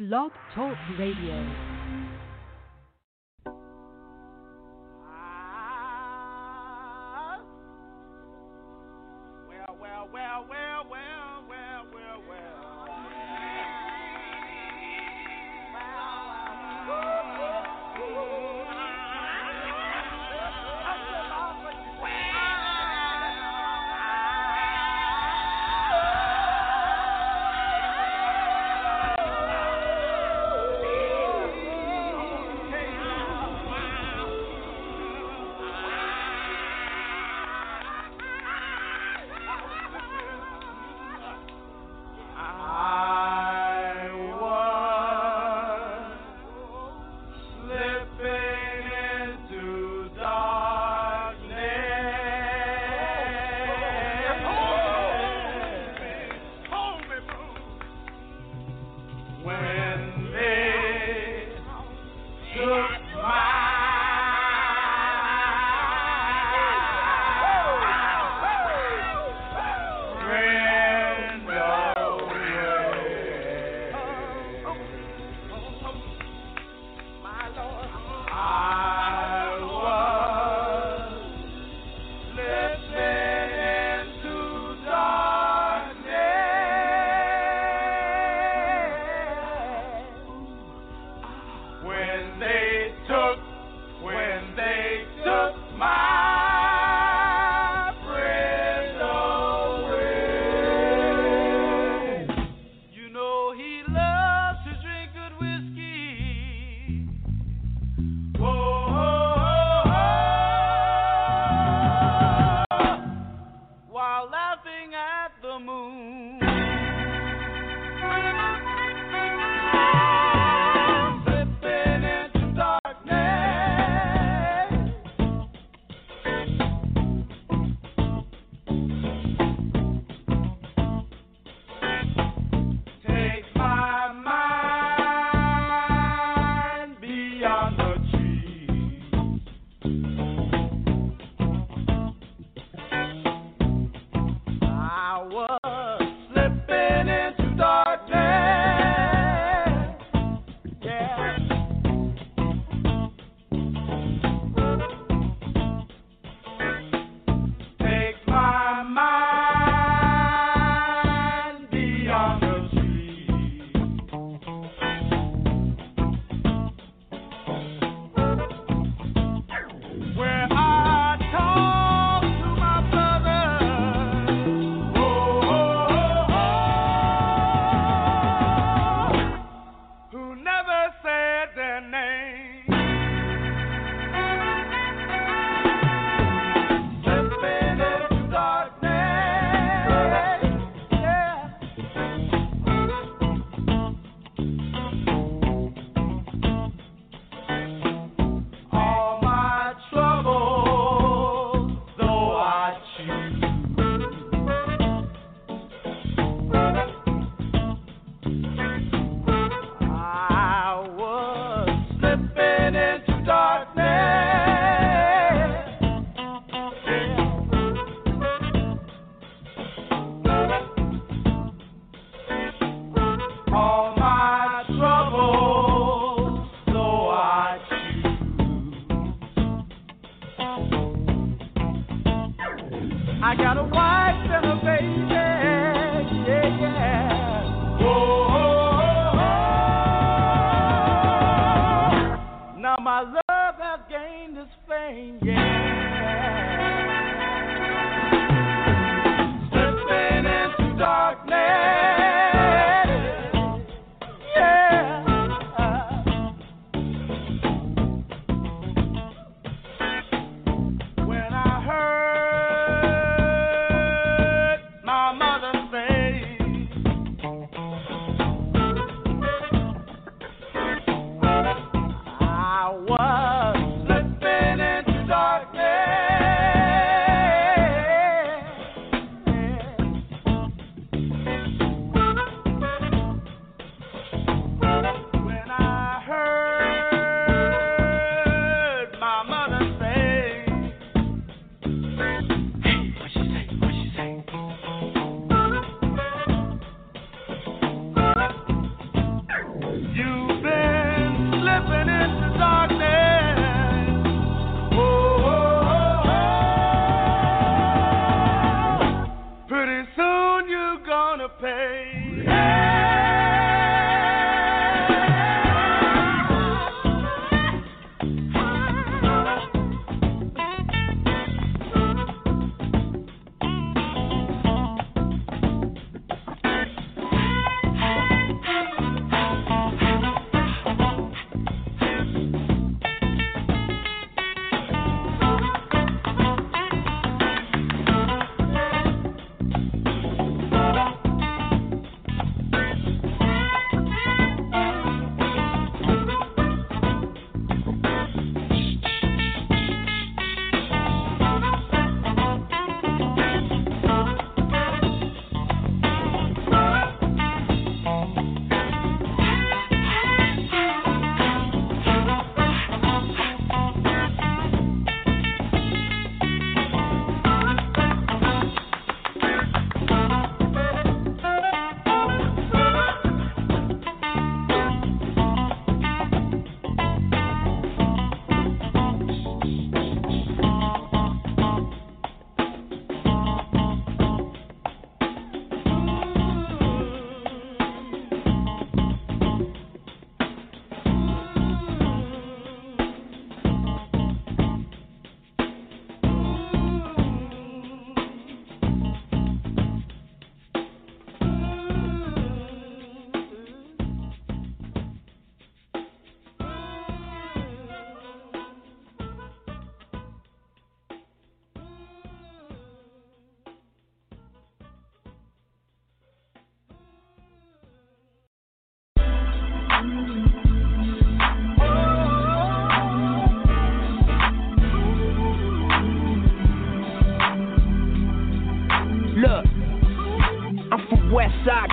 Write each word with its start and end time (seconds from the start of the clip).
Blog 0.00 0.32
Talk 0.54 0.78
Radio. 0.98 1.79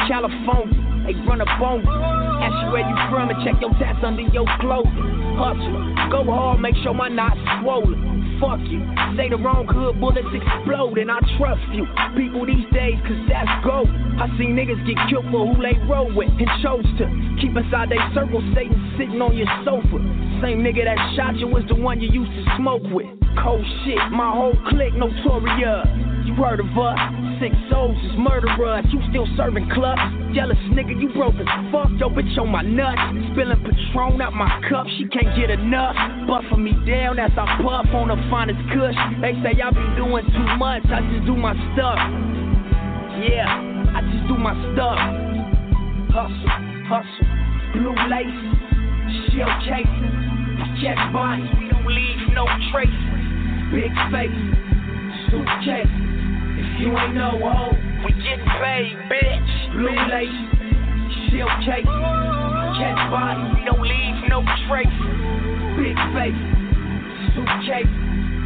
California. 0.08 0.88
They 1.06 1.14
run 1.24 1.40
on 1.40 1.80
you. 1.84 1.92
Ask 2.44 2.56
you 2.64 2.72
where 2.72 2.84
you 2.84 2.96
from 3.12 3.30
and 3.30 3.40
check 3.44 3.60
your 3.62 3.72
tats 3.80 4.00
under 4.04 4.24
your 4.24 4.48
clothing. 4.60 4.92
Hustler, 5.40 6.12
go 6.12 6.24
hard, 6.28 6.60
make 6.60 6.76
sure 6.84 6.94
my 6.94 7.08
knots 7.08 7.40
swollen. 7.60 8.40
Fuck 8.40 8.60
you. 8.68 8.84
Say 9.18 9.30
the 9.30 9.38
wrong 9.38 9.66
hood, 9.66 10.00
bullets 10.00 10.28
explode, 10.30 10.98
and 10.98 11.10
I 11.10 11.20
trust 11.38 11.64
you. 11.74 11.88
People 12.16 12.46
these 12.46 12.68
days, 12.72 13.00
cause 13.08 13.18
that's 13.28 13.50
gold. 13.66 13.90
I 13.90 14.30
see 14.38 14.52
niggas 14.52 14.80
get 14.86 14.96
killed 15.10 15.26
for 15.32 15.48
who 15.48 15.58
they 15.60 15.80
roll 15.90 16.12
with 16.14 16.30
and 16.30 16.50
chose 16.62 16.86
to 17.02 17.06
keep 17.42 17.56
inside 17.58 17.90
their 17.90 18.04
circle, 18.14 18.44
Satan 18.54 18.78
sitting 19.00 19.22
on 19.22 19.36
your 19.36 19.50
sofa. 19.66 19.98
Same 20.44 20.62
nigga 20.62 20.86
that 20.86 21.00
shot 21.18 21.36
you 21.38 21.48
was 21.48 21.66
the 21.68 21.76
one 21.76 22.00
you 22.00 22.12
used 22.12 22.32
to 22.32 22.44
smoke 22.58 22.86
with. 22.94 23.10
Cold 23.42 23.66
shit, 23.86 24.02
my 24.12 24.30
whole 24.30 24.58
clique 24.70 24.94
notorious. 24.94 26.07
You 26.28 26.36
heard 26.36 26.60
of 26.60 26.68
us? 26.76 27.00
Six 27.40 27.56
souls 27.72 27.96
is 28.04 28.12
murderers. 28.20 28.84
You 28.92 29.00
still 29.10 29.26
serving 29.40 29.72
clubs? 29.72 30.04
Jealous 30.36 30.60
nigga, 30.76 30.92
you 31.00 31.08
broke 31.16 31.40
as 31.40 31.48
fuck. 31.72 31.88
Yo, 31.96 32.12
bitch 32.12 32.36
on 32.36 32.52
my 32.52 32.62
nuts. 32.62 33.00
Spilling 33.32 33.64
Patron 33.64 34.20
out 34.20 34.34
my 34.36 34.52
cup. 34.68 34.86
She 35.00 35.08
can't 35.08 35.32
get 35.40 35.50
enough. 35.50 35.96
Buffing 36.28 36.68
me 36.68 36.76
down 36.84 37.18
as 37.18 37.32
I 37.32 37.48
puff 37.64 37.88
on 37.96 38.12
the 38.12 38.20
finest 38.30 38.60
kush. 38.76 39.00
They 39.24 39.40
say 39.40 39.56
I 39.56 39.72
be 39.72 39.88
doing 39.96 40.28
too 40.36 40.50
much. 40.60 40.84
I 40.92 41.00
just 41.16 41.24
do 41.24 41.36
my 41.40 41.56
stuff. 41.72 41.96
Yeah, 43.24 43.48
I 43.96 44.04
just 44.12 44.28
do 44.28 44.36
my 44.36 44.52
stuff. 44.76 45.00
Hustle, 46.12 46.52
hustle. 46.92 47.28
Blue 47.72 47.96
lace, 48.12 48.36
shell 49.32 49.48
cases. 49.64 50.28
Check 50.84 51.00
bodies, 51.16 51.48
we 51.56 51.72
don't 51.72 51.88
leave 51.88 52.36
no 52.36 52.44
traces. 52.76 53.16
Big 53.72 53.96
face, 54.12 54.36
suitcase. 55.32 56.17
If 56.78 56.86
you 56.86 56.94
ain't 56.94 57.16
no 57.16 57.42
hoe, 57.42 57.74
we 58.06 58.14
getting 58.22 58.46
paid, 58.46 58.94
bitch. 59.10 59.50
Blue 59.74 59.98
lace, 60.14 60.30
shell 61.34 61.50
case. 61.66 61.90
Catch 62.78 63.02
we 63.58 63.66
don't 63.66 63.82
leave 63.82 64.30
no 64.30 64.46
traces. 64.70 65.18
Big 65.74 65.98
face, 66.14 66.38
suitcase. 67.34 67.90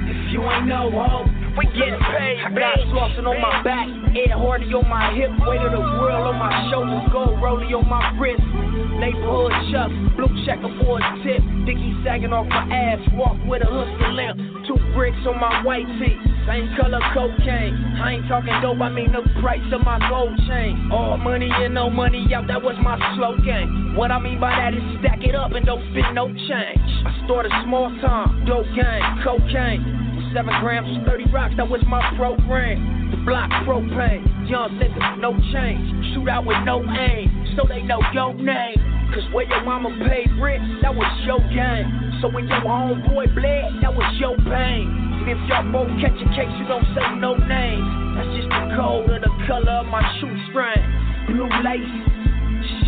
If 0.08 0.32
you 0.32 0.48
ain't 0.48 0.66
no 0.66 0.88
hoe, 0.96 1.28
we 1.60 1.66
getting 1.76 2.00
paid, 2.00 2.40
I 2.48 2.56
got 2.56 2.80
Slauson 2.96 3.28
on 3.28 3.36
my 3.42 3.62
back, 3.68 3.92
Ed 4.16 4.32
Hardy 4.32 4.72
on 4.80 4.88
my 4.88 5.12
hip, 5.12 5.32
weight 5.44 5.60
of 5.60 5.74
the 5.74 5.84
world 6.00 6.32
on 6.32 6.40
my 6.40 6.72
shoulders, 6.72 7.12
gold 7.12 7.36
rollie 7.44 7.76
on 7.76 7.84
my 7.84 8.16
wrist. 8.16 8.40
Neighborhood 8.72 9.52
chucks, 9.68 9.92
blue 10.16 10.32
check 10.48 10.64
checkerboard 10.64 11.04
tip, 11.24 11.44
Dicky 11.68 11.92
sagging 12.08 12.32
off 12.32 12.48
my 12.48 12.64
ass, 12.72 13.04
walk 13.20 13.36
with 13.44 13.64
a 13.64 13.68
hooker 13.68 14.12
limp. 14.16 14.40
Two 14.64 14.80
bricks 14.96 15.20
on 15.28 15.40
my 15.44 15.60
white 15.64 15.84
tee, 16.00 16.16
same 16.48 16.72
color 16.80 17.04
cocaine. 17.12 17.76
I 18.00 18.16
ain't 18.16 18.28
talking 18.32 18.56
dope, 18.64 18.80
I 18.80 18.88
mean 18.88 19.12
the 19.12 19.28
price 19.44 19.66
of 19.76 19.84
my 19.84 20.00
gold 20.08 20.40
chain. 20.48 20.88
All 20.88 21.18
money 21.18 21.52
in, 21.66 21.74
no 21.74 21.90
money 21.90 22.24
out, 22.34 22.48
that 22.48 22.64
was 22.64 22.80
my 22.80 22.96
slogan. 23.20 23.96
What 23.96 24.12
I 24.12 24.20
mean 24.24 24.40
by 24.40 24.56
that 24.56 24.74
is 24.74 24.84
stack 25.04 25.20
it 25.20 25.36
up 25.36 25.52
and 25.52 25.66
don't 25.66 25.84
spend 25.92 26.16
no 26.16 26.32
change. 26.32 26.88
I 27.04 27.12
started 27.26 27.52
small 27.68 27.92
time, 28.00 28.46
dope 28.48 28.72
game, 28.72 29.04
cocaine. 29.20 30.32
Seven 30.32 30.54
grams 30.64 30.88
was 30.88 31.04
30 31.06 31.28
rocks, 31.34 31.56
that 31.58 31.68
was 31.68 31.84
my 31.88 32.00
program. 32.16 33.11
Block 33.26 33.52
propane, 33.70 34.50
young 34.50 34.82
nigga, 34.82 35.20
no 35.20 35.38
change. 35.54 35.86
Shoot 36.14 36.28
out 36.28 36.46
with 36.46 36.58
no 36.66 36.82
aim, 36.82 37.54
so 37.56 37.68
they 37.70 37.82
know 37.82 38.02
your 38.14 38.34
name. 38.34 38.82
Cause 39.14 39.28
where 39.32 39.46
your 39.46 39.64
mama 39.64 39.94
paid 40.08 40.32
rent, 40.42 40.82
that 40.82 40.96
was 40.96 41.06
your 41.22 41.38
game. 41.54 42.18
So 42.22 42.30
when 42.34 42.48
your 42.48 42.62
homeboy 42.66 43.30
bled, 43.36 43.84
that 43.84 43.94
was 43.94 44.10
your 44.18 44.38
pain. 44.50 44.90
If 45.30 45.38
y'all 45.46 45.70
both 45.70 45.92
catch 46.02 46.18
a 46.18 46.28
case, 46.34 46.50
you 46.58 46.66
don't 46.66 46.88
say 46.98 47.06
no 47.22 47.38
names. 47.38 47.86
That's 48.18 48.32
just 48.34 48.50
the 48.50 48.74
code 48.74 49.12
of 49.14 49.22
the 49.22 49.34
color 49.46 49.86
of 49.86 49.88
my 49.92 50.02
shoestring. 50.18 50.82
Blue 51.30 51.52
lace, 51.62 51.94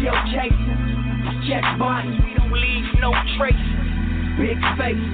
shell 0.02 0.18
cases, 0.34 0.82
check 1.46 1.62
bodies, 1.78 2.18
we 2.26 2.34
don't 2.34 2.56
leave 2.58 2.90
no 2.98 3.14
traces. 3.38 3.84
Big 4.42 4.58
face, 4.82 5.06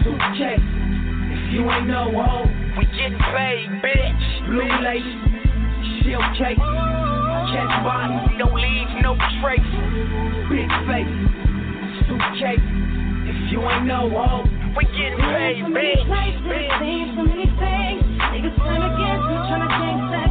suitcase. 0.00 0.64
You 1.50 1.68
ain't 1.68 1.88
no 1.88 2.06
hoe, 2.14 2.46
we 2.78 2.86
getting 2.94 3.18
paid, 3.18 3.66
bitch. 3.82 4.46
Blue 4.46 4.70
lace, 4.86 5.02
shell 5.98 6.22
case, 6.38 6.62
catch 7.50 7.74
we 8.30 8.38
don't 8.38 8.54
leave 8.54 8.86
no 9.02 9.18
trace. 9.42 9.58
Big 10.46 10.70
face, 10.86 11.10
suitcase. 12.06 12.62
If 13.26 13.50
you 13.50 13.60
ain't 13.66 13.86
no 13.86 14.08
hoe, 14.10 14.46
we 14.78 14.84
getting 14.94 15.18
paid, 15.18 15.66
bitch. 15.74 16.06
bitch. 16.06 17.16
So 17.16 17.24
many 17.26 17.50
things, 17.58 18.02
niggas 18.30 18.56
turn 18.62 18.82
against 18.86 19.24
me, 19.26 19.34
tryna 19.50 19.68
chase 19.74 20.06
that 20.14 20.29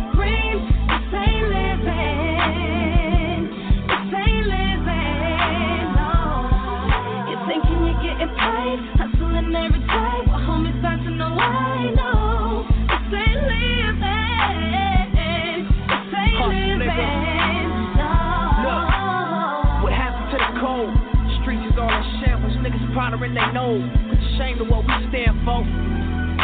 pondering 23.20 23.36
they 23.36 23.52
know. 23.52 23.76
Ashamed 23.76 24.62
of 24.62 24.68
what 24.72 24.88
we 24.88 24.96
stand 25.12 25.36
for. 25.44 25.60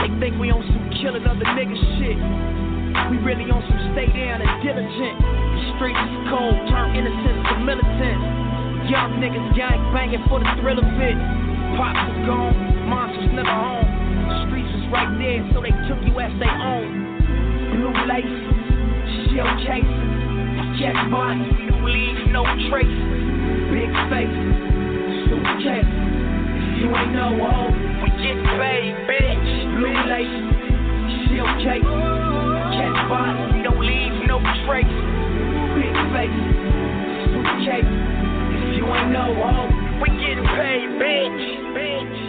They 0.04 0.12
think 0.20 0.36
we 0.40 0.52
on 0.52 0.60
some 0.68 0.92
killing 1.00 1.24
other 1.24 1.48
niggas 1.56 1.84
shit. 1.96 2.20
We 3.12 3.16
really 3.24 3.48
on 3.48 3.64
some 3.64 3.80
stay 3.96 4.12
down 4.12 4.44
and 4.44 4.52
diligent. 4.60 5.16
The 5.20 5.62
streets 5.76 6.00
is 6.00 6.16
cold, 6.28 6.56
turn 6.68 6.96
innocence 7.00 7.42
to 7.48 7.56
militant. 7.64 8.20
Young 8.92 9.24
niggas 9.24 9.56
gang 9.56 9.80
banging 9.96 10.24
for 10.28 10.44
the 10.44 10.48
thrill 10.60 10.80
of 10.80 10.88
it. 11.00 11.18
Pops 11.80 12.12
is 12.12 12.20
gone, 12.28 12.56
monsters 12.92 13.32
never 13.32 13.56
home. 13.56 13.88
The 14.28 14.36
streets 14.48 14.72
was 14.76 14.86
right 14.92 15.12
there, 15.16 15.42
so 15.56 15.64
they 15.64 15.74
took 15.88 16.00
you 16.04 16.16
as 16.20 16.32
they 16.40 16.52
own. 16.52 16.92
Blue 17.72 17.96
lace, 18.04 18.36
shell 19.32 19.52
cases, 19.64 20.04
jet 20.80 20.96
don't 21.08 21.40
leave 21.88 22.32
no 22.32 22.44
traces. 22.68 23.12
Big 23.72 23.92
face, 24.12 24.40
suitcase. 25.28 26.15
You 26.76 26.92
ain't 26.92 27.14
no 27.14 27.32
hoe, 27.40 27.72
we 28.04 28.10
get 28.20 28.36
paid, 28.60 28.96
bitch. 29.08 29.48
Blue 29.80 29.96
lace, 30.12 30.46
cases, 31.64 31.88
jet 32.76 32.96
body, 33.08 33.58
we 33.58 33.64
don't 33.64 33.80
leave 33.80 34.28
no 34.28 34.40
traces. 34.68 34.92
Big 35.76 35.96
face, 36.12 36.36
suitcase. 37.32 37.88
If 37.88 38.78
you 38.78 38.86
ain't 38.92 39.12
no 39.12 39.34
hoe, 39.40 39.72
we 40.02 40.10
get 40.20 40.38
paid, 40.52 40.90
bitch. 41.00 41.40
Bitch. 41.76 42.25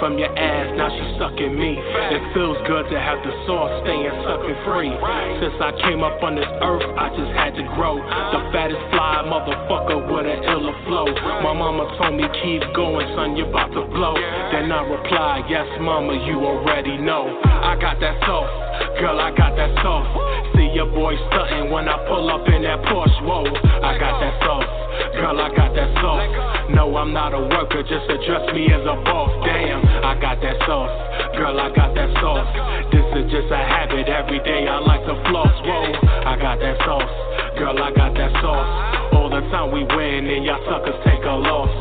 From 0.00 0.16
your 0.16 0.32
ass, 0.32 0.72
now 0.80 0.88
she 0.88 1.04
sucking 1.20 1.52
me. 1.52 1.76
It 1.76 2.24
feels 2.32 2.56
good 2.64 2.88
to 2.88 2.96
have 2.96 3.20
the 3.20 3.30
sauce 3.44 3.84
staying 3.84 4.08
sucking 4.24 4.58
free. 4.64 4.90
Since 5.44 5.60
I 5.60 5.76
came 5.84 6.00
up 6.00 6.18
on 6.24 6.34
this 6.34 6.48
earth, 6.64 6.82
I 6.96 7.12
just 7.12 7.30
had 7.36 7.52
to 7.60 7.64
grow. 7.76 8.00
The 8.00 8.08
uh-huh. 8.08 8.50
fattest 8.50 8.80
fly 8.90 9.20
motherfucker 9.28 10.00
with 10.08 10.24
an 10.24 10.40
iller 10.48 10.74
flow. 10.88 11.06
My 11.44 11.52
mama 11.52 11.84
told 12.00 12.16
me 12.16 12.24
keep 12.40 12.64
going, 12.72 13.06
son, 13.12 13.36
you 13.36 13.44
about 13.44 13.76
to 13.76 13.84
blow. 13.92 14.16
Then 14.50 14.72
I 14.72 14.82
replied, 14.88 15.44
yes, 15.52 15.68
mama, 15.84 16.16
you 16.24 16.40
already 16.40 16.96
know. 16.96 17.28
I 17.44 17.76
got 17.76 18.00
that 18.00 18.16
sauce, 18.24 18.50
girl, 18.98 19.20
I 19.20 19.30
got 19.36 19.52
that 19.54 19.76
sauce. 19.84 20.08
See 20.56 20.72
your 20.72 20.88
boy 20.88 21.12
stunting 21.28 21.70
when 21.70 21.88
I 21.88 22.00
pull 22.08 22.24
up 22.32 22.48
in 22.48 22.64
that 22.64 22.80
Porsche, 22.88 23.20
whoa. 23.20 23.44
I 23.44 24.00
got 24.00 24.16
that 24.16 24.34
sauce, 24.40 24.72
girl, 25.12 25.36
I 25.36 25.48
got 25.52 25.60
that 25.60 25.60
sauce. 25.60 25.69
No, 25.69 25.69
I'm 27.00 27.16
not 27.16 27.32
a 27.32 27.40
worker, 27.40 27.80
just 27.80 28.04
address 28.12 28.44
me 28.52 28.68
as 28.68 28.84
a 28.84 28.92
boss. 29.08 29.32
Damn, 29.48 29.80
I 30.04 30.20
got 30.20 30.36
that 30.44 30.52
sauce, 30.68 30.92
girl, 31.32 31.56
I 31.56 31.72
got 31.72 31.96
that 31.96 32.12
sauce. 32.20 32.44
This 32.92 33.24
is 33.24 33.32
just 33.32 33.48
a 33.48 33.56
habit, 33.56 34.04
every 34.04 34.36
day 34.44 34.68
I 34.68 34.76
like 34.84 35.00
to 35.08 35.16
floss, 35.32 35.48
whoa. 35.64 35.96
I 36.28 36.36
got 36.36 36.60
that 36.60 36.76
sauce, 36.84 37.08
girl, 37.56 37.72
I 37.80 37.88
got 37.96 38.12
that 38.12 38.32
sauce. 38.44 39.16
All 39.16 39.32
the 39.32 39.40
time 39.48 39.72
we 39.72 39.80
win 39.80 40.28
and 40.28 40.44
y'all 40.44 40.60
suckers 40.68 41.00
take 41.08 41.24
a 41.24 41.40
loss. 41.40 41.72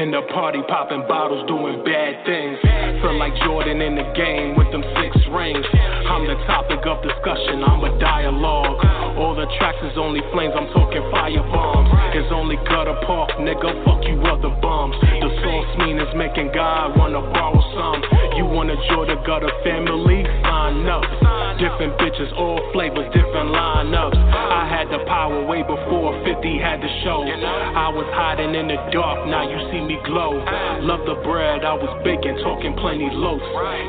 In 0.00 0.08
the 0.08 0.24
party, 0.32 0.64
popping 0.64 1.04
bottles, 1.04 1.44
doing 1.44 1.84
bad 1.84 2.24
things. 2.24 2.56
Feel 3.04 3.20
like 3.20 3.36
Jordan 3.44 3.84
in 3.84 4.00
the 4.00 4.08
game 4.16 4.56
with 4.56 4.72
them 4.72 4.80
six 4.96 5.12
rings. 5.28 5.60
I'm 6.08 6.24
the 6.24 6.40
topic 6.48 6.80
of 6.88 7.04
discussion, 7.04 7.60
I'm 7.68 7.84
a 7.84 8.00
dialogue. 8.00 8.80
All 9.22 9.36
the 9.38 9.46
tracks 9.56 9.78
is 9.86 9.94
only 9.96 10.18
flames, 10.34 10.52
I'm 10.58 10.66
talking 10.74 10.98
fire 11.14 11.46
bombs. 11.46 11.88
It's 12.10 12.26
only 12.34 12.56
gutter 12.66 12.98
park, 13.06 13.30
nigga, 13.38 13.70
fuck 13.86 14.02
you 14.02 14.18
other 14.26 14.50
bums. 14.58 14.98
The 14.98 15.30
sauce 15.46 15.78
mean 15.78 16.00
is 16.02 16.10
making 16.16 16.50
God 16.50 16.98
wanna 16.98 17.22
borrow 17.30 17.62
some. 17.70 18.02
You 18.34 18.46
wanna 18.46 18.74
join 18.90 19.06
the 19.06 19.22
gutter 19.22 19.54
family? 19.62 20.26
Sign 20.42 20.88
up. 20.90 21.11
Different 21.58 21.94
bitches, 22.00 22.32
all 22.36 22.58
flavors, 22.72 23.06
different 23.14 23.54
lineups. 23.54 24.16
I 24.16 24.66
had 24.66 24.88
the 24.88 25.04
power 25.06 25.44
way 25.46 25.62
before 25.62 26.16
50 26.24 26.58
had 26.58 26.80
the 26.80 26.90
show. 27.04 27.22
I 27.22 27.88
was 27.92 28.08
hiding 28.16 28.54
in 28.54 28.66
the 28.68 28.78
dark, 28.90 29.28
now 29.28 29.46
you 29.46 29.58
see 29.70 29.80
me 29.84 30.00
glow. 30.04 30.42
Love 30.82 31.06
the 31.06 31.20
bread, 31.22 31.64
I 31.64 31.74
was 31.74 31.92
baking, 32.02 32.40
talking 32.42 32.74
plenty 32.80 33.08
loaves. 33.12 33.44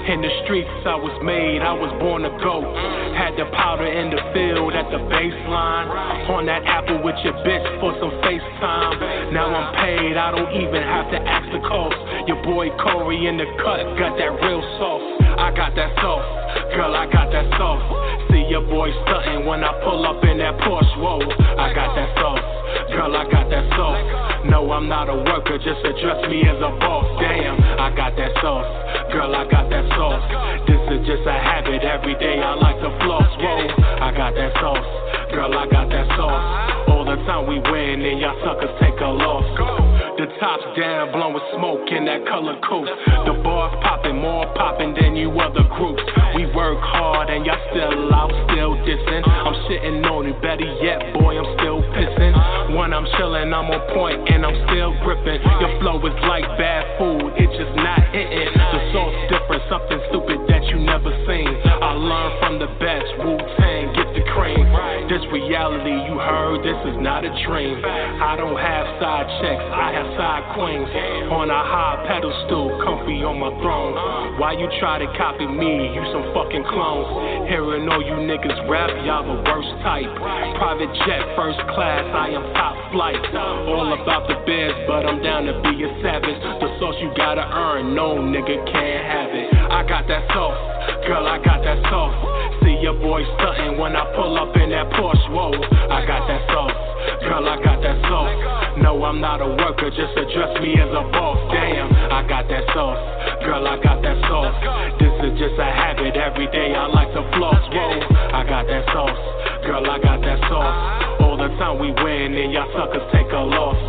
In 0.09 0.21
the 0.21 0.31
streets, 0.45 0.69
I 0.85 0.95
was 0.99 1.15
made, 1.23 1.63
I 1.63 1.73
was 1.73 1.89
born 1.97 2.27
to 2.27 2.33
go. 2.43 2.61
Had 3.17 3.39
the 3.39 3.49
powder 3.55 3.87
in 3.87 4.11
the 4.11 4.21
field 4.35 4.75
at 4.77 4.91
the 4.93 5.01
baseline. 5.09 5.87
On 6.29 6.45
that 6.45 6.63
apple 6.63 7.01
with 7.03 7.17
your 7.23 7.35
bitch 7.41 7.67
for 7.79 7.95
some 7.99 8.11
FaceTime. 8.21 9.33
Now 9.33 9.49
I'm 9.49 9.69
paid, 9.79 10.15
I 10.15 10.29
don't 10.31 10.53
even 10.61 10.81
have 10.83 11.09
to 11.11 11.19
ask 11.19 11.47
the 11.51 11.59
cost. 11.65 11.95
Your 12.27 12.39
boy 12.43 12.69
Corey 12.79 13.27
in 13.27 13.37
the 13.37 13.47
cut 13.59 13.81
got 13.97 14.15
that 14.19 14.31
real 14.39 14.61
sauce. 14.77 15.12
I 15.37 15.49
got 15.55 15.75
that 15.75 15.91
sauce, 15.99 16.25
girl, 16.75 16.93
I 16.95 17.05
got 17.09 17.31
that 17.31 17.47
sauce. 17.57 17.83
See 18.29 18.45
your 18.49 18.61
boy 18.61 18.89
stunting 19.03 19.45
when 19.45 19.63
I 19.63 19.73
pull 19.83 20.05
up 20.05 20.23
in 20.23 20.37
that 20.37 20.57
Porsche, 20.61 20.97
whoa. 21.01 21.19
I 21.57 21.73
got 21.73 21.95
that 21.95 22.09
sauce, 22.17 22.45
girl, 22.93 23.15
I 23.15 23.25
got 23.29 23.49
that 23.49 23.65
sauce. 23.73 24.45
No, 24.45 24.71
I'm 24.71 24.87
not 24.87 25.09
a 25.09 25.15
worker, 25.15 25.57
just 25.57 25.81
address 25.81 26.29
me 26.29 26.43
as 26.45 26.57
a 26.57 26.71
boss. 26.77 27.05
Damn, 27.21 27.57
I 27.79 27.89
got 27.95 28.15
that 28.17 28.33
sauce, 28.41 28.69
girl, 29.11 29.33
I 29.35 29.49
got 29.49 29.69
that 29.69 29.85
sauce. 29.97 30.23
This 30.67 30.81
is 30.99 31.01
just 31.07 31.25
a 31.25 31.33
habit, 31.33 31.81
every 31.83 32.15
day 32.15 32.39
I 32.39 32.53
like 32.55 32.77
to 32.81 32.91
floss, 33.01 33.29
whoa. 33.41 33.67
I 34.01 34.13
got 34.15 34.35
that 34.35 34.53
sauce, 34.61 34.89
girl, 35.31 35.53
I 35.53 35.65
got 35.69 35.89
that 35.89 36.07
sauce. 36.17 36.89
All 36.89 37.05
the 37.05 37.17
time 37.25 37.47
we 37.47 37.59
win 37.59 38.01
and 38.05 38.19
y'all 38.19 38.37
suckers 38.45 38.71
take 38.79 38.99
a 39.01 39.09
loss. 39.09 39.82
The 40.23 40.31
top's 40.39 40.63
down, 40.79 41.11
blowing 41.11 41.35
smoke 41.51 41.83
in 41.91 42.07
that 42.07 42.23
color 42.31 42.55
coat. 42.63 42.87
The 43.27 43.35
bars 43.43 43.75
popping, 43.83 44.15
more 44.23 44.47
popping 44.55 44.95
than 44.95 45.19
you 45.19 45.27
other 45.35 45.67
groups. 45.75 45.99
We 46.39 46.47
work 46.55 46.79
hard 46.79 47.27
and 47.27 47.43
y'all 47.43 47.59
still 47.75 48.07
out, 48.15 48.31
still 48.47 48.71
dissing. 48.87 49.19
I'm 49.19 49.67
sitting 49.67 49.99
on 50.07 50.23
it, 50.31 50.39
better 50.39 50.63
yet, 50.79 51.11
boy, 51.19 51.35
I'm 51.35 51.49
still 51.59 51.83
pissing. 51.91 52.31
When 52.71 52.95
I'm 52.95 53.03
chilling, 53.19 53.51
I'm 53.51 53.67
on 53.67 53.83
point 53.91 54.23
and 54.31 54.47
I'm 54.47 54.55
still 54.71 54.95
gripping. 55.03 55.43
Your 55.59 55.75
flow 55.83 55.99
is 56.07 56.15
like 56.23 56.47
bad 56.55 56.87
food, 56.95 57.35
it's 57.35 57.51
just 57.59 57.75
not 57.75 57.99
hitting. 58.15 58.72
Reality, 65.47 65.95
you 66.07 66.15
heard, 66.19 66.63
this 66.63 66.79
is 66.87 66.97
not 67.03 67.27
a 67.27 67.31
dream. 67.43 67.83
I 67.83 68.35
don't 68.39 68.55
have 68.55 68.85
side 68.99 69.27
checks, 69.43 69.63
I 69.63 69.91
have 69.91 70.07
side 70.15 70.43
queens. 70.55 70.87
On 71.31 71.49
a 71.49 71.61
high 71.63 71.99
pedestal, 72.07 72.79
comfy 72.83 73.23
on 73.27 73.39
my 73.39 73.51
throne. 73.59 73.93
Why 74.39 74.53
you 74.55 74.69
try 74.79 74.99
to 74.99 75.07
copy 75.19 75.47
me? 75.47 75.91
You 75.91 76.01
some 76.13 76.31
fucking 76.31 76.65
clones. 76.71 77.49
Hearing 77.49 77.87
all 77.89 78.01
you 78.01 78.23
niggas 78.23 78.69
rap, 78.69 78.91
y'all 79.03 79.27
the 79.27 79.39
worst 79.43 79.73
type. 79.83 80.09
Private 80.57 80.91
jet, 81.05 81.23
first 81.35 81.59
class, 81.75 82.05
I 82.13 82.31
am 82.31 82.43
top 82.55 82.75
flight. 82.91 83.19
All 83.33 83.93
about 83.93 84.27
the 84.27 84.37
biz, 84.47 84.73
but 84.87 85.05
I'm 85.05 85.21
down 85.21 85.45
to 85.49 85.55
be 85.65 85.83
a 85.83 85.89
savage. 86.01 86.39
The 86.61 86.69
sauce 86.79 86.95
you 87.01 87.11
gotta 87.17 87.43
earn, 87.43 87.95
no 87.95 88.15
nigga 88.21 88.57
can't 88.71 89.03
have 89.05 89.31
it. 89.35 89.49
I 89.69 89.81
got 89.83 90.07
that 90.07 90.29
sauce, 90.31 90.57
girl, 91.07 91.27
I 91.27 91.37
got 91.43 91.63
that 91.63 91.81
sauce. 91.89 92.15
Your 92.83 92.99
boy 92.99 93.23
stunting 93.39 93.79
when 93.79 93.95
I 93.95 94.03
pull 94.11 94.35
up 94.35 94.51
in 94.59 94.67
that 94.75 94.91
Porsche, 94.91 95.31
whoa. 95.31 95.55
I 95.55 96.03
got 96.03 96.27
that 96.27 96.43
sauce, 96.51 96.75
girl, 97.23 97.47
I 97.47 97.55
got 97.63 97.79
that 97.79 97.95
sauce. 98.11 98.35
No, 98.83 98.99
I'm 99.07 99.23
not 99.23 99.39
a 99.39 99.47
worker, 99.55 99.87
just 99.87 100.11
address 100.19 100.59
me 100.59 100.75
as 100.75 100.91
a 100.91 101.07
boss. 101.15 101.39
Damn, 101.55 101.87
I 102.11 102.27
got 102.27 102.51
that 102.51 102.67
sauce. 102.75 102.99
Girl, 103.47 103.63
I 103.63 103.79
got 103.79 104.03
that 104.03 104.19
sauce. 104.27 104.51
This 104.99 105.15
is 105.15 105.39
just 105.39 105.55
a 105.55 105.63
habit. 105.63 106.19
Every 106.19 106.51
day 106.51 106.75
I 106.75 106.91
like 106.91 107.07
to 107.15 107.23
floss. 107.39 107.63
Whoa, 107.71 108.03
I 108.35 108.43
got 108.43 108.67
that 108.67 108.83
sauce. 108.91 109.21
Girl, 109.63 109.87
I 109.87 109.95
got 110.03 110.19
that 110.19 110.43
sauce. 110.51 111.23
All 111.23 111.39
the 111.39 111.55
time 111.55 111.79
we 111.79 111.87
win, 112.03 112.35
and 112.35 112.51
y'all 112.51 112.67
suckers 112.75 113.07
take 113.15 113.31
a 113.31 113.43
loss. 113.47 113.79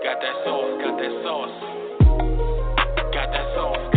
Got 0.00 0.16
that 0.16 0.36
sauce. 0.48 0.80
Got 0.80 0.96
that 0.96 1.12
sauce, 1.20 1.52
got 3.12 3.28
that 3.36 3.46
sauce. 3.52 3.93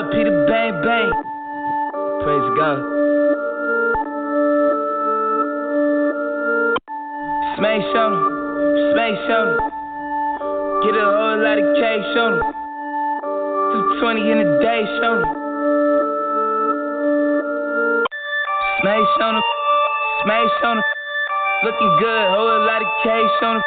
RP 0.00 0.24
the 0.24 0.32
bang, 0.48 0.72
bang. 0.80 1.10
Praise 2.24 2.48
God. 2.56 2.78
Smash 7.56 7.90
'em, 8.00 8.14
smash 8.92 9.28
'em. 9.28 9.48
Get 10.84 10.96
a 10.96 11.04
whole 11.04 11.36
lot 11.44 11.58
of 11.60 11.66
cash 11.76 12.16
on 12.16 12.32
'em. 12.32 12.40
220 13.72 14.30
in 14.30 14.38
a 14.40 14.48
day, 14.64 14.80
show 14.96 15.12
'em. 15.16 15.24
Smash 18.80 19.12
on 19.26 19.36
'em, 19.36 19.42
smash 20.22 20.64
on 20.64 20.76
'em. 20.78 20.82
Looking 21.64 21.92
good, 21.98 22.24
whole 22.32 22.64
lot 22.70 22.80
of 22.80 22.88
cash 23.04 23.42
on 23.42 23.56
'em. 23.56 23.62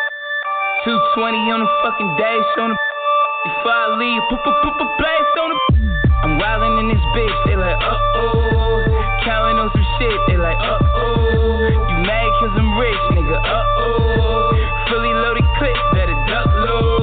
220 0.84 1.52
on 1.52 1.60
the 1.60 1.70
fucking 1.84 2.16
day, 2.18 2.42
show 2.56 2.66
'em. 2.66 2.76
Before 3.46 3.72
I 3.72 3.88
leave, 4.02 4.22
put 4.30 4.44
put 4.44 4.56
put 4.64 4.98
blast 4.98 5.38
on 5.38 5.52
the. 5.52 5.83
I'm 6.34 6.40
wildin' 6.42 6.80
in 6.82 6.88
this 6.90 7.06
bitch, 7.14 7.46
they 7.46 7.56
like, 7.56 7.78
uh 7.78 8.18
oh. 8.18 8.82
Counting 9.24 9.60
on 9.62 9.70
some 9.70 9.86
shit, 10.02 10.18
they 10.28 10.38
like, 10.38 10.58
uh 10.58 10.80
oh. 10.82 11.70
You 11.70 11.98
mad 12.10 12.26
cause 12.42 12.58
I'm 12.58 12.74
rich, 12.80 13.04
nigga, 13.14 13.38
uh 13.38 13.66
oh. 13.78 14.50
Fully 14.90 15.14
loaded 15.14 15.46
clip, 15.60 15.78
better 15.94 16.18
duck 16.26 16.48
low. 16.58 17.03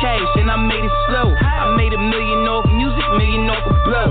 Cash 0.00 0.32
and 0.40 0.50
I 0.50 0.56
made 0.56 0.82
it 0.84 0.96
slow. 1.08 1.28
I 1.32 1.76
made 1.76 1.92
a 1.92 2.00
million 2.00 2.48
off 2.48 2.66
music, 2.72 3.04
million 3.20 3.48
off 3.52 3.64
a 3.68 3.74
blow. 3.84 4.08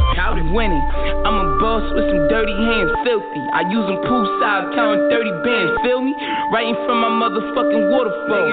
I'm 0.49 0.53
winning. 0.53 0.81
I'm 1.25 1.37
a 1.37 1.47
boss 1.61 1.85
with 1.93 2.09
some 2.09 2.25
dirty 2.29 2.53
hands, 2.53 2.89
filthy. 3.05 3.43
I 3.53 3.61
use 3.69 3.85
them 3.85 4.01
poolside, 4.07 4.73
counting 4.73 5.05
30 5.13 5.45
bands, 5.45 5.71
feel 5.85 6.01
me? 6.01 6.13
Writing 6.49 6.77
from 6.89 7.01
my 7.05 7.11
motherfucking 7.11 7.85
waterfall. 7.93 8.49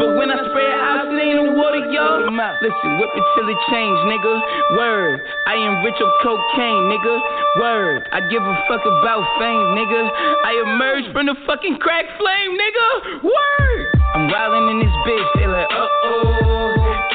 But 0.00 0.16
when 0.16 0.32
I 0.32 0.38
spray 0.48 0.64
it 0.64 0.80
out, 0.80 1.12
it 1.12 1.18
ain't 1.20 1.36
no 1.36 1.52
water, 1.52 1.82
y'all. 1.92 2.24
Listen, 2.24 2.90
whip 3.00 3.12
it 3.12 3.26
till 3.36 3.48
it 3.48 3.60
change, 3.68 3.98
nigga. 4.08 4.32
Word. 4.80 5.20
I 5.48 5.60
am 5.60 5.84
rich 5.84 5.98
on 6.00 6.12
cocaine, 6.24 6.88
nigga. 6.88 7.14
Word. 7.60 8.00
I 8.12 8.24
give 8.32 8.40
a 8.40 8.54
fuck 8.68 8.80
about 8.80 9.24
fame, 9.36 9.66
nigga. 9.76 10.00
I 10.08 10.52
emerged 10.72 11.12
from 11.12 11.26
the 11.26 11.36
fucking 11.44 11.76
crack 11.84 12.04
flame, 12.16 12.52
nigga. 12.56 13.24
Word. 13.24 13.82
I'm 14.14 14.28
wildin' 14.32 14.70
in 14.70 14.78
this 14.80 14.94
bitch, 15.04 15.28
they 15.36 15.46
like, 15.46 15.68
uh 15.68 15.88
oh. 16.04 16.55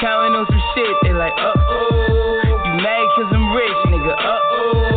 Counting 0.02 0.34
on 0.34 0.48
some 0.50 0.62
shit, 0.74 0.98
they 1.04 1.14
like, 1.14 1.34
uh 1.38 1.54
oh. 1.56 2.42
You 2.66 2.74
mad 2.82 3.06
cause 3.16 3.30
I'm 3.32 3.54
rich, 3.54 3.78
nigga, 3.86 4.18
uh 4.18 4.40
oh. 4.52 4.90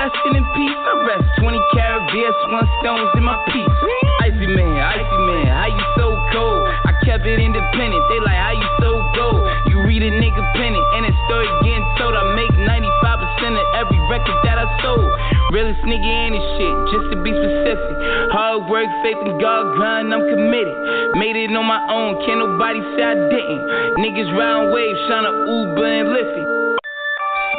Resting 0.00 0.32
in 0.32 0.46
peace, 0.56 0.80
I 0.88 0.92
rest 1.04 1.28
20 1.44 1.60
carat 1.76 2.00
VS1 2.08 2.64
stones 2.80 3.12
in 3.20 3.24
my 3.24 3.36
piece. 3.52 3.76
Icy 4.24 4.48
man, 4.48 4.80
icy 4.80 5.18
man, 5.28 5.46
how 5.52 5.68
you 5.68 5.84
so 6.00 6.16
cold? 6.32 6.64
I 6.88 6.96
kept 7.04 7.28
it 7.28 7.36
independent. 7.36 8.00
They 8.08 8.20
like, 8.24 8.40
how 8.40 8.56
you 8.56 8.70
so 8.80 8.90
gold? 9.12 9.44
You 9.68 9.84
read 9.84 10.00
a 10.00 10.08
nigga 10.08 10.40
pennant, 10.56 10.86
and 10.96 11.04
the 11.04 11.12
story 11.28 11.48
getting 11.60 11.84
told. 12.00 12.16
I 12.16 12.24
make 12.32 12.48
95% 12.64 13.60
of 13.60 13.66
every 13.76 14.00
record 14.08 14.38
that 14.48 14.56
I 14.56 14.66
sold. 14.80 15.04
Realest 15.52 15.84
nigga 15.84 16.08
in 16.08 16.32
this 16.32 16.46
shit, 16.56 16.74
just 16.96 17.06
to 17.12 17.16
be 17.20 17.36
specific. 17.36 17.96
Hard 18.32 18.72
work, 18.72 18.88
faith 19.04 19.20
in 19.20 19.36
God, 19.36 19.76
grind, 19.76 20.08
I'm 20.16 20.24
committed. 20.24 20.76
Made 21.20 21.36
it 21.36 21.52
on 21.52 21.68
my 21.68 21.80
own, 21.92 22.24
can't 22.24 22.40
nobody 22.40 22.80
say 22.96 23.04
I 23.04 23.16
didn't. 23.28 24.00
Niggas 24.00 24.32
round 24.32 24.72
waves, 24.72 24.96
tryna 25.12 25.44
Uber 25.44 25.84
and 25.84 26.08
lift 26.08 26.36
it. 26.40 26.48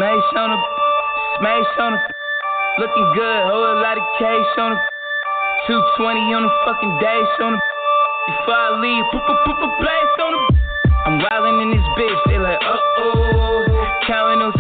Smash 0.02 0.34
on 0.42 0.50
the, 0.50 0.58
smash 1.38 1.78
on 1.78 1.92
the, 1.94 2.21
looking 2.82 3.14
good, 3.14 3.42
whole 3.46 3.78
lot 3.78 3.94
of 3.94 4.06
cash 4.18 4.58
on 4.58 4.74
the. 4.74 4.80
220 5.70 6.34
on 6.34 6.42
the 6.50 6.54
fucking 6.66 6.94
dash 6.98 7.34
on 7.46 7.54
the. 7.54 7.62
Before 7.62 8.58
I 8.58 8.70
leave, 8.82 9.06
put 9.14 9.22
put 9.22 9.38
put 9.46 9.56
put 9.62 9.74
blast 9.78 10.18
on 10.18 10.32
the. 10.34 10.42
I'm 11.06 11.16
wildin' 11.22 11.62
in 11.62 11.70
this 11.78 11.88
bitch, 11.94 12.22
they 12.26 12.42
like, 12.42 12.58
uh 12.58 13.06
oh. 13.06 13.70
Counting 14.10 14.42
on 14.42 14.52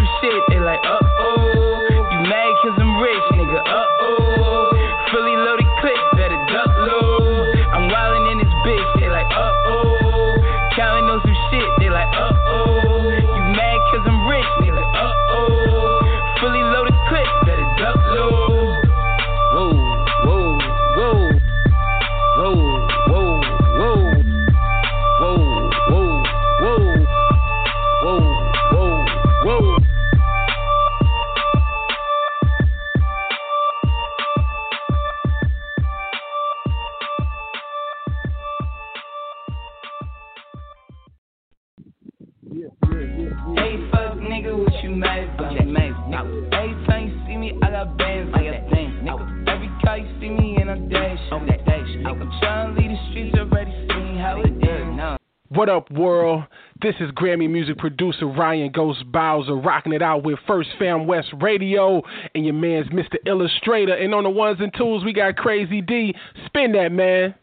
world? 56.01 56.43
This 56.81 56.95
is 56.99 57.11
Grammy 57.11 57.49
music 57.49 57.77
producer 57.77 58.25
Ryan 58.25 58.71
Ghost 58.71 59.03
Bowser 59.11 59.55
rocking 59.55 59.93
it 59.93 60.01
out 60.01 60.23
with 60.23 60.39
First 60.47 60.69
Fam 60.79 61.05
West 61.05 61.29
Radio 61.39 62.01
and 62.33 62.43
your 62.43 62.55
man's 62.55 62.87
Mr. 62.87 63.15
Illustrator. 63.27 63.93
And 63.93 64.13
on 64.15 64.23
the 64.23 64.29
ones 64.29 64.57
and 64.59 64.73
twos, 64.75 65.03
we 65.03 65.13
got 65.13 65.35
Crazy 65.35 65.81
D. 65.81 66.15
Spin 66.47 66.71
that, 66.71 66.91
man. 66.91 67.35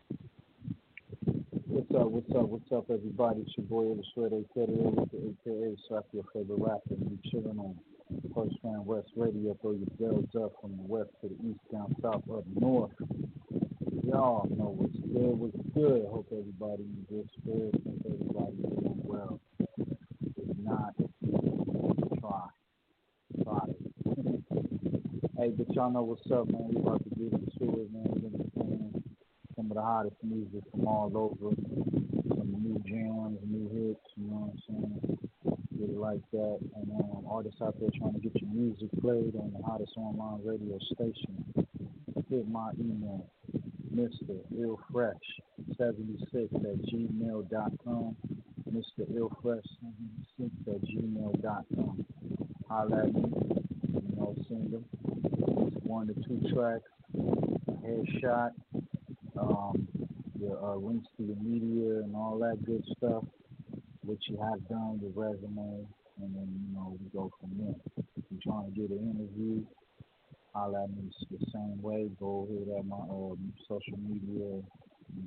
What's 1.67 1.91
up, 1.95 2.11
what's 2.11 2.31
up, 2.31 2.49
what's 2.49 2.73
up, 2.73 2.91
everybody? 2.91 3.43
It's 3.43 3.57
your 3.57 3.67
boy 3.67 3.85
Illustrator, 3.85 4.43
aka 4.57 4.65
AKA 4.67 5.77
Slap 5.89 6.05
Your 6.13 6.25
Favorite 6.35 6.59
Rapper. 6.59 6.81
You 6.91 7.19
chilling 7.31 7.59
on 7.59 7.77
First 8.35 8.57
Fam 8.63 8.85
West 8.85 9.09
Radio. 9.17 9.57
Throw 9.61 9.73
your 9.73 9.87
bells 10.01 10.29
up 10.35 10.53
from 10.61 10.77
the 10.77 10.83
west 10.83 11.11
to 11.23 11.29
the 11.29 11.49
east, 11.49 11.61
down 11.73 11.95
south, 12.03 12.25
up 12.35 12.45
north. 12.59 12.91
Y'all 14.05 14.47
know 14.57 14.75
what's 14.77 14.97
good, 14.97 15.35
what's 15.39 15.57
good. 15.75 16.07
Hope 16.11 16.29
everybody 16.33 16.85
in 16.85 17.07
good 17.09 17.29
spirits. 17.39 17.79
Hope 17.85 18.03
everybody 18.07 18.57
doing 18.63 19.01
well. 19.05 19.41
If 19.59 20.57
not, 20.63 20.95
try. 22.21 22.47
Try 23.43 23.59
it. 23.69 24.45
hey, 25.39 25.51
but 25.57 25.75
y'all 25.75 25.91
know 25.91 26.03
what's 26.03 26.31
up, 26.31 26.49
man. 26.51 26.69
We 26.69 26.81
about 26.81 27.03
to 27.05 27.11
get 27.11 27.33
into 27.33 27.81
it, 27.81 27.93
man. 27.93 28.43
Playing 28.55 29.03
some 29.57 29.71
of 29.71 29.75
the 29.75 29.83
hottest 29.83 30.17
music 30.23 30.63
from 30.71 30.87
all 30.87 31.11
over. 31.15 31.55
Some 32.37 32.55
new 32.63 32.79
jams, 32.87 33.39
new 33.45 33.69
hits, 33.73 34.01
you 34.17 34.31
know 34.31 34.53
what 34.53 34.55
I'm 34.55 34.63
saying? 34.69 35.19
Really 35.79 35.97
like 35.97 36.23
that. 36.33 36.59
And 36.77 36.91
um, 37.01 37.25
artists 37.29 37.61
out 37.61 37.75
there 37.81 37.91
trying 37.99 38.15
to 38.15 38.21
get 38.21 38.41
your 38.41 38.51
music 38.53 38.89
played 39.01 39.35
on 39.35 39.53
the 39.57 39.63
hottest 39.67 39.93
online 39.97 40.41
radio 40.45 40.79
station. 40.93 41.45
Hit 42.29 42.49
my 42.49 42.71
email, 42.79 43.31
Mr. 43.95 44.37
Illfresh76 44.55 46.45
at 46.55 46.79
gmail.com. 46.87 48.17
Mr. 48.73 49.07
Illfresh76 49.13 50.51
at 50.67 50.81
gmail.com. 50.83 52.07
Holla 52.69 52.99
at 52.99 53.15
me. 53.15 53.23
You 53.93 54.17
know, 54.17 54.35
send 54.49 54.73
them. 54.73 54.85
It's 55.75 55.85
one 55.85 56.07
to 56.09 56.15
two 56.15 56.41
tracks, 56.55 56.91
headshot, 57.83 58.53
um, 59.41 59.89
your 60.39 60.63
uh, 60.63 60.77
links 60.77 61.09
to 61.17 61.25
your 61.25 61.37
media 61.43 62.03
and 62.03 62.15
all 62.15 62.39
that 62.41 62.65
good 62.65 62.85
stuff, 62.97 63.25
which 64.05 64.23
you 64.29 64.37
have 64.37 64.69
done, 64.69 65.01
your 65.03 65.13
resume, 65.15 65.87
and 66.21 66.35
then, 66.35 66.49
you 66.69 66.75
know, 66.75 66.97
we 67.01 67.09
go 67.19 67.31
from 67.41 67.51
there. 67.59 67.75
If 68.17 68.25
you're 68.31 68.53
trying 68.53 68.73
to 68.73 68.81
get 68.81 68.91
an 68.91 68.99
interview, 68.99 69.65
holla 70.55 70.85
at 70.85 70.91
me 70.91 71.11
the 71.31 71.39
same 71.53 71.83
way. 71.83 72.09
Go 72.19 72.49
hit 72.51 72.69
at 72.77 72.87
my 72.87 72.97
um, 72.97 73.53
social 73.69 73.99
media 73.99 74.63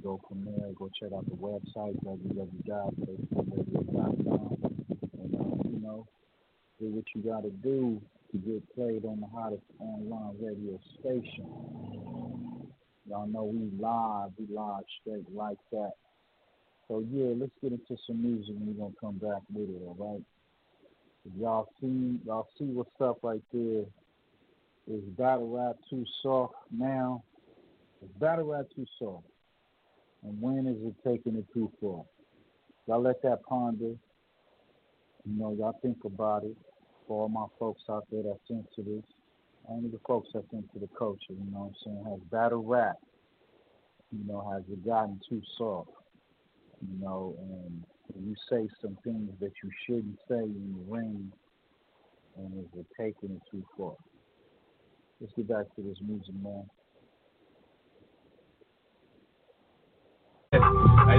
go 0.04 0.20
from 0.28 0.44
there. 0.46 0.72
Go 0.76 0.90
check 1.00 1.14
out 1.14 1.26
the 1.30 1.36
website, 1.36 1.96
www.facebookradio.com. 2.04 4.58
And, 5.18 5.36
uh, 5.36 5.70
you 5.70 5.80
know, 5.82 6.08
do 6.80 6.88
what 6.88 7.06
you 7.14 7.22
got 7.22 7.44
to 7.44 7.50
do 7.50 8.02
to 8.32 8.38
get 8.38 8.76
played 8.76 9.06
on 9.06 9.20
the 9.20 9.28
hottest 9.28 9.64
online 9.80 10.36
radio 10.40 10.80
station. 11.00 11.46
Y'all 13.10 13.28
know 13.28 13.44
we 13.44 13.70
live, 13.80 14.32
we 14.38 14.46
live 14.56 14.84
straight 15.02 15.26
like 15.34 15.58
that. 15.72 15.94
So 16.88 17.04
yeah, 17.12 17.34
let's 17.38 17.52
get 17.62 17.72
into 17.72 17.98
some 18.08 18.22
music 18.22 18.56
and 18.56 18.68
we're 18.68 18.86
gonna 18.86 18.96
come 19.00 19.18
back 19.18 19.42
with 19.54 19.70
it, 19.70 19.82
all 19.86 19.96
right? 19.98 20.24
Y'all 21.40 21.68
see 21.80 22.20
y'all 22.26 22.48
see 22.58 22.66
what's 22.66 23.02
up 23.02 23.20
right 23.22 23.44
there. 23.54 23.86
Is 24.88 25.04
battle 25.17 25.50
rap 25.50 25.76
too 25.89 26.06
soft 26.22 26.56
now? 26.72 27.24
Is 28.04 28.10
battle 28.20 28.46
rap 28.46 28.65
too 28.76 28.86
soft? 29.00 29.28
And 30.24 30.41
when 30.41 30.67
is 30.67 30.78
it 30.84 30.96
taking 31.08 31.38
it 31.38 31.46
too 31.54 31.72
far? 31.82 32.04
Y'all 32.88 33.02
let 33.02 33.22
that 33.24 33.44
ponder. 33.44 33.96
You 35.26 35.39
know, 35.39 35.56
y'all 35.58 35.78
think 35.82 35.98
about 36.06 36.44
it. 36.44 36.56
For 37.08 37.24
all 37.24 37.30
my 37.30 37.46
folks 37.60 37.82
out 37.89 38.06
there 38.12 38.24
that's 38.24 38.39
into 38.50 38.89
this, 38.89 39.04
only 39.67 39.89
the 39.89 40.00
folks 40.08 40.30
that's 40.34 40.52
into 40.52 40.80
the 40.80 40.89
culture, 40.98 41.20
you 41.30 41.52
know 41.52 41.60
what 41.60 41.65
I'm 41.67 41.76
saying, 41.86 42.06
has 42.10 42.20
battle 42.32 42.63
rap, 42.63 42.96
you 44.12 44.26
know, 44.28 44.50
has 44.52 44.63
it 44.72 44.86
gotten 44.86 45.20
too 45.28 45.41
soft, 45.58 45.89
you 46.82 47.00
know, 47.04 47.36
and 47.39 47.84
you 48.26 48.36
say 48.50 48.67
some 48.82 48.98
things 49.04 49.30
that 49.39 49.52
you 49.63 49.70
shouldn't 49.86 50.17
say 50.28 50.39
in 50.39 50.76
the 50.78 50.91
ring, 50.91 51.32
and 52.38 52.60
is 52.60 52.80
it 52.80 52.86
taking 52.98 53.36
it 53.36 53.41
too 53.52 53.63
far? 53.78 53.96
Let's 55.22 55.34
get 55.36 55.50
back 55.50 55.68
to 55.78 55.84
this 55.84 56.00
music, 56.02 56.36
man. 56.44 56.66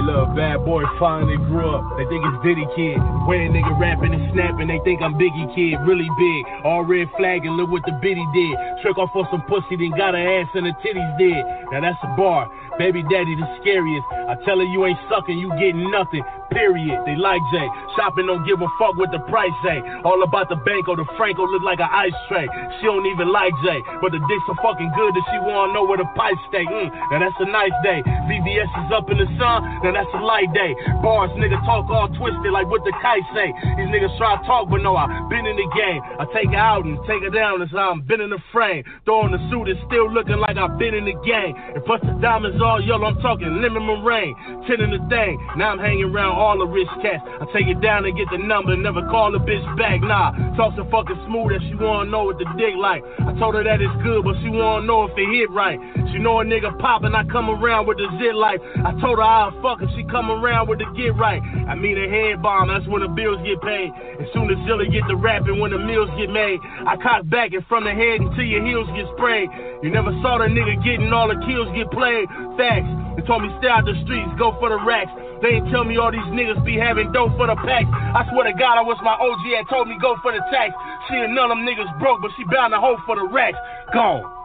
Look, 0.03 0.35
bad 0.35 0.65
boy 0.65 0.83
finally 0.99 1.37
grew 1.37 1.63
up. 1.63 1.95
They 1.95 2.03
think 2.11 2.27
it's 2.27 2.43
Diddy 2.43 2.67
Kid. 2.75 2.99
When 3.23 3.55
nigga 3.55 3.71
rapping 3.79 4.11
and 4.11 4.27
snapping, 4.35 4.67
they 4.67 4.83
think 4.83 4.99
I'm 5.01 5.15
Biggie 5.15 5.47
Kid. 5.55 5.79
Really 5.87 6.09
big. 6.19 6.41
All 6.67 6.83
red 6.83 7.07
flag 7.15 7.45
and 7.47 7.55
look 7.55 7.71
what 7.71 7.87
the 7.87 7.95
biddy 8.03 8.25
did. 8.35 8.83
Trick 8.83 8.99
off 8.99 9.15
for 9.15 9.23
some 9.31 9.47
pussy, 9.47 9.79
then 9.79 9.95
got 9.95 10.11
her 10.11 10.19
ass 10.19 10.51
and 10.55 10.67
the 10.67 10.75
titties 10.83 11.13
did. 11.15 11.39
Now 11.71 11.79
that's 11.79 12.03
a 12.03 12.11
bar. 12.19 12.51
Baby 12.77 13.05
daddy 13.07 13.31
the 13.39 13.47
scariest. 13.61 14.03
I 14.27 14.35
tell 14.43 14.57
her 14.59 14.67
you 14.67 14.83
ain't 14.83 14.99
sucking, 15.07 15.39
you 15.39 15.47
getting 15.55 15.87
nothing. 15.87 16.25
Period. 16.51 17.01
They 17.05 17.15
like 17.15 17.41
Jay. 17.53 17.67
Shopping 17.97 18.27
don't 18.27 18.45
give 18.45 18.61
a 18.61 18.69
fuck 18.77 18.93
what 18.97 19.09
the 19.09 19.21
price 19.31 19.53
say. 19.65 19.81
All 20.05 20.21
about 20.21 20.49
the 20.49 20.59
bank 20.61 20.85
or 20.85 20.97
the 20.97 21.05
Franco 21.17 21.47
look 21.47 21.63
like 21.63 21.79
an 21.79 21.89
ice 21.89 22.13
tray. 22.29 22.45
She 22.77 22.85
don't 22.85 23.05
even 23.09 23.31
like 23.31 23.53
Jay. 23.65 23.81
But 24.01 24.11
the 24.11 24.21
dicks 24.21 24.45
are 24.53 24.59
fucking 24.61 24.91
good 24.93 25.11
that 25.15 25.25
she 25.31 25.37
wanna 25.41 25.73
know 25.73 25.85
where 25.85 25.97
the 25.97 26.09
pipe 26.13 26.37
stay. 26.49 26.65
Mm, 26.65 26.93
now 27.09 27.17
that's 27.21 27.39
a 27.41 27.49
nice 27.49 27.73
day. 27.81 28.05
VVS 28.29 28.69
is 28.85 28.89
up 28.93 29.09
in 29.09 29.17
the 29.17 29.29
sun, 29.37 29.65
now 29.81 29.92
that's 29.95 30.09
a 30.13 30.21
light 30.21 30.51
day. 30.53 30.75
Bars, 31.01 31.31
nigga 31.37 31.57
talk 31.65 31.89
all 31.89 32.09
twisted 32.17 32.51
like 32.51 32.67
what 32.69 32.83
the 32.83 32.93
kite 33.01 33.25
say. 33.33 33.53
These 33.77 33.89
niggas 33.93 34.17
try 34.17 34.37
to 34.37 34.43
talk, 34.45 34.69
but 34.69 34.81
no, 34.81 34.95
I 34.95 35.07
been 35.29 35.45
in 35.45 35.55
the 35.55 35.69
game. 35.75 36.01
I 36.19 36.25
take 36.33 36.49
her 36.49 36.59
out 36.59 36.85
and 36.85 36.97
take 37.07 37.23
her 37.23 37.33
down, 37.33 37.59
that's 37.59 37.71
how 37.71 37.91
I'm 37.91 38.01
been 38.01 38.21
in 38.21 38.29
the 38.29 38.41
frame. 38.51 38.83
Throwing 39.05 39.31
the 39.31 39.41
suit 39.49 39.69
is 39.69 39.77
still 39.87 40.11
looking 40.11 40.37
like 40.37 40.57
I've 40.57 40.77
been 40.77 40.93
in 40.93 41.05
the 41.05 41.17
game. 41.25 41.53
And 41.75 41.83
plus 41.85 42.01
the 42.01 42.13
diamonds 42.21 42.61
all 42.61 42.81
yellow, 42.81 43.05
I'm 43.05 43.19
talking 43.21 43.61
lemon 43.61 43.85
meringue. 43.85 44.65
Ten 44.67 44.81
in 44.81 44.91
the 44.91 45.01
thing, 45.09 45.37
now 45.57 45.71
I'm 45.71 45.79
hanging 45.79 46.09
around 46.09 46.35
all 46.35 46.57
the 46.57 46.67
rich 46.67 46.89
cats. 47.01 47.21
I 47.25 47.45
take 47.53 47.67
it 47.67 47.81
down 47.81 48.05
and 48.05 48.15
get 48.17 48.27
the 48.31 48.39
number, 48.39 48.75
never 48.75 49.01
call 49.09 49.35
a 49.35 49.39
bitch 49.39 49.65
back. 49.77 50.01
Nah, 50.01 50.55
talk 50.55 50.73
so 50.75 50.87
fucking 50.89 51.19
smooth 51.27 51.53
that 51.53 51.61
she 51.67 51.75
wanna 51.75 52.09
know 52.09 52.25
what 52.25 52.37
the 52.37 52.47
dick 52.57 52.75
like. 52.79 53.03
I 53.19 53.33
told 53.37 53.55
her 53.55 53.63
that 53.63 53.81
it's 53.81 53.97
good, 54.03 54.23
but 54.23 54.35
she 54.41 54.49
wanna 54.49 54.87
know 54.87 55.05
if 55.05 55.13
it 55.17 55.27
hit 55.29 55.49
right. 55.51 55.79
She 56.11 56.19
know 56.19 56.39
a 56.39 56.45
nigga 56.45 56.77
poppin', 56.79 57.15
I 57.15 57.23
come 57.25 57.49
around 57.49 57.87
with 57.87 57.97
the 57.97 58.07
zit 58.19 58.35
life. 58.35 58.59
I 58.83 58.91
told 58.99 59.19
her 59.19 59.27
I'll 59.27 59.51
fuck 59.61 59.82
she 59.95 60.03
come 60.07 60.31
around 60.31 60.67
with 60.67 60.79
the 60.79 60.87
get 60.95 61.15
right. 61.15 61.41
I 61.67 61.75
mean 61.75 61.97
a 61.97 62.07
head 62.07 62.41
bomb, 62.41 62.67
that's 62.67 62.87
when 62.87 63.01
the 63.01 63.11
bills 63.11 63.39
get 63.43 63.61
paid. 63.61 63.91
As 64.21 64.27
soon 64.33 64.49
as 64.51 64.57
Zilla 64.67 64.85
get 64.87 65.03
the 65.07 65.15
rapping, 65.15 65.59
when 65.59 65.71
the 65.71 65.79
meals 65.79 66.09
get 66.17 66.29
made. 66.29 66.59
I 66.87 66.95
cock 66.97 67.27
back 67.29 67.53
and 67.53 67.65
from 67.67 67.83
the 67.83 67.91
head 67.91 68.21
until 68.21 68.45
your 68.45 68.65
heels 68.65 68.87
get 68.95 69.07
sprayed. 69.15 69.49
You 69.83 69.89
never 69.89 70.11
saw 70.21 70.39
the 70.39 70.47
nigga 70.51 70.79
getting 70.83 71.11
all 71.11 71.27
the 71.27 71.39
kills 71.45 71.67
get 71.75 71.91
played. 71.91 72.27
Facts. 72.55 72.89
They 73.15 73.23
told 73.23 73.43
me 73.43 73.49
stay 73.59 73.69
out 73.69 73.85
the 73.85 73.93
streets, 74.03 74.31
go 74.39 74.57
for 74.57 74.69
the 74.69 74.79
racks. 74.81 75.11
They 75.41 75.59
ain't 75.59 75.69
tell 75.69 75.83
me 75.83 75.97
all 75.97 76.11
these 76.11 76.25
niggas 76.33 76.63
be 76.65 76.79
having 76.79 77.11
dope 77.11 77.35
for 77.37 77.47
the 77.47 77.55
packs. 77.55 77.89
I 77.91 78.25
swear 78.31 78.47
to 78.47 78.55
God, 78.57 78.79
I 78.79 78.83
wish 78.83 78.97
my 79.03 79.13
OG 79.19 79.43
had 79.53 79.67
told 79.69 79.87
me 79.87 79.97
go 80.01 80.15
for 80.23 80.31
the 80.31 80.41
tax. 80.49 80.73
She 81.09 81.15
and 81.19 81.35
none 81.35 81.51
of 81.51 81.57
them 81.57 81.67
niggas 81.67 81.91
broke, 81.99 82.21
but 82.21 82.31
she 82.37 82.43
bound 82.45 82.71
to 82.73 82.79
hope 82.79 82.99
for 83.05 83.15
the 83.15 83.27
racks. 83.27 83.57
Gone. 83.93 84.42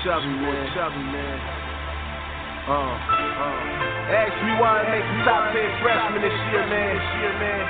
Chubby, 0.00 0.32
man. 0.32 0.64
Chubby, 0.72 1.02
man. 1.12 1.38
Uh, 2.64 2.72
uh. 2.72 4.16
Ask 4.16 4.32
me 4.48 4.52
why 4.56 4.80
I 4.80 4.84
make 4.88 5.04
the 5.04 5.18
top 5.28 5.52
10 5.52 5.60
freshman 5.84 6.24
this 6.24 6.32
year, 6.48 6.64
man. 6.72 6.88
This 6.96 7.08
year, 7.20 7.34
man. 7.36 7.64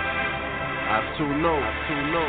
I 0.90 0.98
too 1.18 1.30
know, 1.42 1.58
I 1.58 1.72
too 1.90 2.02
know. 2.14 2.28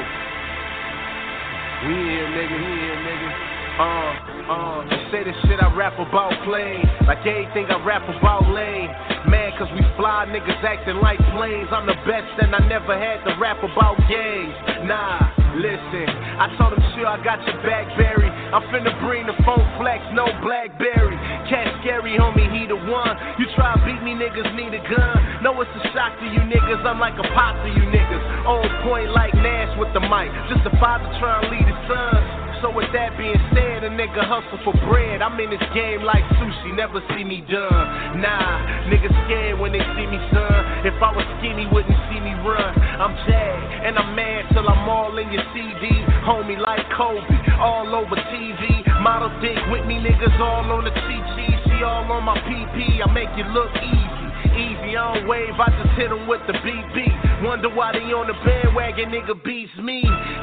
We 1.85 1.93
here, 2.01 2.29
nigga. 2.33 2.55
We 2.57 2.71
here, 2.81 2.99
nigga. 3.05 3.29
Uh, 3.77 4.11
uh, 4.49 4.79
say 5.13 5.21
the 5.23 5.33
shit 5.45 5.61
I 5.61 5.69
rap 5.77 5.93
about 6.01 6.33
plain. 6.49 6.81
Like 7.05 7.21
everything 7.21 7.69
I 7.69 7.77
rap 7.85 8.01
about 8.09 8.49
lame. 8.49 8.89
Man, 9.29 9.53
cause 9.57 9.69
we 9.73 9.85
fly 9.97 10.25
niggas 10.25 10.65
acting 10.65 10.97
like 10.97 11.21
planes. 11.37 11.69
I'm 11.69 11.85
the 11.85 11.97
best 12.09 12.41
and 12.41 12.53
I 12.53 12.61
never 12.65 12.97
had 12.97 13.21
to 13.29 13.37
rap 13.39 13.61
about 13.61 13.97
games. 14.09 14.53
Nah, 14.89 15.40
listen, 15.59 16.07
I 16.39 16.51
told 16.55 16.73
him, 16.73 16.83
sure, 16.95 17.07
I 17.07 17.17
got 17.23 17.41
your 17.47 17.57
back, 17.63 17.87
Barry. 17.97 18.29
I'm 18.51 18.63
finna 18.67 18.91
bring 18.99 19.27
the 19.27 19.35
phone 19.47 19.63
flex, 19.79 20.03
no 20.11 20.27
Blackberry. 20.43 21.15
Cat 21.47 21.71
scary, 21.81 22.19
homie, 22.19 22.51
he 22.51 22.67
the 22.67 22.75
one. 22.75 23.15
You 23.39 23.47
try 23.55 23.75
to 23.75 23.79
beat 23.83 24.03
me, 24.03 24.11
niggas 24.11 24.51
need 24.55 24.75
a 24.75 24.83
gun. 24.83 25.43
No, 25.43 25.55
it's 25.61 25.71
a 25.71 25.81
shock 25.95 26.19
to 26.19 26.27
you 26.27 26.43
niggas. 26.43 26.83
I'm 26.83 26.99
like 26.99 27.15
a 27.15 27.27
pop 27.31 27.55
to 27.63 27.69
you 27.71 27.83
niggas. 27.87 28.23
On 28.45 28.63
point 28.83 29.11
like 29.11 29.33
Nash 29.35 29.71
with 29.79 29.93
the 29.93 30.01
mic. 30.01 30.29
Just 30.51 30.67
a 30.67 30.73
father 30.79 31.07
trying 31.19 31.47
to 31.47 31.49
lead 31.49 31.67
his 31.67 31.79
sons. 31.87 32.50
So 32.61 32.69
with 32.69 32.93
that 32.93 33.17
being 33.17 33.41
said, 33.57 33.81
a 33.81 33.89
nigga 33.89 34.21
hustle 34.21 34.61
for 34.61 34.77
bread. 34.85 35.25
I'm 35.25 35.33
in 35.41 35.49
this 35.49 35.65
game 35.73 36.05
like 36.05 36.21
sushi, 36.37 36.77
never 36.77 37.01
see 37.17 37.25
me 37.25 37.41
done. 37.49 38.21
Nah, 38.21 38.85
niggas 38.85 39.09
scared 39.25 39.57
when 39.57 39.73
they 39.73 39.81
see 39.97 40.05
me, 40.05 40.21
son. 40.29 40.85
If 40.85 40.93
I 41.01 41.09
was 41.09 41.25
skinny, 41.41 41.65
wouldn't 41.73 41.97
see 42.13 42.21
me 42.21 42.37
run. 42.45 42.77
I'm 43.01 43.17
jagged, 43.25 43.65
and 43.81 43.97
I'm 43.97 44.13
mad 44.13 44.45
till 44.53 44.69
I'm 44.69 44.85
all 44.85 45.17
in 45.17 45.33
your 45.33 45.41
CD. 45.57 45.89
Homie 46.21 46.61
like 46.61 46.85
Kobe, 46.93 47.25
all 47.57 47.89
over 47.97 48.13
TV. 48.29 48.85
Model 49.01 49.33
dick 49.41 49.57
with 49.73 49.89
me, 49.89 49.97
niggas 49.97 50.37
all 50.37 50.61
on 50.69 50.85
the 50.85 50.93
TT. 50.93 51.37
She 51.65 51.81
all 51.81 52.05
on 52.13 52.23
my 52.23 52.37
PP, 52.45 53.01
I 53.01 53.09
make 53.09 53.33
it 53.41 53.49
look 53.57 53.73
easy. 53.81 54.30
Easy 54.57 54.97
on 54.97 55.27
wave, 55.29 55.55
I 55.55 55.69
just 55.71 55.93
hit 55.95 56.11
him 56.11 56.27
with 56.27 56.41
the 56.49 56.53
BB. 56.59 57.43
Wonder 57.45 57.69
why 57.69 57.93
they 57.93 58.05
on 58.13 58.27
the 58.27 58.37
bandwagon, 58.45 59.09
nigga 59.09 59.37
beats 59.41 59.73
me. 59.81 60.01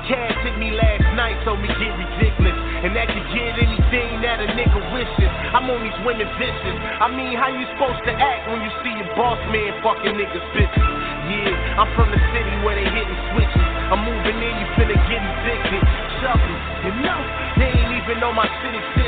Cash 0.08 0.34
hit 0.42 0.56
me 0.58 0.74
last 0.74 1.04
night, 1.14 1.38
told 1.44 1.61
me 1.61 1.68
get 1.68 1.92
ridiculous. 1.94 2.56
And 2.82 2.94
that 2.94 3.11
can 3.11 3.22
get 3.34 3.58
anything 3.58 4.22
that 4.22 4.38
a 4.38 4.48
nigga 4.54 4.80
wishes. 4.94 5.32
I'm 5.54 5.66
on 5.66 5.82
these 5.82 6.00
women 6.06 6.26
vicious. 6.38 6.78
I 7.02 7.11
mean, 7.11 7.34
how 7.34 7.50
you 7.50 7.66
supposed 7.74 8.02
to 8.06 8.14
act 8.14 8.50
when 8.50 8.62
you 8.62 8.70
see 8.87 8.94
your 8.94 9.11
boss 9.18 9.38
man 9.50 9.74
fucking 9.82 10.14
niggas 10.14 10.46
bitches? 10.54 10.87
Yeah, 11.28 11.82
I'm 11.82 11.90
from 11.98 12.08
the 12.14 12.20
city 12.32 12.54
where 12.62 12.78
they 12.78 12.87
hitting 12.88 13.20
switches. 13.34 13.66
I'm 13.92 14.06
moving 14.06 14.38
in, 14.38 14.54
you 14.62 14.66
finna 14.78 14.96
get 15.11 15.20
evicted. 15.20 15.82
Shuffle, 16.22 16.58
you 16.87 16.92
know, 17.02 17.20
they 17.61 17.68
ain't 17.68 17.92
even 17.98 18.18
know 18.22 18.32
my 18.32 18.46
shit 18.62 18.74
existed. 18.74 19.08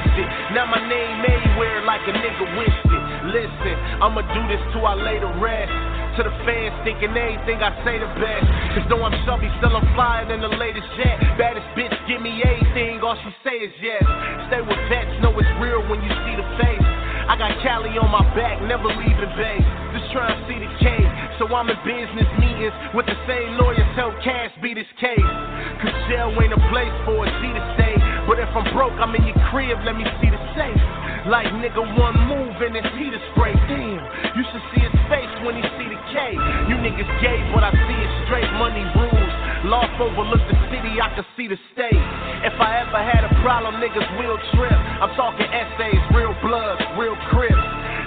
Now 0.51 0.67
my 0.67 0.83
name 0.83 1.23
everywhere 1.23 1.87
like 1.87 2.03
a 2.11 2.15
nigga 2.15 2.43
wished 2.59 2.91
it. 2.91 3.05
Listen, 3.31 3.75
I'ma 4.03 4.27
do 4.35 4.43
this 4.51 4.59
till 4.75 4.83
I 4.83 4.99
lay 4.99 5.23
to 5.23 5.31
rest. 5.39 5.71
To 6.19 6.27
the 6.27 6.35
fans 6.43 6.75
thinking 6.83 7.15
anything 7.15 7.63
I 7.63 7.71
say 7.87 8.03
the 8.03 8.11
best. 8.19 8.51
Cause 8.75 8.87
though 8.91 8.99
I'm 9.07 9.15
chubby, 9.23 9.47
still 9.63 9.79
I'm 9.79 9.87
flying 9.95 10.27
in 10.35 10.43
the 10.43 10.51
latest 10.51 10.91
jet. 10.99 11.23
Baddest 11.39 11.71
bitch, 11.79 11.95
give 12.11 12.19
me 12.19 12.43
anything, 12.43 12.99
all 12.99 13.15
she 13.23 13.31
say 13.47 13.63
is 13.63 13.71
yes. 13.79 14.03
Stay 14.51 14.59
with 14.59 14.81
vets, 14.91 15.15
know 15.23 15.31
it's 15.39 15.55
real 15.63 15.87
when 15.87 16.03
you 16.03 16.11
see 16.27 16.35
the 16.35 16.47
face. 16.59 16.83
I 17.31 17.39
got 17.39 17.55
Cali 17.63 17.95
on 17.95 18.11
my 18.11 18.27
back, 18.35 18.59
never 18.67 18.91
leaving 18.91 19.33
base. 19.39 19.69
Just 19.95 20.11
trying 20.11 20.35
to 20.35 20.41
see 20.51 20.59
the 20.59 20.71
K. 20.83 20.99
So 21.39 21.47
I'm 21.47 21.71
in 21.71 21.79
business 21.87 22.27
meetings 22.43 22.75
with 22.91 23.07
the 23.07 23.15
same 23.31 23.55
lawyers 23.55 23.87
help 23.95 24.19
Cash 24.27 24.51
beat 24.59 24.83
his 24.83 24.91
case. 24.99 25.31
Cause 25.79 25.95
jail 26.11 26.35
ain't 26.43 26.59
a 26.59 26.63
place 26.75 26.97
for 27.07 27.23
a 27.23 27.31
to 27.31 27.63
stay. 27.79 28.10
But 28.31 28.39
if 28.39 28.47
I'm 28.55 28.63
broke, 28.71 28.95
I'm 29.03 29.11
in 29.19 29.27
your 29.27 29.35
crib, 29.51 29.75
let 29.83 29.99
me 29.99 30.07
see 30.23 30.31
the 30.31 30.39
safe. 30.55 30.79
Like 31.27 31.51
nigga, 31.59 31.83
one 31.99 32.15
move 32.31 32.55
and 32.63 32.79
it's 32.79 32.87
heater 32.95 33.19
spray. 33.35 33.51
Damn, 33.67 33.99
you 34.39 34.47
should 34.47 34.63
see 34.71 34.87
his 34.87 34.95
face 35.11 35.35
when 35.43 35.59
he 35.59 35.63
see 35.75 35.91
the 35.91 35.99
K. 36.15 36.39
You 36.71 36.79
niggas 36.79 37.11
gay, 37.19 37.43
but 37.51 37.67
I 37.67 37.75
see 37.75 37.99
it 37.99 38.13
straight. 38.31 38.47
Money 38.55 38.87
rules. 38.95 39.35
Lost 39.67 39.99
overlook 39.99 40.47
the 40.47 40.55
city, 40.71 41.03
I 41.03 41.11
can 41.19 41.27
see 41.35 41.51
the 41.51 41.59
state. 41.75 42.07
If 42.47 42.55
I 42.63 42.87
ever 42.87 43.03
had 43.03 43.27
a 43.27 43.33
problem, 43.43 43.83
niggas 43.83 44.07
will 44.23 44.39
trip. 44.55 44.79
I'm 44.79 45.11
talking 45.19 45.51
essays, 45.51 45.99
real 46.15 46.31
bloods, 46.39 46.87
real 46.95 47.19
crips. 47.35 47.60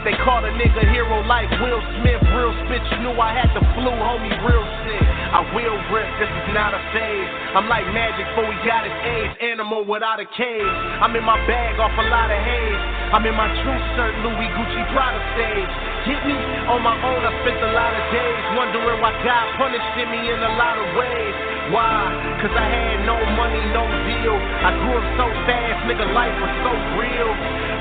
They 0.04 0.12
caught 0.28 0.44
a 0.44 0.52
nigga 0.60 0.84
hero 0.92 1.24
like 1.24 1.48
Will 1.64 1.80
Smith, 2.00 2.20
real. 2.36 2.52
You 2.94 3.10
knew 3.10 3.16
I 3.18 3.32
had 3.32 3.50
the 3.56 3.64
flu, 3.74 3.90
homie, 3.90 4.34
real 4.44 4.66
sick. 4.84 5.06
I 5.34 5.42
will 5.56 5.78
rip, 5.90 6.10
this 6.20 6.30
is 6.30 6.48
not 6.54 6.76
a 6.76 6.82
phase. 6.94 7.30
I'm 7.56 7.66
like 7.72 7.86
magic 7.90 8.28
before 8.34 8.46
we 8.46 8.58
got 8.68 8.84
his 8.86 8.94
age, 9.02 9.34
animal 9.42 9.82
without 9.86 10.20
a 10.20 10.28
cage. 10.30 10.78
I'm 11.02 11.16
in 11.16 11.24
my 11.24 11.40
bag 11.50 11.80
off 11.80 11.94
a 11.96 12.06
lot 12.12 12.30
of 12.30 12.38
haze. 12.38 12.84
I'm 13.16 13.26
in 13.26 13.34
my 13.34 13.50
true 13.62 13.82
shirt, 13.96 14.14
Louis 14.26 14.50
Gucci 14.58 14.84
Prada 14.94 15.22
stage. 15.38 15.72
Get 16.06 16.22
me 16.28 16.38
on 16.70 16.82
my 16.86 16.98
own, 16.98 17.22
I 17.24 17.32
spent 17.46 17.62
a 17.62 17.72
lot 17.72 17.94
of 17.94 18.04
days 18.12 18.44
wondering 18.60 19.00
why 19.00 19.14
God 19.24 19.46
punished 19.56 19.94
me 19.98 20.20
in 20.34 20.40
a 20.44 20.54
lot 20.60 20.76
of 20.78 20.88
ways. 21.00 21.53
Why? 21.72 22.12
Cause 22.44 22.52
I 22.52 22.68
had 22.68 23.08
no 23.08 23.16
money, 23.40 23.64
no 23.72 23.88
deal. 24.04 24.36
I 24.36 24.76
grew 24.84 25.00
up 25.00 25.08
so 25.16 25.28
fast, 25.48 25.88
nigga, 25.88 26.04
life 26.12 26.36
was 26.44 26.54
so 26.60 26.74
real. 27.00 27.32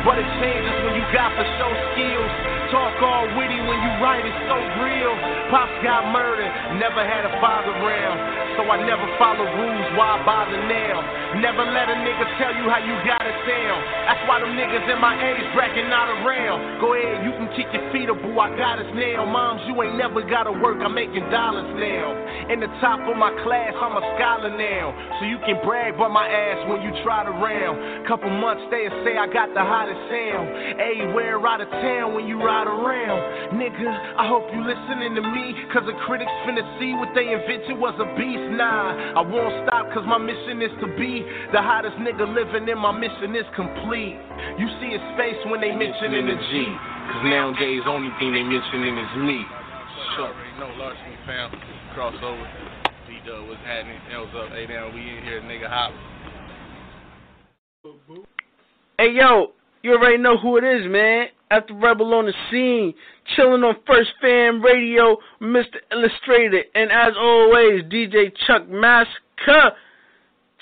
But 0.06 0.22
it 0.22 0.28
changes 0.38 0.76
when 0.86 0.94
you 0.94 1.02
got 1.10 1.34
for 1.34 1.42
show 1.58 1.70
skills. 1.90 2.51
Talk 2.72 2.96
all 3.04 3.28
witty 3.36 3.60
when 3.68 3.78
you 3.84 3.92
write, 4.00 4.24
it's 4.24 4.42
so 4.48 4.56
real. 4.80 5.12
Pops 5.52 5.76
got 5.84 6.08
murdered, 6.08 6.48
never 6.80 7.04
had 7.04 7.28
a 7.28 7.32
father 7.36 7.68
around. 7.68 8.16
So 8.56 8.64
I 8.64 8.80
never 8.80 9.04
follow 9.20 9.44
rules, 9.44 9.88
why 9.92 10.16
bother 10.24 10.56
now? 10.56 11.04
Never 11.36 11.68
let 11.68 11.92
a 11.92 11.96
nigga 12.00 12.24
tell 12.40 12.52
you 12.56 12.72
how 12.72 12.80
you 12.80 12.96
gotta 13.04 13.32
sound. 13.44 13.80
That's 14.08 14.24
why 14.24 14.40
them 14.40 14.56
niggas 14.56 14.88
in 14.88 15.00
my 15.04 15.16
age 15.20 15.44
bracket 15.52 15.84
not 15.92 16.08
around. 16.24 16.80
Go 16.80 16.96
ahead, 16.96 17.24
you 17.24 17.32
can 17.36 17.48
kick 17.52 17.68
your 17.76 17.84
feet 17.92 18.08
up, 18.08 18.16
boo, 18.24 18.40
I 18.40 18.52
got 18.56 18.80
us 18.80 18.88
now. 18.96 19.28
Moms, 19.28 19.68
you 19.68 19.76
ain't 19.84 20.00
never 20.00 20.24
gotta 20.24 20.52
work, 20.52 20.80
I'm 20.80 20.96
making 20.96 21.28
dollars 21.28 21.68
now. 21.76 22.16
In 22.48 22.60
the 22.60 22.72
top 22.80 23.04
of 23.04 23.16
my 23.20 23.32
class, 23.44 23.76
I'm 23.76 23.96
a 23.96 24.04
scholar 24.16 24.52
now. 24.52 24.96
So 25.20 25.28
you 25.28 25.36
can 25.44 25.60
brag 25.60 26.00
by 26.00 26.08
my 26.08 26.24
ass 26.24 26.68
when 26.72 26.80
you 26.80 26.92
trot 27.04 27.28
around. 27.28 28.08
Couple 28.08 28.32
months, 28.32 28.64
they'll 28.72 28.92
say 29.04 29.16
I 29.16 29.28
got 29.28 29.52
the 29.52 29.60
hottest 29.60 30.00
sound. 30.08 30.48
Everywhere 30.80 31.36
out 31.44 31.60
of 31.60 31.68
town 31.68 32.16
when 32.16 32.28
you 32.28 32.40
ride 32.40 32.61
around. 32.66 33.56
Nigga, 33.58 33.88
I 34.16 34.26
hope 34.26 34.48
you 34.52 34.60
listening 34.64 35.14
to 35.16 35.22
me, 35.22 35.54
cause 35.72 35.84
the 35.86 35.96
critics 36.06 36.32
finna 36.46 36.62
see 36.78 36.94
what 36.94 37.12
they 37.14 37.32
invented 37.32 37.78
was 37.78 37.94
a 38.00 38.08
beast. 38.16 38.46
Nah, 38.56 39.18
I 39.18 39.22
won't 39.22 39.66
stop 39.66 39.92
cause 39.92 40.04
my 40.08 40.18
mission 40.18 40.62
is 40.62 40.72
to 40.80 40.88
be 40.96 41.22
the 41.52 41.60
hottest 41.60 41.96
nigga 42.00 42.24
living 42.24 42.68
and 42.68 42.80
my 42.80 42.92
mission 42.92 43.36
is 43.36 43.46
complete. 43.54 44.16
You 44.56 44.66
see 44.80 44.96
his 44.96 45.04
face 45.20 45.38
when 45.46 45.60
they 45.60 45.72
mention 45.72 46.16
in 46.16 46.26
the 46.26 46.38
G. 46.50 46.52
Cause 47.12 47.24
nowadays, 47.28 47.82
only 47.86 48.10
thing 48.16 48.32
they 48.32 48.44
mentioning 48.44 48.96
is 48.96 49.12
me. 49.20 49.40
You 49.42 50.24
already 50.24 50.52
know 50.58 50.70
Larceny 50.80 51.16
fam, 51.26 51.50
crossover. 51.94 52.48
D 53.08 53.20
Dub, 53.26 53.48
what's 53.48 53.60
happening? 53.68 54.00
What's 54.12 54.32
up? 54.36 54.48
Hey, 54.56 54.66
now 54.66 54.88
we 54.88 55.00
in 55.00 55.24
here, 55.24 55.40
nigga 55.42 55.68
holla. 55.68 55.96
Hey 58.98 59.10
yo, 59.12 59.52
you 59.82 59.92
already 59.92 60.18
know 60.18 60.38
who 60.38 60.56
it 60.56 60.64
is, 60.64 60.86
man. 60.86 61.26
After 61.52 61.74
Rebel 61.74 62.14
on 62.14 62.24
the 62.24 62.32
scene, 62.50 62.94
chilling 63.36 63.62
on 63.62 63.76
First 63.86 64.08
Fam 64.22 64.62
Radio, 64.62 65.18
Mr. 65.42 65.84
Illustrator, 65.92 66.62
and 66.74 66.90
as 66.90 67.12
always, 67.20 67.82
DJ 67.92 68.32
Chuck 68.46 68.66
Massacre. 68.70 69.76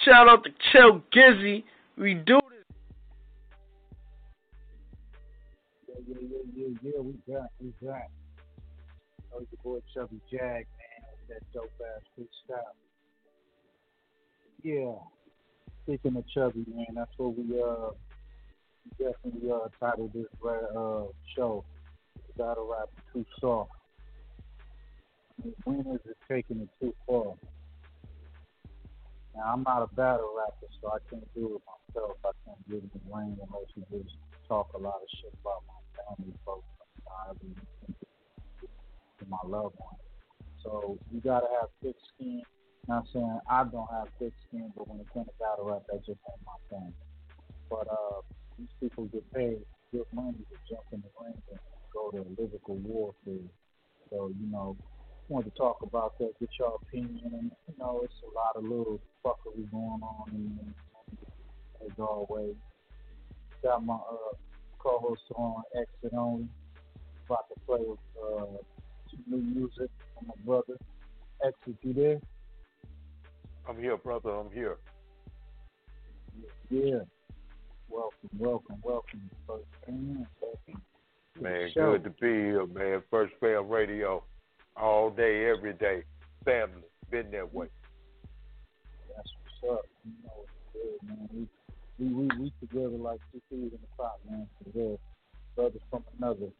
Shout 0.05 0.29
out 0.29 0.43
to 0.43 0.51
Chill 0.73 1.01
Gizzy. 1.15 1.63
We 1.97 2.15
do 2.15 2.41
this. 2.51 2.77
Yeah, 5.87 5.95
yeah, 6.09 6.17
yeah, 6.29 6.39
yeah, 6.57 6.79
yeah. 6.83 7.01
We 7.01 7.13
back, 7.33 7.51
we 7.61 7.87
back. 7.87 8.11
Oh, 9.33 9.39
your 9.39 9.63
boy 9.63 9.79
Chubby 9.95 10.21
Jag, 10.29 10.41
man, 10.43 10.67
that 11.29 11.53
dope 11.55 11.71
ass 11.87 12.03
freestyle. 12.19 12.75
Yeah. 14.65 14.95
Speaking 15.85 16.17
of 16.17 16.25
Chubby, 16.35 16.65
man, 16.69 16.87
that's 16.97 17.13
what 17.17 17.39
we 17.39 17.63
uh 17.63 17.91
definitely 19.01 19.51
uh 19.51 19.69
titled 19.81 20.13
this 20.13 20.27
uh 20.45 21.05
show. 21.35 21.65
Battle 22.37 22.69
rap 22.71 22.89
too 23.13 23.25
soft. 23.41 23.71
When 25.65 25.81
is 25.81 26.01
it 26.05 26.17
taking 26.29 26.61
it 26.61 26.69
too 26.81 26.95
far? 27.07 27.35
Now 29.35 29.53
I'm 29.53 29.63
not 29.63 29.83
a 29.83 29.95
battle 29.95 30.35
rapper, 30.37 30.73
so 30.81 30.89
I 30.89 30.99
can't 31.11 31.27
do 31.35 31.57
it 31.57 31.63
myself. 31.65 32.17
I 32.25 32.31
can't 32.45 32.69
get 32.69 32.83
in 32.83 32.91
the 32.93 33.01
ring 33.13 33.37
unless 33.41 33.69
you 33.75 33.85
just 33.91 34.17
talk 34.49 34.71
a 34.75 34.79
lot 34.79 35.01
of 35.03 35.09
shit 35.21 35.33
about 35.43 35.63
my 35.67 35.81
family, 35.97 36.35
folks, 36.45 36.65
my 37.05 37.35
to 39.21 39.27
my 39.29 39.39
loved 39.45 39.77
ones. 39.79 40.01
So 40.63 40.99
you 41.13 41.21
gotta 41.21 41.47
have 41.61 41.69
thick 41.83 41.97
skin. 42.15 42.43
Not 42.89 43.07
saying 43.13 43.41
I 43.49 43.65
don't 43.65 43.89
have 43.93 44.09
thick 44.19 44.33
skin, 44.49 44.73
but 44.77 44.89
when 44.89 45.01
it 45.01 45.07
comes 45.13 45.27
to 45.27 45.33
battle 45.39 45.71
rap, 45.71 45.83
that 45.89 46.05
just 46.05 46.21
ain't 46.29 46.45
my 46.45 46.59
thing. 46.69 46.93
But 47.69 47.87
uh, 47.89 48.21
these 48.61 48.69
people 48.79 49.05
get 49.07 49.25
paid 49.33 49.57
good 49.91 50.05
money 50.13 50.37
to 50.51 50.57
jump 50.69 50.85
in 50.93 51.01
the 51.01 51.09
ring 51.21 51.35
and 51.51 51.59
go 51.93 52.11
to 52.11 52.25
lyrical 52.39 52.77
warfare. 52.77 53.49
So 54.11 54.31
you 54.39 54.51
know, 54.51 54.77
wanted 55.29 55.53
to 55.53 55.57
talk 55.57 55.79
about 55.83 56.19
that, 56.19 56.39
get 56.39 56.51
your 56.59 56.79
opinion, 56.83 57.21
and 57.25 57.51
you 57.69 57.75
know, 57.79 58.03
it's 58.05 58.15
a 58.23 58.35
lot 58.37 58.57
of 58.57 58.65
little 58.65 59.01
fuckery 59.25 59.71
going 59.71 60.03
on 60.03 60.31
in 60.35 60.59
there, 60.61 61.87
as 61.87 61.99
always. 61.99 62.55
Got 63.63 63.85
my 63.85 63.95
uh, 63.95 64.35
co-host 64.79 65.23
on 65.35 65.63
Exit 65.77 66.17
Only, 66.17 66.49
about 67.27 67.49
to 67.49 67.61
play 67.67 67.81
with 67.81 67.99
uh, 68.23 68.57
some 69.11 69.23
new 69.27 69.61
music 69.61 69.91
from 70.15 70.29
my 70.29 70.35
brother. 70.45 70.77
Exit, 71.45 71.77
you 71.83 71.95
there? 71.95 72.21
I'm 73.69 73.79
here, 73.79 73.97
brother. 73.97 74.31
I'm 74.31 74.51
here. 74.51 74.79
Yeah. 76.71 77.01
Welcome, 77.91 78.31
welcome, 78.39 78.77
welcome. 78.85 79.31
First 79.49 79.65
Fam. 79.85 80.27
Man, 81.41 81.71
Show. 81.75 81.93
good 81.93 82.05
to 82.05 82.11
be 82.11 82.29
here, 82.29 82.67
man. 82.67 83.03
First 83.11 83.35
Fam 83.41 83.69
Radio, 83.69 84.23
all 84.77 85.11
day, 85.11 85.51
every 85.51 85.73
day. 85.73 86.05
Family, 86.45 86.83
been 87.11 87.31
that 87.33 87.53
way. 87.53 87.67
That's 89.17 89.29
what's 89.61 89.79
up. 89.79 89.87
You 90.05 90.13
know 90.25 90.45
it's 90.45 90.53
good, 90.73 91.09
man. 91.09 91.29
We 91.33 91.49
we 91.99 92.15
we, 92.15 92.29
we 92.39 92.53
together 92.61 92.97
like 92.97 93.21
two 93.33 93.41
thieves 93.51 93.73
in 93.75 93.81
the 93.81 93.97
pot, 93.97 94.19
man. 94.31 94.47
Real. 94.73 95.01
Brothers 95.57 95.83
from 95.91 96.05
another. 96.19 96.51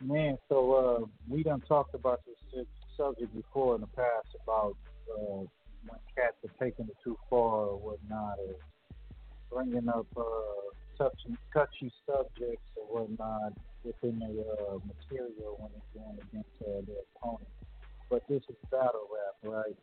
Man, 0.00 0.38
so 0.48 0.72
uh 0.72 1.06
we 1.28 1.42
done 1.42 1.60
talked 1.68 1.94
about 1.94 2.20
this 2.54 2.64
subject 2.96 3.34
before 3.34 3.74
in 3.74 3.82
the 3.82 3.86
past 3.88 4.28
about 4.42 4.76
uh 5.12 5.44
when 5.86 5.98
cats 6.16 6.36
are 6.44 6.64
taking 6.64 6.86
it 6.86 6.96
too 7.04 7.18
far 7.28 7.66
or 7.66 7.78
whatnot 7.78 8.38
or 8.38 8.54
bringing 9.52 9.88
up 9.88 10.06
uh, 10.16 10.22
touchy, 10.96 11.36
touchy 11.52 11.92
subjects 12.06 12.70
or 12.76 13.00
whatnot 13.00 13.52
within 13.84 14.18
the 14.18 14.32
uh, 14.40 14.78
material 14.86 15.58
when 15.58 15.70
it's 15.76 15.90
going 15.94 16.18
against 16.30 16.56
uh, 16.62 16.80
their 16.86 17.02
opponent. 17.16 17.48
But 18.10 18.22
this 18.28 18.42
is 18.48 18.56
battle 18.70 19.08
rap, 19.10 19.52
right? 19.52 19.76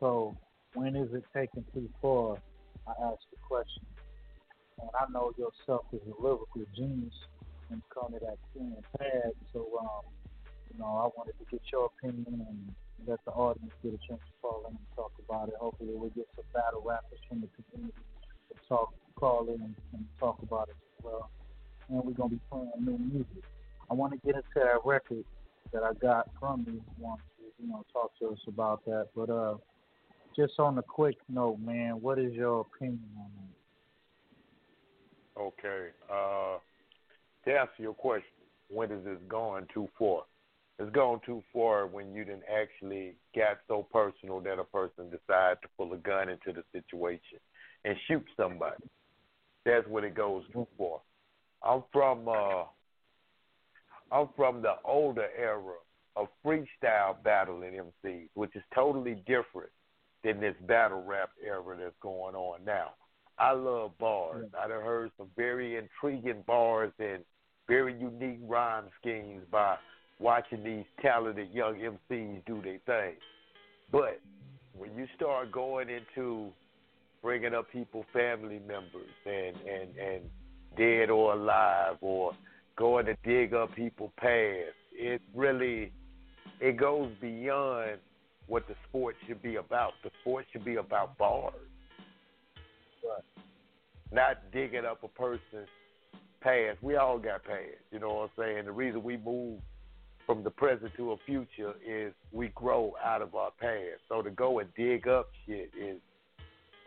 So 0.00 0.36
when 0.74 0.96
is 0.96 1.08
it 1.12 1.24
taken 1.34 1.64
too 1.74 1.88
far? 2.00 2.38
I 2.86 2.92
ask 3.04 3.20
the 3.30 3.38
question. 3.42 3.84
And 4.80 4.90
I 4.94 5.10
know 5.12 5.32
yourself 5.36 5.86
as 5.92 6.00
a 6.06 6.22
lyrical 6.22 6.64
genius 6.76 7.14
it 7.70 7.82
comes 7.92 8.16
to 8.16 8.20
that 8.24 8.38
pen 8.56 8.72
and 8.72 8.86
pad. 8.96 9.32
So, 9.52 9.60
um, 9.76 10.08
you 10.72 10.78
know, 10.80 10.88
I 10.88 11.06
wanted 11.12 11.36
to 11.36 11.44
get 11.50 11.60
your 11.70 11.92
opinion 11.92 12.40
and 12.48 12.74
let 13.06 13.20
the 13.26 13.32
audience 13.32 13.72
get 13.82 13.92
a 13.92 14.00
chance 14.08 14.24
to 14.24 14.32
call 14.40 14.64
in 14.68 14.72
and 14.72 14.88
talk 14.96 15.12
about 15.20 15.48
it. 15.48 15.54
Hopefully, 15.60 15.92
we'll 15.92 16.14
get 16.16 16.24
some 16.34 16.48
battle 16.54 16.80
rappers 16.80 17.20
from 17.28 17.44
the 17.44 17.50
community 17.52 18.00
talk, 18.68 18.92
call 19.16 19.46
in 19.48 19.74
and 19.92 20.04
talk 20.18 20.38
about 20.42 20.68
it 20.68 20.76
as 20.80 21.04
well. 21.04 21.30
And 21.88 22.02
we're 22.04 22.12
gonna 22.12 22.30
be 22.30 22.40
playing 22.50 22.70
new 22.80 22.98
music. 22.98 23.44
I 23.90 23.94
want 23.94 24.12
to 24.12 24.18
get 24.18 24.36
into 24.36 24.48
that 24.56 24.84
record 24.84 25.24
that 25.72 25.82
I 25.82 25.92
got 25.94 26.28
from 26.38 26.64
you. 26.66 26.82
Want 26.98 27.20
to, 27.38 27.44
you 27.62 27.68
know, 27.68 27.84
talk 27.92 28.12
to 28.20 28.28
us 28.28 28.38
about 28.46 28.84
that. 28.84 29.08
But 29.16 29.30
uh, 29.30 29.56
just 30.36 30.58
on 30.58 30.78
a 30.78 30.82
quick 30.82 31.16
note, 31.28 31.58
man, 31.58 32.00
what 32.00 32.18
is 32.18 32.32
your 32.32 32.60
opinion 32.60 33.08
on 33.18 33.30
that? 35.36 35.40
Okay. 35.40 35.88
Uh, 36.12 36.58
to 37.44 37.58
answer 37.58 37.82
your 37.82 37.94
question, 37.94 38.28
when 38.68 38.90
is 38.90 39.04
this 39.04 39.18
going 39.28 39.66
too 39.72 39.88
far? 39.98 40.24
It's 40.78 40.92
gone 40.92 41.20
too 41.26 41.42
far 41.52 41.86
when 41.86 42.12
you 42.12 42.24
didn't 42.24 42.44
actually 42.52 43.14
get 43.34 43.58
so 43.66 43.86
personal 43.92 44.40
that 44.40 44.60
a 44.60 44.64
person 44.64 45.10
decides 45.10 45.60
to 45.62 45.68
pull 45.76 45.92
a 45.92 45.96
gun 45.96 46.28
into 46.28 46.52
the 46.52 46.62
situation 46.72 47.38
and 47.84 47.96
shoot 48.06 48.24
somebody. 48.36 48.82
That's 49.64 49.86
what 49.88 50.04
it 50.04 50.14
goes 50.14 50.44
too 50.52 50.66
far. 50.76 51.00
I'm 51.62 51.82
from 51.92 52.28
uh 52.28 52.64
I'm 54.10 54.28
from 54.36 54.62
the 54.62 54.74
older 54.84 55.26
era 55.36 55.74
of 56.16 56.28
freestyle 56.44 57.22
battling 57.22 57.74
MCs, 58.04 58.28
which 58.34 58.56
is 58.56 58.62
totally 58.74 59.22
different 59.26 59.70
than 60.24 60.40
this 60.40 60.54
battle 60.66 61.02
rap 61.04 61.30
era 61.44 61.76
that's 61.78 61.94
going 62.00 62.34
on 62.34 62.64
now. 62.64 62.92
I 63.38 63.52
love 63.52 63.96
bars. 63.98 64.46
I 64.58 64.66
done 64.66 64.82
heard 64.82 65.12
some 65.16 65.28
very 65.36 65.76
intriguing 65.76 66.42
bars 66.46 66.92
and 66.98 67.22
very 67.68 67.94
unique 67.96 68.40
rhyme 68.42 68.84
schemes 69.00 69.42
by 69.50 69.76
watching 70.18 70.64
these 70.64 70.84
talented 71.00 71.50
young 71.52 71.76
MCs 71.76 72.44
do 72.46 72.60
their 72.62 72.78
thing. 72.86 73.14
But 73.92 74.20
when 74.76 74.94
you 74.96 75.06
start 75.14 75.52
going 75.52 75.88
into 75.88 76.50
bringing 77.22 77.54
up 77.54 77.70
people, 77.72 78.04
family 78.12 78.60
members, 78.66 79.10
and 79.26 79.56
and 79.56 79.96
and 79.96 80.22
dead 80.76 81.10
or 81.10 81.34
alive, 81.34 81.96
or 82.00 82.32
going 82.76 83.06
to 83.06 83.16
dig 83.24 83.54
up 83.54 83.74
people 83.74 84.12
past, 84.18 84.76
it 84.92 85.20
really 85.34 85.92
it 86.60 86.76
goes 86.76 87.10
beyond 87.20 87.98
what 88.46 88.66
the 88.66 88.74
sport 88.88 89.16
should 89.26 89.42
be 89.42 89.56
about. 89.56 89.92
The 90.02 90.10
sport 90.20 90.46
should 90.52 90.64
be 90.64 90.76
about 90.76 91.18
bars, 91.18 91.54
right. 93.04 93.44
not 94.12 94.50
digging 94.52 94.84
up 94.84 95.02
a 95.02 95.08
person's 95.08 95.68
past. 96.40 96.82
We 96.82 96.96
all 96.96 97.18
got 97.18 97.44
past, 97.44 97.82
you 97.90 97.98
know 97.98 98.14
what 98.14 98.22
I'm 98.22 98.30
saying? 98.38 98.64
The 98.64 98.72
reason 98.72 99.02
we 99.02 99.16
move 99.16 99.60
from 100.26 100.44
the 100.44 100.50
present 100.50 100.92
to 100.96 101.12
a 101.12 101.16
future 101.24 101.74
is 101.86 102.12
we 102.32 102.48
grow 102.48 102.92
out 103.02 103.22
of 103.22 103.34
our 103.34 103.50
past. 103.58 104.02
So 104.08 104.22
to 104.22 104.30
go 104.30 104.58
and 104.58 104.68
dig 104.74 105.08
up 105.08 105.30
shit 105.46 105.70
is, 105.78 105.98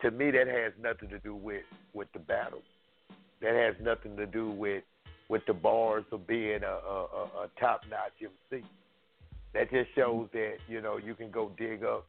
to 0.02 0.10
me, 0.10 0.30
that 0.30 0.46
has 0.46 0.72
nothing 0.80 1.08
to 1.08 1.18
do 1.18 1.34
with 1.34 1.64
with 1.94 2.08
the 2.12 2.18
battle. 2.18 2.62
That 3.40 3.54
has 3.54 3.74
nothing 3.82 4.16
to 4.16 4.26
do 4.26 4.50
with 4.50 4.84
with 5.28 5.42
the 5.46 5.54
bars 5.54 6.04
of 6.12 6.26
being 6.26 6.62
a, 6.62 6.66
a, 6.66 7.28
a, 7.44 7.50
top 7.58 7.82
notch 7.88 8.12
MC. 8.20 8.64
That 9.54 9.70
just 9.70 9.94
shows 9.94 10.28
that 10.32 10.56
you 10.68 10.80
know 10.80 10.98
you 10.98 11.14
can 11.14 11.30
go 11.30 11.50
dig 11.56 11.84
up, 11.84 12.06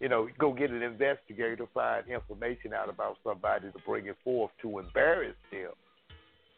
you 0.00 0.08
know, 0.08 0.28
go 0.38 0.52
get 0.52 0.70
an 0.70 0.82
investigator 0.82 1.56
to 1.56 1.66
find 1.74 2.08
information 2.08 2.72
out 2.72 2.88
about 2.88 3.16
somebody 3.24 3.70
to 3.70 3.78
bring 3.86 4.06
it 4.06 4.16
forth 4.24 4.50
to 4.62 4.78
embarrass 4.78 5.36
them. 5.50 5.72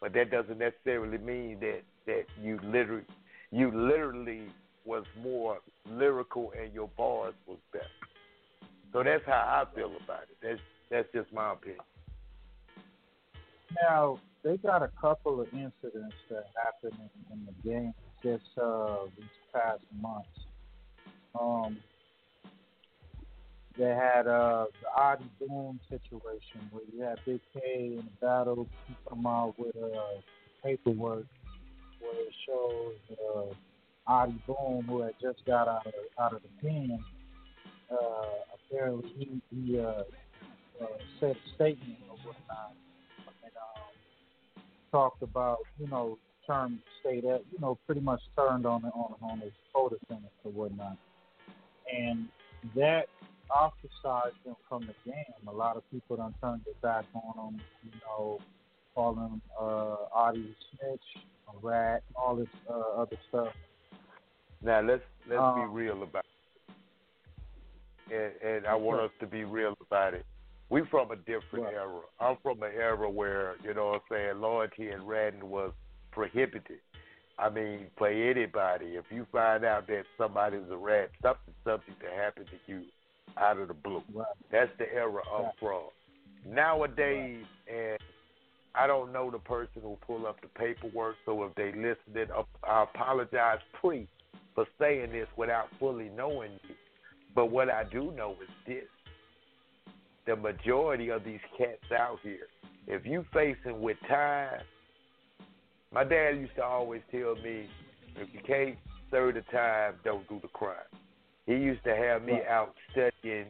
But 0.00 0.12
that 0.12 0.30
doesn't 0.30 0.58
necessarily 0.58 1.18
mean 1.18 1.58
that 1.60 1.82
that 2.06 2.24
you 2.40 2.60
literally 2.62 3.04
you 3.50 3.70
literally 3.70 4.42
was 4.84 5.04
more 5.20 5.58
lyrical 5.90 6.52
and 6.60 6.72
your 6.72 6.88
bars 6.96 7.34
was 7.46 7.58
better. 7.72 7.84
So 8.92 9.02
that's 9.02 9.24
how 9.26 9.64
I 9.66 9.74
feel 9.74 9.92
about 10.02 10.22
it. 10.22 10.36
That's 10.42 10.60
that's 10.90 11.08
just 11.12 11.32
my 11.32 11.52
opinion. 11.52 11.80
Now 13.82 14.18
they 14.42 14.56
got 14.56 14.82
a 14.82 14.90
couple 15.00 15.40
of 15.40 15.48
incidents 15.52 16.16
that 16.30 16.46
happened 16.64 16.98
in, 17.30 17.38
in 17.38 17.46
the 17.46 17.68
game 17.68 17.94
this 18.22 18.40
uh, 18.62 19.06
these 19.16 19.26
past 19.52 19.82
months. 20.00 20.28
Um, 21.38 21.76
they 23.76 23.90
had 23.90 24.26
uh, 24.26 24.66
the 24.80 25.02
Adi 25.02 25.24
Boom 25.38 25.78
situation 25.90 26.68
where 26.70 26.82
you 26.94 27.02
had 27.02 27.18
Big 27.26 27.40
K 27.52 27.60
in 27.76 27.96
the 27.96 28.26
battle 28.26 28.66
come 29.08 29.26
out 29.26 29.54
with 29.58 29.76
uh, 29.76 30.20
paperwork 30.64 31.26
where 32.00 32.14
it 32.14 32.34
shows 32.46 33.16
uh, 33.36 34.10
Adi 34.10 34.40
Boom, 34.46 34.84
who 34.88 35.02
had 35.02 35.14
just 35.20 35.44
got 35.44 35.68
out 35.68 35.86
of 35.86 35.92
out 36.18 36.32
of 36.32 36.42
the 36.42 36.68
pen. 36.68 37.04
Uh, 37.90 38.55
apparently, 38.70 39.12
he, 39.18 39.40
he 39.54 39.78
uh, 39.78 39.82
uh, 39.82 40.86
said 41.20 41.36
a 41.36 41.54
statement 41.54 41.98
or 42.10 42.16
whatnot, 42.24 42.74
and 43.42 43.52
um, 43.56 44.62
talked 44.92 45.22
about 45.22 45.58
you 45.78 45.88
know 45.88 46.18
term 46.46 46.78
state 47.00 47.22
that 47.22 47.42
you 47.52 47.58
know 47.60 47.78
pretty 47.86 48.00
much 48.00 48.20
turned 48.36 48.66
on 48.66 48.84
on 48.84 49.14
on 49.22 49.40
his 49.40 49.52
co-defendants 49.74 50.34
or 50.44 50.52
whatnot, 50.52 50.96
and 51.92 52.28
that 52.74 53.06
ostracized 53.50 54.36
him 54.44 54.56
from 54.68 54.82
the 54.82 54.94
game. 55.10 55.14
A 55.48 55.52
lot 55.52 55.76
of 55.76 55.88
people 55.90 56.16
done 56.16 56.34
turned 56.40 56.62
their 56.64 56.74
back 56.82 57.04
on 57.14 57.54
him, 57.54 57.60
you 57.84 57.92
know, 58.00 58.40
calling 58.94 59.18
him 59.20 59.42
uh, 59.60 59.96
Adi 60.14 60.54
snitch, 60.70 61.24
a 61.48 61.66
rat, 61.66 62.02
all 62.16 62.36
this 62.36 62.48
uh, 62.68 63.00
other 63.00 63.16
stuff. 63.28 63.54
Now 64.62 64.80
let's 64.80 65.02
let's 65.28 65.40
Um, 65.40 65.60
be 65.70 65.82
real 65.82 66.02
about 66.02 66.24
it. 66.24 66.35
And, 68.12 68.32
and 68.42 68.66
I 68.66 68.74
want 68.74 69.00
us 69.00 69.10
to 69.20 69.26
be 69.26 69.44
real 69.44 69.76
about 69.80 70.14
it. 70.14 70.24
We 70.68 70.82
from 70.90 71.10
a 71.10 71.16
different 71.16 71.66
era. 71.72 72.00
I'm 72.20 72.36
from 72.42 72.62
an 72.62 72.72
era 72.74 73.08
where, 73.08 73.54
you 73.64 73.74
know 73.74 73.86
what 73.86 73.94
I'm 73.94 74.00
saying, 74.10 74.40
loyalty 74.40 74.88
and 74.88 75.06
ratting 75.06 75.48
was 75.48 75.72
prohibited. 76.10 76.78
I 77.38 77.50
mean, 77.50 77.86
for 77.98 78.08
anybody, 78.08 78.86
if 78.96 79.04
you 79.10 79.26
find 79.30 79.64
out 79.64 79.86
that 79.88 80.04
somebody's 80.16 80.68
a 80.70 80.76
rat, 80.76 81.10
something 81.22 81.54
subject 81.64 82.00
to 82.00 82.10
happen 82.10 82.44
to 82.46 82.72
you 82.72 82.82
out 83.36 83.58
of 83.58 83.68
the 83.68 83.74
blue. 83.74 84.02
That's 84.50 84.70
the 84.78 84.92
era 84.92 85.20
I'm 85.36 85.50
from. 85.60 85.84
Nowadays, 86.48 87.44
and 87.70 87.98
I 88.74 88.86
don't 88.86 89.12
know 89.12 89.30
the 89.30 89.38
person 89.38 89.82
who 89.82 89.96
pull 90.06 90.26
up 90.26 90.40
the 90.40 90.48
paperwork, 90.48 91.16
so 91.26 91.44
if 91.44 91.54
they 91.54 91.66
listening, 91.66 92.28
uh, 92.36 92.42
I 92.66 92.84
apologize 92.84 93.58
pre 93.80 94.08
for 94.54 94.66
saying 94.78 95.12
this 95.12 95.28
without 95.36 95.66
fully 95.78 96.10
knowing 96.16 96.52
you. 96.66 96.74
But 97.36 97.50
what 97.50 97.68
I 97.68 97.84
do 97.84 98.12
know 98.12 98.34
is 98.42 98.48
this. 98.66 98.84
The 100.26 100.34
majority 100.34 101.10
of 101.10 101.22
these 101.22 101.38
cats 101.56 101.92
out 101.96 102.18
here, 102.22 102.48
if 102.88 103.04
you 103.04 103.24
facing 103.32 103.80
with 103.80 103.98
time, 104.08 104.62
my 105.92 106.02
dad 106.02 106.30
used 106.30 106.56
to 106.56 106.64
always 106.64 107.02
tell 107.12 107.36
me, 107.36 107.68
if 108.16 108.28
you 108.32 108.40
can't 108.44 108.76
serve 109.10 109.34
the 109.34 109.42
time, 109.52 109.94
don't 110.02 110.26
do 110.28 110.40
the 110.40 110.48
crime. 110.48 110.76
He 111.44 111.52
used 111.52 111.84
to 111.84 111.94
have 111.94 112.22
me 112.22 112.40
out 112.48 112.74
studying 112.90 113.46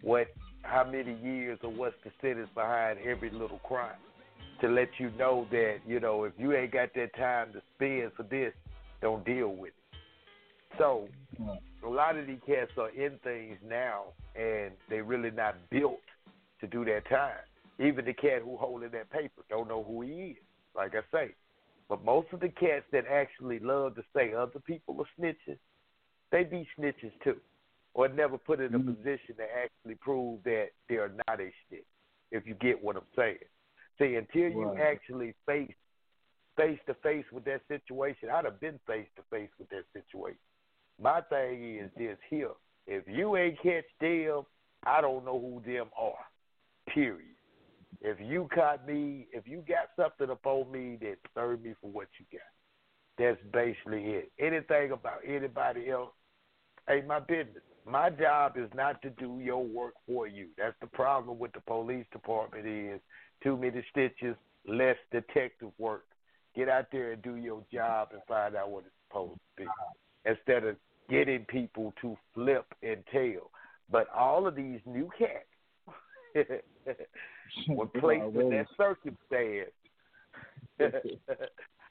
what, 0.00 0.28
how 0.62 0.84
many 0.84 1.18
years 1.20 1.58
or 1.64 1.70
what's 1.70 1.96
the 2.04 2.12
sentence 2.22 2.48
behind 2.54 3.00
every 3.04 3.30
little 3.30 3.58
crime 3.58 3.98
to 4.60 4.68
let 4.68 4.88
you 4.98 5.10
know 5.18 5.46
that, 5.50 5.78
you 5.86 5.98
know, 5.98 6.22
if 6.24 6.32
you 6.38 6.54
ain't 6.54 6.72
got 6.72 6.90
that 6.94 7.14
time 7.16 7.52
to 7.52 7.60
spend 7.74 8.12
for 8.16 8.22
this, 8.22 8.54
don't 9.02 9.26
deal 9.26 9.48
with 9.48 9.70
it. 9.70 9.83
So 10.78 11.08
a 11.84 11.88
lot 11.88 12.16
of 12.16 12.26
these 12.26 12.38
cats 12.46 12.72
are 12.78 12.90
in 12.90 13.18
things 13.22 13.58
now 13.66 14.04
and 14.34 14.72
they 14.88 15.00
really 15.00 15.30
not 15.30 15.56
built 15.70 16.00
to 16.60 16.66
do 16.66 16.84
that 16.84 17.08
time. 17.08 17.36
Even 17.78 18.04
the 18.04 18.14
cat 18.14 18.42
who 18.42 18.56
holding 18.56 18.90
that 18.90 19.10
paper 19.10 19.42
don't 19.48 19.68
know 19.68 19.82
who 19.82 20.02
he 20.02 20.10
is, 20.10 20.36
like 20.76 20.92
I 20.94 21.00
say. 21.12 21.34
But 21.88 22.04
most 22.04 22.28
of 22.32 22.40
the 22.40 22.48
cats 22.48 22.84
that 22.92 23.04
actually 23.10 23.58
love 23.58 23.96
to 23.96 24.02
say 24.14 24.32
other 24.32 24.60
people 24.60 24.96
are 25.00 25.22
snitches, 25.22 25.58
they 26.30 26.44
be 26.44 26.66
snitches 26.78 27.12
too. 27.22 27.36
Or 27.92 28.08
never 28.08 28.38
put 28.38 28.60
in 28.60 28.74
a 28.74 28.78
mm-hmm. 28.78 28.94
position 28.94 29.36
to 29.36 29.44
actually 29.44 29.94
prove 29.96 30.42
that 30.44 30.68
they're 30.88 31.12
not 31.28 31.40
a 31.40 31.50
snitch, 31.68 31.84
if 32.32 32.46
you 32.46 32.54
get 32.54 32.82
what 32.82 32.96
I'm 32.96 33.02
saying. 33.14 33.38
See, 33.98 34.16
until 34.16 34.48
you 34.48 34.64
Right. 34.64 34.80
actually 34.80 35.34
face 35.46 35.74
face 36.56 36.78
to 36.86 36.94
face 36.94 37.24
with 37.32 37.44
that 37.44 37.60
situation, 37.68 38.30
I'd 38.30 38.44
have 38.44 38.60
been 38.60 38.78
face 38.86 39.08
to 39.16 39.22
face 39.30 39.50
with 39.58 39.68
that 39.70 39.84
situation. 39.92 40.38
My 41.00 41.20
thing 41.22 41.78
is 41.78 41.90
this 41.96 42.18
here. 42.30 42.50
If 42.86 43.04
you 43.06 43.36
ain't 43.36 43.60
catch 43.62 43.84
them, 44.00 44.42
I 44.86 45.00
don't 45.00 45.24
know 45.24 45.40
who 45.40 45.62
them 45.70 45.86
are. 45.98 46.14
Period. 46.92 47.34
If 48.00 48.18
you 48.20 48.48
caught 48.54 48.86
me, 48.86 49.26
if 49.32 49.46
you 49.46 49.64
got 49.66 49.88
something 49.96 50.30
upon 50.30 50.70
me, 50.70 50.98
then 51.00 51.16
serve 51.34 51.62
me 51.62 51.74
for 51.80 51.90
what 51.90 52.08
you 52.18 52.26
got. 52.30 52.42
That's 53.16 53.40
basically 53.52 54.04
it. 54.04 54.32
Anything 54.38 54.92
about 54.92 55.20
anybody 55.26 55.90
else, 55.90 56.10
ain't 56.90 57.06
my 57.06 57.20
business. 57.20 57.62
My 57.86 58.10
job 58.10 58.56
is 58.56 58.68
not 58.74 59.00
to 59.02 59.10
do 59.10 59.40
your 59.42 59.64
work 59.64 59.94
for 60.06 60.26
you. 60.26 60.48
That's 60.58 60.76
the 60.80 60.86
problem 60.86 61.38
with 61.38 61.52
the 61.52 61.60
police 61.60 62.06
department 62.12 62.66
is 62.66 63.00
too 63.42 63.56
many 63.56 63.84
stitches, 63.90 64.36
less 64.66 64.96
detective 65.12 65.70
work. 65.78 66.04
Get 66.56 66.68
out 66.68 66.86
there 66.92 67.12
and 67.12 67.22
do 67.22 67.36
your 67.36 67.62
job 67.72 68.08
and 68.12 68.20
find 68.26 68.56
out 68.56 68.70
what 68.70 68.84
it's 68.84 68.94
supposed 69.08 69.34
to 69.34 69.64
be. 69.64 69.68
Instead 70.26 70.64
of 70.64 70.76
getting 71.08 71.44
people 71.44 71.92
to 72.00 72.16
flip 72.34 72.66
and 72.82 73.02
tell. 73.12 73.50
But 73.90 74.08
all 74.14 74.46
of 74.46 74.54
these 74.54 74.80
new 74.86 75.10
cats 75.18 75.44
were 77.68 77.86
placed 77.86 78.34
in 78.34 78.50
that 78.50 78.66
circumstance. 78.76 79.70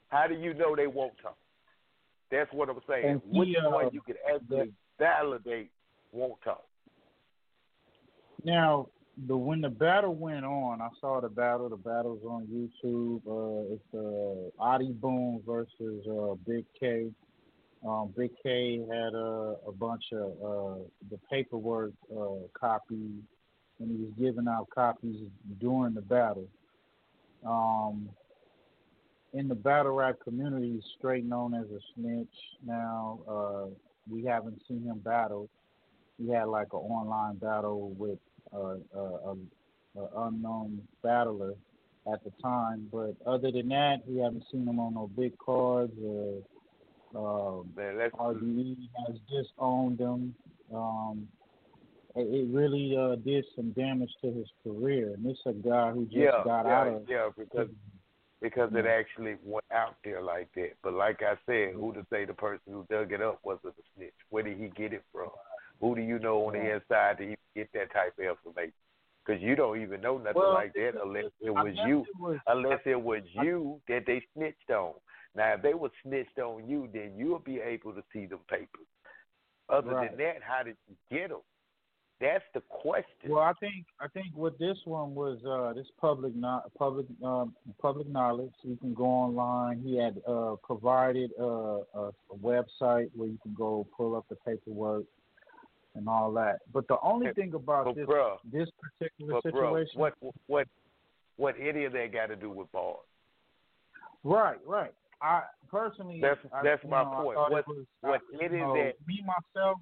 How 0.08 0.26
do 0.26 0.34
you 0.34 0.54
know 0.54 0.76
they 0.76 0.86
won't 0.86 1.14
talk? 1.22 1.36
That's 2.30 2.52
what 2.52 2.68
I'm 2.68 2.80
saying. 2.88 3.04
And 3.06 3.22
Which 3.26 3.48
uh, 3.56 3.70
one 3.70 3.90
you 3.92 4.00
can 4.00 4.16
actually 4.32 4.72
validate 4.98 5.70
won't 6.12 6.40
talk? 6.42 6.64
Now, 8.44 8.88
the 9.26 9.36
when 9.36 9.60
the 9.60 9.68
battle 9.68 10.14
went 10.14 10.44
on, 10.44 10.80
I 10.80 10.88
saw 11.00 11.20
the 11.20 11.28
battle. 11.28 11.68
The 11.68 11.76
battle's 11.76 12.22
on 12.24 12.46
YouTube. 12.46 13.20
Uh, 13.26 13.74
it's 13.74 13.94
uh, 13.94 14.62
Adi 14.62 14.92
Boom 14.92 15.40
versus 15.46 16.06
uh, 16.08 16.34
Big 16.46 16.64
K. 16.78 17.10
Um, 17.86 18.14
Big 18.16 18.30
K 18.42 18.78
had 18.78 19.14
uh, 19.14 19.56
a 19.66 19.72
bunch 19.72 20.04
of 20.12 20.30
uh, 20.42 20.78
the 21.10 21.18
paperwork 21.30 21.92
uh, 22.10 22.46
copies, 22.58 23.20
and 23.78 23.90
he 23.90 23.96
was 24.04 24.12
giving 24.18 24.48
out 24.48 24.68
copies 24.74 25.16
during 25.60 25.92
the 25.94 26.00
battle. 26.00 26.48
Um, 27.46 28.08
in 29.34 29.48
the 29.48 29.54
battle 29.54 29.92
rap 29.92 30.16
community, 30.24 30.72
he's 30.74 30.84
straight 30.96 31.26
known 31.26 31.54
as 31.54 31.66
a 31.66 31.80
snitch. 31.94 32.26
Now, 32.64 33.18
uh, 33.28 33.66
we 34.10 34.24
haven't 34.24 34.62
seen 34.66 34.84
him 34.84 35.00
battle. 35.00 35.50
He 36.16 36.30
had 36.30 36.44
like 36.44 36.72
an 36.72 36.78
online 36.78 37.36
battle 37.36 37.90
with 37.98 38.18
uh, 38.54 38.76
a, 38.96 39.00
a, 39.00 39.36
a 40.00 40.26
unknown 40.28 40.80
battler 41.02 41.54
at 42.10 42.22
the 42.22 42.30
time, 42.42 42.88
but 42.92 43.14
other 43.26 43.50
than 43.50 43.68
that, 43.68 44.02
we 44.06 44.20
haven't 44.20 44.44
seen 44.50 44.66
him 44.66 44.78
on 44.78 44.94
no 44.94 45.10
big 45.16 45.36
cards. 45.38 45.92
Uh, 45.98 46.40
um, 47.16 47.70
Man, 47.76 47.98
that's 47.98 48.14
RDE 48.14 48.88
has 49.06 49.16
disowned 49.30 50.00
him. 50.00 50.34
Um, 50.74 51.28
it, 52.16 52.22
it 52.22 52.48
really 52.54 52.96
uh, 52.96 53.16
did 53.16 53.44
some 53.56 53.70
damage 53.72 54.10
to 54.22 54.32
his 54.32 54.46
career. 54.62 55.14
And 55.14 55.24
this 55.24 55.38
is 55.46 55.46
a 55.46 55.68
guy 55.68 55.90
who 55.92 56.04
just 56.04 56.16
yeah, 56.16 56.42
got 56.44 56.66
yeah, 56.66 56.80
out 56.80 56.86
of 56.88 57.02
yeah, 57.08 57.28
because 57.36 57.68
because 58.42 58.70
it 58.74 58.84
actually 58.86 59.36
went 59.42 59.64
out 59.72 59.96
there 60.04 60.22
like 60.22 60.48
that. 60.54 60.72
But 60.82 60.92
like 60.92 61.22
I 61.22 61.34
said, 61.46 61.74
who 61.74 61.92
to 61.94 62.04
say 62.10 62.24
the 62.26 62.34
person 62.34 62.72
who 62.72 62.86
dug 62.90 63.12
it 63.12 63.22
up 63.22 63.40
wasn't 63.42 63.74
a 63.78 63.82
snitch? 63.96 64.12
Where 64.28 64.42
did 64.42 64.58
he 64.58 64.68
get 64.68 64.92
it 64.92 65.02
from? 65.12 65.30
Who 65.80 65.94
do 65.94 66.02
you 66.02 66.18
know 66.18 66.46
on 66.46 66.52
the 66.52 66.74
inside 66.74 67.18
to 67.18 67.22
even 67.24 67.36
get 67.56 67.72
that 67.72 67.92
type 67.92 68.12
of 68.18 68.24
information? 68.24 68.74
Because 69.24 69.40
you 69.40 69.56
don't 69.56 69.80
even 69.80 70.02
know 70.02 70.18
nothing 70.18 70.34
Well, 70.36 70.52
like 70.52 70.74
that 70.74 70.92
unless 71.02 71.24
it 71.40 71.50
was 71.50 71.74
you. 71.86 72.00
it 72.00 72.20
was- 72.20 72.38
unless 72.46 72.80
it 72.84 73.00
was 73.00 73.22
you 73.42 73.80
that 73.88 74.04
they 74.06 74.22
snitched 74.34 74.70
on. 74.70 74.92
Now, 75.34 75.54
if 75.54 75.62
they 75.62 75.74
were 75.74 75.90
snitched 76.02 76.38
on 76.38 76.68
you, 76.68 76.88
then 76.92 77.12
you'll 77.16 77.40
be 77.40 77.60
able 77.60 77.92
to 77.92 78.02
see 78.12 78.26
them 78.26 78.40
papers. 78.48 78.86
Other 79.68 79.90
Right. 79.90 80.10
than 80.10 80.18
that, 80.18 80.42
how 80.42 80.62
did 80.62 80.76
you 80.88 80.96
get 81.10 81.30
them? 81.30 81.40
That's 82.20 82.44
the 82.54 82.60
question. 82.60 83.30
Well, 83.30 83.42
I 83.42 83.52
think 83.54 83.86
I 84.00 84.06
think 84.08 84.28
what 84.34 84.56
this 84.58 84.78
one 84.84 85.14
was 85.14 85.44
uh, 85.44 85.72
this 85.72 85.90
public 86.00 86.34
no, 86.34 86.62
public 86.78 87.06
um, 87.24 87.54
public 87.82 88.06
knowledge. 88.06 88.52
You 88.62 88.76
can 88.76 88.94
go 88.94 89.04
online. 89.04 89.80
He 89.80 89.96
had 89.96 90.22
uh, 90.26 90.54
provided 90.62 91.32
uh, 91.38 91.44
a, 91.44 92.12
a 92.30 92.36
website 92.40 93.10
where 93.14 93.28
you 93.28 93.38
can 93.42 93.52
go 93.54 93.86
pull 93.96 94.14
up 94.14 94.26
the 94.28 94.36
paperwork 94.36 95.04
and 95.96 96.08
all 96.08 96.32
that. 96.32 96.60
But 96.72 96.86
the 96.88 96.98
only 97.02 97.32
thing 97.32 97.52
about 97.54 97.94
this 97.94 98.06
bruh, 98.06 98.36
this 98.50 98.68
particular 98.80 99.40
situation, 99.42 99.98
what 99.98 100.14
what 100.46 100.68
what 101.36 101.56
any 101.60 101.84
of 101.84 101.92
that 101.94 102.12
got 102.12 102.26
to 102.26 102.36
do 102.36 102.48
with 102.48 102.70
bars? 102.70 102.98
right, 104.22 104.58
right. 104.66 104.94
I 105.24 105.42
personally, 105.70 106.20
That's 106.20 106.38
I, 106.52 106.62
that's 106.62 106.84
my 106.84 107.02
know, 107.02 107.22
point. 107.22 107.38
What 107.38 107.58
it 107.60 107.66
was, 107.66 107.86
what 108.02 108.20
I, 108.20 108.36
you 108.42 108.46
of 108.46 108.52
know, 108.52 108.74
that 108.74 108.92
me 109.06 109.24
myself, 109.24 109.78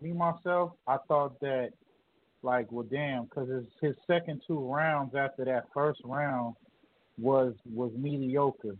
me 0.00 0.12
myself, 0.12 0.72
I 0.86 0.98
thought 1.08 1.40
that 1.40 1.70
like, 2.42 2.70
well, 2.70 2.86
damn, 2.88 3.24
because 3.24 3.48
his 3.48 3.64
his 3.80 3.96
second 4.06 4.42
two 4.46 4.60
rounds 4.72 5.16
after 5.16 5.44
that 5.44 5.64
first 5.74 6.00
round 6.04 6.54
was 7.18 7.54
was 7.74 7.90
mediocre, 7.96 8.76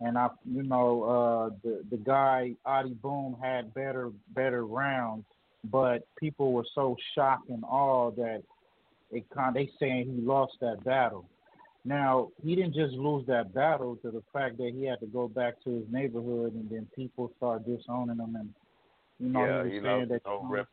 and 0.00 0.16
I, 0.16 0.28
you 0.50 0.62
know, 0.62 1.02
uh, 1.02 1.56
the 1.62 1.84
the 1.90 1.98
guy 1.98 2.54
Adi 2.64 2.94
Boom 2.94 3.36
had 3.42 3.74
better 3.74 4.10
better 4.34 4.64
rounds, 4.64 5.26
but 5.64 6.08
people 6.18 6.52
were 6.52 6.66
so 6.74 6.96
shocked 7.14 7.50
and 7.50 7.64
awed 7.64 8.16
that 8.16 8.42
it 9.10 9.28
kind 9.28 9.54
they 9.54 9.68
saying 9.78 10.14
he 10.14 10.26
lost 10.26 10.54
that 10.62 10.82
battle. 10.84 11.28
Now 11.84 12.28
he 12.42 12.54
didn't 12.54 12.74
just 12.74 12.94
lose 12.94 13.26
that 13.26 13.54
battle 13.54 13.96
to 14.02 14.10
the 14.10 14.22
fact 14.32 14.58
that 14.58 14.72
he 14.74 14.84
had 14.84 15.00
to 15.00 15.06
go 15.06 15.28
back 15.28 15.62
to 15.64 15.70
his 15.70 15.84
neighborhood 15.90 16.54
and 16.54 16.68
then 16.70 16.86
people 16.94 17.32
start 17.36 17.64
disowning 17.64 18.18
him 18.18 18.36
and 18.36 18.54
you 19.18 19.28
know 19.28 19.44
yeah, 19.44 19.58
he 19.58 19.64
was 19.64 19.72
he 19.72 19.80
saying 19.80 19.98
lost 19.98 20.08
that 20.08 20.14
his 20.14 20.22
whole 20.24 20.44
um, 20.44 20.52
rep- 20.52 20.68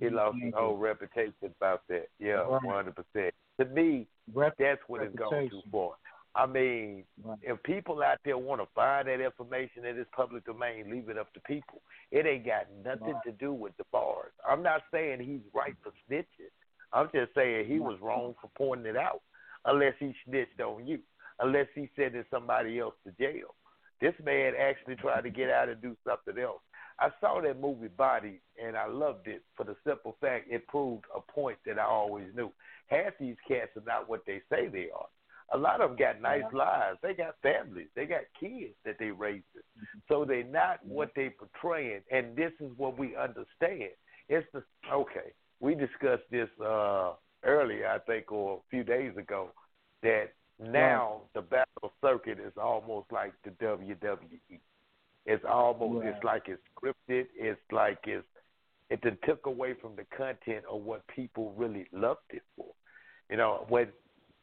he 0.00 0.10
lost 0.10 0.36
his 0.42 0.54
whole 0.54 0.76
reputation 0.76 1.32
about 1.60 1.82
that. 1.88 2.08
Yeah, 2.18 2.34
Right. 2.34 2.62
one 2.62 2.74
hundred 2.74 2.96
percent. 2.96 3.34
To 3.60 3.64
me, 3.66 4.06
that's 4.34 4.80
what 4.86 5.02
it's 5.02 5.14
gone 5.16 5.48
too 5.50 5.62
far. 5.72 5.92
I 6.34 6.46
mean, 6.46 7.04
if 7.42 7.60
people 7.64 8.00
out 8.02 8.18
there 8.24 8.38
want 8.38 8.60
to 8.60 8.68
find 8.74 9.08
that 9.08 9.20
information 9.20 9.82
that 9.82 9.96
is 9.98 10.06
public 10.14 10.44
domain, 10.44 10.88
leave 10.88 11.08
it 11.08 11.18
up 11.18 11.32
to 11.34 11.40
people. 11.40 11.80
It 12.12 12.26
ain't 12.26 12.46
got 12.46 12.66
nothing 12.84 13.14
to 13.24 13.32
do 13.32 13.52
with 13.52 13.76
the 13.76 13.84
bars. 13.90 14.30
I'm 14.48 14.62
not 14.62 14.82
saying 14.92 15.20
he's 15.20 15.40
right 15.52 15.74
for 15.82 15.90
snitching. 16.08 16.52
I'm 16.92 17.08
just 17.12 17.34
saying 17.34 17.66
he 17.66 17.80
was 17.80 17.98
wrong 18.00 18.34
for 18.40 18.50
pointing 18.56 18.86
it 18.86 18.96
out, 18.96 19.22
unless 19.68 19.94
he 20.00 20.14
snitched 20.24 20.60
on 20.60 20.86
you, 20.86 21.00
unless 21.40 21.66
he 21.74 21.88
sending 21.94 22.24
somebody 22.30 22.78
else 22.78 22.94
to 23.06 23.12
jail. 23.12 23.54
This 24.00 24.14
man 24.24 24.52
actually 24.58 24.96
tried 24.96 25.22
to 25.22 25.30
get 25.30 25.50
out 25.50 25.68
and 25.68 25.80
do 25.82 25.96
something 26.06 26.42
else. 26.42 26.60
I 27.00 27.10
saw 27.20 27.40
that 27.42 27.60
movie 27.60 27.88
Bodied, 27.88 28.40
and 28.62 28.76
I 28.76 28.88
loved 28.88 29.28
it 29.28 29.42
for 29.56 29.64
the 29.64 29.76
simple 29.86 30.16
fact 30.20 30.46
it 30.50 30.66
proved 30.66 31.04
a 31.14 31.20
point 31.20 31.58
that 31.66 31.78
I 31.78 31.84
always 31.84 32.26
knew. 32.34 32.50
Half 32.88 33.14
these 33.20 33.36
cats 33.46 33.70
are 33.76 33.82
not 33.86 34.08
what 34.08 34.22
they 34.26 34.40
say 34.50 34.68
they 34.68 34.88
are. 34.94 35.06
A 35.54 35.58
lot 35.58 35.80
of 35.80 35.90
them 35.90 35.98
got 35.98 36.20
nice 36.20 36.42
lives. 36.52 36.98
They 37.02 37.14
got 37.14 37.36
families. 37.42 37.88
They 37.94 38.06
got 38.06 38.22
kids 38.38 38.74
that 38.84 38.96
they 38.98 39.10
raised. 39.10 39.44
So 40.08 40.24
they're 40.24 40.44
not 40.44 40.84
what 40.84 41.12
they 41.16 41.30
portraying. 41.30 42.02
And 42.10 42.36
this 42.36 42.52
is 42.60 42.70
what 42.76 42.98
we 42.98 43.16
understand. 43.16 43.92
It's 44.28 44.46
the 44.52 44.62
okay. 44.92 45.32
We 45.60 45.74
discussed 45.74 46.28
this 46.30 46.48
uh 46.64 47.12
earlier, 47.44 47.88
I 47.88 47.98
think, 47.98 48.30
or 48.32 48.56
a 48.56 48.70
few 48.70 48.84
days 48.84 49.16
ago, 49.16 49.50
that 50.02 50.32
now 50.60 51.22
the 51.34 51.42
battle 51.42 51.92
circuit 52.02 52.38
is 52.38 52.52
almost 52.60 53.10
like 53.12 53.32
the 53.44 53.50
WWE. 53.50 54.60
It's 55.26 55.44
almost 55.48 56.06
it's 56.06 56.24
like 56.24 56.44
it's 56.46 56.62
scripted. 56.74 57.26
It's 57.36 57.60
like 57.70 57.98
it's 58.04 58.24
it 58.90 59.00
took 59.26 59.46
away 59.46 59.74
from 59.80 59.94
the 59.96 60.04
content 60.16 60.64
of 60.70 60.82
what 60.82 61.06
people 61.08 61.52
really 61.56 61.86
loved 61.92 62.20
it 62.30 62.42
for. 62.56 62.66
You 63.30 63.36
know, 63.36 63.66
when 63.68 63.88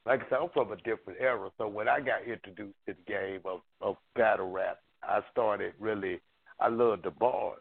like 0.05 0.21
I 0.21 0.29
said, 0.29 0.39
I'm 0.43 0.49
from 0.53 0.71
a 0.71 0.77
different 0.77 1.19
era, 1.19 1.49
so 1.57 1.67
when 1.67 1.89
I 1.89 1.99
got 1.99 2.23
introduced 2.27 2.77
to 2.87 2.93
the 2.93 3.11
game 3.11 3.39
of, 3.45 3.61
of 3.81 3.95
battle 4.15 4.51
rap, 4.51 4.77
I 5.01 5.21
started 5.31 5.73
really 5.79 6.21
I 6.59 6.69
loved 6.69 7.03
the 7.03 7.11
bars. 7.11 7.59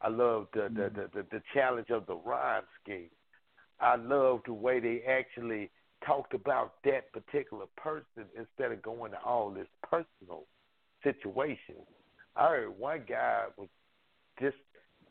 I 0.00 0.08
loved 0.08 0.48
the 0.52 0.68
the, 0.74 0.82
mm-hmm. 0.82 1.00
the, 1.00 1.10
the, 1.14 1.26
the 1.30 1.42
challenge 1.54 1.90
of 1.90 2.06
the 2.06 2.16
rhyme 2.16 2.62
scheme. 2.82 3.08
I 3.80 3.96
loved 3.96 4.46
the 4.46 4.52
way 4.52 4.80
they 4.80 5.02
actually 5.08 5.70
talked 6.04 6.34
about 6.34 6.74
that 6.84 7.12
particular 7.12 7.66
person 7.76 8.24
instead 8.36 8.72
of 8.72 8.82
going 8.82 9.12
to 9.12 9.18
all 9.24 9.50
this 9.50 9.68
personal 9.82 10.44
situation. 11.02 11.76
I 12.36 12.48
heard 12.48 12.78
one 12.78 13.02
guy 13.08 13.44
was 13.56 13.68
just, 14.40 14.56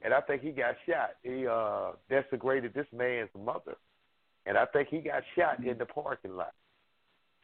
and 0.02 0.14
I 0.14 0.22
think 0.22 0.42
he 0.42 0.52
got 0.52 0.76
shot. 0.88 1.12
He 1.24 1.46
uh 1.48 1.92
desecrated 2.10 2.74
this 2.74 2.88
man's 2.94 3.30
mother, 3.38 3.76
and 4.46 4.58
I 4.58 4.66
think 4.66 4.90
he 4.90 5.00
got 5.00 5.24
shot 5.38 5.64
in 5.64 5.78
the 5.78 5.86
parking 5.86 6.36
lot. 6.36 6.54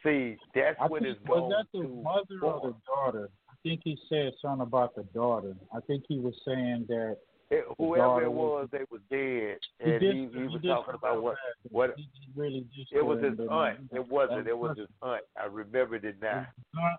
See, 0.02 0.36
that's 0.54 0.76
I 0.80 0.86
what 0.86 1.02
think, 1.02 1.16
it's 1.16 1.28
was 1.28 1.50
that 1.50 1.78
the 1.78 1.88
mother 1.88 2.40
or 2.42 2.60
the 2.60 2.74
daughter? 2.86 3.30
I 3.50 3.54
think 3.62 3.80
he 3.84 3.98
said 4.08 4.32
something 4.40 4.60
about 4.60 4.94
the 4.94 5.04
daughter. 5.14 5.56
I 5.74 5.80
think 5.80 6.04
he 6.08 6.18
was 6.18 6.34
saying 6.46 6.86
that 6.88 7.18
It, 7.50 7.64
whoever 7.78 8.22
it 8.22 8.32
was, 8.32 8.68
they 8.72 8.84
was 8.90 9.00
dead, 9.10 9.58
and 9.80 10.02
he, 10.02 10.08
he, 10.08 10.40
he 10.40 10.46
was 10.48 10.62
talking 10.62 10.94
about 10.94 11.22
what 11.22 11.36
what 11.70 11.94
really 12.34 12.64
just 12.74 12.90
it 12.92 13.04
was 13.04 13.22
his 13.22 13.38
aunt. 13.50 13.78
It 13.92 14.08
wasn't. 14.08 14.48
It 14.48 14.56
was 14.56 14.78
his 14.78 14.88
aunt. 15.02 15.22
I 15.40 15.46
remembered 15.46 16.04
it 16.04 16.16
now. 16.22 16.46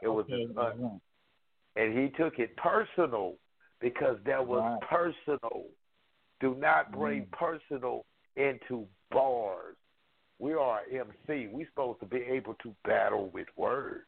It 0.02 0.08
was 0.08 0.26
his 0.30 0.56
aunt, 0.58 1.02
and 1.76 1.98
he 1.98 2.10
took 2.18 2.40
it 2.40 2.56
personal 2.58 3.36
because 3.82 4.18
that 4.26 4.46
was 4.46 4.80
personal. 4.90 5.66
Do 6.42 6.56
not 6.56 6.92
bring 6.92 7.24
Mm. 7.26 7.32
personal 7.32 8.06
into 8.36 8.88
bars. 9.12 9.76
We 10.40 10.54
are 10.54 10.82
MC. 10.92 11.48
We 11.48 11.66
supposed 11.66 12.02
to 12.02 12.06
be 12.06 12.18
able 12.18 12.56
to 12.56 12.76
battle 12.84 13.30
with 13.30 13.48
words. 13.56 14.06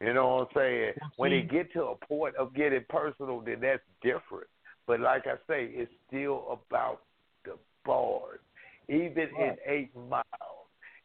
You 0.00 0.14
know 0.14 0.36
what 0.36 0.48
I'm 0.48 0.54
saying? 0.54 0.94
When 1.16 1.32
it 1.32 1.50
get 1.50 1.72
to 1.74 1.84
a 1.86 1.96
point 2.06 2.34
of 2.36 2.54
getting 2.54 2.84
personal, 2.88 3.40
then 3.40 3.60
that's 3.60 3.82
different. 4.02 4.48
But 4.86 5.00
like 5.00 5.26
I 5.26 5.36
say, 5.48 5.70
it's 5.72 5.92
still 6.08 6.46
about 6.50 7.00
the 7.44 7.56
bars. 7.84 8.40
Even 8.88 9.28
in 9.38 9.56
eight 9.66 9.94
miles, 10.08 10.24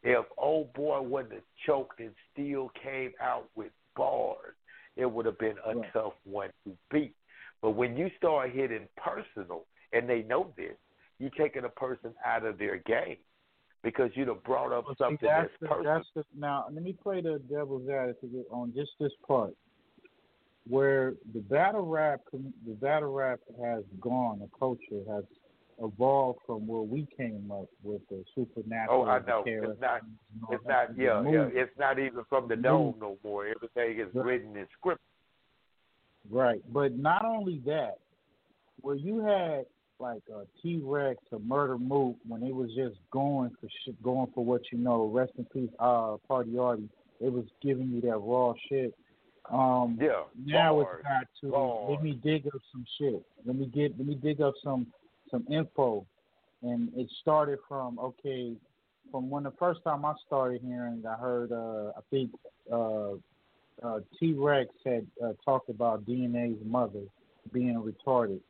if 0.03 0.25
old 0.37 0.73
boy 0.73 1.01
wouldn't 1.01 1.33
have 1.33 1.43
choked 1.65 1.99
and 1.99 2.11
still 2.33 2.71
came 2.83 3.11
out 3.21 3.49
with 3.55 3.71
bars, 3.95 4.55
it 4.95 5.05
would 5.05 5.25
have 5.25 5.37
been 5.37 5.55
a 5.65 5.73
tough 5.93 6.13
one 6.23 6.49
to 6.65 6.73
beat. 6.91 7.13
But 7.61 7.71
when 7.71 7.95
you 7.97 8.09
start 8.17 8.51
hitting 8.51 8.87
personal, 8.97 9.65
and 9.93 10.09
they 10.09 10.23
know 10.23 10.53
this, 10.57 10.75
you're 11.19 11.29
taking 11.31 11.65
a 11.65 11.69
person 11.69 12.13
out 12.25 12.45
of 12.45 12.57
their 12.57 12.77
game 12.77 13.17
because 13.83 14.11
you'd 14.15 14.27
have 14.27 14.43
brought 14.43 14.71
up 14.71 14.85
Well, 14.85 14.95
see, 14.95 15.03
something 15.03 15.29
that's 15.29 15.49
that's 15.49 15.61
the, 15.61 15.67
personal. 15.67 15.93
that's 15.93 16.07
the, 16.15 16.23
now 16.37 16.65
let 16.71 16.83
me 16.83 16.93
play 17.01 17.21
the 17.21 17.41
devil's 17.49 17.87
advocate 17.89 18.45
on 18.51 18.73
just 18.75 18.91
this 18.99 19.11
part 19.25 19.55
where 20.69 21.13
the 21.33 21.39
battle 21.39 21.85
rap 21.85 22.21
the 22.31 22.73
battle 22.81 23.13
rap 23.13 23.39
has 23.61 23.83
gone 24.01 24.39
the 24.39 24.49
culture 24.57 25.03
has 25.09 25.23
evolved 25.81 26.39
from 26.45 26.65
where 26.67 26.81
we 26.81 27.07
came 27.15 27.51
up 27.51 27.67
with 27.83 28.01
the 28.09 28.23
supernatural 28.33 29.03
Oh, 29.03 29.05
I 29.05 29.19
know. 29.19 29.43
It's 29.45 29.79
not. 29.81 30.01
It's 30.49 30.65
not. 30.67 30.97
Yeah, 30.97 31.23
yeah. 31.29 31.47
It's 31.51 31.77
not 31.77 31.99
even 31.99 32.23
from 32.29 32.47
the 32.47 32.55
dome 32.55 32.95
no 32.99 33.17
more. 33.23 33.45
Everything 33.47 33.99
is 33.99 34.13
written 34.13 34.55
in 34.57 34.65
script. 34.77 35.01
Right, 36.29 36.61
but 36.73 36.97
not 36.97 37.23
only 37.23 37.61
that, 37.65 37.99
where 38.81 38.95
you 38.95 39.19
had 39.19 39.65
like 39.99 40.23
a 40.33 40.43
T 40.61 40.81
Rex 40.83 41.19
or 41.31 41.39
Murder 41.39 41.77
Mook 41.77 42.15
when 42.27 42.43
it 42.43 42.53
was 42.53 42.69
just 42.75 42.97
going 43.11 43.51
for 43.61 43.67
shit, 43.85 44.01
going 44.03 44.31
for 44.33 44.43
what 44.43 44.61
you 44.71 44.77
know. 44.77 45.05
Rest 45.05 45.33
in 45.37 45.45
peace, 45.45 45.69
uh, 45.79 46.17
Party 46.27 46.57
Arty. 46.57 46.89
It 47.19 47.31
was 47.31 47.45
giving 47.61 47.89
you 47.89 48.01
that 48.01 48.17
raw 48.17 48.53
shit. 48.69 48.93
Um, 49.51 49.97
Yeah, 50.01 50.23
now 50.45 50.81
it's 50.81 50.89
got 51.03 51.27
to 51.41 51.89
let 51.89 52.03
me 52.03 52.19
dig 52.23 52.47
up 52.47 52.61
some 52.71 52.85
shit. 52.97 53.23
Let 53.45 53.55
me 53.55 53.67
get 53.67 53.97
let 53.97 54.07
me 54.07 54.15
dig 54.15 54.41
up 54.41 54.53
some 54.63 54.87
some 55.31 55.45
info, 55.49 56.05
and 56.61 56.89
it 56.95 57.09
started 57.21 57.59
from 57.67 57.97
okay, 57.99 58.53
from 59.11 59.29
when 59.29 59.43
the 59.43 59.53
first 59.57 59.83
time 59.83 60.03
I 60.03 60.13
started 60.25 60.61
hearing, 60.61 61.03
I 61.07 61.15
heard 61.15 61.51
uh, 61.51 61.91
I 61.97 62.01
think 62.09 62.31
uh, 62.71 63.11
uh, 63.83 63.99
T 64.19 64.33
Rex 64.33 64.69
had 64.85 65.07
uh, 65.23 65.33
talked 65.45 65.69
about 65.69 66.05
DNA's 66.05 66.59
mother 66.65 67.03
being 67.53 67.81
retarded. 67.81 68.41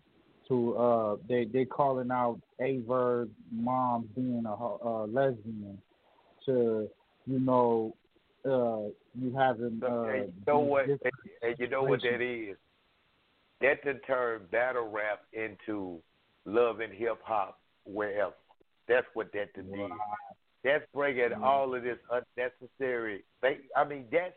To 0.48 0.78
uh, 0.78 1.16
they 1.28 1.46
they 1.46 1.66
calling 1.66 2.10
out 2.10 2.40
Aye 2.62 2.80
Verb 2.88 3.30
mom 3.52 4.10
being 4.16 4.46
a, 4.48 4.54
uh 4.54 5.06
lesbian. 5.06 5.78
To 6.46 6.90
you 7.26 7.40
know, 7.40 7.96
uh, 8.48 8.90
you 9.20 9.34
having 9.38 9.82
uh, 9.84 10.04
and 10.04 10.26
you 10.26 10.44
know 10.48 10.60
what? 10.60 10.86
And, 10.88 11.00
you 11.60 11.68
know 11.70 11.84
what 11.84 12.02
that 12.02 12.22
is? 12.22 12.58
That 13.62 13.84
to 13.84 14.00
turn 14.00 14.42
battle 14.52 14.90
rap 14.90 15.22
into 15.34 16.00
love 16.46 16.80
and 16.80 16.94
hip 16.94 17.20
hop 17.24 17.60
wherever. 17.86 18.34
That's 18.88 19.08
what 19.14 19.32
that 19.34 19.54
to 19.56 19.64
do. 19.64 19.90
That's 20.64 20.84
bringing 20.94 21.34
all 21.44 21.74
of 21.76 21.84
this 21.84 21.98
unnecessary. 22.12 23.24
Thing. 23.42 23.58
I 23.76 23.84
mean, 23.84 24.06
that's 24.12 24.34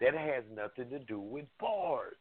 that 0.00 0.14
has 0.14 0.44
nothing 0.54 0.90
to 0.90 0.98
do 0.98 1.20
with 1.20 1.46
bars. 1.60 2.16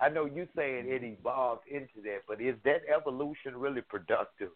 I 0.00 0.08
know 0.08 0.24
you 0.26 0.46
saying 0.56 0.84
it 0.88 1.02
evolved 1.04 1.62
into 1.70 2.00
that, 2.04 2.20
but 2.28 2.40
is 2.40 2.54
that 2.64 2.82
evolution 2.94 3.56
really 3.56 3.82
productive? 3.82 4.50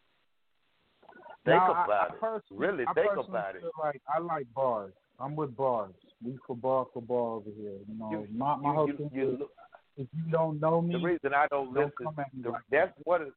Think 1.45 1.57
Now, 1.57 1.73
I- 1.73 1.85
about 1.85 2.11
I 2.11 2.15
it. 2.15 2.21
personally- 2.21 2.67
Really 2.67 2.85
I 2.87 2.93
think 2.95 3.17
about 3.17 3.57
it. 3.57 3.65
Like 3.79 4.01
I 4.15 4.19
like 4.21 4.47
bars. 4.55 4.93
I'm 5.19 5.35
with 5.37 5.57
bars. 5.57 5.95
We 6.25 6.39
for 6.47 6.57
bar 6.57 6.87
over 6.95 7.51
here. 7.51 7.79
You 7.89 7.95
know, 7.99 8.11
You- 8.11 8.29
my 8.39 8.57
my 8.57 8.69
you- 8.71 8.75
whole 8.75 8.87
thing 8.87 9.11
you 9.13 9.31
is 9.35 9.41
if 9.97 10.09
you 10.15 10.31
don't 10.31 10.59
know 10.61 10.81
me, 10.81 10.95
The 10.97 11.05
reason 11.05 11.35
I 11.35 11.47
don't 11.49 11.73
don't 11.75 11.87
listen, 11.87 12.07
come 12.07 12.19
at 12.19 12.33
me 12.35 12.43
the, 12.43 12.51
like 12.51 12.63
that's 12.71 12.97
one 13.05 13.23
of 13.23 13.29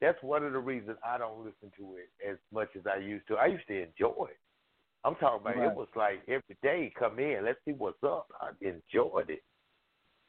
that's 0.00 0.22
one 0.22 0.44
of 0.44 0.52
the 0.52 0.58
reasons 0.58 0.98
I 1.04 1.16
don't 1.18 1.44
listen 1.44 1.70
to 1.78 1.96
it 1.96 2.10
as 2.28 2.36
much 2.52 2.68
as 2.76 2.86
I 2.86 2.96
used 2.98 3.26
to. 3.28 3.36
I 3.36 3.46
used 3.46 3.66
to 3.68 3.82
enjoy 3.82 4.26
it. 4.30 4.38
I'm 5.04 5.14
talking 5.16 5.40
about 5.40 5.56
Right. 5.56 5.70
it 5.70 5.76
was 5.76 5.88
like 5.94 6.20
every 6.28 6.56
day 6.62 6.90
come 6.98 7.18
in, 7.18 7.44
let's 7.44 7.62
see 7.64 7.72
what's 7.72 8.02
up. 8.02 8.26
I 8.40 8.50
enjoyed 8.60 9.30
it. 9.30 9.42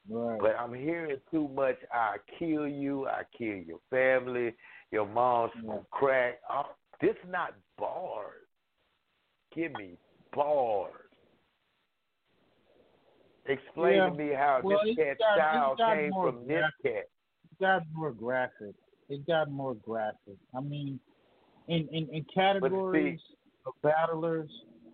Right. 0.10 0.40
But 0.40 0.56
I'm 0.58 0.74
hearing 0.74 1.20
too 1.32 1.48
much. 1.50 1.78
I 1.92 2.18
kill 2.40 2.66
you. 2.68 3.08
I 3.08 3.24
kill 3.38 3.58
your 3.58 3.80
family. 3.90 4.56
Your 4.92 5.06
mom 5.06 5.52
smoke 5.60 5.90
crack. 5.92 6.40
Oh, 6.50 6.68
this 7.02 7.18
not 7.28 7.54
bars. 7.78 8.48
Give 9.54 9.74
me 9.74 9.98
bars. 10.34 11.07
Explain 13.48 13.95
Yeah. 13.95 14.10
to 14.10 14.16
me 14.16 14.34
how 14.34 14.62
Well, 14.64 14.80
this 14.84 14.95
cat 14.95 15.18
got- 15.20 15.36
style 15.78 15.95
came 15.95 16.12
from 16.14 16.48
this 16.48 16.66
cat. 16.84 17.08
It 17.52 17.60
got 17.60 17.84
more 17.93 18.12
graphic. 18.12 18.76
It 19.10 19.26
got 19.26 19.50
more 19.50 19.74
graphic. 19.76 20.38
I 20.54 20.60
mean, 20.60 21.00
in 21.68 21.88
in, 21.89 22.08
in 22.10 22.24
categories 22.26 23.22
of 23.66 23.74
battlers, 23.82 24.50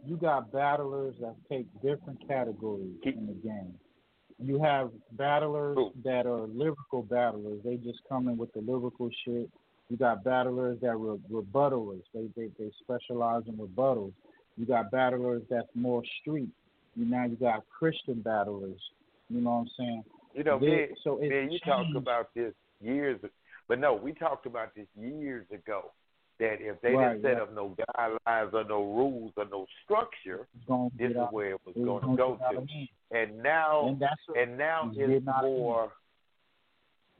you 0.05 0.17
got 0.17 0.51
battlers 0.51 1.15
that 1.19 1.35
take 1.49 1.65
different 1.81 2.25
categories 2.27 2.95
in 3.03 3.25
the 3.27 3.33
game. 3.33 3.77
You 4.39 4.59
have 4.61 4.91
battlers 5.13 5.77
that 6.03 6.25
are 6.25 6.47
lyrical 6.47 7.03
battlers. 7.03 7.61
They 7.63 7.77
just 7.77 8.03
come 8.09 8.27
in 8.27 8.37
with 8.37 8.51
the 8.53 8.61
lyrical 8.61 9.09
shit. 9.23 9.49
You 9.89 9.97
got 9.97 10.23
battlers 10.23 10.79
that 10.81 10.99
were 10.99 11.17
rebuttalers. 11.31 12.03
They, 12.13 12.27
they 12.35 12.49
they 12.59 12.71
specialize 12.81 13.43
in 13.47 13.57
rebuttals. 13.57 14.13
You 14.57 14.65
got 14.65 14.91
battlers 14.91 15.43
that's 15.49 15.69
more 15.75 16.03
street. 16.21 16.49
You 16.95 17.05
now 17.05 17.25
you 17.25 17.35
got 17.35 17.63
Christian 17.69 18.21
battlers. 18.21 18.79
You 19.29 19.41
know 19.41 19.51
what 19.51 19.55
I'm 19.57 19.69
saying? 19.77 20.03
You 20.33 20.43
know, 20.43 20.59
They- 20.59 20.87
me, 20.89 20.95
so 21.03 21.19
and 21.21 21.51
you 21.51 21.59
talked 21.59 21.95
about 21.95 22.33
this 22.33 22.53
years, 22.81 23.19
but 23.67 23.79
no, 23.79 23.93
we 23.93 24.13
talked 24.13 24.45
about 24.45 24.73
this 24.75 24.87
years 24.95 25.45
ago. 25.51 25.91
That 26.39 26.59
if 26.61 26.81
they 26.81 26.93
Right, 26.95 27.13
didn't 27.13 27.21
set 27.21 27.33
right. 27.33 27.41
up 27.43 27.53
no 27.53 27.75
guidelines 27.95 28.53
or 28.53 28.63
no 28.63 28.83
rules 28.83 29.31
or 29.37 29.45
no 29.45 29.67
structure, 29.83 30.47
this 30.97 31.11
is 31.11 31.15
out- 31.17 31.31
where 31.31 31.51
it 31.51 31.61
was 31.65 31.75
it 31.75 31.79
was 31.81 32.01
going 32.03 32.17
to 32.17 32.17
go 32.17 32.65
to. 32.65 32.87
And 33.11 33.37
now, 33.43 33.87
And 33.87 33.99
that's 33.99 34.27
what- 34.27 34.37
and 34.39 34.57
now 34.57 34.87
it's 34.89 34.97
it's 34.97 35.07
getting 35.11 35.29
out 35.29 35.43
of 35.45 35.51
hand. 35.51 35.57
more, 35.57 35.93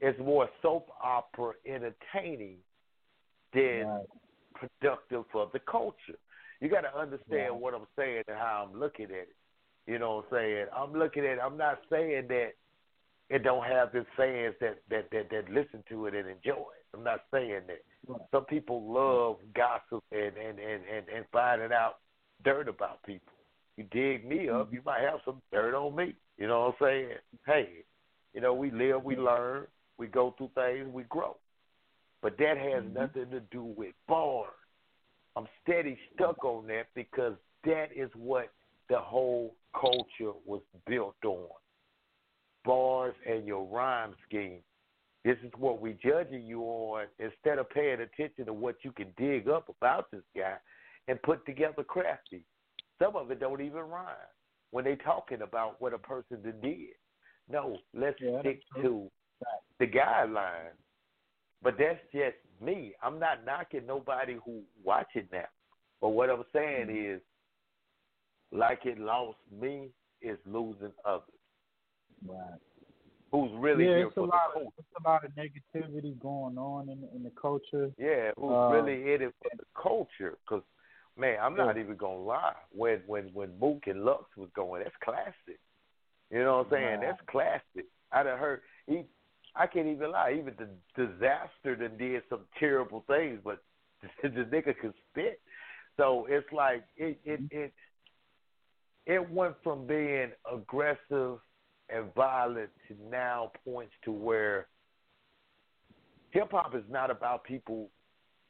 it's 0.00 0.18
more 0.18 0.50
soap 0.62 0.90
opera 1.00 1.54
entertaining 1.64 2.58
than 3.52 4.04
productive 4.54 5.24
for 5.28 5.46
the 5.52 5.60
culture. 5.60 6.18
You 6.60 6.68
got 6.68 6.80
to 6.82 6.94
understand 6.96 7.52
Right. 7.52 7.60
what 7.60 7.74
I'm 7.74 7.86
saying 7.96 8.24
and 8.26 8.36
how 8.36 8.64
I'm 8.68 8.78
looking 8.78 9.06
at 9.06 9.12
it. 9.12 9.36
You 9.86 9.98
know 9.98 10.16
what 10.16 10.26
I'm 10.32 10.44
saying? 10.44 10.66
I'm 10.76 10.92
looking 10.92 11.26
at. 11.26 11.38
I'm 11.38 11.56
not 11.56 11.80
saying 11.90 12.26
that 12.28 12.52
it 13.30 13.42
don't 13.42 13.64
have 13.64 13.94
its 13.94 14.08
fans 14.16 14.54
that 14.60 14.78
that 14.90 15.10
that, 15.12 15.30
that 15.30 15.50
listen 15.50 15.82
to 15.88 16.06
it 16.06 16.14
and 16.14 16.28
enjoy 16.28 16.52
it. 16.52 16.86
I'm 16.94 17.04
not 17.04 17.20
saying 17.32 17.62
that. 17.66 17.82
Some 18.30 18.44
people 18.44 18.92
love 18.92 19.36
gossip 19.54 20.02
and 20.12 20.36
and 20.36 20.58
and 20.58 20.82
and, 20.92 21.08
and 21.14 21.24
finding 21.32 21.72
out 21.72 21.96
dirt 22.44 22.68
about 22.68 23.02
people. 23.04 23.32
You 23.76 23.84
dig 23.90 24.26
me 24.26 24.48
up, 24.48 24.66
mm-hmm. 24.66 24.76
you 24.76 24.80
might 24.84 25.00
have 25.00 25.20
some 25.24 25.42
dirt 25.52 25.74
on 25.74 25.96
me. 25.96 26.14
You 26.38 26.46
know 26.46 26.60
what 26.60 26.86
I'm 26.86 26.86
saying? 26.86 27.08
Hey, 27.46 27.68
you 28.32 28.40
know 28.40 28.54
we 28.54 28.70
live, 28.70 29.02
we 29.04 29.16
learn, 29.16 29.66
we 29.98 30.06
go 30.06 30.34
through 30.36 30.50
things, 30.54 30.88
we 30.92 31.04
grow. 31.04 31.36
But 32.22 32.38
that 32.38 32.56
has 32.56 32.84
mm-hmm. 32.84 32.94
nothing 32.94 33.30
to 33.30 33.40
do 33.50 33.64
with 33.64 33.94
bars. 34.08 34.50
I'm 35.36 35.48
steady 35.62 35.98
stuck 36.14 36.44
on 36.44 36.66
that 36.68 36.86
because 36.94 37.34
that 37.64 37.88
is 37.94 38.10
what 38.14 38.50
the 38.88 38.98
whole 38.98 39.54
culture 39.78 40.32
was 40.46 40.62
built 40.86 41.16
on. 41.24 41.48
Bars 42.64 43.14
and 43.28 43.46
your 43.46 43.66
rhyme 43.66 44.14
scheme. 44.26 44.60
This 45.24 45.36
is 45.42 45.50
what 45.56 45.80
we're 45.80 45.98
judging 46.02 46.44
you 46.44 46.62
on 46.62 47.06
instead 47.18 47.58
of 47.58 47.70
paying 47.70 48.00
attention 48.00 48.46
to 48.46 48.52
what 48.52 48.76
you 48.82 48.92
can 48.92 49.08
dig 49.16 49.48
up 49.48 49.68
about 49.68 50.10
this 50.10 50.22
guy 50.36 50.56
and 51.08 51.20
put 51.22 51.44
together 51.46 51.82
crafty. 51.82 52.42
Some 53.02 53.16
of 53.16 53.30
it 53.30 53.40
don't 53.40 53.60
even 53.60 53.82
rhyme 53.82 54.06
when 54.70 54.84
they 54.84 54.96
talking 54.96 55.42
about 55.42 55.80
what 55.80 55.94
a 55.94 55.98
person 55.98 56.38
did. 56.42 56.78
No, 57.50 57.78
let's 57.94 58.16
stick 58.40 58.62
to 58.82 59.10
the 59.78 59.86
guidelines. 59.86 60.76
But 61.62 61.76
that's 61.78 62.00
just 62.12 62.36
me. 62.62 62.92
I'm 63.02 63.18
not 63.18 63.44
knocking 63.44 63.86
nobody 63.86 64.36
who 64.44 64.62
watching 64.82 65.28
that. 65.32 65.50
But 66.00 66.10
what 66.10 66.28
I'm 66.28 66.44
saying 66.52 66.88
mm-hmm. 66.88 67.14
is, 67.14 67.20
like 68.54 68.86
it 68.86 68.98
lost 68.98 69.38
me, 69.60 69.88
is 70.22 70.38
losing 70.46 70.92
others. 71.04 71.22
Right. 72.26 72.58
Who's 73.32 73.50
really 73.58 73.84
yeah, 73.84 73.96
here 73.96 74.06
it's 74.06 74.14
for 74.14 74.20
a 74.20 74.26
the 74.26 74.28
lot 74.28 74.52
culture. 74.54 74.66
of 74.68 74.72
it's 74.78 75.04
a 75.04 75.08
lot 75.08 75.24
of 75.24 75.32
negativity 75.32 76.18
going 76.20 76.56
on 76.56 76.88
in 76.88 77.06
in 77.14 77.22
the 77.24 77.32
culture. 77.40 77.90
Yeah, 77.98 78.30
who's 78.36 78.52
Uh, 78.52 78.68
really 78.70 79.12
in 79.12 79.22
it 79.22 79.34
for 79.42 79.50
the 79.56 79.64
culture? 79.74 80.38
Because 80.44 80.62
man, 81.16 81.38
I'm 81.42 81.56
not 81.56 81.76
Yeah. 81.76 81.82
even 81.82 81.96
gonna 81.96 82.22
lie. 82.22 82.54
When 82.70 83.02
when 83.06 83.32
when 83.34 83.58
Mook 83.58 83.86
and 83.88 84.04
Lux 84.04 84.24
was 84.36 84.50
going, 84.54 84.84
that's 84.84 84.96
classic. 85.02 85.58
You 86.30 86.44
know 86.44 86.58
what 86.58 86.66
I'm 86.66 86.70
saying? 86.72 86.84
Right. 86.84 87.00
That's 87.00 87.20
classic. 87.26 87.86
I 88.12 88.22
done 88.22 88.38
heard. 88.38 88.62
He, 88.86 89.04
I 89.56 89.66
can't 89.66 89.88
even 89.88 90.12
lie. 90.12 90.32
Even 90.38 90.54
the 90.56 90.68
disaster 90.96 91.74
that 91.76 91.98
did 91.98 92.22
some 92.28 92.40
terrible 92.58 93.04
things, 93.08 93.40
but 93.42 93.62
the 94.22 94.28
nigga 94.28 94.76
could 94.78 94.94
spit. 95.10 95.40
So 95.96 96.26
it's 96.28 96.50
like 96.52 96.84
it 96.96 97.18
it 97.24 97.40
it 97.50 97.72
it 99.06 99.30
went 99.30 99.54
from 99.62 99.86
being 99.86 100.32
aggressive 100.52 101.38
and 101.90 102.14
violent 102.14 102.70
to 102.88 102.96
now 103.10 103.52
points 103.64 103.92
to 104.04 104.12
where 104.12 104.68
hip 106.30 106.50
hop 106.50 106.74
is 106.74 106.84
not 106.90 107.10
about 107.10 107.44
people 107.44 107.90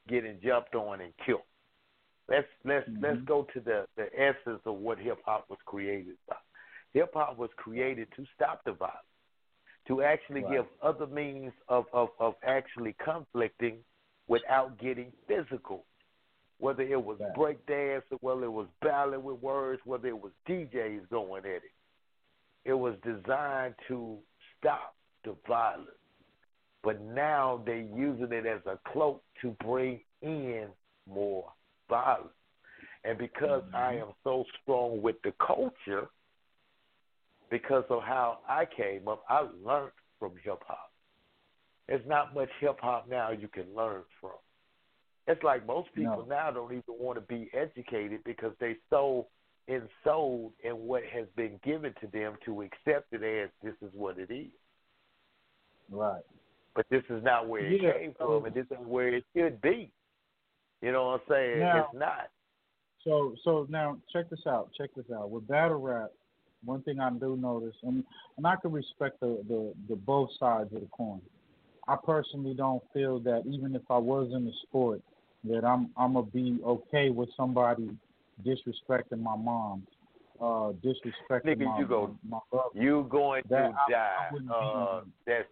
getting 0.09 0.39
jumped 0.43 0.75
on 0.75 1.01
and 1.01 1.13
killed. 1.25 1.43
Let's 2.29 2.49
let's 2.65 2.87
Mm-hmm. 2.89 3.03
let's 3.03 3.21
go 3.27 3.47
to 3.55 3.61
the 3.61 3.87
the 3.97 4.07
essence 4.19 4.63
of 4.67 4.77
what 4.77 4.99
hip 4.99 5.19
hop 5.25 5.47
was 5.51 5.59
created 5.67 6.17
by. 6.29 6.37
Hip 6.93 7.11
hop 7.15 7.39
was 7.39 7.51
created 7.57 8.09
to 8.17 8.25
stop 8.35 8.63
the 8.65 8.73
violence, 8.73 8.99
to 9.89 10.03
actually 10.03 10.43
Right. 10.43 10.51
give 10.55 10.67
other 10.83 11.07
means 11.07 11.53
of, 11.69 11.85
of 11.93 12.11
of 12.21 12.35
actually 12.45 12.95
conflicting 13.05 13.79
without 14.29 14.79
getting 14.79 15.13
physical. 15.29 15.85
Whether 16.59 16.83
it 16.83 17.03
was 17.03 17.19
Right. 17.21 17.35
break 17.35 17.67
whether 18.21 18.45
it 18.45 18.51
was 18.51 18.69
ballad 18.81 19.23
with 19.23 19.43
words, 19.43 19.85
whether 19.85 20.09
it 20.09 20.19
was 20.19 20.33
DJs 20.47 21.09
going 21.09 21.45
at 21.45 21.65
it. 21.65 21.73
It 22.65 22.75
was 22.75 22.99
designed 23.01 23.75
to 23.89 24.23
stop 24.57 24.95
the 25.25 25.37
violence. 25.47 25.91
But 26.83 27.01
now 27.01 27.63
they're 27.65 27.79
using 27.79 28.33
it 28.33 28.47
as 28.47 28.65
a 28.67 28.79
cloak 28.93 29.23
to 29.41 29.51
bring 29.53 30.01
in 30.23 30.69
more 31.07 31.53
violence. 31.89 32.33
And 33.05 33.19
because 33.19 33.63
I 33.75 33.95
mm-hmm. 33.95 34.09
am 34.09 34.15
so 34.23 34.45
strong 34.63 35.03
with 35.03 35.17
the 35.23 35.33
culture, 35.33 36.09
because 37.51 37.85
of 37.91 38.03
how 38.03 38.39
I 38.49 38.65
came 38.65 39.07
up, 39.09 39.23
I 39.29 39.47
learned 39.63 39.93
from 40.19 40.33
hip 40.43 40.63
hop. 40.67 40.91
There's 41.87 42.07
not 42.07 42.35
much 42.35 42.49
hip 42.61 42.79
hop 42.81 43.09
now 43.09 43.31
you 43.31 43.49
can 43.49 43.67
learn 43.75 44.03
from. 44.21 44.33
It's 45.27 45.43
like 45.43 45.67
most 45.67 45.89
people 45.95 46.27
now 46.29 46.51
don't 46.51 46.73
even 46.73 46.83
want 46.89 47.19
to 47.19 47.23
be 47.23 47.51
educated 47.55 48.21
because 48.25 48.53
they 48.61 48.77
so 48.91 49.27
ensouled 49.69 50.53
in 50.63 50.73
what 50.73 51.03
has 51.05 51.27
been 51.37 51.59
given 51.65 51.95
to 52.01 52.07
them 52.09 52.35
to 52.45 52.63
accept 52.63 53.13
it 53.13 53.23
as 53.23 53.49
this 53.63 53.75
is 53.81 53.95
what 53.95 54.19
it 54.19 54.31
is. 54.31 54.51
Right. 55.91 56.23
But 56.75 56.87
this 56.91 57.03
is 57.09 57.23
not 57.23 57.49
where 57.49 57.65
it 57.65 57.81
Yeah, 57.81 57.93
came 57.93 58.15
from, 58.15 58.45
and 58.45 58.55
this 58.55 58.67
is 58.71 58.87
where 58.87 59.09
it 59.15 59.25
should 59.35 59.61
be. 59.63 59.91
You 60.83 60.93
know 60.93 61.07
what 61.07 61.21
I'm 61.23 61.29
saying? 61.29 61.61
Now- 61.61 61.85
it's 61.85 61.95
not. 61.95 62.31
So 63.05 63.35
so 63.45 63.67
now 63.69 63.99
check 64.13 64.31
this 64.31 64.47
out. 64.47 64.71
Check 64.77 64.91
this 64.95 65.11
out. 65.15 65.31
With 65.31 65.47
battle 65.47 65.79
rap, 65.79 66.11
one 66.65 66.81
thing 66.83 67.01
I 67.01 67.11
do 67.11 67.37
notice, 67.37 67.77
and 67.83 68.03
and 68.37 68.47
I 68.47 68.57
can 68.57 68.73
respect 68.73 69.21
the 69.21 69.45
the, 69.47 69.75
the 69.89 69.97
both 69.97 70.31
sides 70.39 70.73
of 70.75 70.81
the 70.81 70.89
coin. 70.89 71.21
I 71.87 71.97
personally 71.97 72.55
don't 72.55 72.83
feel 72.95 73.21
that 73.21 73.43
even 73.47 73.75
if 73.77 73.83
I 73.91 73.99
was 73.99 74.33
in 74.33 74.47
the 74.47 74.53
sport, 74.63 75.03
that 75.45 75.65
I'm 75.65 75.91
I'm 75.97 76.15
gonna 76.15 76.27
be 76.27 76.59
okay 76.65 77.11
with 77.11 77.29
somebody 77.37 77.91
disrespecting 78.45 79.21
my 79.21 79.37
mom, 79.37 79.87
uh, 80.41 80.73
disrespecting 80.85 81.57
Nigga, 81.57 81.65
my, 81.67 81.79
you 81.79 81.87
go, 81.87 82.17
my 82.29 82.39
brother. 82.51 82.69
you 82.75 83.07
going 83.11 83.43
That 83.51 83.69
to 83.69 83.75
I- 83.75 83.87
I 83.87 83.91
die. 83.91 84.29
wouldn't 84.33 84.51
uh, 84.51 85.01
that's 85.27 85.49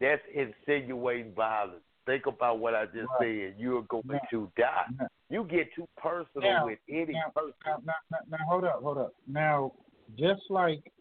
that's 0.00 0.22
insinuating 0.34 1.32
violence. 1.34 1.82
Think 2.06 2.26
about 2.26 2.58
what 2.58 2.74
I 2.74 2.86
just 2.86 3.08
Right. 3.20 3.52
said. 3.52 3.54
You're 3.60 3.82
going 3.82 4.02
Now- 4.06 4.18
to 4.30 4.50
die. 4.56 4.86
now- 4.98 5.06
You 5.30 5.44
get 5.44 5.72
too 5.74 5.86
personal 5.96 6.50
Now- 6.50 6.66
with 6.66 6.80
any 6.88 7.12
now, 7.12 7.30
person. 7.34 7.54
now, 7.66 7.78
now, 8.10 8.18
now, 8.28 8.38
hold 8.48 8.64
up, 8.64 8.82
hold 8.82 8.98
up. 8.98 9.12
Now, 9.28 9.72
just 10.16 10.42
like 10.50 10.92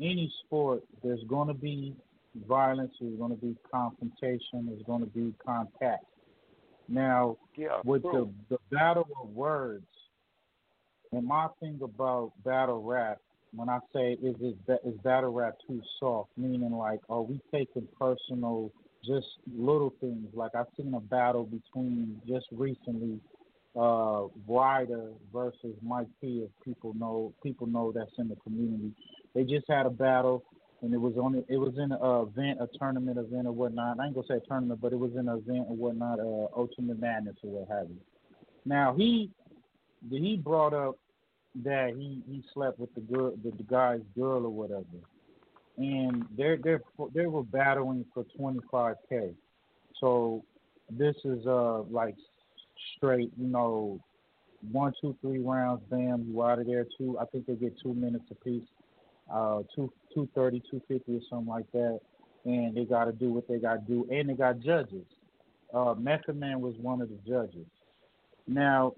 any 0.00 0.28
sport, 0.44 0.82
there's 1.02 1.22
going 1.24 1.46
to 1.48 1.54
be 1.54 1.94
violence. 2.48 2.92
There's 3.00 3.16
going 3.16 3.30
to 3.30 3.40
be 3.40 3.56
confrontation. 3.70 4.66
There's 4.66 4.82
going 4.82 5.00
to 5.02 5.06
be 5.06 5.32
contact. 5.44 6.04
Now, 6.88 7.36
Yeah, 7.56 7.80
with 7.84 8.02
true. 8.02 8.32
the 8.48 8.56
the 8.56 8.76
battle 8.76 9.06
of 9.22 9.28
words, 9.30 9.86
and 11.12 11.26
my 11.26 11.48
thing 11.60 11.80
about 11.82 12.32
battle 12.44 12.82
rap, 12.82 13.18
when 13.54 13.68
I 13.68 13.78
say 13.92 14.12
is 14.22 14.36
ba- 14.66 14.80
is 14.84 14.94
battle 15.02 15.32
rap 15.32 15.54
too 15.66 15.80
soft, 16.00 16.30
meaning 16.36 16.72
like 16.72 17.00
are 17.08 17.22
we 17.22 17.40
taking 17.52 17.86
personal, 17.98 18.70
just 19.04 19.26
little 19.54 19.92
things? 20.00 20.28
Like 20.34 20.54
I've 20.54 20.66
seen 20.76 20.94
a 20.94 21.00
battle 21.00 21.44
between 21.44 22.20
just 22.26 22.46
recently, 22.52 23.20
uh, 23.76 24.24
Ryder 24.48 25.10
versus 25.32 25.76
Mike 25.82 26.08
P. 26.20 26.44
If 26.44 26.50
people 26.64 26.94
know, 26.94 27.32
people 27.42 27.66
know 27.66 27.92
that's 27.92 28.18
in 28.18 28.28
the 28.28 28.36
community. 28.36 28.92
They 29.34 29.44
just 29.44 29.66
had 29.68 29.86
a 29.86 29.90
battle, 29.90 30.44
and 30.82 30.92
it 30.92 31.00
was 31.00 31.14
on 31.16 31.42
it 31.48 31.56
was 31.56 31.74
in 31.78 31.92
a 31.92 32.22
event, 32.22 32.58
a 32.60 32.68
tournament 32.78 33.18
event 33.18 33.46
or 33.46 33.52
whatnot. 33.52 34.00
I 34.00 34.06
ain't 34.06 34.14
gonna 34.14 34.26
say 34.26 34.36
a 34.36 34.48
tournament, 34.48 34.80
but 34.80 34.92
it 34.92 34.98
was 34.98 35.12
in 35.12 35.28
an 35.28 35.38
event 35.38 35.66
or 35.68 35.76
whatnot, 35.76 36.18
uh, 36.18 36.48
Ultimate 36.58 36.98
Madness 36.98 37.36
or 37.42 37.60
what 37.60 37.68
have 37.68 37.88
you. 37.88 37.98
Now 38.64 38.94
he 38.94 39.30
he 40.10 40.36
brought 40.36 40.74
up 40.74 40.98
that 41.64 41.94
he 41.96 42.22
he 42.28 42.42
slept 42.52 42.78
with 42.78 42.94
the 42.94 43.00
girl, 43.00 43.34
the, 43.42 43.50
the 43.52 43.62
guy's 43.62 44.00
girl 44.16 44.44
or 44.44 44.50
whatever, 44.50 44.84
and 45.78 46.24
they're 46.36 46.58
they're 46.62 46.82
they 47.14 47.26
were 47.26 47.44
battling 47.44 48.04
for 48.12 48.24
25k. 48.38 49.34
So 50.00 50.42
this 50.90 51.14
is 51.24 51.46
uh 51.46 51.82
like 51.82 52.16
straight, 52.96 53.30
you 53.38 53.46
know, 53.46 54.00
one, 54.70 54.92
two, 55.00 55.16
three 55.20 55.38
rounds, 55.38 55.82
bam, 55.90 56.26
you 56.28 56.42
out 56.42 56.58
of 56.58 56.66
there. 56.66 56.86
Two, 56.98 57.18
I 57.18 57.24
think 57.26 57.46
they 57.46 57.54
get 57.54 57.74
two 57.80 57.94
minutes 57.94 58.24
apiece, 58.30 58.62
uh, 59.32 59.62
two, 59.74 59.92
two 60.14 60.28
thirty, 60.34 60.62
two 60.70 60.80
fifty, 60.88 61.16
or 61.16 61.20
something 61.30 61.48
like 61.48 61.70
that, 61.72 62.00
and 62.44 62.76
they 62.76 62.84
got 62.84 63.04
to 63.04 63.12
do 63.12 63.32
what 63.32 63.48
they 63.48 63.58
got 63.58 63.86
to 63.86 63.92
do, 63.92 64.06
and 64.10 64.28
they 64.28 64.34
got 64.34 64.60
judges. 64.60 65.06
Uh, 65.72 65.94
Method 65.94 66.36
Man 66.36 66.60
was 66.60 66.74
one 66.76 67.00
of 67.00 67.08
the 67.08 67.18
judges. 67.26 67.66
Now, 68.46 68.92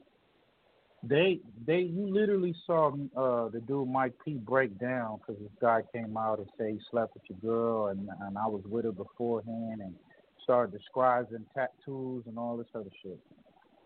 they 1.09 1.41
they 1.66 1.80
you 1.80 2.12
literally 2.12 2.55
saw 2.66 2.89
uh 3.16 3.49
the 3.51 3.61
dude 3.66 3.89
Mike 3.89 4.14
P 4.24 4.35
break 4.35 4.78
down 4.78 5.18
because 5.18 5.41
this 5.41 5.53
guy 5.61 5.82
came 5.93 6.16
out 6.16 6.39
and 6.39 6.49
said 6.57 6.68
he 6.70 6.80
slept 6.91 7.14
with 7.14 7.22
your 7.28 7.39
girl 7.39 7.87
and 7.89 8.09
and 8.22 8.39
I 8.39 8.47
was 8.47 8.62
with 8.66 8.85
her 8.85 8.93
beforehand 8.93 9.80
and 9.82 9.95
started 10.43 10.72
describing 10.76 11.45
tattoos 11.55 12.24
and 12.26 12.39
all 12.39 12.57
this 12.57 12.66
other 12.74 12.91
shit. 13.03 13.18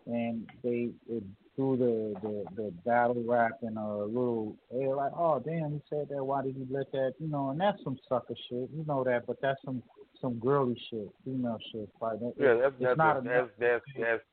And 0.05 0.47
they 0.63 0.89
it, 1.09 1.23
through 1.59 1.75
the, 1.75 2.19
the 2.21 2.45
the 2.55 2.71
battle 2.85 3.21
rap 3.27 3.51
and 3.63 3.77
a 3.77 3.97
little 4.05 4.55
they 4.71 4.87
were 4.87 4.95
like, 4.95 5.11
oh 5.17 5.39
damn, 5.45 5.73
he 5.73 5.81
said 5.89 6.07
that. 6.09 6.23
Why 6.23 6.41
did 6.41 6.55
he 6.55 6.65
let 6.73 6.89
that? 6.93 7.15
You 7.19 7.27
know, 7.27 7.49
and 7.49 7.59
that's 7.59 7.83
some 7.83 7.97
sucker 8.07 8.33
shit. 8.49 8.69
You 8.73 8.85
know 8.87 9.03
that, 9.03 9.27
but 9.27 9.41
that's 9.41 9.59
some 9.65 9.83
some 10.21 10.35
girly 10.39 10.79
shit, 10.89 11.09
female 11.25 11.57
shit. 11.73 11.89
Like 12.01 12.19
that, 12.21 12.33
Yeah, 12.37 12.53
that's 12.61 12.75
that's 12.79 12.97
not 12.97 13.23
that's 13.25 13.25
enough. 13.25 13.49
that's 13.59 13.83
that's 13.99 14.23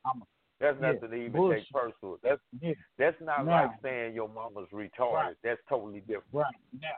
that's 0.61 0.79
yeah, 0.81 0.93
nothing 0.93 1.11
to 1.11 1.17
even 1.17 1.33
bullshit. 1.33 1.63
take 1.65 1.71
personal. 1.73 2.19
That's 2.23 2.41
Yeah. 2.61 2.73
that's 2.97 3.17
not 3.21 3.45
Now- 3.45 3.63
like 3.63 3.71
saying 3.83 4.15
your 4.15 4.29
mama's 4.29 4.69
retarded. 4.73 5.13
Right. 5.15 5.37
That's 5.43 5.61
totally 5.69 6.01
different. 6.01 6.25
Right 6.33 6.55
now, 6.81 6.89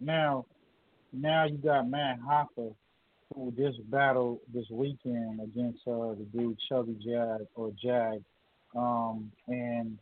now, 0.00 0.46
now 1.12 1.46
you 1.46 1.56
got 1.56 1.88
Math 1.88 2.18
Hoffa, 2.20 2.74
who 3.34 3.50
just 3.56 3.78
battled 3.90 4.40
this 4.52 4.66
weekend 4.70 5.40
against 5.40 5.80
uh, 5.88 6.12
the 6.14 6.26
dude 6.36 6.58
Chubby 6.68 6.96
Jag 7.04 7.46
or 7.54 7.72
Jag, 7.82 8.22
um, 8.76 9.30
and 9.48 9.98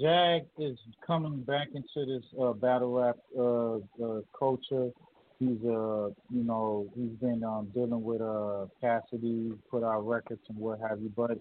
Jag 0.00 0.46
is 0.58 0.78
coming 1.06 1.42
back 1.42 1.68
into 1.74 2.06
this 2.06 2.24
uh, 2.40 2.52
battle 2.52 2.92
rap 2.92 3.16
uh, 3.38 4.04
uh, 4.04 4.20
culture. 4.36 4.90
He's 5.38 5.62
uh, 5.64 6.08
you 6.30 6.42
know, 6.44 6.86
he's 6.94 7.12
been 7.20 7.44
um, 7.44 7.70
dealing 7.74 8.02
with 8.02 8.20
uh, 8.20 8.66
Cassidy, 8.80 9.52
put 9.70 9.82
out 9.82 10.06
records 10.06 10.40
and 10.48 10.58
what 10.58 10.80
have 10.80 11.00
you, 11.00 11.12
but 11.14 11.38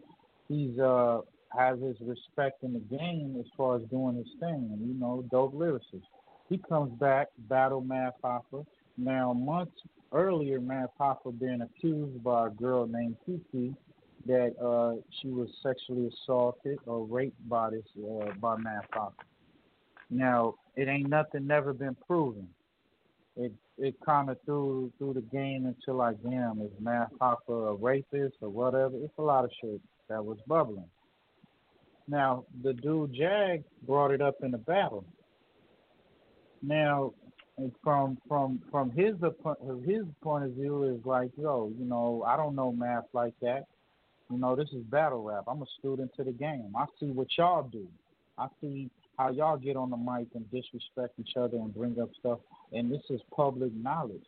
he's 0.49 0.77
uh 0.79 1.21
has 1.55 1.79
his 1.79 1.95
respect 2.01 2.63
in 2.63 2.73
the 2.73 2.97
game 2.97 3.37
as 3.39 3.45
far 3.55 3.77
as 3.77 3.83
doing 3.83 4.15
his 4.17 4.27
thing, 4.39 4.69
and 4.71 4.87
you 4.87 4.99
know, 4.99 5.23
dope 5.31 5.53
lyricist. 5.53 6.01
He 6.49 6.57
comes 6.57 6.91
back, 6.99 7.27
battle 7.37 7.81
Math 7.81 8.13
Hoffa. 8.23 8.65
Now, 8.97 9.33
months 9.33 9.79
earlier, 10.11 10.59
Math 10.59 10.89
Hoffa 10.99 11.37
been 11.39 11.61
accused 11.61 12.23
by 12.23 12.47
a 12.47 12.49
girl 12.49 12.87
named 12.87 13.15
Kiki 13.25 13.73
that 14.25 14.53
uh, 14.63 15.01
she 15.21 15.27
was 15.27 15.49
sexually 15.61 16.09
assaulted 16.09 16.79
or 16.85 17.05
raped 17.05 17.49
by 17.49 17.69
this 17.71 17.83
uh, 17.97 18.31
by 18.39 18.55
Hoffa. 18.57 19.11
Now, 20.09 20.55
it 20.75 20.87
ain't 20.87 21.09
nothing 21.09 21.47
never 21.47 21.73
been 21.73 21.95
proven. 22.07 22.47
It 23.35 23.51
it 23.77 23.95
kind 24.05 24.29
of 24.29 24.37
threw 24.45 24.91
through 24.97 25.13
the 25.13 25.21
game 25.21 25.65
into 25.65 25.97
like, 25.97 26.21
damn, 26.23 26.61
is 26.61 26.71
Hoffa 27.19 27.71
a 27.71 27.73
rapist 27.73 28.35
or 28.41 28.49
whatever? 28.49 28.95
It's 28.95 29.17
a 29.17 29.21
lot 29.21 29.43
of 29.43 29.51
shit 29.59 29.81
that 30.09 30.23
was 30.23 30.37
bubbling. 30.47 30.89
Now, 32.07 32.45
the 32.63 32.73
dude 32.73 33.13
Jag 33.13 33.63
brought 33.87 34.11
it 34.11 34.21
up 34.21 34.35
in 34.43 34.51
the 34.51 34.57
battle. 34.57 35.05
Now, 36.61 37.13
from 37.83 38.17
from 38.27 38.61
from 38.71 38.91
his 38.91 39.15
his 39.85 40.03
point 40.21 40.43
of 40.43 40.51
view 40.51 40.83
is 40.83 41.05
like, 41.05 41.31
yo, 41.37 41.71
you 41.77 41.85
know, 41.85 42.23
I 42.27 42.37
don't 42.37 42.55
know 42.55 42.71
math 42.71 43.05
like 43.13 43.33
that. 43.41 43.65
You 44.33 44.39
know, 44.39 44.55
this 44.55 44.69
is 44.69 44.83
battle 44.83 45.23
rap. 45.23 45.43
I'm 45.47 45.61
a 45.61 45.65
student 45.79 46.11
to 46.17 46.23
the 46.23 46.31
game. 46.31 46.73
I 46.75 46.85
see 46.99 47.07
what 47.07 47.27
y'all 47.37 47.63
do. 47.63 47.87
I 48.37 48.47
see 48.61 48.89
how 49.17 49.29
y'all 49.29 49.57
get 49.57 49.75
on 49.75 49.91
the 49.91 49.97
mic 49.97 50.27
and 50.33 50.49
disrespect 50.51 51.19
each 51.19 51.37
other 51.37 51.57
and 51.57 51.73
bring 51.73 51.99
up 51.99 52.09
stuff, 52.19 52.39
and 52.71 52.91
this 52.91 53.03
is 53.09 53.21
public 53.35 53.71
knowledge. 53.75 54.25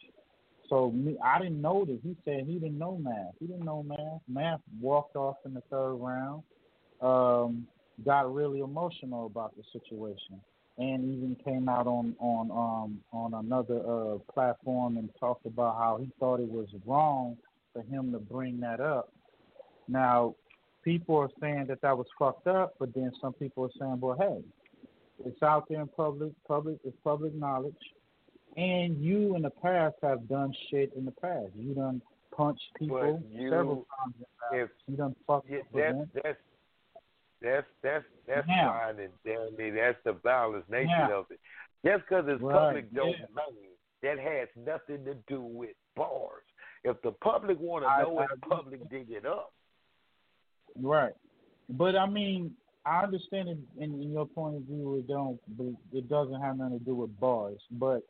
So 0.69 0.91
me, 0.91 1.17
I 1.23 1.39
didn't 1.39 1.61
know 1.61 1.85
this. 1.85 1.97
He 2.03 2.15
said 2.25 2.45
he 2.45 2.53
didn't 2.53 2.77
know 2.77 2.97
math. 2.97 3.33
He 3.39 3.47
didn't 3.47 3.65
know 3.65 3.83
math. 3.83 4.21
Math 4.27 4.61
walked 4.79 5.15
off 5.15 5.37
in 5.45 5.53
the 5.53 5.61
third 5.71 5.95
round. 5.95 6.43
Um, 7.01 7.67
got 8.03 8.33
really 8.33 8.59
emotional 8.59 9.25
about 9.25 9.55
the 9.55 9.63
situation 9.71 10.41
and 10.77 11.03
even 11.05 11.37
came 11.45 11.69
out 11.69 11.87
on 11.87 12.15
on 12.19 12.51
um 12.51 12.99
on 13.13 13.33
another 13.33 13.79
uh 13.79 14.17
platform 14.33 14.97
and 14.97 15.09
talked 15.19 15.45
about 15.45 15.77
how 15.77 15.97
he 15.97 16.09
thought 16.19 16.39
it 16.39 16.49
was 16.49 16.67
wrong 16.85 17.37
for 17.73 17.81
him 17.83 18.11
to 18.11 18.19
bring 18.19 18.59
that 18.59 18.79
up. 18.79 19.11
Now, 19.87 20.35
people 20.83 21.17
are 21.17 21.29
saying 21.39 21.65
that 21.67 21.81
that 21.81 21.97
was 21.97 22.07
fucked 22.17 22.47
up, 22.47 22.75
but 22.79 22.93
then 22.93 23.11
some 23.21 23.33
people 23.33 23.65
are 23.65 23.71
saying, 23.79 23.99
"Well, 23.99 24.17
hey, 24.19 24.43
it's 25.25 25.41
out 25.43 25.65
there 25.69 25.81
in 25.81 25.87
public, 25.87 26.31
public, 26.47 26.77
it's 26.83 26.97
public 27.03 27.33
knowledge, 27.33 27.73
and 28.57 28.97
you 29.01 29.35
in 29.35 29.41
the 29.41 29.49
past 29.49 29.95
have 30.01 30.27
done 30.27 30.53
shit 30.69 30.93
in 30.95 31.05
the 31.05 31.11
past. 31.11 31.51
You 31.55 31.73
done 31.73 32.01
punched 32.35 32.63
people 32.77 33.23
you, 33.31 33.49
several 33.49 33.85
times. 33.97 34.15
In 34.17 34.21
the 34.21 34.25
past. 34.41 34.53
If 34.53 34.69
you 34.87 34.97
done 34.97 35.15
fucked 35.25 35.49
yeah, 35.49 35.59
up 35.59 35.65
that's, 35.73 36.09
that's 36.23 36.37
that's 37.41 37.67
that's 37.81 38.05
that's 38.27 38.47
Now. 38.47 38.79
fine 38.79 38.99
and 38.99 39.13
dandy. 39.25 39.71
That's 39.71 39.97
the 40.03 40.13
violence 40.13 40.65
nature 40.69 40.87
Now. 40.87 41.19
of 41.19 41.25
it. 41.31 41.39
Just 41.85 42.03
because 42.09 42.25
it's 42.27 42.41
Right, 42.41 42.53
public 42.53 42.85
yeah. 42.91 42.99
domain, 42.99 43.75
that 44.01 44.19
has 44.19 44.47
nothing 44.65 45.05
to 45.05 45.15
do 45.27 45.41
with 45.41 45.75
bars. 45.95 46.43
If 46.83 47.01
the 47.01 47.11
public 47.11 47.59
want 47.59 47.83
to 47.83 48.03
know 48.03 48.17
I 48.19 48.23
it, 48.25 48.41
public 48.49 48.89
dig 48.89 49.09
it 49.09 49.25
up. 49.25 49.53
Right. 50.81 51.13
But 51.69 51.95
I 51.95 52.07
mean, 52.07 52.51
I 52.85 53.03
understand 53.03 53.49
it 53.49 53.57
in, 53.77 54.01
in 54.01 54.11
your 54.11 54.25
point 54.27 54.55
of 54.57 54.61
view. 54.63 54.97
It 54.97 55.07
don't. 55.07 55.39
but 55.57 55.67
It 55.97 56.09
doesn't 56.09 56.39
have 56.41 56.57
nothing 56.57 56.79
to 56.79 56.85
do 56.85 56.95
with 56.95 57.19
bars. 57.19 57.59
But 57.71 58.03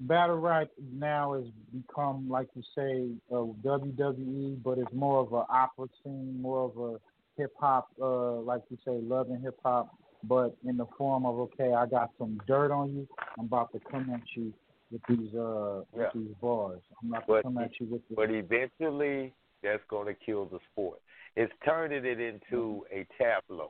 battle 0.00 0.36
rap 0.36 0.68
now 0.92 1.34
has 1.34 1.44
become, 1.74 2.28
like 2.28 2.48
you 2.54 2.62
say, 2.74 3.10
a 3.30 3.34
WWE, 3.66 4.62
but 4.62 4.78
it's 4.78 4.92
more 4.92 5.20
of 5.20 5.32
a 5.32 5.44
opera 5.52 5.88
scene, 6.02 6.40
more 6.40 6.64
of 6.64 6.78
a 6.78 6.98
hip 7.40 7.52
hop, 7.58 7.88
uh, 8.00 8.36
like 8.36 8.62
you 8.70 8.78
say, 8.84 8.92
love 9.02 9.28
and 9.30 9.42
hip 9.42 9.58
hop, 9.62 9.94
but 10.24 10.56
in 10.64 10.76
the 10.76 10.86
form 10.96 11.26
of 11.26 11.38
okay, 11.38 11.72
I 11.72 11.86
got 11.86 12.10
some 12.18 12.40
dirt 12.46 12.70
on 12.72 12.94
you. 12.94 13.08
I'm 13.38 13.46
about 13.46 13.72
to 13.72 13.80
come 13.90 14.10
at 14.10 14.20
you 14.34 14.52
with 14.90 15.02
these 15.08 15.34
uh 15.34 15.82
Yeah. 15.94 16.04
with 16.04 16.12
these 16.14 16.34
bars. 16.40 16.80
I'm 17.02 17.08
about 17.10 17.20
to 17.20 17.26
But 17.28 17.42
come 17.42 17.58
at 17.58 17.78
you 17.80 17.86
with 17.86 18.08
this. 18.08 18.16
But 18.16 18.30
eventually, 18.30 19.34
that's 19.62 19.82
going 19.88 20.06
to 20.06 20.14
kill 20.14 20.46
the 20.46 20.58
sport. 20.72 21.00
It's 21.36 21.52
turning 21.64 22.04
it 22.04 22.18
into 22.18 22.84
mm-hmm. 22.90 23.00
a 23.00 23.06
tabloid. 23.18 23.68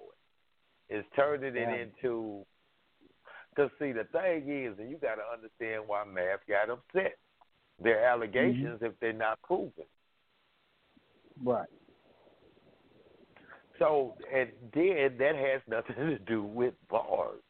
It's 0.89 1.07
turning 1.17 1.57
it 1.57 1.61
Yeah. 1.61 1.75
into. 1.75 2.47
Because 3.51 3.71
see, 3.79 3.93
the 3.93 4.05
thing 4.05 4.49
is, 4.49 4.79
and 4.79 4.91
you 4.91 4.99
got 4.99 5.17
to 5.17 5.23
understand 5.33 5.85
why 5.87 6.05
Math 6.05 6.47
got 6.47 6.71
upset. 6.71 7.19
Their 7.83 7.97
mm-hmm. 7.97 8.23
allegations, 8.23 8.83
if 8.83 8.99
they're 9.01 9.12
not 9.12 9.41
proven. 9.43 9.85
Right. 11.43 11.69
So, 13.79 14.17
and 14.33 14.51
then 14.73 15.17
that 15.19 15.37
has 15.37 15.61
nothing 15.69 15.97
to 15.97 16.19
do 16.21 16.43
with 16.43 16.75
bars. 16.89 17.43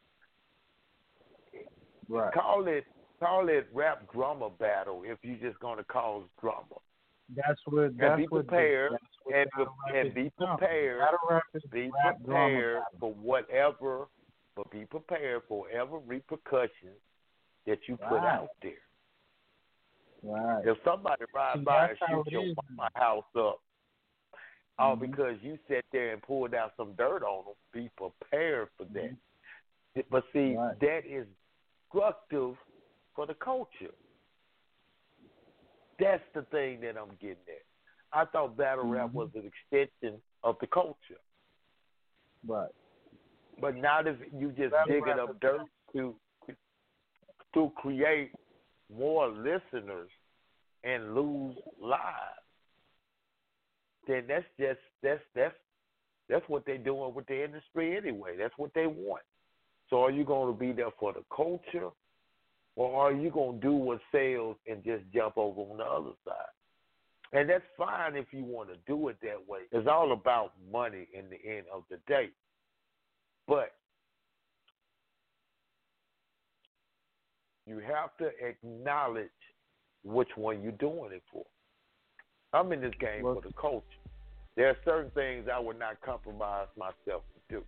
Right. 2.09 2.33
Call 2.33 2.67
it 2.69 2.85
call 3.19 3.49
it 3.49 3.67
rap 3.73 4.11
drama 4.13 4.51
battle 4.51 5.03
if 5.05 5.19
you're 5.23 5.37
just 5.37 5.59
going 5.61 5.79
to 5.79 5.85
cause 5.85 6.25
drama. 6.41 6.77
That's 7.35 7.61
what. 7.67 7.85
And 7.87 7.99
That's 7.99 8.17
be 8.19 8.27
what. 8.29 8.47
prepared 8.47 8.93
that's 8.93 9.05
what 9.25 9.35
and, 9.37 9.51
be, 9.57 9.99
and 9.99 10.15
be 10.15 10.33
prepared. 10.39 11.01
Be 11.73 11.91
prepared 12.01 12.83
for 13.01 13.13
whatever, 13.15 14.07
but 14.55 14.71
be 14.71 14.85
prepared 14.87 15.43
for 15.49 15.63
whatever 15.63 15.99
repercussions 15.99 17.01
that 17.67 17.79
you 17.89 17.97
put 17.97 18.19
Right. 18.21 18.35
out 18.35 18.49
there. 18.63 18.73
Right. 20.23 20.67
If 20.67 20.79
somebody 20.85 21.25
rides 21.35 21.65
by 21.65 21.89
and 21.89 21.99
shoots 22.09 22.31
your 22.31 22.55
mama 22.71 22.91
house 22.95 23.25
up, 23.37 23.61
all 24.79 24.97
Mhm. 24.97 25.01
because 25.01 25.43
you 25.43 25.59
sat 25.69 25.85
there 25.91 26.13
and 26.13 26.23
pulled 26.23 26.55
out 26.55 26.77
some 26.77 26.95
dirt 26.95 27.23
on 27.23 27.45
them, 27.45 27.55
be 27.73 27.89
prepared 27.97 28.71
for 28.77 28.85
that. 28.85 29.11
Mm-hmm. 29.95 30.01
But 30.11 30.25
see, 30.33 30.55
that 30.55 31.03
is 31.07 31.27
destructive 31.83 32.57
for 33.15 33.27
the 33.27 33.35
culture. 33.35 33.95
That's 35.99 36.23
the 36.35 36.43
thing 36.43 36.81
that 36.83 36.97
I'm 36.97 37.17
getting 37.21 37.37
at. 37.49 37.65
I 38.13 38.25
thought 38.27 38.57
battle 38.57 38.85
rap 38.85 39.09
Mm-hmm. 39.09 39.17
was 39.17 39.31
an 39.35 39.51
extension 39.51 40.21
of 40.43 40.57
the 40.61 40.67
culture. 40.67 41.21
Right. 42.47 42.71
But 43.61 43.77
now 43.77 44.01
if 44.01 44.17
you 44.37 44.49
just 44.51 44.73
Battle 44.73 44.95
digging 45.01 45.19
up 45.19 45.41
dirt 45.41 45.61
to 45.95 46.15
to 47.55 47.73
create 47.77 48.33
more 48.95 49.29
listeners 49.29 50.11
and 50.85 51.15
lose 51.15 51.57
lives, 51.81 52.03
then 54.07 54.25
that's 54.29 54.45
just 54.59 54.81
that's 55.03 55.23
that's 55.35 55.55
that's 56.29 56.45
what 56.49 56.65
they're 56.67 56.79
doing 56.79 57.15
with 57.15 57.27
the 57.27 57.45
industry 57.45 57.97
anyway. 57.97 58.37
That's 58.39 58.55
what 58.57 58.73
they 58.75 58.87
want. 58.87 59.23
So 59.89 60.03
are 60.03 60.11
you 60.11 60.25
going 60.25 60.53
to 60.53 60.59
be 60.59 60.73
there 60.73 60.91
for 60.99 61.13
the 61.13 61.23
culture, 61.35 61.91
or 62.77 62.95
are 63.01 63.13
you 63.13 63.31
going 63.31 63.61
to 63.61 63.67
do 63.67 63.73
what 63.73 64.01
sales 64.13 64.57
and 64.67 64.85
just 64.85 65.03
jump 65.13 65.37
over 65.37 65.63
on 65.63 65.79
the 65.79 65.85
other 65.85 66.11
side? 66.25 66.35
And 67.33 67.51
that's 67.51 67.65
fine 67.77 68.15
if 68.17 68.27
you 68.31 68.45
want 68.45 68.69
to 68.69 68.77
do 68.87 69.09
it 69.09 69.17
that 69.23 69.49
way. 69.49 69.61
It's 69.73 69.89
all 69.89 70.13
about 70.13 70.53
money 70.71 71.09
in 71.13 71.25
the 71.29 71.39
end 71.51 71.67
of 71.73 71.83
the 71.91 71.99
day. 72.07 72.29
But 73.49 73.73
you 77.67 77.79
have 77.79 78.17
to 78.19 78.31
acknowledge 78.47 79.29
which 80.05 80.29
one 80.37 80.63
you're 80.63 80.73
doing 80.73 81.13
it 81.13 81.23
for. 81.33 81.45
I'm 82.53 82.73
in 82.73 82.81
this 82.81 82.95
game 83.01 83.23
for 83.23 83.41
the 83.43 83.53
culture. 83.61 83.85
There 84.57 84.69
are 84.69 84.77
certain 84.85 85.11
things 85.11 85.49
I 85.53 85.59
would 85.59 85.79
not 85.79 86.01
compromise 86.01 86.69
myself 86.77 87.23
to 87.35 87.57
do. 87.57 87.65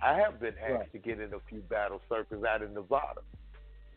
I 0.00 0.14
have 0.14 0.40
been 0.40 0.54
asked 0.58 0.72
Right. 0.72 0.92
to 0.92 0.98
get 0.98 1.20
in 1.20 1.32
a 1.34 1.40
few 1.40 1.60
battle 1.60 2.00
circles 2.08 2.44
out 2.44 2.62
in 2.62 2.72
Nevada. 2.74 3.20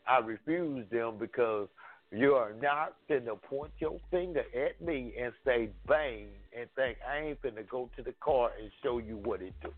I 0.07 0.19
refuse 0.19 0.85
them 0.89 1.17
because 1.19 1.67
you 2.11 2.33
are 2.35 2.53
not 2.61 2.95
finna 3.09 3.41
point 3.41 3.71
your 3.79 3.99
finger 4.09 4.43
at 4.55 4.79
me 4.81 5.13
and 5.21 5.33
say 5.45 5.69
bang 5.87 6.27
and 6.57 6.69
think 6.75 6.97
I 7.07 7.19
ain't 7.19 7.41
finna 7.41 7.67
go 7.69 7.89
to 7.97 8.03
the 8.03 8.13
car 8.21 8.51
and 8.61 8.71
show 8.81 8.99
you 8.99 9.17
what 9.17 9.41
it 9.41 9.53
do. 9.61 9.73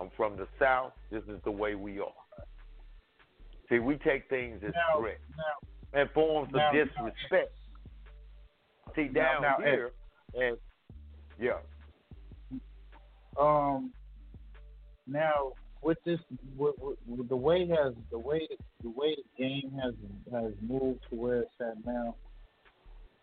I'm 0.00 0.10
from 0.16 0.36
the 0.36 0.46
South. 0.58 0.92
This 1.10 1.24
is 1.24 1.40
the 1.44 1.50
way 1.50 1.74
we 1.74 1.98
are. 1.98 2.12
See, 3.68 3.78
we 3.80 3.96
take 3.96 4.28
things 4.28 4.62
as 4.64 4.72
Now- 4.74 5.00
threats 5.00 5.20
now- 5.36 6.00
and 6.00 6.10
forms 6.12 6.52
now- 6.52 6.68
of 6.68 6.74
disrespect. 6.74 7.52
See, 8.94 9.08
down 9.08 9.62
here, 9.62 9.92
and 10.34 10.58
yeah, 11.38 11.60
Um. 13.36 13.92
Now, 15.06 15.52
with 15.82 15.98
this, 16.04 16.20
with, 16.56 16.74
with, 17.06 17.28
the 17.28 17.36
way 17.36 17.66
has 17.68 17.94
the 18.10 18.18
way 18.18 18.46
the 18.82 18.90
way 18.90 19.16
the 19.16 19.44
game 19.44 19.72
has 19.82 19.94
has 20.32 20.52
moved 20.60 21.00
to 21.10 21.16
where 21.16 21.40
it's 21.40 21.54
at 21.60 21.84
now. 21.86 22.14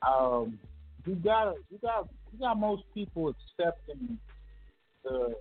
Um, 0.07 0.59
you 1.05 1.15
got 1.15 1.55
you 1.69 1.77
got 1.81 2.07
you 2.33 2.39
got 2.39 2.59
most 2.59 2.83
people 2.93 3.33
accepting 3.33 4.17
the 5.03 5.35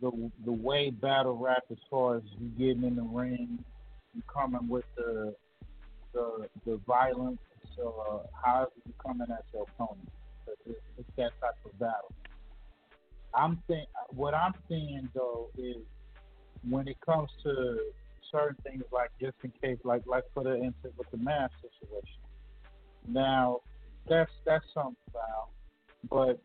the 0.00 0.30
the 0.44 0.52
way 0.52 0.90
battle 0.90 1.36
rap 1.36 1.64
as 1.70 1.78
far 1.90 2.16
as 2.16 2.22
you 2.38 2.48
getting 2.58 2.84
in 2.84 2.96
the 2.96 3.02
ring, 3.02 3.64
you 4.14 4.22
coming 4.32 4.68
with 4.68 4.84
the 4.96 5.34
the 6.12 6.48
the 6.66 6.80
violence, 6.86 7.40
uh, 7.78 8.18
however 8.44 8.70
you 8.86 8.92
coming 9.04 9.28
at 9.30 9.44
your 9.52 9.62
opponent. 9.62 10.08
It's, 10.66 10.78
it's 10.98 11.08
that 11.16 11.30
type 11.40 11.54
of 11.64 11.78
battle. 11.78 12.12
I'm 13.34 13.62
saying 13.68 13.86
what 14.10 14.34
I'm 14.34 14.54
saying 14.68 15.08
though 15.14 15.48
is 15.56 15.76
when 16.68 16.88
it 16.88 16.96
comes 17.00 17.30
to 17.42 17.78
certain 18.30 18.56
things 18.62 18.84
like 18.92 19.10
just 19.20 19.36
in 19.42 19.52
case 19.62 19.78
like 19.84 20.02
like 20.06 20.24
for 20.34 20.44
the 20.44 20.54
instance 20.54 20.94
with 20.96 21.10
the 21.10 21.16
Math 21.16 21.50
situation. 21.60 22.20
Now 23.08 23.60
that's 24.08 24.30
that's 24.44 24.64
something 24.74 24.96
foul. 25.12 25.50
But 26.08 26.40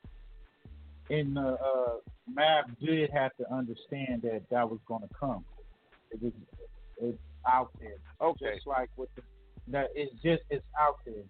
in 1.10 1.36
the 1.36 1.58
uh 1.62 1.98
Mav 2.28 2.66
did 2.80 3.10
have 3.12 3.36
to 3.38 3.54
understand 3.54 4.22
that 4.24 4.44
that 4.50 4.70
was 4.70 4.80
gonna 4.88 5.10
come. 5.20 5.46
It 6.12 6.22
was 6.22 6.34
it's 7.02 7.18
out 7.48 7.72
there. 7.80 7.98
Okay. 8.22 8.56
Just 8.56 8.68
like 8.68 8.90
with 8.98 9.14
the 9.16 9.22
that 9.68 9.90
it's 9.96 10.14
just 10.24 10.44
it's 10.50 10.66
out 10.80 10.98
there. 11.06 11.24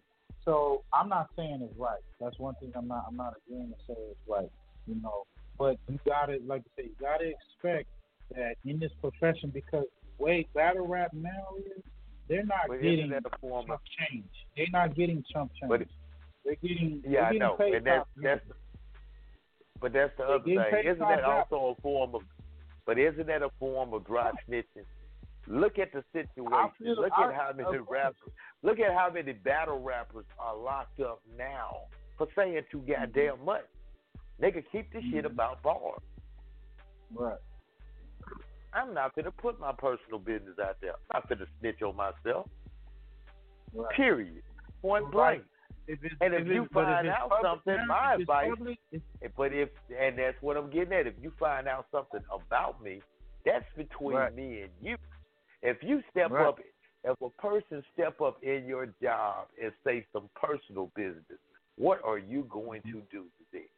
So 0.43 0.83
I'm 0.93 1.09
not 1.09 1.29
saying 1.35 1.67
it's 1.69 1.77
right. 1.79 2.01
That's 2.19 2.37
one 2.39 2.55
thing 2.55 2.71
I'm 2.75 2.87
not 2.87 3.05
I'm 3.07 3.17
not 3.17 3.33
agreeing 3.45 3.69
to 3.69 3.93
say 3.93 3.99
it's 4.11 4.19
right. 4.27 4.51
You 4.87 4.95
know. 5.01 5.23
But 5.57 5.77
you 5.89 5.99
gotta 6.05 6.37
like 6.45 6.61
I 6.77 6.81
say, 6.81 6.87
you 6.87 6.95
gotta 6.99 7.31
expect 7.31 7.87
that 8.33 8.55
in 8.65 8.79
this 8.79 8.91
profession 9.01 9.49
because 9.53 9.85
way 10.17 10.47
battle 10.53 10.87
rap 10.87 11.11
now 11.13 11.55
is 11.59 11.83
they're 12.27 12.43
not 12.45 12.61
But 12.67 12.81
getting 12.81 13.09
that 13.11 13.23
a 13.25 13.37
form 13.39 13.67
chump 13.67 13.81
change. 14.09 14.29
They're 14.57 14.65
not 14.71 14.95
getting 14.95 15.23
chump 15.31 15.51
change. 15.59 15.69
But 15.69 15.81
it- 15.81 15.89
they're 16.43 16.55
getting 16.55 17.01
yeah, 17.05 17.11
they're 17.11 17.25
I 17.25 17.31
know, 17.37 17.55
paid 17.55 17.73
and 17.75 17.85
that's 17.85 18.07
that's. 18.17 18.41
But 19.81 19.93
that's 19.93 20.15
the 20.17 20.23
They 20.25 20.33
other 20.33 20.43
getting 20.43 20.71
thing. 20.71 20.87
Isn't 20.87 20.99
that 20.99 21.21
rap. 21.21 21.47
also 21.51 21.75
a 21.77 21.81
form 21.81 22.15
of? 22.15 22.21
But 22.85 22.97
isn't 22.99 23.25
that 23.27 23.41
a 23.41 23.49
form 23.59 23.93
of 23.93 24.05
dry 24.05 24.31
snitching? 24.47 24.85
Look 25.47 25.77
at 25.79 25.91
the 25.91 26.03
situation. 26.13 26.71
feel- 26.79 26.95
Look 27.01 27.11
I- 27.17 27.29
at 27.29 27.33
how 27.35 27.51
many 27.55 27.77
rappers. 27.79 28.31
Look 28.63 28.79
at 28.79 28.93
how 28.93 29.09
many 29.11 29.33
battle 29.33 29.79
rappers 29.81 30.25
are 30.39 30.55
locked 30.55 30.99
up 30.99 31.21
now 31.37 31.81
for 32.17 32.27
saying 32.35 32.63
too 32.71 32.79
Mm-hmm. 32.79 32.91
goddamn 32.91 33.43
much. 33.45 33.65
They 34.39 34.51
could 34.51 34.69
keep 34.71 34.91
this 34.93 35.03
shit 35.11 35.25
about 35.25 35.61
bars. 35.63 36.01
Right. 37.13 37.37
I'm 38.75 38.93
not 38.93 39.15
gonna 39.15 39.31
put 39.31 39.59
my 39.59 39.71
personal 39.71 40.19
business 40.19 40.59
out 40.61 40.77
there. 40.81 40.91
I'm 41.11 41.21
not 41.21 41.29
gonna 41.29 41.47
snitch 41.59 41.81
on 41.81 41.95
myself. 41.95 42.49
Right. 43.73 43.95
Period. 43.95 44.43
Point 44.81 45.05
Right. 45.05 45.11
blank. 45.11 45.43
If 45.87 46.03
it's, 46.03 46.15
And 46.19 46.33
if, 46.33 46.41
if 46.41 46.47
you 46.47 46.67
but 46.71 46.81
if 46.81 46.85
find 46.87 47.07
out 47.07 47.31
something, 47.41 47.87
my 47.87 48.15
advice. 48.15 48.49
public, 48.49 48.79
But 49.37 49.53
if 49.53 49.69
and 49.97 50.17
that's 50.17 50.41
what 50.41 50.57
I'm 50.57 50.69
getting 50.69 50.93
at. 50.93 51.07
If 51.07 51.15
you 51.21 51.31
find 51.39 51.67
out 51.67 51.85
something 51.91 52.21
about 52.31 52.81
me, 52.83 53.01
that's 53.45 53.65
between 53.75 54.17
Right. 54.17 54.33
me 54.33 54.61
and 54.63 54.71
you. 54.81 54.97
If 55.61 55.81
you 55.83 56.03
step 56.11 56.31
Right. 56.31 56.47
up, 56.47 56.59
if 57.03 57.21
a 57.21 57.29
person 57.41 57.83
step 57.93 58.19
up 58.19 58.41
in 58.43 58.65
your 58.65 58.87
job 59.01 59.47
and 59.61 59.71
say 59.83 60.05
some 60.11 60.27
personal 60.35 60.87
business, 60.95 61.39
what 61.77 62.03
are 62.03 62.17
you 62.17 62.43
going 62.45 62.81
to 62.83 63.01
do 63.11 63.29
to 63.29 63.51
them? 63.51 63.69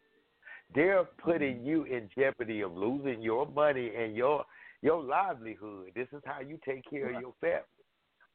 They're 0.74 1.06
putting 1.06 1.58
mm-hmm. 1.58 1.68
you 1.68 1.84
in 1.84 2.10
jeopardy 2.18 2.62
of 2.62 2.76
losing 2.76 3.22
your 3.22 3.46
money 3.48 3.96
and 3.96 4.16
your 4.16 4.46
your 4.82 5.04
livelihood. 5.04 5.92
This 5.96 6.08
is 6.14 6.22
how 6.26 6.42
you 6.42 6.60
take 6.66 6.84
care 6.90 7.14
of 7.14 7.22
your 7.22 7.34
family. 7.42 7.64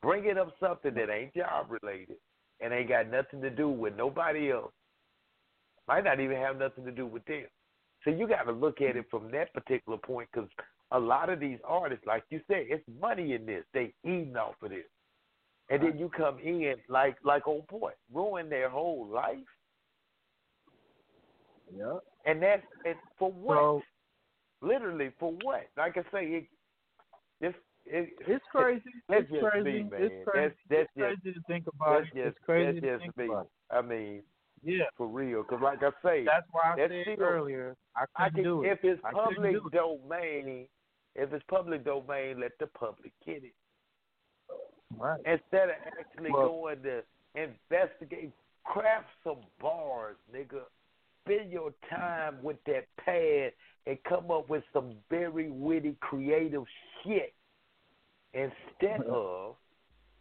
Bringing 0.03 0.39
up 0.39 0.55
something 0.61 0.95
that 0.95 1.11
ain't 1.11 1.35
job 1.35 1.67
related 1.83 2.17
and 2.61 2.73
ain't 2.73 2.89
got 2.89 3.11
nothing 3.11 3.41
to 3.43 3.51
do 3.51 3.69
with 3.69 3.97
nobody 3.97 4.51
else 4.51 4.73
might 5.89 6.05
not 6.05 6.21
even 6.21 6.37
have 6.37 6.59
nothing 6.59 6.85
to 6.85 6.93
do 6.93 7.07
with 7.07 7.25
them. 7.27 7.45
So 8.05 8.11
you 8.11 8.27
got 8.27 8.45
to 8.45 8.53
look 8.53 8.81
at 8.81 8.97
it 8.97 9.07
from 9.11 9.31
that 9.31 9.53
particular 9.55 9.99
point 9.99 10.29
because 10.33 10.49
a 10.91 10.99
lot 10.99 11.29
of 11.29 11.41
these 11.41 11.59
artists, 11.65 12.07
like 12.07 12.25
you 12.31 12.41
said, 12.49 12.65
it's 12.69 12.85
money 13.01 13.35
in 13.35 13.47
this. 13.47 13.65
They 13.73 13.95
eating 14.05 14.37
off 14.37 14.55
of 14.63 14.71
this, 14.71 14.85
and 15.71 15.83
then 15.83 15.99
you 15.99 16.11
come 16.17 16.39
in 16.39 16.75
like 16.89 17.17
like 17.25 17.47
old 17.47 17.67
boy, 17.69 17.93
ruin 18.13 18.49
their 18.49 18.69
whole 18.69 19.07
life, 19.07 19.37
Yeah. 21.75 21.99
and 22.27 22.43
that's 22.43 22.63
and 22.85 22.97
for 23.19 23.33
what? 23.33 23.55
So 23.57 23.83
Literally 24.63 25.11
for 25.19 25.33
what? 25.43 25.67
Like 25.77 25.97
I 25.99 26.03
say, 26.13 26.25
it, 26.27 26.47
it's 27.41 27.57
it, 27.85 28.11
it's 28.29 28.45
crazy. 28.53 28.83
That's 29.09 29.23
it's 29.23 29.31
just 29.33 29.45
crazy. 29.45 29.83
me, 29.83 29.91
man. 29.91 30.03
It's 30.03 30.29
crazy. 30.29 30.55
That's 30.71 30.89
that's 30.97 31.15
it's 31.15 31.23
just 31.25 31.25
crazy 31.25 31.35
to 31.35 31.41
think 31.49 31.67
about 31.67 31.99
that's 32.01 32.07
just 32.15 32.27
it's 32.29 32.39
crazy 32.47 32.81
to 32.81 32.99
think 32.99 33.17
me. 33.17 33.25
about. 33.27 33.49
I 33.71 33.83
mean, 33.83 34.23
Yeah. 34.63 34.85
for 34.97 35.09
real. 35.09 35.43
Because 35.43 35.61
like 35.63 35.83
I 35.83 35.91
say, 36.05 36.25
That's 36.25 36.47
why 36.53 36.75
I 36.75 36.77
said 36.77 36.91
still- 37.03 37.25
earlier 37.27 37.77
I 37.97 38.05
I 38.17 38.31
can, 38.31 38.45
do 38.45 38.63
it. 38.63 38.69
if 38.71 38.79
it's 38.85 39.03
I 39.05 39.11
public 39.13 39.57
it. 39.57 39.73
domain, 39.73 40.69
if 41.17 41.33
it's 41.33 41.45
public 41.49 41.85
domain, 41.85 42.39
let 42.41 42.53
the 42.61 42.69
public 42.69 43.13
get 43.27 43.43
it. 43.43 43.55
Right. 44.97 45.19
Instead 45.27 45.71
of 45.71 45.77
actually 45.99 46.31
Well- 46.31 46.49
going 46.49 46.83
to 46.85 47.03
investigate, 47.35 48.31
craft 48.65 49.09
some 49.25 49.41
bars, 49.61 50.17
nigga. 50.33 50.63
Spend 51.25 51.51
your 51.53 51.73
time 51.89 52.43
with 52.43 52.63
that 52.65 52.87
pad 52.97 53.53
and 53.87 53.99
come 54.09 54.31
up 54.31 54.49
with 54.49 54.63
some 54.73 54.95
very 55.11 55.51
witty, 55.51 55.97
creative 56.01 56.65
shit 57.05 57.35
instead 58.33 59.01
uh-huh. 59.01 59.15
of 59.15 59.55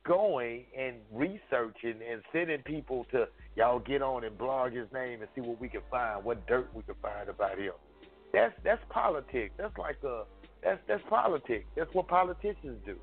going 0.06 0.66
and 0.78 0.96
researching 1.12 2.00
and 2.10 2.22
sending 2.34 2.62
people 2.64 3.06
to 3.12 3.28
y'all 3.56 3.80
get 3.80 4.02
on 4.02 4.24
and 4.24 4.38
blog 4.38 4.74
his 4.74 4.88
name 4.94 5.22
and 5.22 5.30
see 5.36 5.42
what 5.42 5.60
we 5.62 5.70
can 5.70 5.82
find, 5.92 6.24
what 6.24 6.46
dirt 6.48 6.70
we 6.74 6.82
can 6.84 6.96
find 7.02 7.30
about 7.30 7.58
him. 7.58 7.74
That's 8.34 8.54
that's 8.64 8.82
politics. 8.90 9.54
That's 9.58 9.78
like 9.78 9.98
a 10.04 10.24
that's 10.64 10.80
that's 10.88 11.04
politics. 11.10 11.66
That's 11.76 11.94
what 11.94 12.08
politicians 12.08 12.80
do. 12.86 12.96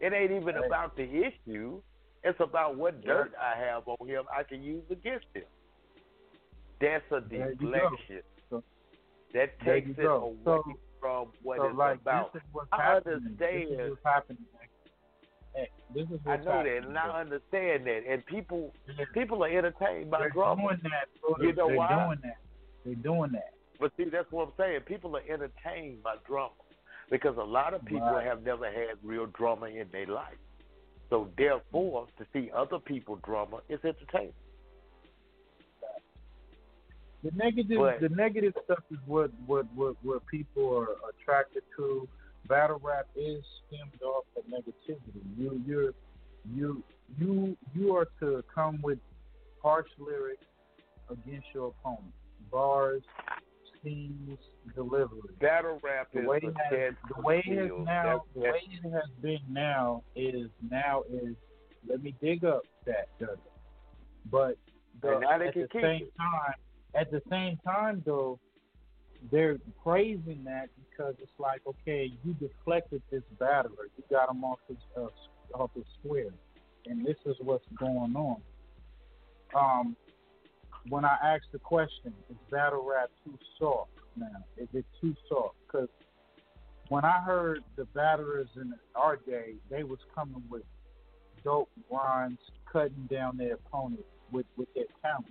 It 0.00 0.12
ain't 0.12 0.32
even 0.32 0.54
Hey. 0.54 0.66
about 0.66 0.96
the 0.96 1.04
issue. 1.04 1.80
It's 2.24 2.38
about 2.40 2.76
what 2.76 3.04
dirt 3.04 3.32
I 3.40 3.58
have 3.58 3.86
on 3.86 4.08
him 4.08 4.24
I 4.34 4.42
can 4.42 4.62
use 4.62 4.84
against 4.90 5.26
him. 5.34 5.44
That's 6.80 7.04
a 7.12 7.20
There 7.20 7.50
you 7.50 7.54
go. 7.56 7.70
deflection. 7.70 8.22
That 9.34 9.58
takes 9.60 9.90
it 9.90 9.96
go. 9.96 10.24
away 10.24 10.36
So- 10.44 10.64
from 11.00 11.32
what 11.42 11.58
so 11.58 11.68
it's 11.68 11.76
like 11.78 12.00
about. 12.02 12.32
this 12.34 12.42
is 12.42 12.48
what's 12.52 12.68
I 12.72 12.82
happening. 12.82 13.14
understand. 13.16 13.70
This 13.70 13.80
is 13.80 13.90
what's 13.90 14.04
happening. 14.04 14.44
Hey, 15.54 15.68
this 15.94 16.04
is 16.10 16.20
I 16.26 16.30
what's 16.30 16.44
know 16.44 16.52
that, 16.52 16.66
happening. 16.66 16.84
and 16.84 16.98
I 16.98 17.20
understand 17.20 17.86
that. 17.86 18.02
And 18.06 18.26
people, 18.26 18.74
people 19.14 19.42
are 19.44 19.48
entertained 19.48 20.10
by 20.10 20.20
They're 20.20 20.30
drama. 20.30 20.62
doing 20.62 20.80
that. 20.84 21.08
Brother. 21.22 21.44
You 21.44 21.52
know 21.54 21.68
They're 21.68 21.76
why? 21.76 22.04
doing 22.06 22.18
that. 22.22 22.36
They're 22.84 22.94
doing 22.96 23.32
that. 23.32 23.54
But 23.80 23.92
see, 23.96 24.04
that's 24.04 24.30
what 24.30 24.48
I'm 24.48 24.52
saying. 24.58 24.80
People 24.82 25.16
are 25.16 25.22
entertained 25.28 26.02
by 26.02 26.16
drama 26.26 26.52
because 27.10 27.36
a 27.38 27.42
lot 27.42 27.72
of 27.72 27.82
people 27.86 28.06
Right. 28.12 28.24
have 28.26 28.42
never 28.42 28.66
had 28.70 28.98
real 29.02 29.26
drama 29.26 29.66
in 29.66 29.88
their 29.90 30.06
life. 30.06 30.36
So 31.08 31.30
therefore, 31.36 32.06
to 32.18 32.26
see 32.32 32.50
other 32.52 32.78
people 32.78 33.16
drama 33.16 33.62
is 33.68 33.82
entertaining. 33.84 34.34
The 37.22 37.30
negative, 37.32 37.78
But- 37.78 38.00
the 38.00 38.08
negative 38.08 38.54
stuff 38.64 38.82
is 38.90 38.98
what 39.06 39.30
what 39.46 39.66
what 39.74 39.96
what 40.02 40.26
people 40.26 40.74
are 40.76 40.96
attracted 41.10 41.62
to. 41.76 42.08
Battle 42.48 42.80
rap 42.82 43.06
is 43.14 43.44
stemmed 43.66 44.02
off 44.02 44.24
of 44.36 44.44
negativity. 44.46 45.22
You 45.36 45.62
you're 45.66 45.94
you 46.50 46.82
you 47.18 47.56
you 47.74 47.94
are 47.94 48.08
to 48.20 48.42
come 48.52 48.80
with 48.82 48.98
harsh 49.62 49.88
lyrics 49.98 50.44
against 51.10 51.46
your 51.52 51.68
opponent. 51.68 52.12
Bars, 52.50 53.02
schemes, 53.78 54.38
delivery. 54.74 55.20
Battle 55.40 55.78
rap 55.82 56.08
The 56.12 56.20
is 56.22 56.26
way 56.26 56.38
it 56.42 56.54
has, 56.70 56.94
the 57.14 57.20
way 57.20 57.42
it 57.46 57.58
has 57.58 57.70
now, 57.84 58.02
That's- 58.04 58.22
the 58.34 58.40
way 58.40 58.62
it 58.72 58.90
has 58.90 59.10
been 59.20 59.40
now 59.52 60.02
is 60.16 60.50
now 60.70 61.02
is 61.10 61.36
let 61.86 62.02
me 62.02 62.14
dig 62.20 62.44
up 62.44 62.62
that. 62.86 63.08
But 64.30 64.56
the, 65.02 65.12
And 65.12 65.20
now 65.22 65.38
they 65.38 65.48
at 65.48 65.52
can 65.52 65.62
the 65.62 65.68
keep 65.68 65.82
same 65.82 66.02
it. 66.04 66.12
time, 66.16 66.54
at 66.94 67.10
the 67.10 67.22
same 67.30 67.58
time 67.64 68.02
though, 68.04 68.38
they're 69.30 69.58
praising 69.82 70.42
that 70.44 70.68
because 70.78 71.14
it's 71.20 71.38
like, 71.38 71.60
okay, 71.66 72.10
you 72.24 72.34
deflected 72.34 73.02
this 73.10 73.22
battler, 73.38 73.88
you 73.96 74.04
got 74.10 74.30
him 74.30 74.44
off 74.44 74.58
his 74.68 74.78
uh, 74.96 75.06
off 75.54 75.70
his 75.74 75.84
square, 75.98 76.32
and 76.86 77.04
this 77.04 77.16
is 77.26 77.36
what's 77.40 77.64
going 77.78 78.14
on. 78.16 78.40
Um, 79.54 79.96
when 80.88 81.04
I 81.04 81.16
asked 81.22 81.52
the 81.52 81.58
question, 81.58 82.14
is 82.30 82.36
battle 82.50 82.86
rap 82.88 83.10
too 83.24 83.36
soft 83.58 83.90
now? 84.16 84.26
Is 84.56 84.68
it 84.72 84.86
too 85.00 85.14
soft? 85.28 85.56
Because 85.66 85.88
when 86.88 87.04
I 87.04 87.20
heard 87.22 87.62
the 87.76 87.84
battlers 87.86 88.48
in 88.56 88.72
our 88.94 89.16
day, 89.16 89.54
they 89.70 89.82
was 89.82 89.98
coming 90.14 90.42
with 90.48 90.62
dope 91.44 91.70
rhymes, 91.90 92.38
cutting 92.70 93.08
down 93.10 93.36
their 93.36 93.54
opponent 93.54 94.04
with 94.32 94.46
with 94.56 94.72
their 94.74 94.84
talent, 95.02 95.26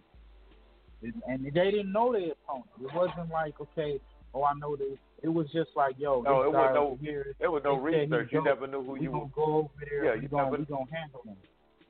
and, 1.01 1.13
and 1.27 1.45
they 1.45 1.71
didn't 1.71 1.91
know 1.91 2.11
their 2.11 2.31
opponent. 2.33 2.65
It 2.81 2.93
wasn't 2.93 3.29
like 3.31 3.59
okay, 3.61 3.99
oh 4.33 4.43
I 4.43 4.53
know 4.55 4.75
this. 4.75 4.97
It 5.21 5.29
was 5.29 5.47
just 5.51 5.71
like 5.75 5.95
yo, 5.97 6.21
No, 6.21 6.43
it 6.43 6.51
was 6.51 6.71
no- 6.73 6.97
here. 7.01 7.35
it 7.39 7.47
was 7.47 7.61
no 7.63 7.75
research. 7.77 8.29
You 8.31 8.43
never 8.43 8.67
knew 8.67 8.83
who 8.83 8.93
we 8.93 9.01
you 9.01 9.11
were- 9.11 9.27
go 9.35 9.43
over 9.43 9.69
there. 9.89 10.05
Yeah, 10.05 10.15
we 10.15 10.21
you 10.21 10.27
gonna 10.29 10.43
never- 10.45 10.57
we 10.57 10.65
gonna 10.65 10.85
handle 10.91 11.21
them. 11.25 11.37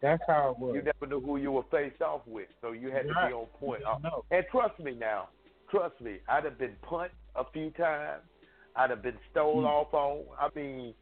That's 0.01 0.24
how 0.28 0.51
it 0.51 0.60
was. 0.60 0.76
You 0.76 0.82
never 0.82 1.05
knew 1.07 1.20
who 1.20 1.38
you 1.38 1.51
were 1.51 1.64
faced 1.70 2.01
off 2.01 2.22
with, 2.26 2.47
so 2.62 2.72
you 2.72 2.89
had 2.89 3.03
to 3.07 3.10
be 3.28 3.34
on 3.34 3.45
point. 3.60 3.82
You. 3.82 4.24
And 4.32 4.45
trust 4.49 4.80
me 4.80 4.95
now, 4.95 5.28
trust 5.70 5.99
me, 5.99 6.20
I'd 6.30 6.45
have 6.45 6.57
been 6.57 6.76
punt 6.84 7.12
a 7.36 7.43
few 7.51 7.70
times. 7.72 8.24
I'd 8.78 8.91
have 8.91 9.01
been 9.01 9.18
stole 9.30 9.64
Mm. 9.64 9.68
off 9.68 9.93
on. 9.93 10.24
I 10.39 10.47
mean, 10.55 10.93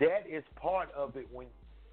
that 0.00 0.26
is 0.26 0.42
part 0.56 0.90
of 0.92 1.16
it 1.16 1.30
when 1.32 1.48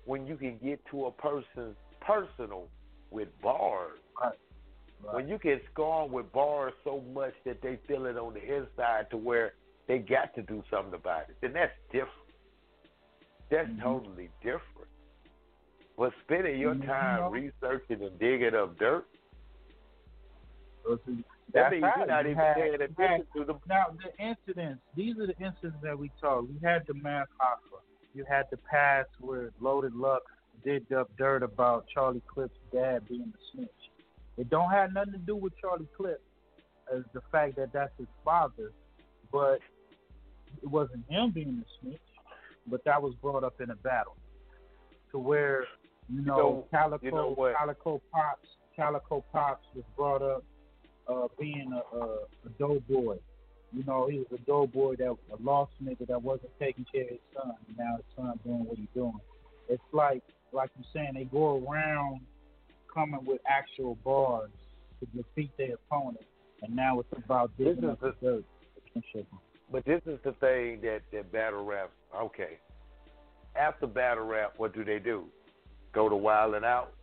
when 0.05 0.25
you 0.27 0.35
can 0.35 0.57
get 0.57 0.85
to 0.87 1.05
a 1.05 1.11
person's 1.11 1.77
personal 2.01 2.67
with 3.09 3.29
bars. 3.41 3.99
Right. 4.21 4.37
Right. 5.03 5.15
When 5.15 5.27
you 5.27 5.37
get 5.37 5.63
score 5.71 6.05
'em 6.05 6.11
with 6.11 6.31
bars 6.31 6.73
so 6.83 7.01
much 7.13 7.33
that 7.45 7.61
they 7.61 7.77
feel 7.87 8.05
it 8.05 8.17
on 8.17 8.33
the 8.33 8.43
inside 8.43 9.09
to 9.09 9.17
where 9.17 9.53
they 9.87 9.99
got 9.99 10.33
to 10.35 10.41
do 10.41 10.63
something 10.69 10.93
about 10.93 11.29
it, 11.29 11.35
then 11.41 11.53
that's 11.53 11.73
different. 11.91 12.09
That's 13.49 13.67
Mm-hmm. 13.69 13.81
totally 13.81 14.29
different. 14.41 14.87
But 15.97 16.13
spending 16.23 16.59
your 16.59 16.73
Mhm. 16.73 16.85
time 16.85 17.31
researching 17.31 18.01
and 18.01 18.17
digging 18.17 18.55
up 18.55 18.77
dirt, 18.77 19.05
That's 20.85 21.01
that 21.51 21.71
means 21.71 21.85
you're 21.95 22.05
not 22.07 22.25
you 22.25 22.31
even 22.31 22.35
had- 22.43 22.55
paying 22.55 22.73
attention 22.73 22.97
had- 22.97 23.31
to 23.33 23.43
the. 23.45 23.59
Now 23.67 23.89
the 24.01 24.17
incidents, 24.19 24.83
these 24.95 25.17
are 25.19 25.27
the 25.27 25.37
incidents 25.39 25.79
that 25.81 25.97
we 25.97 26.09
talk. 26.19 26.45
We 26.47 26.57
had 26.59 26.85
the 26.87 26.93
Math 26.95 27.29
Hoffa. 27.39 27.81
You 28.13 28.25
had 28.25 28.49
the 28.49 28.57
past 28.57 29.09
where 29.21 29.51
Loaded 29.59 29.93
Lux 29.95 30.25
digged 30.63 30.91
up 30.93 31.15
dirt 31.15 31.41
about 31.43 31.87
Charlie 31.87 32.21
Clip's 32.21 32.57
dad 32.71 33.07
being 33.07 33.33
a 33.33 33.37
snitch. 33.51 33.82
It 34.37 34.49
don't 34.49 34.71
have 34.71 34.93
nothing 34.93 35.13
to 35.13 35.19
do 35.19 35.35
with 35.35 35.53
Charlie 35.59 35.87
Clip 35.95 36.21
as 36.93 37.03
the 37.13 37.21
fact 37.31 37.55
that 37.57 37.71
that's 37.71 37.91
his 37.97 38.07
father, 38.25 38.71
but 39.31 39.59
it 40.61 40.69
wasn't 40.69 41.03
him 41.09 41.31
being 41.31 41.63
a 41.63 41.69
snitch, 41.81 41.99
but 42.67 42.83
that 42.85 43.01
was 43.01 43.13
brought 43.21 43.43
up 43.43 43.61
in 43.61 43.69
a 43.69 43.75
battle 43.75 44.17
to 45.11 45.19
where 45.19 45.65
you 46.09 46.21
know, 46.21 46.35
know- 46.35 46.65
Calicoe 46.71 47.05
you 47.05 47.11
know? 47.11 47.53
Calicoe 47.57 48.01
Pops 48.11 48.47
Calicoe 48.75 49.23
Pops 49.31 49.65
was 49.75 49.85
brought 49.95 50.21
up 50.21 50.43
uh, 51.07 51.27
being 51.39 51.71
a, 51.71 51.97
a, 51.97 52.03
a 52.45 52.49
doughboy. 52.57 53.17
You 53.71 53.83
know, 53.85 54.07
he 54.07 54.19
was 54.19 54.27
a 54.33 54.37
doughboy 54.45 54.95
that 54.97 55.09
a 55.09 55.43
lost 55.43 55.73
nigga 55.83 56.07
that 56.07 56.21
wasn't 56.21 56.51
taking 56.59 56.85
care 56.91 57.03
of 57.03 57.09
his 57.09 57.19
son. 57.35 57.53
And 57.67 57.77
now 57.77 57.97
his 57.97 58.05
son 58.15 58.39
doing 58.43 58.65
what 58.65 58.77
he's 58.77 58.87
doing. 58.93 59.19
It's 59.69 59.83
like 59.91 60.23
like 60.51 60.69
you're 60.77 60.85
saying, 60.93 61.13
they 61.15 61.25
go 61.25 61.65
around 61.67 62.21
coming 62.93 63.23
with 63.25 63.41
actual 63.47 63.95
bars 64.03 64.51
to 64.99 65.05
defeat 65.17 65.51
their 65.57 65.75
opponent, 65.75 66.25
and 66.61 66.75
now 66.75 66.99
it's 66.99 67.09
about 67.25 67.51
This 67.57 67.77
is 67.77 67.81
the 67.81 68.15
dirt. 68.21 68.43
against 68.77 69.07
your 69.13 69.23
opponent. 69.23 69.43
but 69.71 69.85
this 69.85 70.01
is 70.05 70.19
the 70.23 70.33
thing 70.33 70.81
that 70.81 71.01
that 71.11 71.31
battle 71.31 71.63
rap. 71.63 71.91
Okay, 72.15 72.59
after 73.55 73.87
battle 73.87 74.25
rap, 74.25 74.53
what 74.57 74.73
do 74.73 74.83
they 74.83 74.99
do? 74.99 75.25
Go 75.93 76.09
to 76.09 76.15
Wild 76.15 76.55
and 76.55 76.65
Out. 76.65 76.93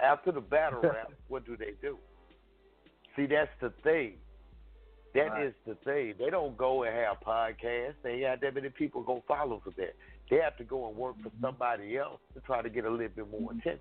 After 0.00 0.32
the 0.32 0.40
battle 0.40 0.80
rap, 0.82 1.12
what 1.28 1.44
do 1.46 1.56
they 1.56 1.72
do? 1.80 1.98
See, 3.16 3.26
that's 3.26 3.50
the 3.60 3.70
thing. 3.82 4.14
That 5.14 5.30
Right. 5.30 5.46
is 5.46 5.54
the 5.66 5.74
thing. 5.76 6.14
They 6.18 6.28
don't 6.28 6.56
go 6.58 6.82
and 6.82 6.94
have 6.94 7.20
podcasts. 7.20 7.94
They 8.02 8.12
ain't 8.16 8.26
have 8.26 8.40
that 8.40 8.54
many 8.54 8.68
people 8.68 9.02
go 9.02 9.22
follow 9.26 9.60
for 9.64 9.70
that. 9.70 9.94
They 10.28 10.36
have 10.36 10.56
to 10.58 10.64
go 10.64 10.88
and 10.88 10.96
work 10.96 11.16
for 11.22 11.30
mm-hmm. 11.30 11.44
somebody 11.44 11.96
else 11.96 12.20
to 12.34 12.40
try 12.40 12.60
to 12.60 12.68
get 12.68 12.84
a 12.84 12.90
little 12.90 13.08
bit 13.08 13.30
more 13.30 13.40
mm-hmm. 13.40 13.58
attention. 13.60 13.80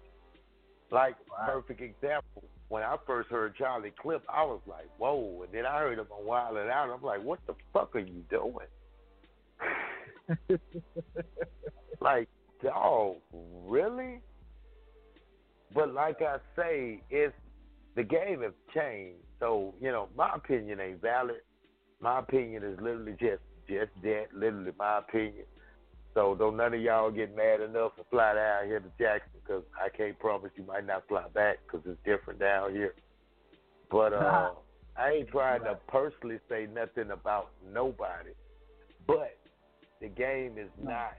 Like 0.96 1.18
perfect 1.46 1.82
example, 1.82 2.46
when 2.70 2.82
I 2.82 2.96
first 3.06 3.30
heard 3.30 3.58
Charlie 3.58 3.91
Clip, 4.02 4.24
I 4.30 4.46
was 4.46 4.62
like, 4.66 4.88
"Whoa!" 4.98 5.43
And 5.43 5.52
then 5.54 5.66
I 5.66 5.80
heard 5.80 6.00
him 6.00 6.08
on 6.10 6.26
Wild 6.26 6.56
and 6.56 6.70
Out. 6.70 6.89
I'm 6.89 7.04
like, 7.04 7.22
"What 7.22 7.39
the 7.48 7.54
fuck 7.74 7.93
are 7.98 8.00
you 8.00 8.24
doing?" 8.30 8.70
like, 12.00 12.30
dog, 12.64 13.18
really? 13.66 14.22
But 15.74 15.93
like 15.93 16.22
I 16.22 16.38
say, 16.56 17.02
it's 17.10 17.36
the 17.96 18.04
game 18.04 18.41
has 18.43 18.54
changed. 18.74 19.20
So 19.41 19.74
you 19.82 19.91
know, 19.91 20.08
my 20.16 20.30
opinion 20.34 20.80
ain't 20.80 21.02
valid. 21.02 21.41
My 22.00 22.20
opinion 22.20 22.64
is 22.64 22.80
literally 22.80 23.18
just 23.20 23.43
just 23.68 23.91
that, 24.02 24.28
literally 24.34 24.72
my 24.80 25.00
opinion. 25.00 25.43
So 26.14 26.36
don't 26.36 26.56
none 26.56 26.74
of 26.74 26.80
y'all 26.80 27.12
get 27.12 27.36
mad 27.36 27.60
enough 27.60 27.98
to 27.98 28.06
fly 28.10 28.36
down 28.36 28.68
here 28.68 28.80
to 28.80 28.89
Jackson 28.98 29.35
because 29.46 29.64
I 29.80 29.89
can't 29.96 30.18
promise 30.20 30.52
you 30.56 30.64
might 30.64 30.86
not 30.86 31.08
fly 31.08 31.26
back 31.34 31.58
because 31.66 31.86
it's 31.86 32.00
different 32.06 32.39
down 32.39 32.72
here. 32.72 32.93
But 33.91 34.14
uh, 34.14 34.52
I 34.98 35.12
ain't 35.12 35.30
trying 35.30 35.62
to 35.64 35.78
personally 35.88 36.39
say 36.50 36.68
nothing 36.74 37.12
about 37.12 37.52
nobody. 37.72 38.32
But 39.08 39.38
the 40.02 40.08
game 40.08 40.58
is 40.58 40.70
not 40.82 41.14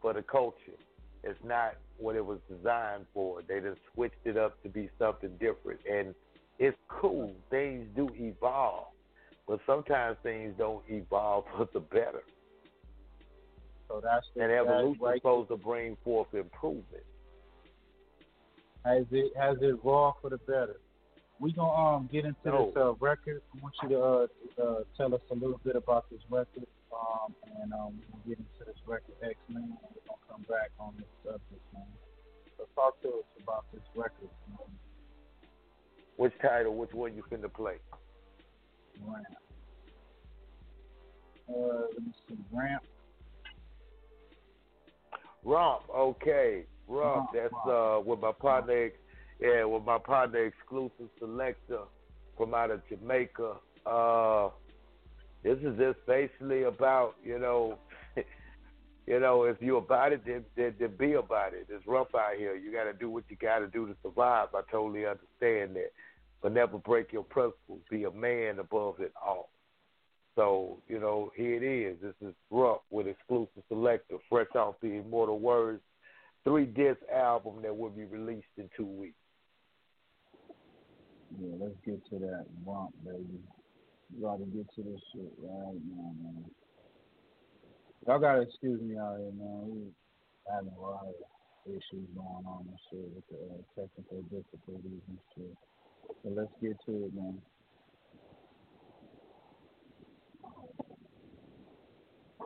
for 0.00 0.12
the 0.12 0.22
culture. 0.22 0.78
It's 1.22 1.38
not 1.44 1.76
what 1.98 2.16
it 2.16 2.24
was 2.24 2.38
designed 2.48 3.06
for. 3.14 3.42
They 3.42 3.60
just 3.60 3.80
switched 3.94 4.24
it 4.24 4.36
up 4.36 4.62
to 4.62 4.68
be 4.68 4.90
something 4.98 5.30
different. 5.40 5.80
And 5.90 6.14
it's 6.58 6.76
cool. 6.88 7.32
Things 7.50 7.86
do 7.94 8.08
evolve. 8.14 8.86
But 9.46 9.60
sometimes 9.66 10.16
things 10.22 10.54
don't 10.58 10.82
evolve 10.88 11.44
for 11.56 11.68
the 11.72 11.80
better. 11.80 12.22
So 13.88 14.00
that's 14.02 14.26
the 14.34 14.42
And 14.42 14.52
evolution 14.52 15.00
right. 15.00 15.14
is 15.14 15.20
supposed 15.20 15.48
to 15.50 15.56
bring 15.56 15.96
forth 16.02 16.28
improvement. 16.34 17.04
Has 18.86 19.04
it 19.10 19.32
has 19.36 19.56
it 19.60 19.66
evolved 19.66 20.18
for 20.22 20.30
the 20.30 20.38
better? 20.38 20.76
We 21.40 21.52
gonna 21.52 21.96
um 21.96 22.08
get 22.12 22.24
into 22.24 22.38
this 22.44 22.76
uh, 22.76 22.94
record. 22.94 23.42
I 23.52 23.60
want 23.60 23.74
you 23.82 23.88
to 23.88 24.00
uh, 24.00 24.26
uh, 24.62 24.80
tell 24.96 25.12
us 25.12 25.20
a 25.32 25.34
little 25.34 25.60
bit 25.64 25.74
about 25.74 26.08
this 26.08 26.20
record, 26.30 26.66
um, 26.94 27.34
and 27.60 27.72
um, 27.72 27.98
we'll 28.12 28.22
get 28.28 28.38
into 28.38 28.64
this 28.64 28.80
record 28.86 29.16
X 29.24 29.34
Men. 29.48 29.76
We're 29.82 30.00
gonna 30.06 30.20
come 30.30 30.42
back 30.48 30.70
on 30.78 30.94
this 30.96 31.08
subject, 31.24 31.62
man. 31.74 31.82
So 32.56 32.64
talk 32.76 33.02
to 33.02 33.08
us 33.08 33.24
about 33.42 33.64
this 33.72 33.82
record, 33.96 34.30
man. 34.50 34.68
Which 36.16 36.32
title, 36.40 36.76
which 36.76 36.92
one 36.92 37.16
you 37.16 37.24
finna 37.28 37.52
play? 37.52 37.78
Ramp. 39.04 39.26
Uh, 41.48 41.54
let 41.92 42.02
me 42.02 42.14
see, 42.28 42.36
Ramp. 42.52 42.84
Romp, 45.44 45.82
okay. 45.92 46.66
Romp, 46.88 47.30
that's 47.32 47.52
uh 47.68 48.00
with 48.04 48.20
my 48.20 48.32
partner 48.32 48.90
yeah, 49.40 49.64
with 49.64 49.84
my 49.84 49.98
partner 49.98 50.44
exclusive 50.44 51.08
selector 51.18 51.80
from 52.36 52.54
out 52.54 52.70
of 52.70 52.80
Jamaica. 52.88 53.54
Uh 53.84 54.50
this 55.42 55.58
is 55.58 55.78
just 55.78 55.98
basically 56.06 56.64
about, 56.64 57.14
you 57.24 57.38
know 57.38 57.78
you 59.06 59.20
know, 59.20 59.44
if 59.44 59.56
you 59.60 59.76
about 59.76 60.12
it 60.12 60.22
then, 60.26 60.44
then, 60.56 60.74
then 60.78 60.94
be 60.98 61.12
about 61.12 61.54
it. 61.54 61.66
It's 61.68 61.86
rough 61.86 62.14
out 62.14 62.36
here. 62.36 62.56
You 62.56 62.72
gotta 62.72 62.92
do 62.92 63.10
what 63.10 63.24
you 63.28 63.36
gotta 63.36 63.68
do 63.68 63.86
to 63.86 63.94
survive. 64.02 64.48
I 64.54 64.62
totally 64.70 65.06
understand 65.06 65.76
that. 65.76 65.92
But 66.42 66.52
never 66.52 66.78
break 66.78 67.12
your 67.12 67.22
principles. 67.22 67.80
Be 67.90 68.04
a 68.04 68.10
man 68.10 68.58
above 68.58 69.00
it 69.00 69.12
all. 69.24 69.50
So, 70.34 70.82
you 70.86 71.00
know, 71.00 71.32
here 71.34 71.54
it 71.54 71.62
is. 71.62 71.96
This 72.02 72.28
is 72.28 72.34
Ruck 72.50 72.82
with 72.90 73.06
exclusive 73.06 73.62
selector, 73.68 74.16
fresh 74.28 74.54
off 74.54 74.74
the 74.82 74.98
Immortal 74.98 75.38
Words 75.38 75.80
three 76.46 76.64
disc 76.64 77.00
album 77.12 77.54
that 77.60 77.76
will 77.76 77.90
be 77.90 78.04
released 78.04 78.46
in 78.56 78.70
two 78.76 78.86
weeks. 78.86 79.18
Yeah, 81.42 81.56
let's 81.58 81.74
get 81.84 81.98
to 82.10 82.18
that 82.20 82.46
bump, 82.64 82.94
baby. 83.04 83.42
We 84.14 84.22
gotta 84.22 84.44
get 84.44 84.66
to 84.76 84.82
this 84.82 85.00
shit 85.12 85.32
right 85.42 85.80
now, 85.90 86.12
man. 86.22 86.44
Y'all 88.06 88.20
gotta 88.20 88.42
excuse 88.42 88.80
me 88.80 88.96
out 88.96 89.18
here, 89.18 89.32
man. 89.34 89.66
We 89.66 89.90
having 90.48 90.70
a 90.78 90.80
lot 90.80 91.02
of 91.02 91.14
issues 91.66 92.06
going 92.14 92.46
on 92.46 92.64
and 92.70 92.78
shit 92.90 93.10
with 93.12 93.26
the 93.28 93.42
uh, 93.42 93.82
technical 93.82 94.22
difficulties 94.30 95.02
and 95.08 95.18
shit. 95.34 95.56
So 96.22 96.30
let's 96.30 96.52
get 96.62 96.76
to 96.86 97.06
it, 97.06 97.12
man. 97.12 97.42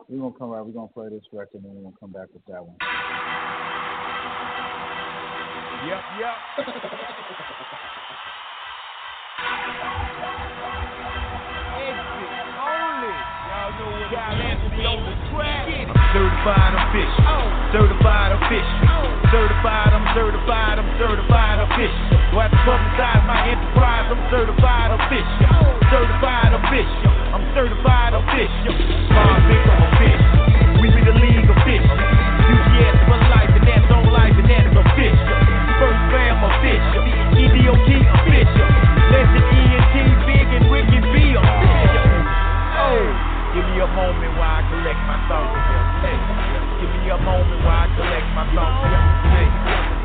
We're 0.09 0.17
gonna 0.17 0.33
come 0.39 0.53
out, 0.53 0.65
we're 0.65 0.73
gonna 0.73 0.87
play 0.87 1.09
this 1.09 1.23
record 1.31 1.61
and 1.61 1.65
then 1.65 1.75
we're 1.75 1.83
gonna 1.83 1.95
come 1.99 2.11
back 2.11 2.29
with 2.33 2.43
that 2.47 2.65
one. 2.65 3.80
Yep, 5.81 6.03
yep. 6.21 6.37
Exit 11.73 12.29
only. 12.53 13.17
Y'all 13.49 13.73
know 13.73 13.89
what 13.89 14.13
Cal 14.13 14.37
Anthony 14.37 14.85
on 14.85 15.01
the 15.09 15.17
track. 15.33 15.65
I'm 15.65 15.89
certified 16.13 16.77
official. 16.77 17.25
Oh. 17.25 17.49
Certified 17.73 18.29
official. 18.37 18.77
Oh. 18.93 19.09
Certified, 19.33 19.89
I'm 19.97 20.05
certified, 20.13 20.77
I'm 20.77 20.91
certified 21.01 21.57
official. 21.65 22.05
Do 22.29 22.37
I 22.37 22.45
have 22.45 22.53
to 22.53 22.61
publicize 22.61 23.23
my 23.25 23.41
enterprise? 23.49 24.05
I'm 24.05 24.21
certified 24.29 24.89
official. 25.01 25.49
Oh. 25.49 25.81
Certified 25.89 26.51
official. 26.61 27.09
I'm 27.33 27.45
certified 27.57 28.13
official. 28.21 28.73
Convict, 29.09 29.65
I'm 29.65 29.81
official. 29.97 30.77
We 30.77 30.93
be 30.93 31.01
the 31.09 31.17
league 31.17 31.49
official. 31.49 31.97
UGS 31.97 32.97
for 33.09 33.17
moment 43.95 44.31
while 44.39 44.59
I 44.59 44.61
collect 44.71 45.01
my 45.03 45.19
thoughts. 45.27 45.51
Hey, 45.99 46.17
give 46.79 46.91
me 46.95 47.11
a 47.11 47.19
moment 47.19 47.59
while 47.63 47.83
I 47.83 47.87
collect 47.91 48.27
my 48.31 48.45
thoughts. 48.55 48.87
Hey, 49.35 49.47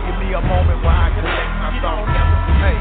give 0.06 0.16
me 0.18 0.28
a 0.34 0.42
moment 0.42 0.78
while 0.82 1.06
I 1.06 1.08
collect 1.14 1.52
my 1.62 1.70
thoughts. 1.78 2.10
Hey, 2.62 2.78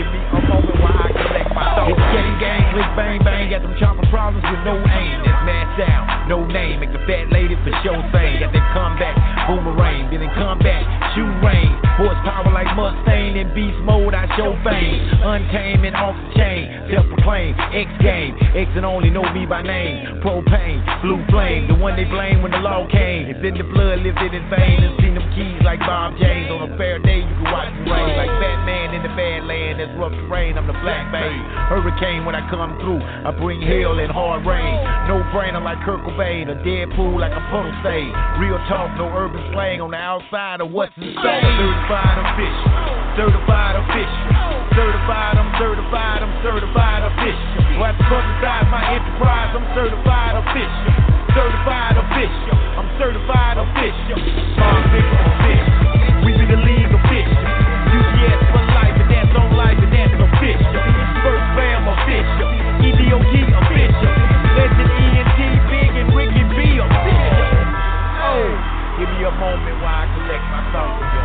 give 0.00 0.08
me 0.08 0.20
a 0.24 0.40
moment 0.48 0.76
while 0.80 1.00
I 1.04 1.08
collect 1.12 1.50
my 1.52 1.66
thoughts. 1.76 1.92
It's 1.92 2.08
gang 2.16 2.34
gang, 2.40 2.62
click 2.72 2.90
bang 2.96 3.18
bang, 3.24 3.50
got 3.52 3.60
them 3.60 3.76
chopper 3.76 4.06
problems 4.08 4.44
with 4.48 4.62
no 4.64 4.80
aim. 4.80 5.16
That's 5.26 5.42
mass 5.44 5.68
down, 5.76 6.28
no 6.28 6.46
name. 6.48 6.80
Make 6.80 6.92
the 6.96 7.02
fat 7.04 7.28
lady 7.28 7.56
for 7.60 7.72
show 7.84 7.98
thing. 8.14 8.40
Got 8.40 8.52
that 8.56 8.66
comeback, 8.72 9.16
boomerang, 9.48 10.08
then 10.08 10.24
in 10.24 10.32
combat, 10.32 10.80
shoot 11.12 11.28
rain. 11.44 11.76
Horsepower 11.98 12.54
like 12.54 12.70
Mustang 12.78 13.36
in 13.36 13.50
beast 13.58 13.78
mode, 13.82 14.14
I 14.14 14.30
show 14.38 14.54
fame. 14.62 15.02
Untamed 15.18 15.82
and 15.82 15.96
off 15.98 16.14
the 16.14 16.30
chain, 16.38 16.70
self-proclaimed, 16.94 17.57
X 17.72 17.88
game, 18.02 18.36
X 18.54 18.70
and 18.74 18.84
only 18.84 19.10
know 19.10 19.24
me 19.32 19.46
by 19.46 19.62
name. 19.62 20.20
Propane, 20.20 20.80
blue 21.02 21.20
flame, 21.30 21.68
the 21.68 21.74
one 21.74 21.96
they 21.96 22.04
blame 22.04 22.42
when 22.42 22.52
the 22.52 22.62
law 22.62 22.86
came. 22.90 23.28
It's 23.28 23.40
in 23.44 23.54
the 23.56 23.64
blood, 23.64 24.00
lifted 24.00 24.34
in 24.34 24.44
vain, 24.50 24.84
and 24.84 24.94
seen 25.00 25.14
them 25.14 25.26
keys 25.34 25.60
like 25.64 25.80
Bob 25.80 26.16
James. 26.18 26.50
On 26.50 26.64
a 26.64 26.76
fair 26.76 26.98
day, 26.98 27.20
you 27.20 27.34
can 27.38 27.48
watch 27.48 27.70
the 27.72 27.84
rain 27.90 28.16
like 28.16 28.32
Batman 28.40 28.94
in 28.94 29.02
the 29.02 29.12
Badland. 29.12 29.78
That's 29.78 29.94
rough 29.98 30.12
terrain, 30.12 30.58
I'm 30.58 30.66
the 30.66 30.78
black 30.80 31.12
bane. 31.12 31.44
Hurricane 31.68 32.24
when 32.24 32.34
I 32.34 32.42
come 32.50 32.78
through, 32.80 33.00
I 33.02 33.30
bring 33.36 33.60
hail 33.60 33.98
and 33.98 34.10
hard 34.10 34.46
rain. 34.46 34.74
No 35.06 35.22
brainer 35.30 35.62
like 35.62 35.78
Kurt 35.84 36.00
Cobain, 36.02 36.48
a 36.50 36.56
dead 36.64 36.94
pool 36.96 37.20
like 37.20 37.32
a 37.32 37.42
puddle 37.52 37.72
stain. 37.84 38.10
Real 38.40 38.58
talk, 38.68 38.90
no 38.96 39.08
urban 39.12 39.42
slang 39.52 39.80
on 39.80 39.92
the 39.92 40.00
outside 40.00 40.60
of 40.60 40.70
what's 40.70 40.92
inside. 40.96 41.44
Certified 41.58 42.18
official, 42.24 42.70
certified 43.16 43.74
official, 43.82 44.37
certified, 44.74 45.36
I'm 45.38 45.50
certified, 45.56 46.20
I'm 46.24 46.34
certified 46.42 47.02
official. 47.08 47.62
Have 47.78 47.96
to 47.96 48.64
my 48.68 48.82
enterprise? 48.96 49.50
I'm 49.56 49.66
certified 49.72 50.34
official, 50.36 50.92
certified 51.32 51.96
official, 51.96 52.56
I'm 52.76 52.88
certified 52.98 53.56
official. 53.56 54.18
Convict 54.58 55.10
official, 55.24 56.24
we 56.24 56.30
be 56.36 56.44
the 56.44 56.60
league 56.60 56.92
official. 56.92 57.48
UGS 57.88 58.42
for 58.52 58.64
life, 58.76 58.96
and 58.98 59.08
that's 59.08 59.34
on 59.38 59.56
life, 59.56 59.78
and 59.80 59.92
that's 59.92 60.16
official. 60.20 60.80
First 61.24 61.46
fam 61.56 61.88
official, 61.88 62.50
EDOT 62.84 63.34
official, 63.62 64.12
Legend 64.58 64.90
ENT, 64.90 65.38
Big 65.70 65.92
and 65.96 66.08
Ricky 66.12 66.44
B 66.52 66.58
official. 66.76 67.48
Oh, 68.20 68.48
give 69.00 69.08
me 69.16 69.24
a 69.24 69.32
moment 69.32 69.76
while 69.80 70.02
I 70.02 70.06
collect 70.12 70.44
my 70.52 70.62
thoughts. 70.72 71.17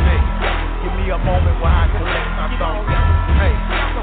Hey, 0.00 0.18
give 0.18 0.25
me 1.06 1.12
a 1.12 1.18
moment 1.18 1.62
while 1.62 1.70
I 1.70 1.86
collect 1.86 2.30
my 2.34 2.48
thoughts. 2.58 2.90
Hey, 3.38 3.54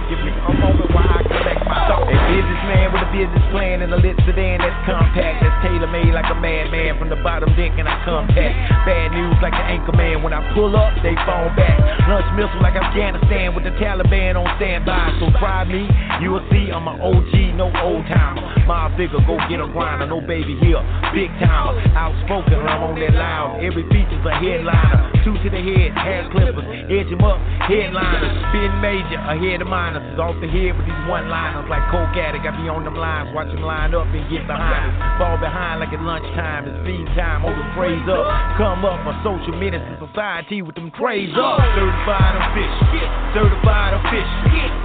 give 0.07 0.23
me 0.23 0.31
a 0.31 0.53
moment 0.55 0.87
while 0.95 1.03
I 1.03 1.19
collect 1.27 1.59
my 1.67 1.75
thoughts. 1.83 2.07
Hey, 2.07 2.15
give 2.31 2.47
with 2.93 3.03
a 3.03 3.09
business 3.11 3.43
plan 3.51 3.81
I 3.81 3.83
in 3.83 3.89
a 3.91 3.97
lit 3.97 4.15
sedan 4.23 4.61
that's 4.61 4.77
compact, 4.85 5.41
that's 5.41 5.57
tailor 5.65 5.89
made 5.91 6.13
like 6.13 6.29
a 6.29 6.37
madman. 6.37 6.95
From 7.01 7.09
the 7.09 7.17
bottom 7.19 7.49
deck 7.57 7.73
and 7.75 7.89
I 7.89 7.97
come 8.05 8.29
back. 8.31 8.53
Bad 8.85 9.11
news 9.11 9.35
like 9.41 9.51
the 9.51 9.65
anchor 9.65 9.91
man. 9.97 10.21
When 10.21 10.31
I 10.31 10.45
pull 10.53 10.71
up, 10.77 10.93
they 11.01 11.17
phone 11.27 11.51
back. 11.57 11.75
Lunch 12.07 12.29
missile 12.37 12.61
like 12.61 12.77
Afghanistan 12.77 13.51
with 13.57 13.65
the 13.65 13.73
Taliban 13.81 14.37
on 14.37 14.47
standby. 14.61 15.17
So 15.19 15.27
try 15.41 15.65
me, 15.65 15.89
you 16.21 16.31
will 16.31 16.45
see 16.53 16.69
I'm 16.69 16.87
an 16.87 17.01
OG, 17.01 17.57
no 17.57 17.67
old 17.81 18.05
timer. 18.07 18.45
My 18.63 18.93
figure, 18.95 19.19
go 19.25 19.35
get 19.49 19.59
a 19.59 19.67
grinder, 19.67 20.07
no 20.07 20.21
baby 20.21 20.55
here, 20.61 20.79
big 21.11 21.33
timer. 21.41 21.81
Outspoken, 21.97 22.61
I'm 22.63 22.93
on 22.93 22.95
that 23.01 23.17
loud. 23.17 23.59
Every 23.59 23.83
feature's 23.89 24.23
a 24.23 24.35
headliner. 24.37 25.11
Two 25.25 25.33
to 25.39 25.49
the 25.49 25.59
head, 25.59 25.91
hair 25.97 26.29
clippers, 26.31 26.67
edge 26.93 27.09
him 27.09 27.25
up, 27.25 27.41
headliners. 27.65 28.37
Ben 28.53 28.71
Major, 28.81 29.17
ahead 29.17 29.61
of 29.61 29.67
miners. 29.67 30.05
Is 30.13 30.19
off 30.19 30.37
the 30.37 30.49
head 30.49 30.77
with 30.77 30.85
these 30.85 31.03
one 31.09 31.29
liners 31.29 31.65
like 31.69 31.81
coke 31.89 32.13
addict. 32.13 32.45
I 32.45 32.53
be 32.53 32.69
on 32.69 32.85
them 32.85 32.93
lines, 32.93 33.33
watch 33.33 33.49
them 33.49 33.65
line 33.65 33.95
up 33.97 34.05
and 34.05 34.23
get 34.29 34.45
behind 34.45 34.93
us. 34.93 34.95
Fall 35.17 35.37
behind 35.41 35.81
like 35.81 35.89
at 35.89 36.01
lunchtime, 36.01 36.69
it's 36.69 36.77
feed 36.85 37.07
time, 37.17 37.41
hold 37.41 37.57
them 37.57 37.71
praise 37.73 38.05
up. 38.05 38.25
Come 38.61 38.85
up 38.85 39.01
for 39.01 39.15
social 39.25 39.57
menace 39.57 39.81
to 39.81 39.95
society 40.05 40.61
with 40.61 40.75
them 40.77 40.93
trays 40.93 41.33
up. 41.33 41.57
Certified 41.73 42.35
official, 42.37 42.85
certified 43.33 43.93
official, 43.97 44.41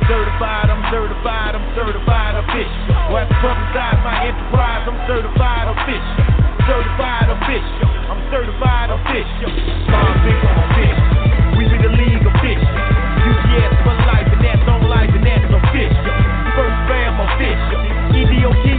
certified, 0.09 0.66
I'm 0.72 0.82
certified, 0.88 1.52
I'm 1.59 1.66
certified 1.76 2.34
official. 2.40 2.84
Well, 3.12 3.26
to 3.28 3.36
publicize 3.44 4.00
my 4.00 4.16
enterprise, 4.28 4.82
I'm 4.88 4.98
certified 5.04 5.66
official. 5.76 6.38
Certified 6.68 7.28
official, 7.32 7.88
I'm 8.12 8.20
certified 8.32 8.88
official. 8.92 9.50
My 9.88 10.04
big 10.20 10.36
official, 10.36 11.07
we 11.07 11.07
UGS 13.59 13.74
for 13.82 13.94
life, 14.06 14.30
and 14.30 14.42
that's 14.44 14.68
on 14.70 14.86
life, 14.86 15.11
and 15.11 15.26
that's 15.26 15.50
official. 15.50 16.14
First 16.54 16.78
official, 17.18 17.82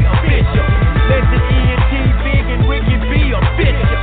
official. 0.08 0.68
Legend 1.10 1.44
Big 2.24 2.46
and 2.48 3.04
B 3.12 3.36
official. 3.36 4.00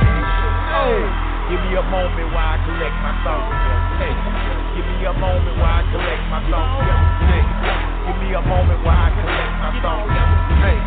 Oh, 0.77 1.01
give 1.49 1.61
me 1.65 1.73
a 1.73 1.85
moment 1.89 2.29
while 2.33 2.53
I 2.53 2.61
collect 2.61 2.97
my 3.01 3.13
thoughts. 3.25 3.57
Hey, 3.97 4.13
give 4.77 4.85
me 4.85 5.05
a 5.05 5.13
moment 5.17 5.55
while 5.57 5.81
I 5.81 5.89
collect 5.89 6.23
my 6.29 6.41
thoughts. 6.51 6.85
Hey, 7.25 7.43
give 8.05 8.17
me 8.21 8.29
a 8.37 8.41
moment 8.45 8.79
while 8.85 8.97
I 8.97 9.09
collect 9.17 9.53
my 9.57 9.71
thoughts. 9.81 10.13
Hey. 10.61 10.77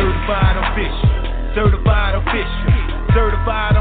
Certified 0.00 0.56
official, 0.64 1.12
certified 1.54 2.14
official. 2.16 2.80
Certified, 3.12 3.74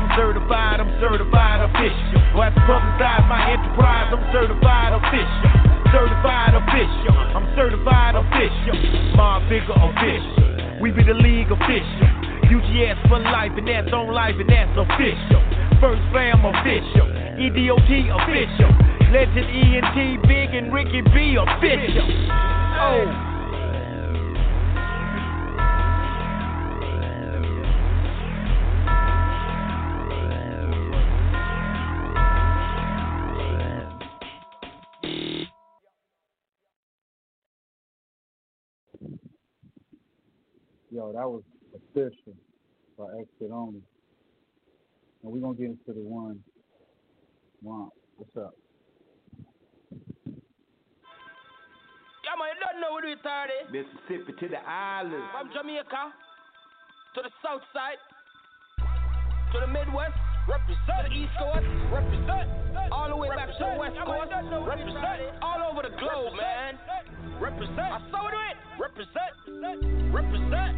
certified, 0.49 0.79
I'm 0.81 0.89
certified 0.99 1.61
official. 1.61 2.21
Well, 2.33 2.49
to 2.49 2.59
publicize 2.65 3.25
my 3.29 3.53
enterprise, 3.53 4.09
I'm 4.09 4.25
certified 4.33 4.93
official. 4.97 5.49
Certified 5.93 6.53
official, 6.57 7.13
I'm 7.37 7.45
certified 7.55 8.15
official. 8.17 8.75
My 9.15 9.41
figure 9.45 9.77
official, 9.77 10.81
we 10.81 10.91
be 10.91 11.03
the 11.03 11.13
league 11.13 11.51
official. 11.51 12.09
UGS 12.49 12.97
for 13.09 13.19
life, 13.19 13.51
and 13.57 13.67
that's 13.67 13.93
on 13.93 14.11
life, 14.11 14.35
and 14.39 14.49
that's 14.49 14.73
official. 14.73 15.41
First 15.79 16.01
fam 16.13 16.41
official, 16.45 17.05
EDOT 17.37 18.09
official. 18.09 18.71
Legend 19.13 19.49
ENT, 19.49 20.21
Big 20.27 20.53
and 20.53 20.73
Ricky 20.73 21.01
B 21.13 21.37
official. 21.37 22.09
Oh. 22.29 23.28
Yo, 40.91 41.13
that 41.13 41.29
was 41.29 41.43
official 41.75 42.33
by 42.97 43.05
Exit 43.21 43.51
Only. 43.53 43.81
And 45.21 45.31
we're 45.31 45.39
gonna 45.39 45.53
get 45.53 45.67
into 45.67 45.93
the 45.93 46.01
one. 46.01 46.39
One, 47.61 47.89
what's 48.17 48.35
up? 48.37 48.55
Yeah, 52.25 52.35
man, 52.37 52.55
you 52.55 52.61
don't 52.65 52.81
know 52.81 52.91
what 52.91 53.05
we 53.05 53.13
started. 53.21 53.69
Mississippi 53.69 54.33
to 54.39 54.47
the 54.49 54.61
islands. 54.65 55.29
From 55.31 55.51
Jamaica 55.53 56.13
to 57.15 57.21
the 57.21 57.29
south 57.43 57.61
side 57.73 58.01
to 59.53 59.59
the 59.59 59.67
Midwest. 59.67 60.17
Represent 60.49 61.05
the 61.05 61.13
East 61.13 61.33
Coast, 61.37 61.61
represent 61.93 62.49
all 62.89 63.09
the 63.09 63.15
way 63.15 63.29
back 63.29 63.53
to 63.53 63.61
the 63.61 63.77
West 63.77 63.93
Coast, 64.01 64.33
represent 64.65 65.37
all 65.45 65.61
over 65.69 65.85
the 65.85 65.93
globe, 66.01 66.33
man. 66.33 66.73
Represent, 67.39 67.79
I 67.79 68.01
saw 68.11 68.27
it, 68.27 68.57
represent, 68.79 70.13
represent. 70.13 70.75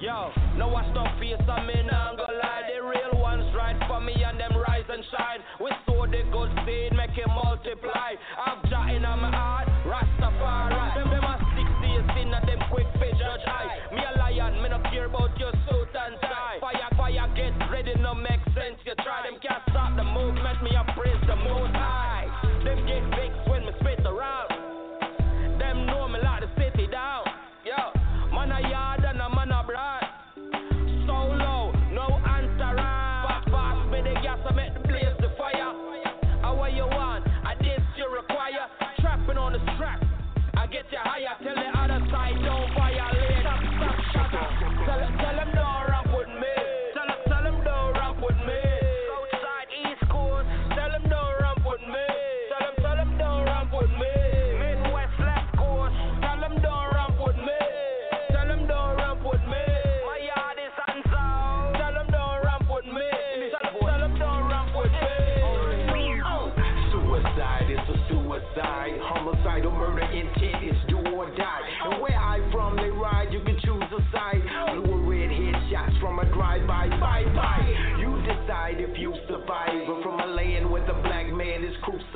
Yo, 0.00 0.30
no 0.56 0.68
watch 0.68 0.86
no 0.94 1.02
face 1.18 1.42
on 1.50 1.66
me, 1.66 1.74
nah, 1.90 2.10
I'm 2.10 2.16
gonna 2.16 2.38
lie. 2.38 2.62
The 2.70 2.86
real 2.86 3.20
ones 3.20 3.42
right 3.56 3.74
for 3.88 4.00
me 4.00 4.14
and 4.14 4.38
them 4.38 4.56
rise 4.56 4.86
and 4.88 5.02
shine. 5.10 5.40
We 5.60 5.72
sow 5.86 6.06
the 6.06 6.22
good 6.30 6.50
seed, 6.64 6.94
make 6.94 7.18
it 7.18 7.26
multiply. 7.26 8.14
I've 8.38 8.62
jot 8.70 8.94
in 8.94 9.04
on 9.04 9.18
my 9.20 9.30
heart, 9.34 9.67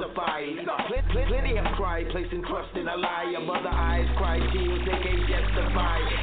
Pl- 0.08 1.02
pl- 1.12 1.26
plenty 1.28 1.56
have 1.56 1.76
cried, 1.76 2.06
placing 2.10 2.42
trust 2.44 2.76
in 2.76 2.88
a 2.88 2.96
lie. 2.96 3.34
Of 3.38 3.48
other 3.48 3.68
eyes 3.68 4.06
cry 4.16 4.38
tears 4.52 4.80
they 4.84 4.98
can't 5.02 5.28
justify. 5.28 5.98
Allies 5.98 6.21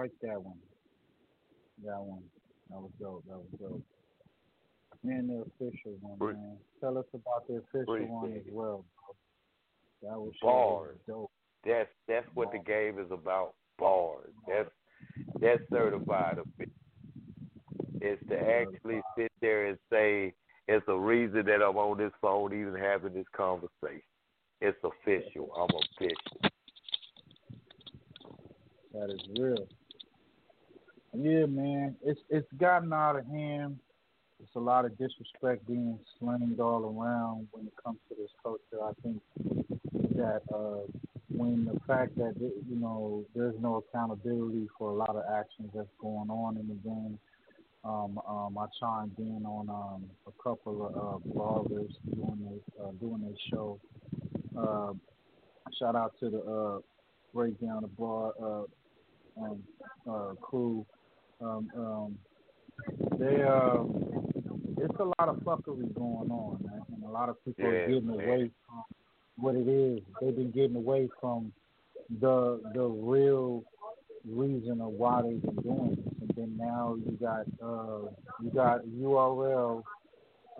like 0.00 0.12
that 0.22 0.42
one. 0.42 0.56
That 1.84 2.00
one. 2.00 2.22
That 2.70 2.80
was 2.80 2.90
dope. 3.00 3.24
That 3.28 3.36
was 3.36 3.46
dope. 3.60 3.82
And 5.04 5.30
the 5.30 5.42
official 5.42 5.96
one, 6.00 6.34
man. 6.34 6.56
Tell 6.80 6.96
us 6.98 7.06
about 7.12 7.46
the 7.48 7.56
official 7.56 8.06
one 8.06 8.32
as 8.32 8.42
well, 8.50 8.84
bro. 10.02 10.10
That 10.10 10.18
was 10.18 10.32
Bars. 10.42 10.96
dope. 11.06 11.30
That's 11.66 11.88
that's 12.08 12.26
what 12.34 12.52
the 12.52 12.58
game 12.58 12.98
is 12.98 13.10
about. 13.10 13.54
Bars. 13.78 14.30
That's 14.46 14.70
that's 15.40 15.62
certified 15.70 16.38
official. 16.38 16.72
It's 18.00 18.22
to 18.28 18.38
actually 18.38 19.00
sit 19.16 19.32
there 19.40 19.66
and 19.66 19.78
say 19.90 20.32
it's 20.68 20.84
a 20.88 20.98
reason 20.98 21.44
that 21.46 21.62
I'm 21.62 21.76
on 21.76 21.98
this 21.98 22.12
phone 22.22 22.54
even 22.54 22.74
having 22.74 23.12
this 23.12 23.26
conversation. 23.36 24.02
It's 24.62 24.78
official. 24.84 25.50
I'm 25.56 25.68
official. 25.76 26.50
That 28.92 29.10
is 29.10 29.20
real. 29.38 29.66
Yeah, 31.12 31.46
man. 31.46 31.96
It's 32.04 32.20
it's 32.28 32.46
gotten 32.58 32.92
out 32.92 33.16
of 33.16 33.26
hand. 33.26 33.78
It's 34.42 34.54
a 34.54 34.60
lot 34.60 34.84
of 34.84 34.96
disrespect 34.96 35.66
being 35.66 35.98
slanged 36.18 36.60
all 36.60 36.84
around 36.84 37.48
when 37.50 37.66
it 37.66 37.72
comes 37.82 37.98
to 38.08 38.14
this 38.14 38.30
culture. 38.42 38.82
I 38.82 38.92
think 39.02 39.20
that 40.16 40.42
uh, 40.54 40.86
when 41.28 41.64
the 41.64 41.78
fact 41.86 42.16
that 42.16 42.34
you 42.38 42.76
know 42.76 43.24
there's 43.34 43.54
no 43.60 43.76
accountability 43.76 44.68
for 44.78 44.90
a 44.90 44.94
lot 44.94 45.10
of 45.10 45.24
actions 45.32 45.70
that's 45.74 45.88
going 46.00 46.30
on 46.30 46.56
in 46.56 46.68
the 46.68 46.74
game. 46.74 47.18
Um, 47.82 48.20
um, 48.28 48.58
I 48.58 48.66
chimed 48.78 49.18
in 49.18 49.46
on 49.46 49.70
um, 49.70 50.04
a 50.26 50.42
couple 50.42 50.86
of 50.86 50.94
uh, 50.94 51.18
bloggers 51.34 51.90
doing 52.14 52.38
their 52.44 52.86
uh, 52.86 52.90
doing 53.00 53.22
their 53.22 53.32
show. 53.50 53.80
Uh, 54.56 54.92
shout 55.78 55.96
out 55.96 56.12
to 56.20 56.28
the 56.28 56.40
uh, 56.40 56.78
breakdown 57.32 57.80
the 57.80 57.88
bar 57.88 58.32
uh, 58.42 59.42
um, 59.42 59.62
uh, 60.08 60.34
crew. 60.42 60.84
Um, 61.40 61.70
um, 61.76 62.18
they 63.18 63.42
uh, 63.42 63.84
it's 64.78 64.98
a 64.98 65.04
lot 65.04 65.28
of 65.28 65.36
fuckery 65.36 65.92
going 65.94 66.30
on, 66.30 66.58
man, 66.62 66.82
and 66.92 67.04
a 67.04 67.08
lot 67.08 67.28
of 67.28 67.42
people 67.44 67.66
are 67.66 67.86
getting 67.86 68.06
man. 68.06 68.20
away 68.20 68.50
from 68.66 68.84
what 69.36 69.54
it 69.54 69.68
is. 69.68 70.00
They've 70.20 70.36
been 70.36 70.50
getting 70.50 70.76
away 70.76 71.08
from 71.20 71.52
the 72.20 72.60
the 72.74 72.82
real 72.82 73.64
reason 74.28 74.80
of 74.80 74.88
why 74.88 75.22
they've 75.22 75.40
been 75.40 75.56
doing 75.56 75.96
this, 75.96 76.14
and 76.20 76.30
then 76.36 76.56
now 76.58 76.96
you 76.96 77.16
got 77.20 77.46
uh, 77.62 78.10
you 78.42 78.50
got 78.54 78.84
URL 78.84 79.82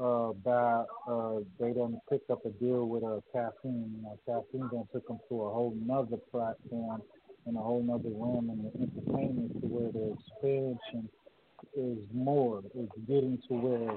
uh, 0.01 0.32
by 0.44 0.85
uh, 1.09 1.40
they 1.59 1.73
done 1.73 2.01
picked 2.09 2.31
up 2.31 2.44
a 2.47 2.51
deal 2.51 2.86
with 2.86 3.05
uh, 3.05 3.20
caffeine. 3.32 3.94
You 3.97 4.02
know, 4.02 4.19
caffeine 4.27 4.69
done 4.69 4.89
took 4.93 5.07
them 5.09 5.19
to 5.28 5.43
a 5.43 5.51
whole 5.51 5.74
nother 5.78 6.16
platform 6.31 7.02
and 7.46 7.56
a 7.56 7.60
whole 7.60 7.82
nother 7.82 8.10
realm 8.10 8.50
in 8.50 8.62
the 8.62 8.70
entertainment 8.82 9.60
to 9.60 9.66
where 9.66 9.90
the 9.92 10.14
expansion 10.14 11.08
is 11.76 11.98
more. 12.12 12.62
It's 12.74 12.92
getting 13.08 13.38
to 13.48 13.54
where 13.54 13.96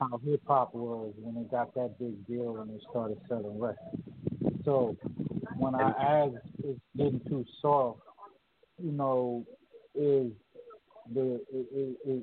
how 0.00 0.20
hip 0.24 0.42
hop 0.46 0.74
was 0.74 1.12
when 1.18 1.34
they 1.34 1.48
got 1.48 1.74
that 1.74 1.98
big 1.98 2.26
deal 2.26 2.58
and 2.58 2.70
they 2.70 2.82
started 2.90 3.18
selling 3.28 3.58
records. 3.58 4.02
So 4.64 4.96
when 5.56 5.74
I 5.74 5.90
ask 5.90 6.34
it's 6.64 6.80
getting 6.96 7.20
too 7.28 7.44
soft, 7.60 8.00
you 8.82 8.92
know, 8.92 9.44
is 9.94 10.30
the 11.14 11.40
is, 11.52 11.94
is 12.06 12.22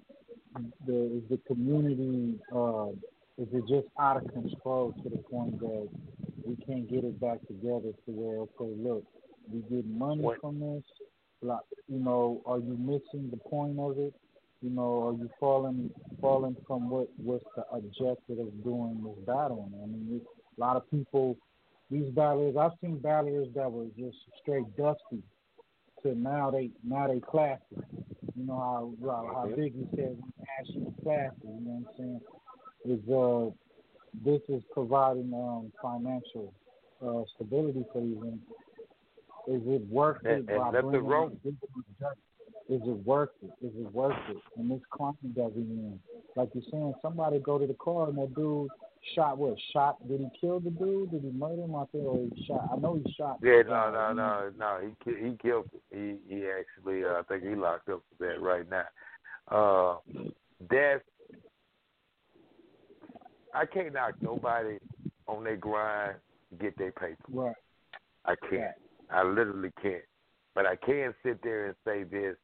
the 0.88 1.18
is 1.18 1.24
the 1.30 1.40
community 1.48 2.40
uh, 2.56 2.90
is 3.38 3.48
it 3.52 3.68
just 3.68 3.88
out 4.00 4.18
of 4.18 4.32
control 4.32 4.94
to 5.04 5.10
the 5.10 5.18
point 5.18 5.60
that 5.60 5.90
we 6.46 6.56
can't 6.66 6.90
get 6.90 7.04
it 7.04 7.20
back 7.20 7.40
together 7.48 7.92
to 8.06 8.12
where 8.12 8.40
okay, 8.42 8.74
look, 8.78 9.04
we 9.52 9.62
get 9.70 9.86
money 9.86 10.22
What- 10.22 10.42
from 10.42 10.60
this. 10.60 10.84
Like, 11.42 11.60
you 11.88 12.00
know, 12.00 12.42
are 12.46 12.58
you 12.58 12.76
missing 12.78 13.30
the 13.30 13.38
point 13.38 13.78
of 13.80 14.00
it? 14.00 14.14
You 14.62 14.70
know, 14.72 15.08
are 15.08 15.14
you 15.14 15.30
falling 15.40 15.92
falling 16.22 16.56
from 16.66 16.90
what 16.90 17.08
what's 17.18 17.46
the 17.56 17.70
objective 17.72 18.40
of 18.40 18.64
doing 18.64 19.04
this 19.04 19.26
battling? 19.26 19.72
I 19.84 19.86
mean, 19.86 20.22
a 20.58 20.60
lot 20.60 20.76
of 20.76 20.90
people, 20.90 21.38
these 21.92 22.10
battlers, 22.14 22.56
I've 22.56 22.72
seen 22.82 22.98
battlers 22.98 23.48
that 23.54 23.72
were 23.72 23.86
just 23.98 24.18
straight 24.42 24.66
dusty 24.76 25.22
to 26.02 26.16
now 26.16 26.52
they 26.52 26.72
now 26.84 27.08
they 27.08 27.20
classy. 27.20 27.62
You 28.36 28.46
know 28.46 28.58
how 28.58 28.94
how, 29.06 29.32
how. 29.34 29.48
Biggie 29.48 29.88
said 29.96 30.18
when 30.18 30.34
ashy 30.60 30.78
and 30.78 30.96
classy. 31.04 31.36
You 31.44 31.62
know 31.62 31.84
what 31.84 31.94
I'm 31.94 31.98
saying? 31.98 32.22
Is 32.86 33.10
uh 33.10 33.52
this 34.24 34.42
is 34.50 34.64
providing 34.74 35.34
um 35.34 35.72
financial 35.82 36.54
uh 37.06 37.24
stability 37.36 37.86
for 37.92 38.02
these. 38.02 38.18
Is 39.48 39.62
it 39.66 39.88
worth 39.90 40.26
it? 40.26 40.46
And- 40.48 40.48
nothing 40.48 40.82
bringing 40.82 41.08
wrong. 41.08 41.40
Is 42.68 42.82
it 42.84 43.06
worth 43.06 43.30
it? 43.44 43.52
Is 43.64 43.72
it 43.76 43.94
worth 43.94 44.18
it? 44.30 44.38
And 44.58 44.72
this 44.72 44.82
that 45.36 45.52
we 45.56 45.62
in, 45.62 46.00
like 46.36 46.50
you're 46.56 46.64
saying, 46.72 46.96
somebody 47.00 47.38
go 47.38 47.60
to 47.60 47.68
the 47.68 47.76
car 47.76 48.10
and 48.10 48.18
that 48.18 48.34
dude 48.34 48.70
shot 49.14 49.38
what? 49.38 49.56
Shot? 49.72 50.08
Did 50.08 50.22
he 50.22 50.30
kill 50.42 50.60
the 50.60 50.72
dude? 50.72 51.12
Did 51.12 51.22
he 51.22 51.30
murder 51.30 51.62
him? 51.62 51.76
I 51.76 51.86
think 51.92 52.06
or 52.06 52.18
he 52.18 52.46
shot. 52.46 52.68
I 52.74 52.78
know 52.78 52.96
he 52.96 53.14
shot. 53.14 53.38
Yeah, 53.44 53.62
no, 53.68 53.92
no, 53.92 54.14
no, 54.14 54.52
no. 54.58 54.80
He 55.06 55.12
he 55.12 55.38
killed 55.38 55.70
him. 55.92 56.18
He 56.28 56.36
he 56.36 56.46
actually, 56.48 57.04
uh, 57.06 57.20
I 57.20 57.22
think 57.28 57.44
he 57.44 57.54
locked 57.54 57.90
up 57.90 58.02
for 58.18 58.26
that 58.26 58.42
right 58.42 58.68
now. 58.68 58.86
Uh, 59.52 60.32
that's 60.68 61.04
I 63.54 63.66
can't 63.68 63.94
knock 63.94 64.16
nobody 64.22 64.80
on 65.28 65.44
their 65.44 65.58
grind 65.58 66.16
get 66.60 66.78
their 66.78 66.92
paper. 66.92 67.16
Right. 67.30 67.56
I 68.26 68.36
can't. 68.50 68.76
I 69.16 69.24
literally 69.24 69.72
can't. 69.82 70.04
But 70.54 70.66
I 70.66 70.76
can 70.76 71.14
sit 71.24 71.42
there 71.42 71.68
and 71.68 71.76
say 71.86 72.04
this: 72.04 72.36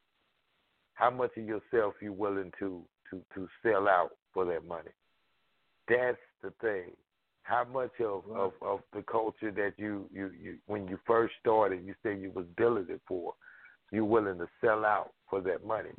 How 0.94 1.10
much 1.10 1.32
of 1.38 1.44
yourself 1.44 1.96
you 2.02 2.14
willing 2.14 2.52
to 2.60 2.84
to 3.10 3.22
to 3.36 3.48
sell 3.62 3.88
out 3.88 4.12
for 4.34 4.46
that 4.46 4.66
money? 4.66 4.92
That's 5.90 6.18
the 6.42 6.54
thing. 6.62 6.96
How 7.44 7.66
much 7.66 7.92
of 8.00 8.24
of 8.34 8.54
of 8.62 8.80
the 8.94 9.04
culture 9.04 9.52
that 9.52 9.74
you 9.78 10.10
you 10.14 10.32
you 10.42 10.58
when 10.68 10.88
you 10.88 10.98
first 11.06 11.34
started, 11.42 11.86
you 11.86 11.94
said 12.04 12.22
you 12.22 12.32
was 12.32 12.46
it 12.58 13.02
for, 13.08 13.34
you 13.92 14.06
willing 14.06 14.38
to 14.38 14.48
sell 14.62 14.86
out 14.86 15.12
for 15.30 15.42
that 15.42 15.66
money? 15.66 15.90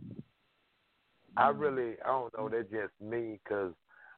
I 1.36 1.50
mm-hmm. 1.50 1.60
really, 1.60 1.92
I 2.04 2.08
don't 2.08 2.38
know. 2.38 2.48
That's 2.48 2.70
just 2.70 2.92
me 3.00 3.40
because 3.44 3.72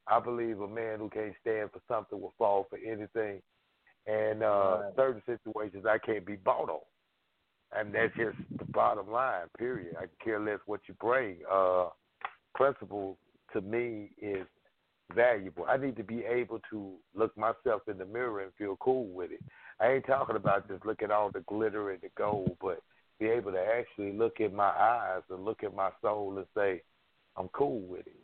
I 0.06 0.20
believe 0.20 0.60
a 0.60 0.68
man 0.68 0.98
who 0.98 1.09
can't 1.10 1.35
stand 1.40 1.70
for 1.72 1.81
something 1.89 2.20
will 2.20 2.35
fall 2.39 2.66
for 2.68 2.78
anything. 2.78 3.40
And 4.06 4.43
uh 4.43 4.78
Right. 4.78 4.93
certain 4.97 5.22
situations 5.26 5.86
I 5.86 5.98
can't 5.98 6.26
be 6.26 6.36
bought 6.36 6.68
on. 6.68 6.81
And 7.76 7.94
that's 7.94 8.14
just 8.16 8.36
the 8.59 8.64
bottom 8.66 9.10
line, 9.10 9.47
period. 9.59 9.97
I 9.98 10.06
care 10.22 10.39
less 10.39 10.60
what 10.66 10.81
you 10.86 10.94
bring. 11.01 11.39
Uh 11.51 11.89
principle 12.55 13.18
to 13.52 13.60
me 13.60 14.10
is 14.20 14.47
valuable. 15.14 15.64
I 15.68 15.76
need 15.76 15.97
to 15.97 16.05
be 16.05 16.24
able 16.24 16.60
to 16.70 16.94
look 17.14 17.36
myself 17.36 17.82
in 17.89 17.98
the 17.98 18.05
mirror 18.05 18.40
and 18.40 18.52
feel 18.56 18.76
cool 18.81 19.06
with 19.09 19.31
it. 19.32 19.43
I 19.81 19.93
ain't 19.93 20.06
talking 20.06 20.36
about 20.36 20.68
just 20.68 20.86
look 20.86 21.02
at 21.02 21.10
all 21.10 21.31
the 21.31 21.40
glitter 21.40 21.90
and 21.90 22.01
the 22.01 22.10
gold, 22.16 22.56
but 22.60 22.81
be 23.18 23.26
able 23.26 23.52
to 23.52 23.60
actually 23.60 24.12
look 24.12 24.40
in 24.40 24.55
my 24.55 24.70
eyes 24.70 25.22
and 25.31 25.44
look 25.44 25.62
at 25.64 25.74
my 25.74 25.90
soul 26.01 26.36
and 26.36 26.47
say, 26.56 26.82
I'm 27.36 27.48
cool 27.48 27.81
with 27.81 28.06
it. 28.06 28.16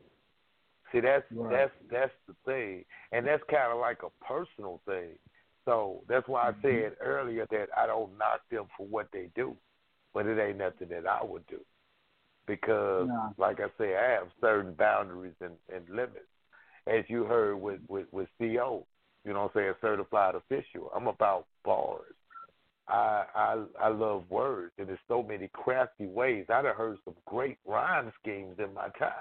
See, 0.92 1.00
that's 1.00 1.24
Right. 1.30 1.52
that's 1.52 1.72
that's 1.90 2.12
the 2.26 2.34
thing, 2.44 2.84
and 3.12 3.24
that's 3.26 3.42
kind 3.48 3.72
of 3.72 3.78
like 3.78 3.98
a 4.02 4.24
personal 4.24 4.80
thing. 4.86 5.10
So 5.70 6.02
that's 6.08 6.26
why 6.26 6.48
I 6.48 6.50
mm-hmm. 6.50 6.62
said 6.62 6.96
earlier 7.00 7.46
that 7.52 7.68
I 7.76 7.86
don't 7.86 8.18
knock 8.18 8.40
them 8.50 8.64
for 8.76 8.88
what 8.88 9.06
they 9.12 9.28
do, 9.36 9.56
but 10.12 10.26
it 10.26 10.40
ain't 10.40 10.58
nothing 10.58 10.88
that 10.88 11.06
I 11.06 11.22
would 11.22 11.46
do 11.46 11.60
because, 12.48 13.06
Nah. 13.06 13.30
like 13.38 13.60
I 13.60 13.68
say, 13.78 13.96
I 13.96 14.10
have 14.14 14.26
certain 14.40 14.74
boundaries 14.74 15.36
and, 15.40 15.54
and 15.72 15.88
limits. 15.88 16.26
As 16.88 17.04
you 17.08 17.22
heard 17.22 17.60
with 17.60 17.78
with 17.88 18.06
with 18.10 18.28
CO, 18.38 18.84
you 19.24 19.32
know, 19.32 19.42
what 19.42 19.52
I'm 19.54 19.62
saying 19.62 19.74
certified 19.80 20.34
official. 20.34 20.90
I'm 20.96 21.06
about 21.06 21.46
bars. 21.64 22.14
I 22.88 23.24
I 23.36 23.64
I 23.80 23.88
love 23.90 24.24
words, 24.28 24.72
and 24.76 24.88
there's 24.88 24.98
so 25.06 25.22
many 25.22 25.48
crafty 25.52 26.06
ways. 26.06 26.46
I've 26.48 26.64
heard 26.64 26.98
some 27.04 27.14
great 27.26 27.58
rhyme 27.64 28.12
schemes 28.20 28.56
in 28.58 28.74
my 28.74 28.88
time, 28.98 29.12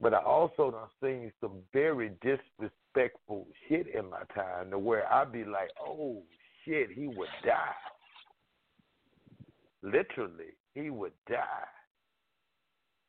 but 0.00 0.14
I 0.14 0.22
also 0.22 0.70
done 0.70 0.88
seen 1.02 1.32
some 1.40 1.62
very 1.72 2.12
disrespectful 2.22 3.46
shit 3.68 3.88
in 3.88 4.08
my 4.10 4.22
time, 4.34 4.70
to 4.70 4.78
where 4.78 5.12
I'd 5.12 5.32
be 5.32 5.44
like, 5.44 5.70
"Oh 5.80 6.22
shit, 6.64 6.90
he 6.90 7.08
would 7.08 7.28
die." 7.44 7.74
Literally, 9.82 10.56
he 10.74 10.90
would 10.90 11.12
die 11.28 11.68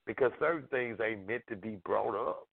because 0.05 0.31
certain 0.39 0.67
things 0.69 0.99
ain't 0.99 1.27
meant 1.27 1.43
to 1.47 1.55
be 1.55 1.75
brought 1.85 2.15
up. 2.15 2.47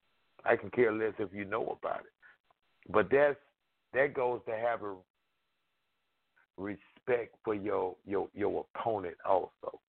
I 0.44 0.56
can 0.56 0.70
care 0.70 0.92
less 0.92 1.14
if 1.18 1.32
you 1.32 1.44
know 1.44 1.78
about 1.80 2.00
it, 2.00 2.92
but 2.92 3.10
that's 3.10 3.38
that 3.94 4.14
goes 4.14 4.40
to 4.46 4.54
have 4.54 4.82
a 4.82 4.94
respect 6.58 7.34
for 7.44 7.54
your 7.54 7.96
your 8.06 8.28
your 8.34 8.66
opponent 8.74 9.16
also. 9.24 9.80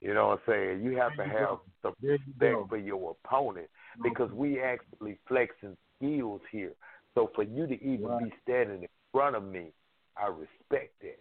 You 0.00 0.14
know 0.14 0.28
what 0.28 0.40
I'm 0.46 0.52
saying? 0.52 0.84
You 0.84 0.96
have 0.96 1.16
to 1.16 1.24
you 1.24 1.30
have 1.30 1.58
some 1.82 1.94
There 2.00 2.12
respect 2.12 2.68
for 2.68 2.78
your 2.78 3.16
opponent 3.24 3.68
because 4.02 4.30
we 4.32 4.60
actually 4.60 5.18
flexing 5.26 5.76
skills 5.96 6.40
here. 6.50 6.72
So 7.14 7.30
for 7.34 7.42
you 7.42 7.66
to 7.66 7.74
even 7.84 8.06
Right. 8.06 8.24
be 8.24 8.34
standing 8.42 8.82
in 8.82 8.88
front 9.12 9.36
of 9.36 9.44
me, 9.44 9.72
I 10.16 10.28
respect 10.28 10.94
that. 11.02 11.18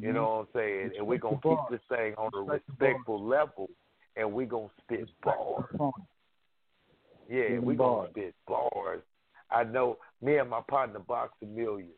You 0.00 0.12
know 0.12 0.36
what 0.36 0.40
I'm 0.40 0.48
saying? 0.54 0.92
And 0.96 1.06
we're 1.06 1.18
gonna 1.18 1.40
keep 1.42 1.58
this 1.70 1.80
thing 1.88 2.14
on 2.16 2.30
a 2.34 2.40
respectful 2.40 3.22
level, 3.22 3.68
and 4.14 4.32
we're 4.32 4.46
gonna 4.46 4.70
spit 4.82 5.08
bars. 5.22 5.64
Yeah, 7.28 7.58
we're 7.58 7.76
gonna 7.76 8.08
spit 8.10 8.34
bars. 8.46 9.02
I 9.50 9.64
know 9.64 9.98
me 10.20 10.38
and 10.38 10.48
my 10.48 10.60
partner 10.68 11.00
Box 11.00 11.32
a 11.42 11.46
Million 11.46 11.92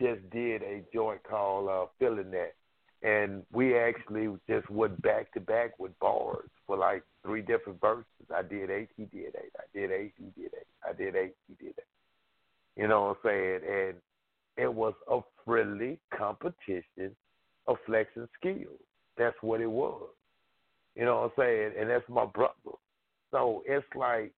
just 0.00 0.28
did 0.30 0.62
a 0.62 0.84
joint 0.92 1.22
called 1.22 1.68
uh, 1.68 1.86
Feeling 1.98 2.30
That, 2.32 2.54
and 3.02 3.42
we 3.52 3.76
actually 3.76 4.28
just 4.48 4.68
went 4.70 5.00
back 5.02 5.32
to 5.32 5.40
back 5.40 5.78
with 5.78 5.96
bars 6.00 6.48
for 6.66 6.76
like 6.76 7.02
three 7.24 7.42
different 7.42 7.80
verses. 7.80 8.04
I 8.34 8.42
did 8.42 8.70
eight, 8.70 8.88
he 8.96 9.04
did 9.04 9.34
eight. 9.36 9.52
I 9.56 9.78
did 9.78 9.92
eight, 9.92 10.14
he 10.18 10.40
did 10.40 10.52
eight. 10.54 10.66
I 10.88 10.92
did 10.92 11.14
eight, 11.14 11.34
he 11.46 11.64
did 11.64 11.74
eight. 11.78 12.82
You 12.82 12.88
know 12.88 13.02
what 13.02 13.08
I'm 13.08 13.16
saying? 13.24 13.60
And 13.68 13.94
it 14.56 14.72
was 14.72 14.94
a 15.10 15.20
friendly 15.44 16.00
competition 16.16 17.14
of 17.66 17.76
flexing 17.86 18.28
skills. 18.38 18.80
That's 19.16 19.36
what 19.40 19.60
it 19.60 19.70
was. 19.70 20.08
You 20.96 21.04
know 21.04 21.20
what 21.20 21.24
I'm 21.24 21.44
saying? 21.44 21.72
And 21.78 21.90
that's 21.90 22.08
my 22.08 22.26
brother. 22.26 22.76
So 23.30 23.62
it's 23.66 23.86
like 23.94 24.32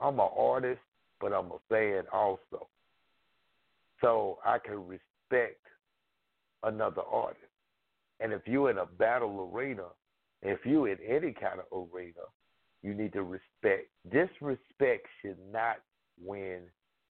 I'm 0.00 0.18
an 0.20 0.28
artist, 0.36 0.80
but 1.20 1.32
I'm 1.32 1.46
a 1.46 1.58
fan 1.68 2.04
also. 2.12 2.68
So 4.00 4.38
I 4.44 4.58
can 4.58 4.86
respect 4.86 5.60
another 6.62 7.02
artist. 7.10 7.44
And 8.20 8.32
if 8.32 8.42
you're 8.46 8.70
in 8.70 8.78
a 8.78 8.86
battle 8.86 9.50
arena, 9.52 9.84
if 10.42 10.60
you're 10.64 10.88
in 10.88 10.98
any 11.06 11.32
kind 11.32 11.60
of 11.60 11.88
arena, 11.94 12.26
you 12.82 12.94
need 12.94 13.12
to 13.14 13.22
respect. 13.22 13.88
Disrespect 14.10 15.06
should 15.20 15.38
not 15.52 15.76
win 16.22 16.60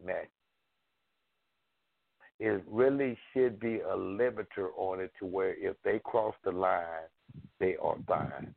matches. 0.04 0.28
It 2.38 2.62
really 2.68 3.18
should 3.32 3.60
be 3.60 3.76
a 3.80 3.96
limiter 3.96 4.68
on 4.76 5.00
it 5.00 5.12
to 5.18 5.26
where 5.26 5.54
if 5.54 5.76
they 5.84 6.00
cross 6.02 6.34
the 6.42 6.50
line, 6.50 7.08
they 7.58 7.76
are 7.82 7.96
fine. 8.08 8.54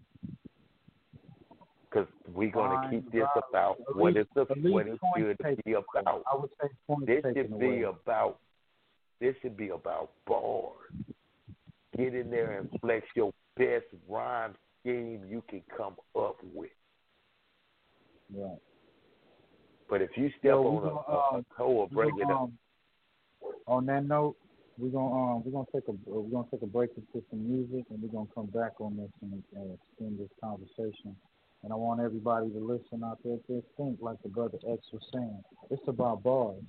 Because 1.90 2.08
we're 2.34 2.50
going 2.50 2.72
to 2.82 2.90
keep 2.90 3.12
this 3.12 3.28
about 3.50 3.76
what 3.94 4.16
it's, 4.16 4.30
a, 4.38 4.46
what 4.46 4.88
it 4.88 5.00
should 5.16 5.64
be 5.66 5.74
about. 5.74 6.24
I 6.32 6.36
would 6.36 6.50
say 6.62 6.70
This 7.06 7.24
should 7.36 7.60
be 7.60 7.84
away. 7.84 7.84
about 7.84 8.40
this 9.24 9.36
should 9.42 9.56
be 9.56 9.70
about 9.70 10.12
bars. 10.28 10.76
Get 11.98 12.14
in 12.14 12.30
there 12.30 12.60
and 12.60 12.70
flex 12.82 13.06
your 13.16 13.32
best 13.56 13.86
rhyme 14.10 14.54
scheme 14.82 15.22
you 15.30 15.42
can 15.50 15.62
come 15.78 15.96
up 16.18 16.38
with. 16.54 16.72
Right. 18.36 18.58
But 19.90 20.02
if 20.02 20.10
you 20.18 20.30
step 20.40 20.44
Yo, 20.44 20.64
on 20.64 20.78
a, 20.78 20.82
gonna, 20.82 20.96
a, 20.96 21.38
uh, 21.38 21.38
a 21.38 21.44
toe 21.58 21.72
or 21.72 21.88
break 21.88 22.12
gonna, 22.12 22.24
it 22.24 22.32
up, 22.32 22.42
um, 22.42 22.54
On 23.68 23.86
that 23.86 24.06
note, 24.06 24.36
we're 24.78 24.90
gonna 24.90 25.36
um, 25.36 25.44
we're 25.46 25.52
gonna 25.52 25.68
take 25.74 25.88
a 25.88 25.94
we're 26.06 26.30
gonna 26.30 26.48
take 26.52 26.64
a 26.64 26.68
break 26.68 26.90
into 26.98 27.26
some 27.30 27.48
music, 27.48 27.86
and 27.92 28.02
we're 28.02 28.10
gonna 28.10 28.28
come 28.36 28.48
back 28.48 28.82
on 28.82 28.98
this 28.98 29.12
and 29.22 29.44
uh, 29.56 29.74
extend 29.74 30.20
this 30.20 30.32
conversation. 30.42 31.16
And 31.64 31.72
I 31.72 31.76
want 31.76 32.02
everybody 32.02 32.50
to 32.50 32.60
listen 32.60 33.06
out 33.06 33.20
there 33.24 33.38
to 33.48 33.64
think, 33.78 34.00
like 34.02 34.22
the 34.22 34.30
brother 34.30 34.58
X 34.70 34.82
was 34.92 35.02
saying. 35.14 35.44
It's 35.70 35.88
about 35.88 36.24
bars. 36.24 36.64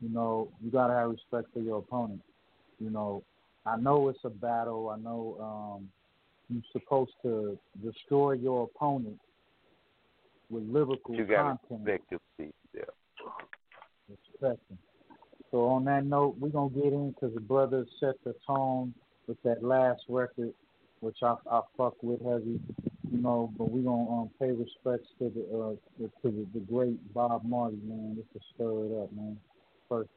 You 0.00 0.08
know, 0.08 0.48
you 0.62 0.70
gotta 0.70 0.94
have 0.94 1.10
respect 1.10 1.48
for 1.52 1.60
your 1.60 1.78
opponent. 1.78 2.22
You 2.78 2.90
know, 2.90 3.22
I 3.66 3.76
know 3.76 4.08
it's 4.08 4.24
a 4.24 4.30
battle. 4.30 4.88
I 4.88 4.98
know 4.98 5.36
um, 5.78 5.88
you're 6.48 6.62
supposed 6.72 7.12
to 7.22 7.58
destroy 7.84 8.32
your 8.32 8.64
opponent 8.64 9.18
with 10.48 10.64
lyrical 10.64 11.14
you 11.14 11.24
got 11.24 11.42
to 11.52 11.58
content. 11.68 11.86
respect 11.86 12.10
your 12.10 12.20
seat. 12.36 12.54
Yeah. 12.74 12.82
Respect. 14.08 14.60
So 15.50 15.66
on 15.66 15.84
that 15.84 16.04
note, 16.04 16.36
we're 16.38 16.48
gonna 16.48 16.70
get 16.70 16.92
in 16.92 17.10
because 17.10 17.34
the 17.34 17.40
brothers 17.40 17.88
set 17.98 18.14
the 18.24 18.34
tone 18.46 18.94
with 19.26 19.40
that 19.42 19.62
last 19.62 20.02
record, 20.08 20.52
which 21.00 21.18
I 21.22 21.34
I 21.50 21.60
fuck 21.76 21.94
with 22.02 22.20
heavy, 22.22 22.60
you 23.10 23.18
know. 23.18 23.52
But 23.58 23.70
we 23.70 23.82
gonna 23.82 24.22
um, 24.22 24.30
pay 24.38 24.52
respects 24.52 25.08
to 25.18 25.30
the 25.30 25.58
uh 25.58 26.00
to 26.00 26.30
the, 26.30 26.46
the 26.54 26.60
great 26.60 27.12
Bob 27.12 27.44
Marley 27.44 27.78
man. 27.84 28.16
Just 28.16 28.32
to 28.32 28.40
stir 28.54 28.86
it 28.86 29.02
up, 29.02 29.12
man. 29.12 29.36
First 29.90 30.10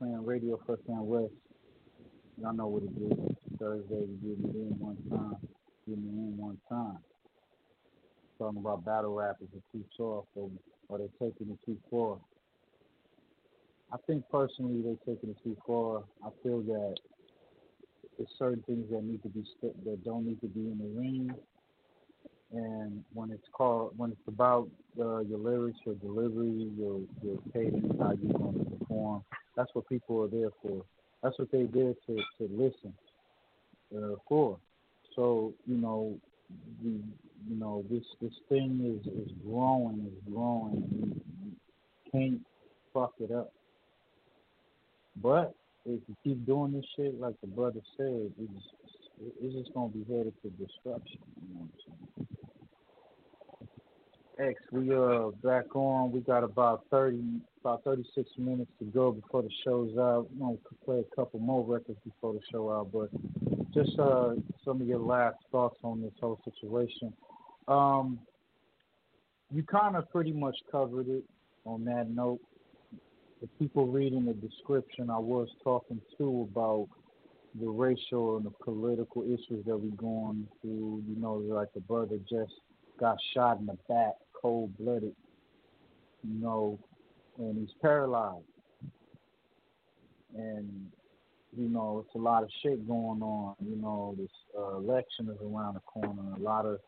Fam 0.00 0.24
Radio, 0.24 0.58
First 0.66 0.80
Fam 0.86 1.06
West. 1.06 1.34
Y'all 2.40 2.54
know 2.54 2.68
what 2.68 2.82
it 2.84 2.88
is. 2.88 3.36
Thursday, 3.58 4.00
we 4.00 4.32
getting 4.32 4.48
it 4.48 4.56
in 4.56 4.78
one 4.78 4.96
time. 5.10 5.36
Getting 5.86 6.04
it 6.04 6.16
in 6.16 6.36
one 6.38 6.56
time. 6.70 6.96
Talking 8.38 8.60
about 8.60 8.82
battle 8.86 9.14
rappers 9.14 9.48
are 9.54 9.60
too 9.70 9.84
soft 9.94 10.28
or, 10.36 10.48
or 10.88 10.96
they 10.96 11.08
taking 11.20 11.50
it 11.50 11.58
too 11.66 11.76
far. 11.90 12.16
I 13.92 13.98
think 14.06 14.24
personally 14.32 14.80
they're 14.82 15.14
taking 15.14 15.30
it 15.30 15.36
too 15.44 15.56
far. 15.66 16.04
I 16.24 16.30
feel 16.42 16.62
that 16.62 16.94
there's 18.16 18.30
certain 18.38 18.62
things 18.62 18.86
that 18.90 19.04
need 19.04 19.22
to 19.22 19.28
be 19.28 19.44
that 19.84 20.02
don't 20.02 20.24
need 20.24 20.40
to 20.40 20.48
be 20.48 20.60
in 20.60 20.78
the 20.78 20.98
ring. 20.98 21.30
And 22.52 23.04
when 23.14 23.30
it's 23.30 23.46
called, 23.52 23.92
when 23.96 24.10
it's 24.10 24.26
about 24.26 24.68
uh, 24.98 25.20
your 25.20 25.38
lyrics, 25.38 25.78
your 25.84 25.94
delivery, 25.96 26.68
your 26.76 27.00
your 27.22 27.38
cadence, 27.52 27.94
how 28.00 28.12
you're 28.20 28.32
going 28.36 28.58
to 28.58 28.76
perform, 28.78 29.24
that's 29.56 29.70
what 29.74 29.88
people 29.88 30.22
are 30.22 30.28
there 30.28 30.50
for. 30.60 30.84
That's 31.22 31.38
what 31.38 31.52
they're 31.52 31.66
there 31.66 31.94
to 32.06 32.16
to 32.16 32.48
listen 32.50 32.92
uh, 33.96 34.16
for. 34.28 34.58
So 35.14 35.54
you 35.66 35.76
know, 35.76 36.18
you 36.82 37.02
know 37.48 37.84
this 37.88 38.04
this 38.20 38.32
thing 38.48 39.00
is 39.00 39.06
is 39.12 39.30
growing, 39.46 40.06
is 40.06 40.32
growing. 40.32 40.84
You, 40.90 41.20
you 41.44 42.10
can't 42.10 42.40
fuck 42.92 43.12
it 43.20 43.30
up. 43.30 43.52
But 45.22 45.54
if 45.86 46.00
you 46.08 46.16
keep 46.24 46.46
doing 46.46 46.72
this 46.72 46.84
shit, 46.96 47.20
like 47.20 47.34
the 47.40 47.46
brother 47.46 47.80
said, 47.96 48.32
it's 48.40 48.64
it's 49.40 49.54
just 49.54 49.74
gonna 49.74 49.88
be 49.88 50.04
headed 50.12 50.34
to 50.42 50.50
destruction. 50.50 51.20
You 51.48 51.60
know? 51.60 51.68
X, 54.40 54.60
we 54.72 54.94
uh 54.94 55.30
back 55.42 55.76
on. 55.76 56.12
We 56.12 56.20
got 56.20 56.44
about 56.44 56.84
thirty, 56.90 57.22
about 57.60 57.84
thirty 57.84 58.04
six 58.14 58.30
minutes 58.38 58.70
to 58.78 58.86
go 58.86 59.12
before 59.12 59.42
the 59.42 59.50
show's 59.64 59.96
out. 59.98 60.28
We're 60.34 60.46
gonna 60.46 60.58
play 60.84 61.00
a 61.00 61.16
couple 61.16 61.40
more 61.40 61.62
records 61.62 61.98
before 62.04 62.32
the 62.32 62.40
show 62.50 62.70
out, 62.72 62.90
but 62.92 63.10
just 63.74 63.98
uh 63.98 64.34
some 64.64 64.80
of 64.80 64.86
your 64.86 64.98
last 64.98 65.36
thoughts 65.52 65.76
on 65.82 66.00
this 66.00 66.12
whole 66.20 66.40
situation. 66.44 67.12
Um, 67.68 68.18
you 69.52 69.62
kind 69.62 69.96
of 69.96 70.10
pretty 70.10 70.32
much 70.32 70.56
covered 70.70 71.08
it 71.08 71.24
on 71.64 71.84
that 71.84 72.08
note. 72.08 72.40
The 73.42 73.48
people 73.58 73.86
reading 73.86 74.24
the 74.24 74.34
description, 74.34 75.10
I 75.10 75.18
was 75.18 75.48
talking 75.62 76.00
to 76.18 76.48
about 76.50 76.88
the 77.60 77.68
racial 77.68 78.36
and 78.36 78.46
the 78.46 78.50
political 78.64 79.22
issues 79.22 79.64
that 79.66 79.76
we're 79.76 79.96
going 79.96 80.46
through. 80.62 81.02
You 81.08 81.20
know, 81.20 81.34
like 81.34 81.72
the 81.74 81.80
brother 81.80 82.18
just 82.28 82.52
got 82.98 83.16
shot 83.34 83.58
in 83.58 83.66
the 83.66 83.78
back, 83.88 84.12
cold 84.40 84.76
blooded, 84.78 85.14
you 86.22 86.40
know, 86.40 86.78
and 87.38 87.58
he's 87.58 87.74
paralyzed. 87.80 88.44
And, 90.36 90.90
you 91.56 91.68
know, 91.68 92.04
it's 92.04 92.14
a 92.14 92.18
lot 92.18 92.42
of 92.42 92.50
shit 92.62 92.86
going 92.86 93.22
on. 93.22 93.54
You 93.60 93.76
know, 93.76 94.14
this 94.18 94.30
uh, 94.56 94.76
election 94.76 95.28
is 95.28 95.38
around 95.42 95.74
the 95.74 95.80
corner, 95.80 96.34
a 96.36 96.40
lot 96.40 96.66
of 96.66 96.78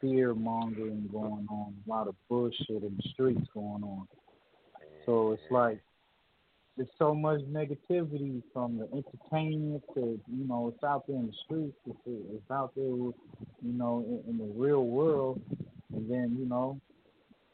fear 0.00 0.34
mongering 0.34 1.08
going 1.10 1.46
on, 1.48 1.74
a 1.86 1.90
lot 1.90 2.08
of 2.08 2.14
bullshit 2.28 2.82
in 2.82 2.96
the 2.96 3.08
streets 3.12 3.46
going 3.54 3.82
on. 3.82 4.06
So 5.06 5.32
it's 5.32 5.42
like 5.50 5.80
there's 6.76 6.88
so 6.98 7.14
much 7.14 7.40
negativity 7.42 8.42
from 8.52 8.78
the 8.78 8.88
entertainment 8.92 9.82
to 9.94 10.20
you 10.26 10.48
know 10.48 10.72
it's 10.74 10.82
out 10.84 11.06
there 11.06 11.16
in 11.16 11.26
the 11.26 11.32
streets, 11.44 11.76
it's, 11.86 11.98
it's 12.06 12.50
out 12.50 12.72
there, 12.76 12.84
with, 12.86 13.14
you 13.62 13.72
know, 13.72 14.04
in, 14.06 14.32
in 14.32 14.38
the 14.38 14.52
real 14.54 14.84
world, 14.84 15.40
and 15.94 16.10
then 16.10 16.36
you 16.38 16.48
know 16.48 16.80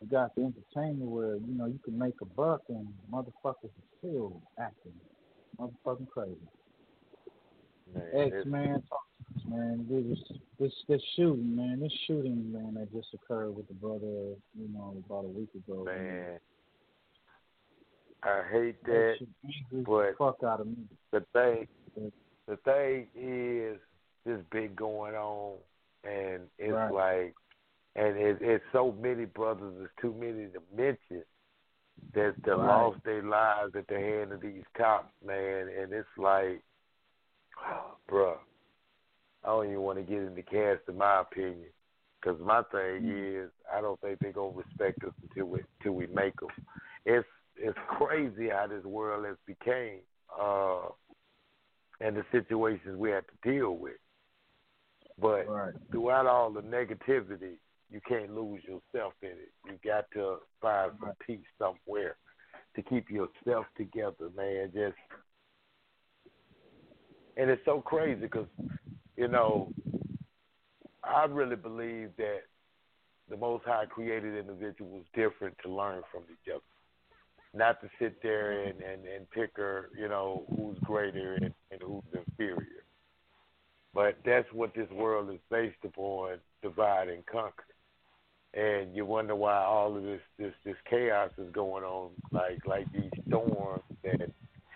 you 0.00 0.06
got 0.08 0.34
the 0.34 0.42
entertainment 0.42 1.10
where 1.10 1.36
you 1.36 1.54
know 1.56 1.66
you 1.66 1.78
can 1.84 1.98
make 1.98 2.14
a 2.22 2.24
buck 2.24 2.62
and 2.68 2.86
motherfuckers 3.12 3.64
are 3.64 3.98
still 3.98 4.40
acting 4.58 4.92
motherfucking 5.58 6.08
crazy. 6.08 6.36
Man, 7.94 8.02
X 8.14 8.46
man, 8.46 8.82
talk 8.88 9.00
to 9.18 9.40
us, 9.40 9.46
man. 9.48 9.86
This 9.90 10.18
this 10.58 10.72
this 10.88 11.02
shooting, 11.16 11.56
man. 11.56 11.80
This 11.80 11.92
shooting, 12.06 12.52
man, 12.52 12.74
that 12.74 12.92
just 12.92 13.08
occurred 13.14 13.50
with 13.56 13.66
the 13.68 13.74
brother, 13.74 14.36
you 14.58 14.68
know, 14.72 14.94
about 15.06 15.24
a 15.24 15.28
week 15.28 15.48
ago. 15.54 15.84
Man, 15.84 16.38
I 18.22 18.42
hate 18.50 18.84
that, 18.84 19.16
the 19.72 19.82
but 19.82 20.16
fuck 20.18 20.42
out 20.44 20.60
of 20.60 20.66
me. 20.66 20.76
the 21.12 21.24
thing, 21.32 21.66
the 22.46 22.56
thing 22.64 23.06
is, 23.16 23.78
this 24.26 24.40
been 24.50 24.74
going 24.74 25.14
on, 25.14 25.56
and 26.04 26.42
it's 26.58 26.72
Right. 26.72 26.92
like, 26.92 27.34
and 27.96 28.16
it, 28.16 28.38
it's 28.40 28.64
so 28.72 28.92
many 29.00 29.24
brothers, 29.24 29.74
it's 29.80 29.92
too 30.00 30.14
many 30.14 30.46
to 30.48 30.60
mention 30.76 31.24
that 32.14 32.34
that 32.44 32.56
Right. 32.56 32.66
lost 32.66 32.98
their 33.04 33.22
lives 33.22 33.74
at 33.76 33.86
the 33.88 33.96
hand 33.98 34.32
of 34.32 34.40
these 34.40 34.64
cops, 34.76 35.12
man, 35.24 35.68
and 35.68 35.92
it's 35.92 36.08
like, 36.16 36.62
bruh, 38.10 38.36
I 39.44 39.48
don't 39.48 39.66
even 39.66 39.80
want 39.80 39.98
to 39.98 40.04
get 40.04 40.22
into 40.22 40.42
casting 40.42 40.96
my 40.98 41.20
opinion, 41.20 41.68
because 42.20 42.40
my 42.40 42.62
thing 42.72 43.04
Mm. 43.04 43.44
is, 43.44 43.50
I 43.72 43.80
don't 43.80 44.00
think 44.00 44.20
they're 44.20 44.32
gonna 44.32 44.56
respect 44.56 45.04
us 45.04 45.12
until 45.22 45.46
we 45.46 45.60
until 45.80 45.92
we 45.94 46.06
make 46.08 46.38
them. 46.40 46.50
It's 47.04 47.26
it's 47.56 47.78
crazy 47.88 48.48
how 48.48 48.66
this 48.68 48.84
world 48.84 49.26
has 49.26 49.36
became, 49.46 50.00
uh, 50.40 50.88
and 52.00 52.16
the 52.16 52.24
situations 52.32 52.96
we 52.96 53.10
have 53.10 53.24
to 53.26 53.50
deal 53.50 53.76
with. 53.76 53.96
But 55.20 55.48
Right. 55.48 55.74
throughout 55.90 56.26
all 56.26 56.50
the 56.52 56.60
negativity, 56.62 57.58
you 57.90 58.00
can't 58.06 58.34
lose 58.34 58.62
yourself 58.64 59.14
in 59.22 59.30
it. 59.30 59.52
You 59.66 59.78
got 59.84 60.06
to 60.12 60.36
find 60.60 60.92
some 61.00 61.12
peace 61.26 61.46
somewhere 61.58 62.16
to 62.76 62.82
keep 62.82 63.10
yourself 63.10 63.66
together, 63.76 64.30
man. 64.36 64.70
Just 64.74 64.96
and 67.36 67.50
it's 67.50 67.64
so 67.64 67.80
crazy 67.80 68.20
because 68.20 68.46
you 69.16 69.28
know 69.28 69.72
I 71.02 71.24
really 71.24 71.56
believe 71.56 72.10
that 72.18 72.40
the 73.30 73.36
Most 73.36 73.64
High 73.64 73.86
created 73.86 74.36
individuals 74.36 75.04
different 75.14 75.56
to 75.62 75.70
learn 75.70 76.02
from 76.12 76.22
each 76.30 76.52
other, 76.52 76.62
not 77.54 77.80
to 77.80 77.88
sit 77.98 78.22
there 78.22 78.52
mm-hmm. 78.52 78.82
and 78.82 78.92
and 78.92 79.06
and 79.06 79.30
picker, 79.30 79.90
you 79.98 80.08
know, 80.08 80.44
who's 80.50 80.78
greater 80.84 81.34
and, 81.34 81.54
and 81.70 81.82
who's 81.82 82.04
inferior. 82.12 82.84
But 83.94 84.18
that's 84.24 84.46
what 84.52 84.74
this 84.74 84.90
world 84.90 85.30
is 85.30 85.40
based 85.50 85.82
upon: 85.84 86.38
divide 86.62 87.08
and 87.08 87.24
conquer. 87.26 87.64
And 88.58 88.96
you 88.96 89.04
wonder 89.04 89.36
why 89.36 89.62
all 89.62 89.96
of 89.96 90.02
this 90.02 90.20
this 90.36 90.52
this 90.64 90.74
chaos 90.90 91.30
is 91.38 91.52
going 91.52 91.84
on, 91.84 92.10
like 92.32 92.66
like 92.66 92.90
these 92.92 93.10
storms 93.28 93.82
and 94.02 94.32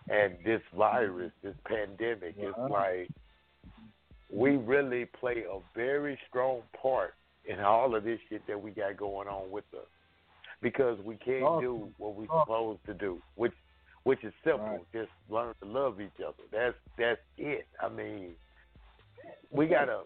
and 0.09 0.35
this 0.45 0.61
virus, 0.77 1.33
this 1.43 1.57
pandemic. 1.67 2.37
It's 2.39 2.57
like 2.71 3.09
we 4.31 4.51
really 4.57 5.07
play 5.07 5.45
a 5.51 5.59
very 5.75 6.17
strong 6.29 6.61
part 6.81 7.15
in 7.45 7.59
all 7.59 7.97
of 7.97 8.05
this 8.05 8.21
shit 8.29 8.47
that 8.47 8.61
we 8.61 8.71
got 8.71 8.97
going 8.97 9.27
on 9.27 9.51
with 9.51 9.65
us 9.75 9.89
because 10.61 10.99
we 11.05 11.17
can't 11.17 11.61
do 11.61 11.89
what 11.99 12.15
we're 12.15 12.27
supposed 12.27 12.85
to 12.87 12.95
do, 12.95 13.21
which 13.35 13.53
which 14.05 14.23
is 14.23 14.33
simple. 14.45 14.79
Just 14.93 15.11
learn 15.29 15.55
to 15.61 15.69
love 15.69 16.01
each 16.01 16.21
other. 16.25 16.45
That's 16.53 16.77
that's 16.97 17.21
it. 17.37 17.67
I 17.83 17.89
mean, 17.89 18.31
we 19.51 19.67
gotta 19.67 20.03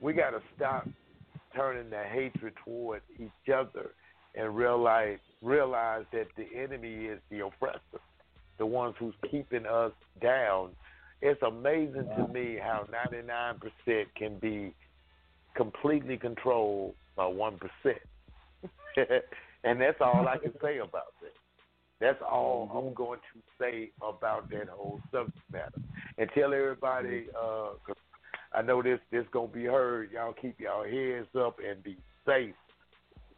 we 0.00 0.14
gotta 0.14 0.40
stop 0.56 0.88
turning 1.56 1.90
the 1.90 2.02
hatred 2.04 2.52
toward 2.64 3.02
each 3.18 3.52
other 3.52 3.90
and 4.34 4.54
realize 4.54 5.18
realize 5.42 6.04
that 6.12 6.26
the 6.36 6.46
enemy 6.56 7.06
is 7.06 7.18
the 7.30 7.44
oppressor, 7.44 8.00
the 8.58 8.66
ones 8.66 8.94
who's 8.98 9.14
keeping 9.30 9.66
us 9.66 9.92
down. 10.20 10.70
It's 11.22 11.40
amazing 11.42 12.08
to 12.16 12.28
me 12.28 12.58
how 12.62 12.86
99% 13.88 14.06
can 14.16 14.38
be 14.38 14.74
completely 15.56 16.18
controlled 16.18 16.94
by 17.16 17.24
1%. 17.24 17.58
and 19.64 19.80
that's 19.80 19.98
all 20.00 20.28
I 20.28 20.36
can 20.38 20.52
say 20.62 20.78
about 20.78 21.14
it. 21.22 21.32
That's 22.00 22.20
all 22.20 22.70
I'm 22.74 22.92
going 22.92 23.20
to 23.32 23.40
say 23.58 23.90
about 24.06 24.50
that 24.50 24.68
whole 24.68 25.00
subject 25.10 25.38
matter. 25.50 25.80
And 26.18 26.28
tell 26.34 26.52
everybody, 26.52 27.26
uh, 27.34 27.70
I 28.56 28.62
know 28.62 28.82
this 28.82 28.98
this 29.12 29.26
gonna 29.32 29.48
be 29.48 29.64
heard. 29.64 30.10
Y'all 30.12 30.32
keep 30.32 30.58
y'all 30.58 30.84
heads 30.84 31.28
up 31.38 31.58
and 31.64 31.82
be 31.84 31.98
safe, 32.24 32.54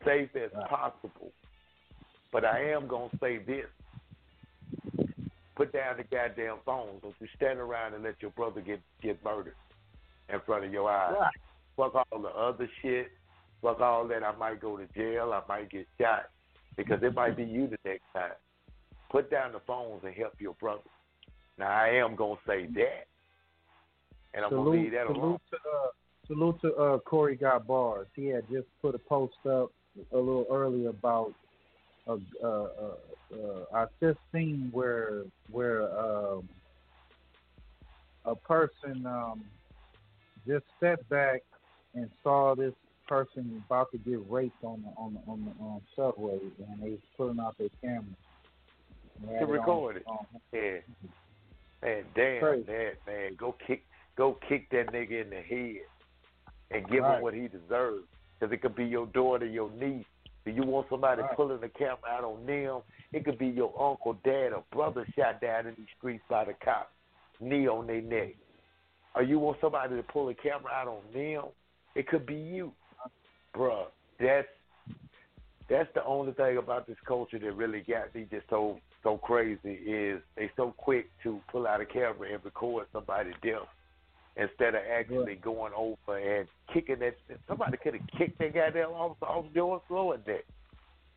safe 0.05 0.31
as 0.37 0.53
possible. 0.69 1.33
But 2.33 2.45
I 2.45 2.71
am 2.71 2.87
gonna 2.87 3.11
say 3.21 3.39
this: 3.39 3.67
put 5.57 5.73
down 5.73 5.97
the 5.97 6.05
goddamn 6.05 6.59
phone. 6.65 7.01
Don't 7.03 7.15
you 7.21 7.27
stand 7.35 7.59
around 7.59 7.95
and 7.95 8.05
let 8.05 8.15
your 8.21 8.31
brother 8.31 8.61
get 8.61 8.81
get 9.03 9.23
murdered 9.25 9.57
in 10.33 10.41
front 10.47 10.65
of 10.65 10.73
your 10.73 10.89
eyes. 10.89 11.17
Right. 11.19 11.35
Fuck 11.77 12.07
all 12.13 12.23
the 12.23 12.29
other 12.29 12.71
shit. 12.81 13.09
Fuck 13.61 13.81
all 13.81 14.07
that. 14.07 14.23
I 14.23 14.37
might 14.37 14.61
go 14.61 14.77
to 14.77 14.87
jail. 14.95 15.33
I 15.33 15.43
might 15.49 15.69
get 15.69 15.87
shot 16.01 16.27
because 16.77 17.03
it 17.03 17.13
might 17.13 17.37
be 17.37 17.43
you 17.43 17.67
the 17.67 17.79
next 17.85 18.05
time. 18.13 18.33
Put 19.11 19.33
down 19.33 19.51
the 19.51 19.61
phones 19.67 20.03
and 20.05 20.15
help 20.15 20.35
your 20.39 20.55
brother. 20.55 20.83
Now 21.59 21.71
I 21.71 21.89
am 21.89 22.15
gonna 22.15 22.37
say 22.47 22.67
that, 22.67 23.08
and 24.35 24.45
I'm 24.45 24.51
gonna 24.51 24.63
salute, 24.65 24.83
leave 24.83 24.93
that 24.93 25.07
alone. 25.07 25.15
salute 25.15 25.41
to 25.51 25.57
uh, 25.57 25.89
salute 26.27 26.61
to 26.63 26.75
uh, 26.77 26.99
Corey 26.99 27.37
got 27.37 27.67
bars. 27.67 28.07
He 28.15 28.27
had 28.27 28.49
just 28.51 28.67
put 28.83 28.95
a 28.95 28.99
post 28.99 29.35
up 29.47 29.73
a 30.13 30.17
little 30.17 30.47
earlier 30.51 30.91
about 30.91 31.33
uh, 32.07 32.17
uh, 32.43 32.47
uh, 32.47 32.67
uh, 33.35 33.65
I 33.75 33.87
just 34.01 34.19
seen 34.33 34.69
where 34.73 35.23
where 35.51 35.83
um, 35.99 36.49
a 38.25 38.35
person 38.35 39.05
um, 39.07 39.45
just 40.47 40.65
stepped 40.77 41.09
back 41.09 41.43
and 41.95 42.09
saw 42.23 42.55
this 42.55 42.75
person 43.07 43.63
about 43.67 43.91
to 43.93 43.99
get 43.99 44.21
raped 44.31 44.63
on 44.63 44.83
the 44.83 45.01
on 45.01 45.15
the 45.15 45.21
on 45.31 45.45
the 45.45 45.65
um, 45.65 45.81
subway, 45.97 46.39
and 46.71 46.83
they 46.83 46.91
was 46.91 46.99
pulling 47.17 47.41
out 47.41 47.57
their 47.59 47.69
had 49.27 49.41
to 49.41 49.47
record 49.47 49.97
it. 49.97 50.05
on- 50.07 50.27
Yeah. 50.53 50.79
Man, 51.83 52.05
damn, 52.17 52.67
man, 52.67 52.93
man, 53.07 53.35
go 53.37 53.55
kick, 53.65 53.85
go 54.19 54.37
kick 54.49 54.69
that 54.71 54.89
nigga 54.93 55.23
in 55.23 55.31
the 55.31 55.41
head, 55.41 55.87
and 56.73 56.91
give 56.91 57.05
Right. 57.05 57.17
him 57.17 57.23
what 57.23 57.35
he 57.35 57.47
deserves. 57.49 58.07
Because 58.39 58.53
it 58.53 58.61
could 58.61 58.75
be 58.75 58.85
your 58.85 59.07
daughter, 59.07 59.47
your 59.47 59.71
niece. 59.71 60.07
Do 60.45 60.51
you 60.51 60.65
want 60.65 60.89
somebody 60.89 61.23
Right. 61.23 61.37
pulling 61.37 61.61
the 61.61 61.69
camera 61.69 62.11
out 62.11 62.25
on 62.25 62.45
them? 62.45 62.83
It 63.13 63.25
could 63.25 63.39
be 63.39 63.47
your 63.47 63.73
uncle, 63.81 64.15
dad, 64.25 64.53
or 64.53 64.65
brother 64.71 65.07
shot 65.17 65.41
down 65.41 65.67
in 65.67 65.75
the 65.77 65.87
streets 65.97 66.25
by 66.29 66.45
the 66.45 66.55
cops, 66.55 66.93
knee 67.41 67.69
on 67.69 67.87
their 67.87 68.03
neck. 68.03 68.35
Or 69.15 69.23
you 69.23 69.39
want 69.39 69.61
somebody 69.61 69.97
to 69.97 70.03
pull 70.03 70.27
the 70.27 70.35
camera 70.35 70.73
out 70.73 70.89
on 70.89 71.13
them? 71.13 71.53
It 71.95 72.07
could 72.07 72.27
be 72.27 72.37
you, 72.37 72.75
bruh. 73.55 73.91
That's 74.19 74.49
that's 75.69 75.93
the 75.95 76.05
only 76.05 76.33
thing 76.33 76.57
about 76.57 76.87
this 76.87 76.99
culture 77.01 77.39
that 77.39 77.53
really 77.53 77.83
got 77.83 78.15
me 78.15 78.25
just 78.31 78.49
so 78.49 78.81
so 79.03 79.19
crazy 79.19 79.75
is 79.75 80.23
they 80.35 80.51
so 80.57 80.73
quick 80.73 81.11
to 81.23 81.43
pull 81.49 81.67
out 81.67 81.81
a 81.81 81.87
camera 81.87 82.33
and 82.33 82.45
record 82.45 82.87
somebody's 82.93 83.35
death 83.43 83.69
instead 84.39 84.75
of 84.75 84.83
actually 84.91 85.35
going 85.35 85.73
over 85.77 86.19
and 86.19 86.47
kicking 86.73 87.01
that. 87.01 87.17
Somebody 87.49 87.77
could 87.77 87.95
have 87.95 88.03
kicked 88.17 88.39
that 88.39 88.55
goddamn 88.55 88.91
officer 88.91 89.27
off 89.27 89.47
doing 89.53 90.15
at 90.15 90.27
that. 90.27 90.45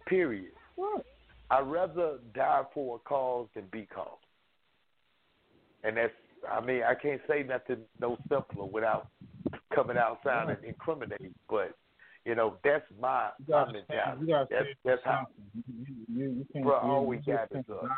Period. 0.07 0.51
I'd 1.51 1.67
rather 1.67 2.17
die 2.33 2.63
for 2.73 2.95
a 2.95 2.99
cause 2.99 3.47
than 3.53 3.65
be 3.71 3.87
called. 3.93 4.17
And 5.83 5.97
that's, 5.97 6.13
I 6.49 6.61
mean, 6.61 6.81
I 6.83 6.95
can't 6.95 7.21
say 7.27 7.43
nothing 7.43 7.83
no 7.99 8.17
simpler 8.29 8.65
without 8.65 9.07
coming 9.73 9.97
outside 9.97 10.49
and 10.49 10.63
incriminating. 10.63 11.33
But 11.49 11.75
you 12.25 12.35
know, 12.35 12.57
that's 12.63 12.85
my 12.99 13.29
gotta 13.47 13.73
mentality. 13.73 14.31
That's 14.49 14.67
that's 14.85 15.01
how. 15.03 15.27
You, 15.67 15.95
you, 16.07 16.23
you 16.29 16.45
can't, 16.53 16.65
Bro, 16.65 16.77
all 16.77 17.05
we 17.05 17.17
got 17.17 17.51
is 17.51 17.65
us. 17.69 17.89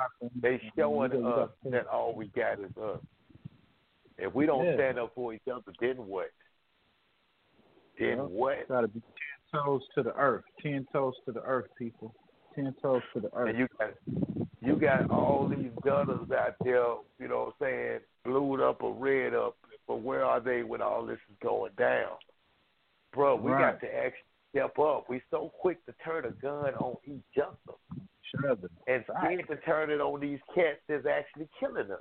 They 0.42 0.62
showing 0.78 1.26
us 1.26 1.50
that 1.70 1.88
all 1.88 2.16
we 2.16 2.28
got 2.28 2.60
is 2.60 2.76
us. 2.82 3.00
If 4.18 4.34
we 4.34 4.46
don't 4.46 4.66
Yeah. 4.66 4.76
stand 4.76 5.00
up 5.00 5.14
for 5.16 5.34
each 5.34 5.48
other, 5.48 5.72
then 5.80 6.08
what? 6.08 6.32
Then 7.98 8.18
Yep. 8.20 8.28
what? 8.30 8.68
Gotta 8.68 8.88
be 8.88 9.02
ten 9.02 9.62
toes 9.62 9.88
to 9.96 10.04
the 10.04 10.16
earth. 10.16 10.46
Ten 10.60 10.86
toes 10.92 11.16
to 11.26 11.32
the 11.32 11.44
earth, 11.44 11.74
people. 11.76 12.16
Ten 12.56 12.74
toes 12.82 13.04
to 13.14 13.20
the 13.20 13.34
earth. 13.36 13.50
And 13.50 13.58
you 13.58 13.68
got 13.80 13.94
you 14.62 14.78
got 14.78 15.10
all 15.10 15.48
these 15.48 15.72
gunners 15.82 16.32
out 16.32 16.56
there, 16.64 16.96
you 17.20 17.28
know 17.28 17.46
what 17.46 17.48
I'm 17.48 17.54
saying, 17.60 18.00
blued 18.24 18.62
up 18.62 18.82
or 18.82 18.94
red 18.94 19.34
up, 19.34 19.58
but 19.88 19.98
where 19.98 20.24
are 20.24 20.40
they 20.40 20.64
when 20.64 20.82
all 20.82 21.06
this 21.06 21.20
is 21.30 21.38
going 21.42 21.74
down? 21.74 22.18
Bro, 23.12 23.38
we 23.38 23.52
Right. 23.52 23.60
got 23.60 23.82
to 23.82 23.94
actually 23.94 24.24
step 24.50 24.80
up. 24.80 25.10
We 25.10 25.22
so 25.30 25.50
quick 25.50 25.86
to 25.86 25.94
turn 26.04 26.26
a 26.26 26.32
gun 26.32 26.76
on 26.76 26.96
each 27.04 27.38
other. 27.38 27.78
Sure. 28.22 28.58
And 28.88 29.04
scared 29.04 29.48
to 29.50 29.58
turn 29.58 29.90
it 29.90 30.00
on 30.00 30.20
these 30.22 30.40
cats 30.56 30.82
that's 30.88 31.06
actually 31.06 31.50
killing 31.60 31.92
us. 31.92 32.00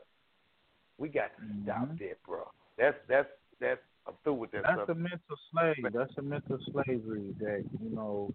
We 1.03 1.09
got 1.09 1.31
to 1.37 1.43
stop 1.65 1.89
Mhm. 1.89 1.99
that, 1.99 2.23
bro. 2.25 2.49
That's 2.79 2.97
that's 3.09 3.29
that's 3.59 3.81
I'm 4.07 4.15
through 4.23 4.35
with 4.35 4.53
that 4.53 4.63
That's 4.63 4.83
stuff. 4.85 4.89
a 4.91 4.95
mental 4.95 5.37
slave. 5.51 5.85
That's 5.93 6.17
a 6.17 6.23
mental 6.23 6.59
slavery 6.71 7.35
that 7.41 7.65
you 7.83 7.91
know. 7.91 8.33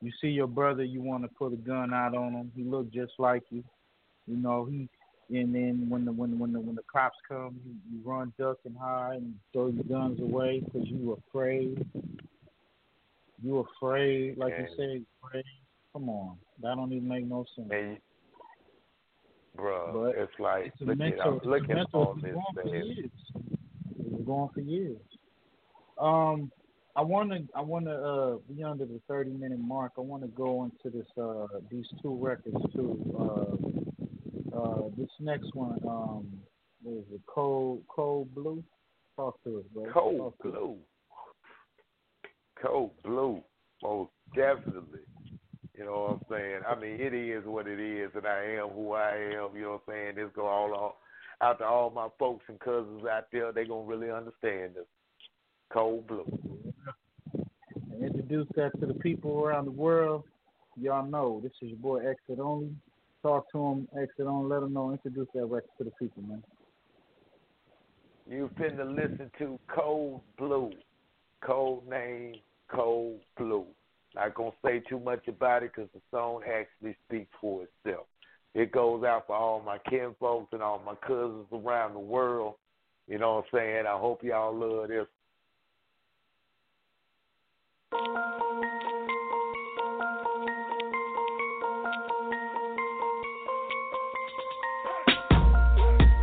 You 0.00 0.12
see 0.20 0.28
your 0.28 0.46
brother, 0.46 0.84
you 0.84 1.00
want 1.02 1.24
to 1.24 1.28
put 1.28 1.52
a 1.52 1.56
gun 1.56 1.92
out 1.92 2.14
on 2.14 2.32
him. 2.34 2.52
He 2.54 2.62
look 2.62 2.88
just 2.92 3.14
like 3.18 3.42
you. 3.50 3.64
You 4.28 4.36
know 4.36 4.64
he. 4.66 4.88
And 5.30 5.54
then 5.54 5.88
when 5.88 6.04
the 6.04 6.12
when 6.12 6.38
when 6.38 6.52
the 6.52 6.60
when 6.60 6.76
the 6.76 6.84
cops 6.84 7.16
come, 7.26 7.58
you, 7.66 7.74
you 7.90 7.98
run, 8.08 8.32
duck, 8.38 8.58
and 8.64 8.76
hide, 8.76 9.16
and 9.22 9.34
throw 9.52 9.66
your 9.68 9.82
guns 9.84 10.20
away 10.20 10.60
because 10.60 10.86
you 10.88 11.12
afraid. 11.28 11.84
You 13.42 13.58
afraid, 13.58 14.38
like 14.38 14.52
you 14.56 14.66
And- 14.66 14.76
said, 14.76 15.06
afraid. 15.24 15.44
Come 15.92 16.08
on, 16.08 16.38
that 16.60 16.74
don't 16.76 16.92
even 16.92 17.08
make 17.08 17.24
no 17.26 17.44
sense. 17.56 17.70
And 17.72 17.98
bro, 19.56 19.92
But 19.92 20.20
it's 20.22 20.32
like 20.38 20.66
It's 20.66 20.80
look 20.80 20.98
mental. 20.98 21.20
at 21.20 21.44
I'm 21.44 21.50
looking 21.50 21.76
on 21.92 22.18
It's 22.18 22.24
this 22.24 22.34
going 22.34 22.54
for 22.54 22.76
years. 22.76 23.10
It's 23.98 24.08
been 24.10 24.24
going 24.24 24.48
for 24.54 24.60
years. 24.60 24.98
Um, 25.98 26.50
I 26.96 27.02
want 27.02 27.30
to. 27.30 27.38
I 27.56 27.60
want 27.60 27.86
to. 27.86 27.92
Uh, 27.92 28.36
be 28.52 28.62
under 28.62 28.84
the 28.84 29.00
thirty 29.08 29.30
minute 29.30 29.58
mark. 29.58 29.92
I 29.98 30.00
want 30.00 30.22
to 30.22 30.28
go 30.28 30.64
into 30.64 30.96
this. 30.96 31.06
Uh, 31.20 31.46
these 31.70 31.86
two 32.02 32.16
records 32.20 32.56
too. 32.74 32.98
Uh, 33.18 34.58
uh, 34.58 34.82
this 34.96 35.08
next 35.20 35.54
one. 35.54 35.80
Um, 35.88 36.32
is 36.86 37.04
it? 37.12 37.20
Cold, 37.26 37.82
cold 37.88 38.32
blue. 38.34 38.62
Talk 39.16 39.42
to 39.44 39.58
us, 39.58 39.64
bro. 39.72 39.92
Cold 39.92 40.18
Talk 40.18 40.38
blue. 40.42 40.76
Cold 42.62 42.90
blue. 43.02 43.42
Most 43.82 44.10
definitely. 44.34 45.00
You 45.76 45.84
know 45.84 46.02
what 46.02 46.10
I'm 46.12 46.20
saying? 46.30 46.60
I 46.68 46.74
mean, 46.78 47.00
it 47.00 47.12
is 47.12 47.44
what 47.44 47.66
it 47.66 47.80
is, 47.80 48.10
and 48.14 48.26
I 48.26 48.44
am 48.60 48.68
who 48.68 48.92
I 48.92 49.10
am. 49.10 49.56
You 49.56 49.62
know 49.62 49.80
what 49.84 49.94
I'm 49.94 49.94
saying? 49.94 50.16
This 50.16 50.30
go 50.34 50.46
all 50.46 50.72
out, 50.72 50.96
out 51.40 51.58
to 51.58 51.64
all 51.64 51.90
my 51.90 52.08
folks 52.18 52.44
and 52.48 52.60
cousins 52.60 53.04
out 53.10 53.26
there. 53.32 53.52
They 53.52 53.64
gonna 53.64 53.84
really 53.84 54.10
understand 54.10 54.76
this. 54.76 54.86
Cold 55.72 56.06
blue. 56.06 56.24
And 57.90 58.04
introduce 58.04 58.46
that 58.54 58.78
to 58.80 58.86
the 58.86 58.94
people 58.94 59.40
around 59.40 59.64
the 59.64 59.72
world. 59.72 60.22
Y'all 60.80 61.06
know 61.06 61.40
this 61.42 61.52
is 61.60 61.70
your 61.70 61.78
boy 61.78 61.98
Exit 61.98 62.38
Only. 62.38 62.70
Talk 63.22 63.50
to 63.52 63.58
them, 63.58 63.88
Exit 64.00 64.26
Only. 64.26 64.48
Let 64.50 64.60
them 64.60 64.74
know. 64.74 64.92
Introduce 64.92 65.28
that 65.34 65.46
record 65.46 65.70
to 65.78 65.84
the 65.84 65.90
people, 65.92 66.22
man. 66.22 66.44
You 68.28 68.48
finna 68.58 68.94
listen 68.94 69.30
to 69.38 69.58
Cold 69.74 70.20
Blue. 70.38 70.70
Code 71.44 71.86
name 71.88 72.36
Cold 72.72 73.20
Blue. 73.36 73.66
Not 74.14 74.34
gonna 74.34 74.50
say 74.64 74.80
too 74.80 75.00
much 75.00 75.26
about 75.26 75.62
it 75.64 75.72
because 75.74 75.90
the 75.92 76.00
song 76.10 76.42
actually 76.44 76.96
speaks 77.06 77.32
for 77.40 77.64
itself. 77.64 78.06
It 78.54 78.70
goes 78.70 79.02
out 79.02 79.26
for 79.26 79.34
all 79.34 79.60
my 79.60 79.78
kin 79.90 80.14
folks 80.20 80.52
and 80.52 80.62
all 80.62 80.80
my 80.86 80.94
cousins 81.06 81.46
around 81.52 81.94
the 81.94 81.98
world. 81.98 82.54
You 83.08 83.18
know 83.18 83.34
what 83.34 83.44
I'm 83.52 83.58
saying? 83.58 83.86
I 83.86 83.98
hope 83.98 84.22
y'all 84.22 84.54
love 84.54 84.88
this. 84.88 85.06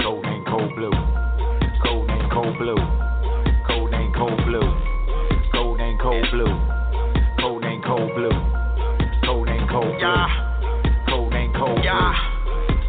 Cold 0.02 0.24
name 0.24 0.46
cold 0.48 0.76
blue. 0.76 0.92
Cold 1.84 2.08
name 2.08 2.30
cold 2.32 2.58
blue. 2.58 2.76
Cold 3.68 3.92
name 3.92 4.14
cold 4.16 4.40
blue. 4.46 4.74
Cold 5.52 5.80
cold 6.02 6.26
blue. 6.32 6.81
Cold 7.92 8.16
blue. 8.16 8.32
Cold 9.26 9.48
name 9.48 9.68
cold 9.68 10.00
blue. 10.00 10.26
Cold 11.10 11.34
name 11.34 11.52
cold 11.52 11.76
blue. 11.76 12.14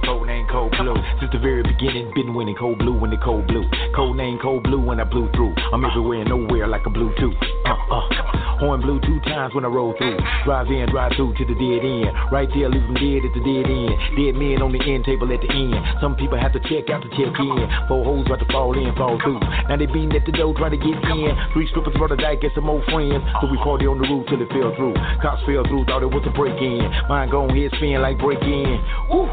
Cold 0.05 0.27
name 0.29 0.47
cold 0.49 0.71
blue. 0.79 0.95
Since 1.19 1.33
the 1.33 1.41
very 1.41 1.65
beginning, 1.65 2.13
been 2.15 2.33
winning 2.33 2.55
cold 2.55 2.79
blue 2.79 2.97
when 2.97 3.11
the 3.11 3.17
cold 3.17 3.49
blue. 3.49 3.65
Cold 3.97 4.17
name 4.17 4.39
cold 4.41 4.63
blue 4.63 4.79
when 4.81 5.01
I 5.01 5.05
blew 5.05 5.29
through. 5.33 5.57
I'm 5.73 5.85
everywhere 5.85 6.21
and 6.21 6.29
nowhere 6.29 6.69
like 6.69 6.87
a 6.87 6.91
Bluetooth. 6.91 7.35
Uh 7.67 7.75
uh. 7.91 8.52
Horn 8.63 8.79
blew 8.79 9.03
two 9.03 9.19
times 9.27 9.51
when 9.59 9.67
I 9.67 9.69
roll 9.75 9.91
through. 9.99 10.23
Drive 10.47 10.71
in, 10.71 10.87
drive 10.95 11.11
through 11.19 11.35
to 11.35 11.45
the 11.51 11.59
dead 11.59 11.83
end. 11.83 12.15
Right 12.31 12.47
there, 12.55 12.71
leave 12.71 12.87
them 12.87 12.95
dead 12.95 13.27
at 13.27 13.35
the 13.35 13.43
dead 13.43 13.67
end. 13.67 13.91
Dead 14.15 14.39
men 14.39 14.63
on 14.63 14.71
the 14.71 14.79
end 14.79 15.03
table 15.03 15.27
at 15.35 15.43
the 15.43 15.51
end. 15.51 15.75
Some 15.99 16.15
people 16.15 16.39
have 16.39 16.55
to 16.55 16.63
check 16.71 16.87
out 16.87 17.03
to 17.03 17.11
check 17.11 17.35
in. 17.43 17.67
Four 17.91 18.07
hoes 18.07 18.23
about 18.23 18.39
to 18.39 18.47
fall 18.55 18.71
in, 18.79 18.95
fall 18.95 19.19
through. 19.19 19.43
Now 19.67 19.75
they 19.75 19.91
beating 19.91 20.15
at 20.15 20.23
the 20.23 20.31
door 20.31 20.55
trying 20.55 20.79
to 20.79 20.79
get 20.79 20.95
in. 20.95 21.35
Three 21.51 21.67
strippers 21.75 21.99
brought 21.99 22.15
a 22.15 22.19
dyke, 22.23 22.39
get 22.39 22.55
some 22.55 22.71
more 22.71 22.79
friends. 22.87 23.19
So 23.43 23.51
we 23.51 23.59
party 23.59 23.91
on 23.91 23.99
the 23.99 24.07
roof 24.07 24.31
till 24.31 24.39
it 24.39 24.47
fell 24.55 24.71
through. 24.79 24.95
Cops 25.19 25.43
fell 25.43 25.67
through, 25.67 25.83
thought 25.91 26.07
it 26.07 26.15
was 26.15 26.23
a 26.23 26.31
break 26.31 26.55
in. 26.63 26.87
Mine 27.11 27.35
gone 27.35 27.51
head 27.51 27.75
spin 27.75 27.99
like 27.99 28.23
break 28.23 28.47
in. 28.47 28.79
Woo! 29.11 29.27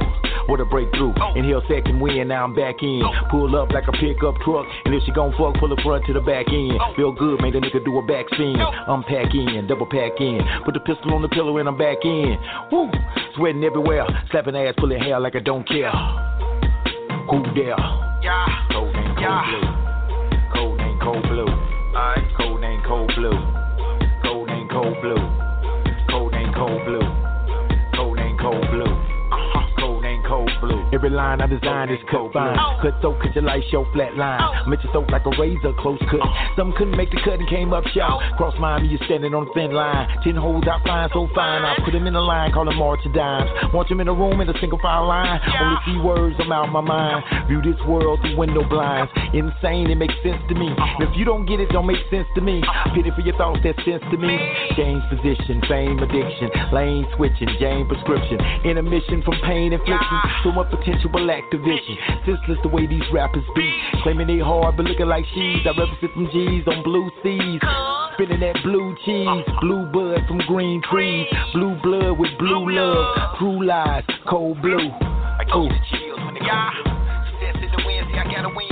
What 0.49 0.59
a 0.59 0.65
breakthrough. 0.65 1.13
Inhale 1.35 1.61
second 1.69 1.99
win, 1.99 2.27
now 2.27 2.43
I'm 2.43 2.55
back 2.55 2.81
in. 2.81 3.03
Pull 3.29 3.55
up 3.55 3.69
like 3.71 3.87
a 3.87 3.91
pickup 3.93 4.35
truck. 4.41 4.65
And 4.85 4.95
if 4.95 5.03
she 5.05 5.11
gon' 5.11 5.31
fuck, 5.37 5.53
pull 5.61 5.69
the 5.69 5.79
front 5.83 6.05
to 6.07 6.13
the 6.13 6.21
back 6.21 6.47
end. 6.49 6.73
Feel 6.95 7.11
good, 7.11 7.39
made 7.41 7.55
a 7.55 7.61
nigga 7.61 7.85
do 7.85 7.97
a 7.99 8.01
back 8.01 8.25
spin. 8.33 8.55
Unpack 8.57 9.33
in, 9.35 9.67
double 9.67 9.85
pack 9.85 10.19
in. 10.19 10.41
Put 10.65 10.73
the 10.73 10.79
pistol 10.81 11.13
on 11.13 11.21
the 11.21 11.29
pillow 11.29 11.55
and 11.59 11.69
I'm 11.69 11.77
back 11.77 11.97
in. 12.03 12.35
Woo! 12.71 12.89
Sweating 13.35 13.63
everywhere. 13.63 14.05
Slapping 14.31 14.55
ass, 14.55 14.73
pulling 14.77 14.99
hair 14.99 15.19
like 15.19 15.35
I 15.35 15.39
don't 15.39 15.67
care. 15.67 15.91
Who 17.29 17.43
dare? 17.53 17.77
Yeah. 18.25 18.67
Cold 18.71 18.93
name, 18.93 19.15
cold 19.15 19.21
Yeah. 19.21 19.45
blue. 19.53 19.69
Cold 20.53 20.77
name, 20.77 20.99
cold 20.99 21.23
blue. 21.29 21.45
Cold 22.37 22.61
name, 22.61 22.81
cold 22.87 23.11
blue. 23.15 23.37
Cold 24.23 24.47
name, 24.47 24.67
cold 24.69 24.97
blue. 25.01 25.38
Every 30.91 31.09
line 31.09 31.41
I 31.41 31.47
design 31.47 31.89
is 31.89 31.99
cut 32.09 32.33
fine. 32.33 32.57
Cut 32.81 32.97
so 33.01 33.13
cut 33.21 33.35
your 33.35 33.43
light 33.43 33.63
show 33.69 33.85
flat 33.93 34.17
line. 34.17 34.41
Met 34.69 34.83
your 34.83 34.91
throat 34.91 35.09
like 35.11 35.25
a 35.25 35.33
razor, 35.37 35.73
close 35.77 36.01
cut. 36.09 36.25
Some 36.57 36.73
couldn't 36.73 36.97
make 36.97 37.11
the 37.11 37.21
cut 37.23 37.37
and 37.37 37.47
came 37.47 37.73
up 37.73 37.85
short. 37.93 38.23
Cross 38.37 38.55
mine, 38.59 38.85
you're 38.85 38.99
standing 39.05 39.33
on 39.33 39.47
a 39.47 39.53
thin 39.53 39.71
line. 39.71 40.09
Ten 40.23 40.35
holes 40.35 40.65
out 40.65 40.81
flying 40.81 41.09
so 41.13 41.29
fine. 41.35 41.61
I 41.61 41.77
put 41.85 41.93
them 41.93 42.07
in 42.07 42.15
a 42.15 42.21
line, 42.21 42.51
call 42.51 42.65
them 42.65 42.77
March 42.77 43.05
of 43.05 43.13
Dimes. 43.13 43.49
Want 43.73 43.87
them 43.89 43.99
in 44.01 44.07
a 44.07 44.13
room 44.13 44.41
in 44.41 44.49
a 44.49 44.57
single 44.59 44.79
file 44.81 45.05
line. 45.05 45.39
Only 45.61 45.77
see 45.85 45.97
words, 46.01 46.35
I'm 46.39 46.51
out 46.51 46.69
my 46.73 46.81
mind. 46.81 47.23
View 47.47 47.61
this 47.61 47.79
world 47.85 48.19
through 48.21 48.37
window 48.37 48.67
blinds. 48.67 49.11
Insane, 49.33 49.91
it 49.93 49.95
makes 49.95 50.15
sense 50.23 50.41
to 50.49 50.55
me. 50.55 50.73
If 50.99 51.15
you 51.15 51.25
don't 51.25 51.45
get 51.45 51.59
it, 51.59 51.69
don't 51.69 51.85
make 51.85 52.01
sense 52.09 52.27
to 52.33 52.41
me. 52.41 52.63
Pity 52.95 53.11
for 53.13 53.21
your 53.21 53.37
thoughts, 53.37 53.59
that 53.63 53.77
sense 53.85 54.01
to 54.09 54.17
me. 54.17 54.37
Change 54.73 55.03
position, 55.13 55.61
fame 55.69 55.99
addiction, 55.99 56.49
lane 56.73 57.05
switching, 57.15 57.49
Jane 57.59 57.85
prescription. 57.87 58.41
Intermission 58.65 59.21
from 59.21 59.37
pain 59.45 59.73
infliction. 59.73 60.17
So 60.43 60.51
much 60.51 60.71
potential 60.79 61.09
activision. 61.11 61.95
Senseless 62.25 62.59
the 62.63 62.69
way 62.69 62.87
these 62.87 63.03
rappers 63.11 63.43
be. 63.55 63.69
Claiming 64.03 64.27
they 64.27 64.39
hard, 64.39 64.77
but 64.77 64.85
looking 64.85 65.07
like 65.07 65.25
she's. 65.33 65.65
I 65.65 65.75
represent 65.77 66.13
them 66.15 66.29
G's 66.31 66.63
on 66.67 66.83
blue 66.83 67.09
seas. 67.23 67.61
Spinning 68.15 68.39
that 68.39 68.57
blue 68.63 68.95
cheese. 69.05 69.27
Blue 69.61 69.85
bud 69.91 70.25
from 70.27 70.39
green 70.47 70.81
trees. 70.89 71.27
Blue 71.53 71.77
blood 71.83 72.17
with 72.17 72.31
blue 72.39 72.71
love. 72.71 73.37
True 73.37 73.65
lies, 73.65 74.03
cold 74.27 74.61
blue. 74.61 74.77
I 74.79 75.43
you 75.47 75.69
the 75.69 75.79
chills 75.91 76.19
when 76.25 76.33
they 76.33 76.41
yeah. 76.45 76.71
Success 77.39 77.63
in 77.63 77.71
the 77.71 77.83
wind, 77.85 78.07
see 78.11 78.17
I 78.17 78.23
gotta 78.23 78.49
win. 78.49 78.68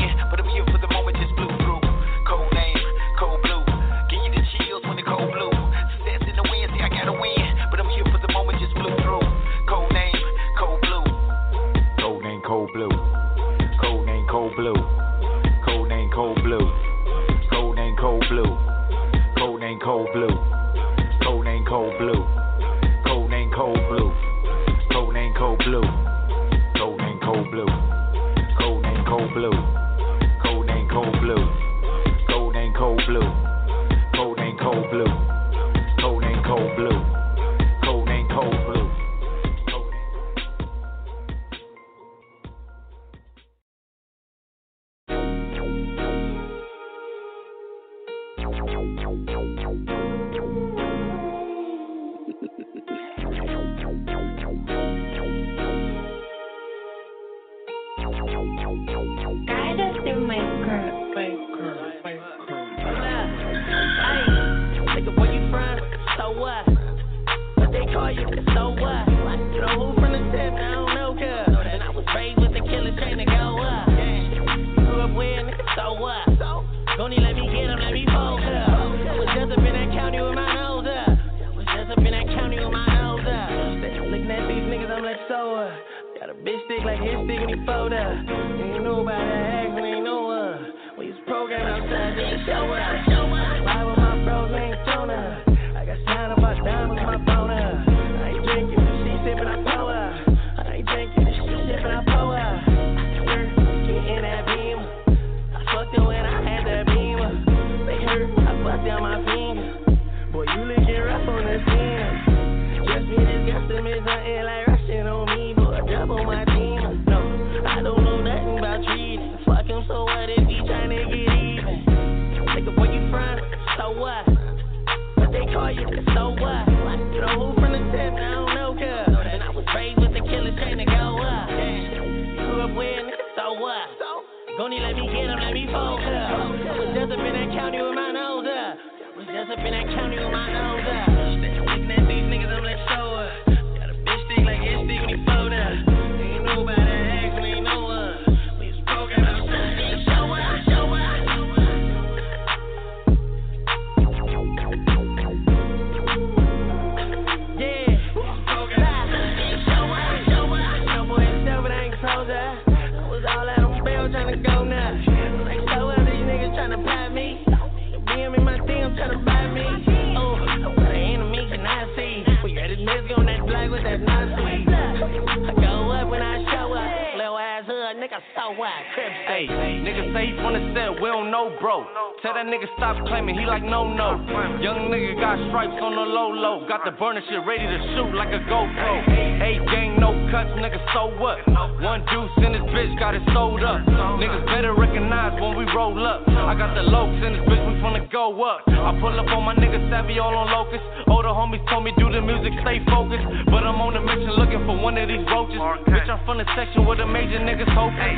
No 183.67 183.83
no. 183.83 184.15
Young 184.63 184.87
nigga 184.87 185.19
got 185.19 185.35
stripes 185.51 185.75
on 185.83 185.91
the 185.91 186.07
low 186.07 186.31
low, 186.31 186.65
got 186.67 186.87
the 186.87 186.91
burner 186.95 187.21
shit 187.27 187.43
ready 187.45 187.67
to 187.67 187.77
shoot 187.93 188.15
like 188.15 188.31
a 188.31 188.39
GoPro. 188.47 189.03
Hey, 189.37 189.59
gang, 189.67 189.99
no 189.99 190.15
cuts, 190.31 190.49
nigga, 190.55 190.79
so 190.95 191.11
what? 191.19 191.43
One 191.83 192.01
juice 192.07 192.31
in 192.41 192.55
this 192.55 192.63
bitch, 192.71 192.97
got 192.97 193.13
it 193.13 193.21
sold 193.35 193.61
up. 193.63 193.83
Niggas 194.17 194.47
better 194.47 194.73
recognize 194.73 195.35
when 195.39 195.59
we 195.59 195.67
roll 195.75 195.99
up. 196.07 196.23
I 196.27 196.55
got 196.55 196.73
the 196.73 196.87
lokes 196.87 197.19
in 197.21 197.35
this 197.35 197.43
bitch, 197.43 197.61
we 197.67 197.75
finna 197.83 198.09
go 198.11 198.31
up. 198.41 198.63
I 198.67 198.95
pull 198.99 199.13
up 199.19 199.27
on 199.27 199.43
my 199.43 199.53
nigga 199.55 199.83
Savvy 199.91 200.17
all 200.19 200.35
on 200.35 200.47
locust. 200.47 200.83
Older 201.07 201.29
homies 201.35 201.63
told 201.69 201.83
me 201.83 201.91
do 201.99 202.09
the 202.11 202.21
music, 202.21 202.53
stay 202.63 202.79
focused. 202.87 203.27
But 203.51 203.67
I'm 203.67 203.79
on 203.83 203.93
the 203.93 204.01
mission 204.01 204.31
looking 204.39 204.63
for 204.65 204.79
one 204.79 204.97
of 204.97 205.07
these 205.07 205.23
roaches. 205.27 205.59
Bitch, 205.91 206.07
I'm 206.07 206.23
from 206.25 206.39
the 206.39 206.47
section 206.55 206.85
where 206.85 206.97
the 206.97 207.05
major 207.05 207.39
niggas 207.39 207.71
hoping. 207.75 208.15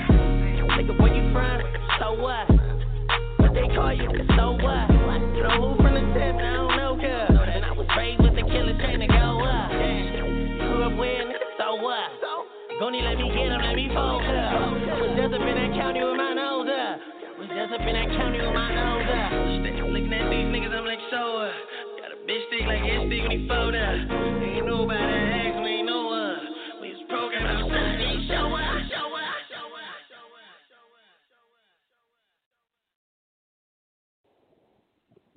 Nigga, 0.78 0.94
where 1.02 1.14
you 1.14 1.26
from? 1.34 1.62
So 2.00 2.14
what? 2.22 2.59
Call 3.80 3.96
you? 3.96 4.12
So 4.36 4.60
what? 4.60 4.92
Who 4.92 5.72
from 5.80 5.96
the 5.96 6.04
tip? 6.12 6.36
I 6.36 6.52
don't 6.60 6.76
know, 6.76 7.00
cuz. 7.00 7.32
And 7.32 7.64
I 7.64 7.72
was 7.72 7.88
raised 7.96 8.20
with 8.20 8.36
the 8.36 8.44
killer 8.44 8.76
trying 8.76 9.00
to 9.00 9.08
go 9.08 9.40
up. 9.40 9.72
Grew 9.72 10.84
up 10.84 11.00
so 11.56 11.80
what? 11.80 12.12
Gonna 12.76 13.00
let 13.00 13.16
me 13.16 13.32
get 13.32 13.48
him, 13.48 13.62
let 13.64 13.76
me 13.80 13.88
fold 13.96 14.20
up. 14.20 15.00
Was 15.00 15.16
just 15.16 15.32
up 15.32 15.48
in 15.48 15.56
that 15.56 15.72
county 15.80 16.04
with 16.04 16.20
my 16.20 16.36
nose 16.36 16.68
up. 16.68 17.00
Was 17.40 17.48
just 17.56 17.72
up 17.72 17.88
in 17.88 17.96
that 17.96 18.12
county 18.20 18.44
with 18.44 18.52
my 18.52 18.68
nose 18.68 19.08
up. 19.16 19.32
Looking 19.96 20.12
at 20.12 20.28
these 20.28 20.52
niggas, 20.52 20.76
I'm 20.76 20.84
like, 20.84 21.00
so 21.08 21.40
what? 21.40 21.56
Got 22.04 22.12
a 22.12 22.20
bitch 22.28 22.52
stick 22.52 22.68
like 22.68 22.84
his 22.84 23.00
stick 23.08 23.24
when 23.24 23.32
he 23.32 23.48
fold 23.48 23.80
up. 23.80 23.96
Ain't 24.44 24.68
nobody 24.68 25.19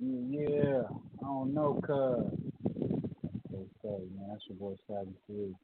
Yeah, 0.05 0.81
I 1.21 1.25
don't 1.25 1.53
know, 1.53 1.79
cuz. 1.81 2.39
Okay, 3.53 4.03
man, 4.17 4.29
that's 4.29 4.43
your 4.47 4.57
boy 4.57 4.75
Savage 4.87 5.15
Three. 5.27 5.55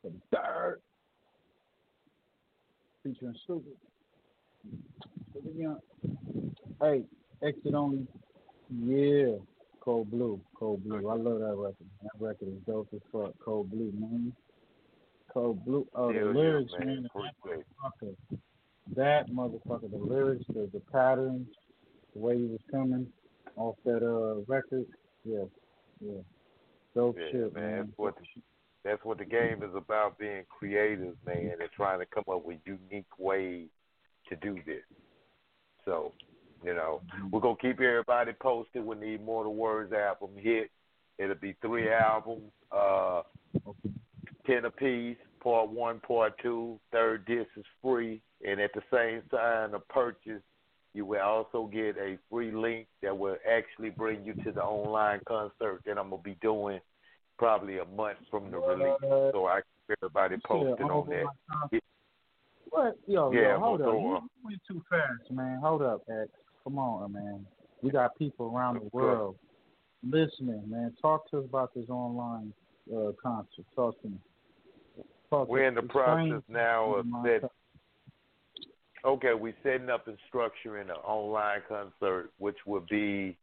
For 0.00 0.10
the 0.10 0.36
third. 0.36 0.80
Featuring 3.02 3.36
Stupid. 3.44 3.76
Stupid 5.30 5.56
Young. 5.56 5.78
Hey, 6.80 7.04
exit 7.42 7.74
only. 7.74 8.06
Yeah, 8.84 9.36
Cold 9.80 10.10
Blue. 10.10 10.40
Cold 10.54 10.82
Blue. 10.82 11.08
I 11.08 11.14
love 11.14 11.38
that 11.40 11.54
record. 11.56 11.86
That 12.02 12.10
record 12.18 12.48
is 12.48 12.62
dope 12.66 12.88
as 12.94 13.00
fuck. 13.12 13.32
Cold 13.44 13.70
Blue, 13.70 13.92
man. 13.96 14.32
Cold 15.32 15.64
Blue. 15.64 15.86
Oh, 15.94 16.12
the 16.12 16.24
lyrics, 16.24 16.72
man. 16.78 17.06
Appreciate. 17.06 17.64
Motherfucker. 17.84 18.14
That 18.96 19.30
motherfucker. 19.30 19.90
The 19.90 19.98
lyrics, 19.98 20.44
the, 20.48 20.68
the 20.72 20.80
patterns, 20.92 21.48
the 22.14 22.20
way 22.20 22.36
he 22.38 22.44
was 22.44 22.60
coming 22.70 23.06
off 23.56 23.76
that 23.84 24.02
uh 24.02 24.42
record. 24.52 24.86
Yeah, 25.24 25.44
yeah. 26.00 26.20
Dope 26.94 27.16
Yeah, 27.18 27.26
shit, 27.30 27.54
man. 27.54 27.64
man. 27.64 27.76
That's 27.78 27.98
what 27.98 28.14
the, 28.16 28.42
that's 28.84 29.04
what 29.04 29.18
the 29.18 29.24
game 29.24 29.62
is 29.62 29.74
about, 29.74 30.18
being 30.18 30.44
creative, 30.48 31.14
man, 31.24 31.56
and 31.60 31.70
trying 31.76 32.00
to 32.00 32.06
come 32.06 32.24
up 32.30 32.44
with 32.44 32.58
unique 32.64 33.18
ways 33.18 33.68
to 34.28 34.36
do 34.36 34.54
this. 34.66 34.82
So, 35.84 36.12
you 36.64 36.74
know, 36.74 37.00
we're 37.30 37.40
gonna 37.40 37.56
keep 37.60 37.80
everybody 37.80 38.32
posted 38.40 38.84
when 38.84 39.00
the 39.00 39.14
Immortal 39.14 39.54
Words 39.54 39.92
album 39.92 40.30
hit. 40.36 40.70
It'll 41.18 41.34
be 41.34 41.54
three 41.60 41.92
albums, 41.92 42.50
uh, 42.70 43.22
ten 44.46 44.64
apiece. 44.64 45.16
Part 45.42 45.70
one, 45.70 45.98
part 46.00 46.34
two. 46.40 46.78
Third 46.92 47.26
disc 47.26 47.48
is 47.56 47.64
free, 47.82 48.22
and 48.46 48.60
at 48.60 48.70
the 48.74 48.82
same 48.92 49.22
time, 49.28 49.74
a 49.74 49.80
purchase, 49.80 50.42
you 50.94 51.06
will 51.06 51.20
also 51.20 51.70
get 51.72 51.96
a 51.96 52.18
free 52.30 52.52
link 52.52 52.86
that 53.02 53.16
will 53.16 53.36
actually 53.50 53.90
bring 53.90 54.24
you 54.24 54.34
to 54.44 54.52
the 54.52 54.62
online 54.62 55.20
concert 55.26 55.82
that 55.86 55.98
I'm 55.98 56.10
gonna 56.10 56.22
be 56.22 56.36
doing 56.42 56.80
probably 57.38 57.78
a 57.78 57.84
month 57.84 58.18
from 58.30 58.50
the 58.50 58.58
release. 58.58 58.98
So 59.32 59.46
I 59.46 59.60
keep 59.60 59.96
everybody 59.98 60.36
posted 60.44 60.84
on 60.84 61.08
that. 61.08 61.80
What? 62.70 62.96
Yo, 63.06 63.30
Yeah, 63.32 63.40
yo, 63.40 63.58
hold 63.58 63.80
we'll 63.80 64.16
up. 64.16 64.22
You 64.22 64.30
went 64.44 64.60
too 64.66 64.82
fast, 64.88 65.30
man. 65.30 65.58
Hold 65.60 65.82
up, 65.82 66.02
X. 66.08 66.30
Come 66.64 66.78
on, 66.78 67.12
man. 67.12 67.44
We 67.82 67.90
got 67.90 68.16
people 68.16 68.54
around 68.54 68.76
the 68.76 68.88
world 68.92 69.36
listening, 70.02 70.62
man. 70.66 70.94
Talk 71.00 71.30
to 71.30 71.38
us 71.38 71.44
about 71.44 71.74
this 71.74 71.88
online 71.88 72.52
uh, 72.94 73.12
concert. 73.22 73.64
Talk 73.74 74.00
to 74.02 74.08
me. 74.08 74.16
Talk 75.30 75.48
We're 75.48 75.68
in 75.68 75.74
the 75.74 75.82
process 75.82 76.42
now 76.48 76.94
of 76.94 77.06
my 77.06 77.24
set. 77.40 77.50
Okay, 79.04 79.34
we're 79.34 79.54
setting 79.62 79.90
up 79.90 80.06
and 80.06 80.16
structuring 80.32 80.84
an 80.84 80.90
online 81.04 81.60
concert, 81.68 82.30
which 82.38 82.58
will 82.66 82.84
be 82.88 83.36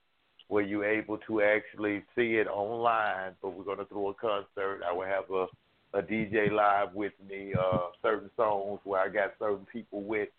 where 0.48 0.64
you're 0.64 0.86
able 0.86 1.18
to 1.28 1.42
actually 1.42 2.04
see 2.16 2.36
it 2.36 2.48
online. 2.48 3.34
But 3.42 3.50
we're 3.50 3.66
going 3.66 3.80
to 3.80 3.86
throw 3.86 4.10
a 4.10 4.14
concert. 4.14 4.82
I 4.88 4.94
will 4.94 5.06
have 5.06 5.30
a 5.32 5.48
a 5.94 6.02
DJ 6.02 6.52
live 6.52 6.94
with 6.94 7.14
me. 7.28 7.54
Uh, 7.60 7.90
certain 8.02 8.30
songs 8.36 8.80
where 8.84 9.02
I 9.02 9.10
got 9.10 9.34
certain 9.40 9.66
people 9.72 10.04
with, 10.04 10.30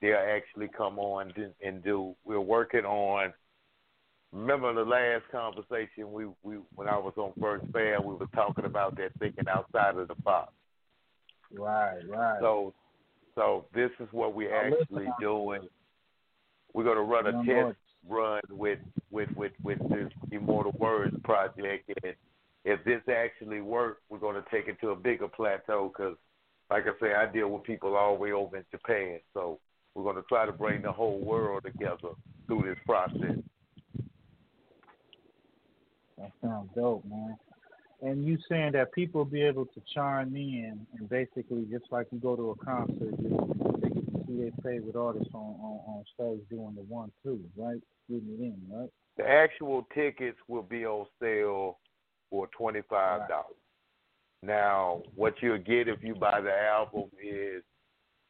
they'll 0.00 0.16
actually 0.16 0.68
come 0.68 0.98
on 0.98 1.32
and, 1.36 1.54
and 1.64 1.82
do. 1.82 2.14
We're 2.24 2.40
working 2.40 2.84
on. 2.84 3.32
Remember 4.32 4.74
the 4.74 4.84
last 4.84 5.24
conversation 5.32 6.12
we 6.12 6.26
we 6.42 6.56
when 6.74 6.88
I 6.88 6.98
was 6.98 7.14
on 7.16 7.32
First 7.40 7.64
Fam, 7.72 8.04
we 8.04 8.14
were 8.14 8.26
talking 8.34 8.66
about 8.66 8.96
that 8.96 9.12
thinking 9.18 9.48
outside 9.48 9.96
of 9.96 10.08
the 10.08 10.14
box. 10.16 10.52
Right, 11.50 12.00
right. 12.06 12.38
So, 12.40 12.74
so 13.38 13.66
this 13.72 13.90
is 14.00 14.08
what 14.10 14.34
we're 14.34 14.52
actually 14.52 15.06
doing. 15.20 15.60
We're 16.74 16.84
gonna 16.84 17.02
run 17.02 17.26
a 17.28 17.44
test 17.44 17.78
run 18.06 18.40
with 18.50 18.80
with 19.10 19.28
with 19.36 19.52
with 19.62 19.78
this 19.90 20.12
Immortal 20.32 20.72
Words 20.72 21.16
project, 21.22 21.88
and 22.02 22.14
if 22.64 22.84
this 22.84 23.00
actually 23.08 23.60
works, 23.60 24.02
we're 24.10 24.18
gonna 24.18 24.44
take 24.50 24.66
it 24.66 24.80
to 24.80 24.90
a 24.90 24.96
bigger 24.96 25.28
plateau. 25.28 25.92
Because, 25.96 26.16
like 26.68 26.84
I 26.84 27.00
say, 27.00 27.14
I 27.14 27.32
deal 27.32 27.48
with 27.48 27.62
people 27.62 27.96
all 27.96 28.14
the 28.14 28.20
way 28.20 28.32
over 28.32 28.56
in 28.56 28.64
Japan, 28.72 29.20
so 29.32 29.60
we're 29.94 30.04
gonna 30.04 30.24
try 30.28 30.44
to 30.44 30.52
bring 30.52 30.82
the 30.82 30.92
whole 30.92 31.20
world 31.20 31.62
together 31.64 32.14
through 32.48 32.62
this 32.62 32.78
process. 32.84 33.38
That 36.18 36.32
sounds 36.42 36.70
dope, 36.74 37.04
man. 37.04 37.36
And 38.00 38.24
you 38.24 38.38
saying 38.48 38.72
that 38.72 38.92
people 38.92 39.24
be 39.24 39.42
able 39.42 39.66
to 39.66 39.82
chime 39.92 40.34
in 40.36 40.86
and 40.96 41.08
basically 41.08 41.66
just 41.70 41.86
like 41.90 42.06
you 42.12 42.18
go 42.18 42.36
to 42.36 42.50
a 42.50 42.64
concert, 42.64 43.14
they 43.18 43.88
get 43.88 44.06
to 44.12 44.24
see 44.26 44.36
their 44.40 44.52
favorite 44.62 44.94
artist 44.94 45.30
on, 45.34 45.56
on, 45.60 45.80
on 45.86 46.04
stage 46.14 46.40
doing 46.48 46.74
the 46.76 46.82
one 46.82 47.10
two, 47.24 47.40
right? 47.56 47.80
Getting 48.08 48.36
it 48.38 48.42
in, 48.42 48.56
right? 48.70 48.88
The 49.16 49.28
actual 49.28 49.86
tickets 49.92 50.38
will 50.46 50.62
be 50.62 50.86
on 50.86 51.06
sale 51.20 51.78
for 52.30 52.46
twenty 52.56 52.82
five 52.88 53.28
dollars. 53.28 53.56
Now, 54.44 55.02
what 55.16 55.34
you'll 55.42 55.58
get 55.58 55.88
if 55.88 56.04
you 56.04 56.14
buy 56.14 56.40
the 56.40 56.56
album 56.56 57.10
is 57.20 57.64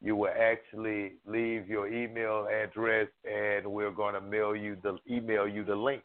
you 0.01 0.15
will 0.15 0.31
actually 0.35 1.13
leave 1.27 1.67
your 1.67 1.87
email 1.87 2.47
address, 2.47 3.07
and 3.23 3.67
we're 3.67 3.91
going 3.91 4.15
to 4.15 4.21
mail 4.21 4.55
you 4.55 4.77
the 4.81 4.97
email 5.07 5.47
you 5.47 5.63
the 5.63 5.75
link 5.75 6.01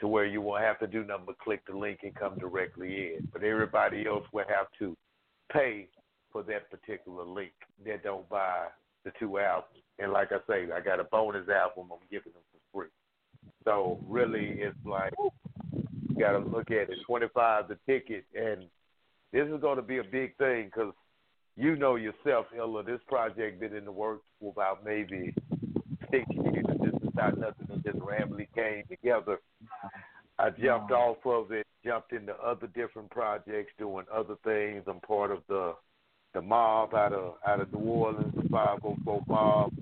to 0.00 0.08
where 0.08 0.24
you 0.24 0.40
won't 0.40 0.62
have 0.62 0.78
to 0.80 0.86
do 0.86 1.04
nothing 1.04 1.24
but 1.26 1.38
click 1.38 1.60
the 1.66 1.76
link 1.76 2.00
and 2.02 2.14
come 2.14 2.38
directly 2.38 3.14
in. 3.14 3.28
But 3.32 3.44
everybody 3.44 4.06
else 4.06 4.24
will 4.32 4.44
have 4.48 4.66
to 4.78 4.96
pay 5.52 5.88
for 6.32 6.42
that 6.44 6.70
particular 6.70 7.24
link 7.24 7.52
that 7.84 8.02
don't 8.02 8.28
buy 8.28 8.66
the 9.04 9.12
two 9.18 9.38
albums. 9.38 9.82
And 9.98 10.12
like 10.12 10.32
I 10.32 10.38
say, 10.48 10.68
I 10.72 10.80
got 10.80 11.00
a 11.00 11.04
bonus 11.04 11.48
album 11.48 11.90
I'm 11.92 11.98
giving 12.10 12.32
them 12.32 12.42
for 12.52 12.80
free. 12.82 12.88
So 13.64 13.98
really, 14.06 14.60
it's 14.60 14.76
like 14.86 15.12
you 15.72 16.16
got 16.18 16.32
to 16.32 16.38
look 16.38 16.70
at 16.70 16.90
it. 16.90 16.98
Twenty 17.06 17.26
five 17.34 17.68
the 17.68 17.76
ticket, 17.86 18.24
and 18.34 18.64
this 19.32 19.46
is 19.46 19.60
going 19.60 19.76
to 19.76 19.82
be 19.82 19.98
a 19.98 20.04
big 20.04 20.36
thing 20.38 20.66
because 20.66 20.94
you 21.56 21.76
know 21.76 21.96
yourself, 21.96 22.46
Ella. 22.58 22.82
This 22.82 23.00
project 23.06 23.60
been 23.60 23.76
in 23.76 23.84
the 23.84 23.92
works 23.92 24.24
for 24.40 24.52
about 24.52 24.84
maybe 24.84 25.34
six 26.10 26.24
years. 26.30 26.64
This 26.80 26.94
is 27.02 27.14
not 27.14 27.38
nothing 27.38 27.66
that 27.68 27.84
just 27.84 27.98
randomly 28.02 28.48
came 28.54 28.84
together. 28.88 29.38
I 30.38 30.50
jumped 30.50 30.90
off 30.90 31.18
of 31.26 31.52
it, 31.52 31.66
jumped 31.84 32.12
into 32.12 32.34
other 32.34 32.66
different 32.68 33.10
projects, 33.10 33.72
doing 33.78 34.06
other 34.12 34.36
things. 34.42 34.84
I'm 34.86 35.00
part 35.00 35.30
of 35.30 35.42
the 35.48 35.74
the 36.32 36.40
mob 36.40 36.94
out 36.94 37.12
of 37.12 37.34
out 37.46 37.60
of 37.60 37.72
New 37.72 37.80
Orleans, 37.80 38.32
the 38.34 38.48
504 38.48 39.22
mob. 39.26 39.72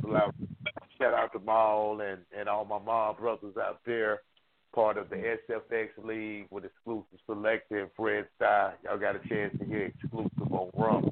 Shout 0.98 1.14
out 1.14 1.32
to 1.32 1.38
Maul 1.38 2.00
and 2.00 2.22
and 2.36 2.48
all 2.48 2.64
my 2.64 2.78
mob 2.78 3.18
brothers 3.18 3.56
out 3.56 3.80
there. 3.86 4.20
Part 4.74 4.98
of 4.98 5.08
the 5.10 5.16
SFX 5.16 5.88
League 6.04 6.46
with 6.50 6.64
exclusive 6.64 7.18
selector 7.26 7.80
and 7.80 7.90
Fred 7.96 8.26
Stein. 8.36 8.72
Y'all 8.84 8.98
got 8.98 9.16
a 9.16 9.28
chance 9.28 9.56
to 9.58 9.64
hear 9.64 9.86
exclusive 9.86 10.52
on 10.52 10.70
Rum. 10.74 11.10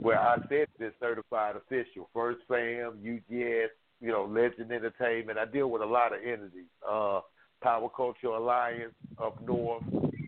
Where 0.00 0.18
I 0.18 0.36
said 0.48 0.68
this 0.78 0.92
certified 1.00 1.56
official, 1.56 2.10
First 2.12 2.40
Fam, 2.46 2.98
UGS, 3.02 3.68
you 4.00 4.12
know, 4.12 4.26
Legend 4.26 4.70
Entertainment. 4.70 5.38
I 5.38 5.46
deal 5.46 5.70
with 5.70 5.80
a 5.80 5.86
lot 5.86 6.12
of 6.12 6.20
entities. 6.20 6.68
Uh, 6.86 7.20
Power 7.62 7.88
Culture 7.94 8.28
Alliance 8.28 8.94
up 9.22 9.40
north, 9.46 9.82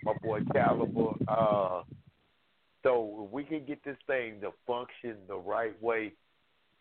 my 0.04 0.14
boy 0.22 0.40
Caliber, 0.52 1.12
uh, 1.28 1.82
So 2.82 3.24
if 3.26 3.32
we 3.32 3.44
can 3.44 3.64
get 3.66 3.82
this 3.84 3.96
thing 4.06 4.40
to 4.42 4.50
function 4.66 5.16
the 5.28 5.36
right 5.36 5.80
way, 5.82 6.12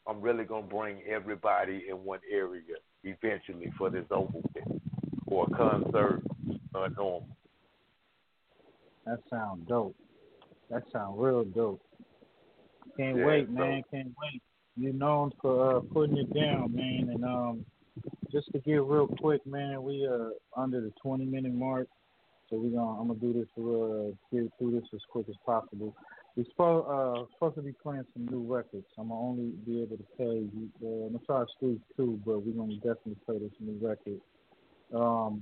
I'm 0.08 0.22
really 0.22 0.44
gonna 0.44 0.68
bring 0.68 1.02
everybody 1.10 1.86
in 1.90 2.04
one 2.04 2.20
area 2.32 2.62
eventually 3.04 3.72
for 3.78 3.90
this 3.90 4.06
over 4.12 4.32
with, 4.54 4.82
for 5.28 5.46
a 5.52 5.56
concert 5.58 6.22
uh, 6.76 6.88
normal. 6.96 7.28
That 9.06 9.20
sound 9.30 9.68
dope. 9.68 9.96
That 10.70 10.84
sound 10.94 11.20
real 11.20 11.44
dope. 11.44 11.82
Can't 12.98 13.18
Yeah, 13.18 13.26
wait, 13.26 13.48
so- 13.48 13.52
man. 13.54 13.82
Can't 13.92 14.14
wait. 14.22 14.42
You're 14.78 14.94
known 14.94 15.32
for 15.42 15.78
uh, 15.78 15.80
putting 15.94 16.18
it 16.18 16.34
down, 16.34 16.76
man. 16.76 17.10
And 17.10 17.24
um, 17.24 17.66
just 18.36 18.52
to 18.52 18.60
get 18.60 18.84
real 18.84 19.08
quick, 19.08 19.46
man, 19.48 19.82
we 19.82 20.06
uh 20.06 20.30
under 20.60 20.82
the 20.82 20.92
20 21.02 21.26
minute 21.26 21.54
mark, 21.54 21.88
so 22.50 22.58
we 22.58 22.70
gonna 22.70 23.00
I'm 23.00 23.08
gonna 23.08 23.20
do 23.20 23.32
this 23.32 23.48
uh 23.58 24.12
get 24.36 24.52
through 24.60 24.72
this 24.72 24.90
as 24.94 25.00
quick 25.10 25.28
as 25.30 25.36
possible. 25.46 25.96
We're 26.36 26.44
supposed 26.50 26.88
uh 26.90 27.26
supposed 27.34 27.56
to 27.56 27.62
be 27.62 27.72
playing 27.82 28.04
some 28.14 28.26
new 28.26 28.44
records. 28.44 28.86
I'm 28.98 29.08
gonna 29.08 29.22
only 29.22 29.52
be 29.66 29.82
able 29.82 29.96
to 29.96 30.04
play 30.18 30.44
uh, 30.84 31.10
Massage 31.12 31.48
Street 31.56 31.80
too, 31.96 32.20
but 32.26 32.46
we're 32.46 32.52
gonna 32.52 32.76
definitely 32.76 33.16
play 33.26 33.38
this 33.40 33.54
new 33.62 33.80
record. 33.82 34.20
Um, 34.94 35.42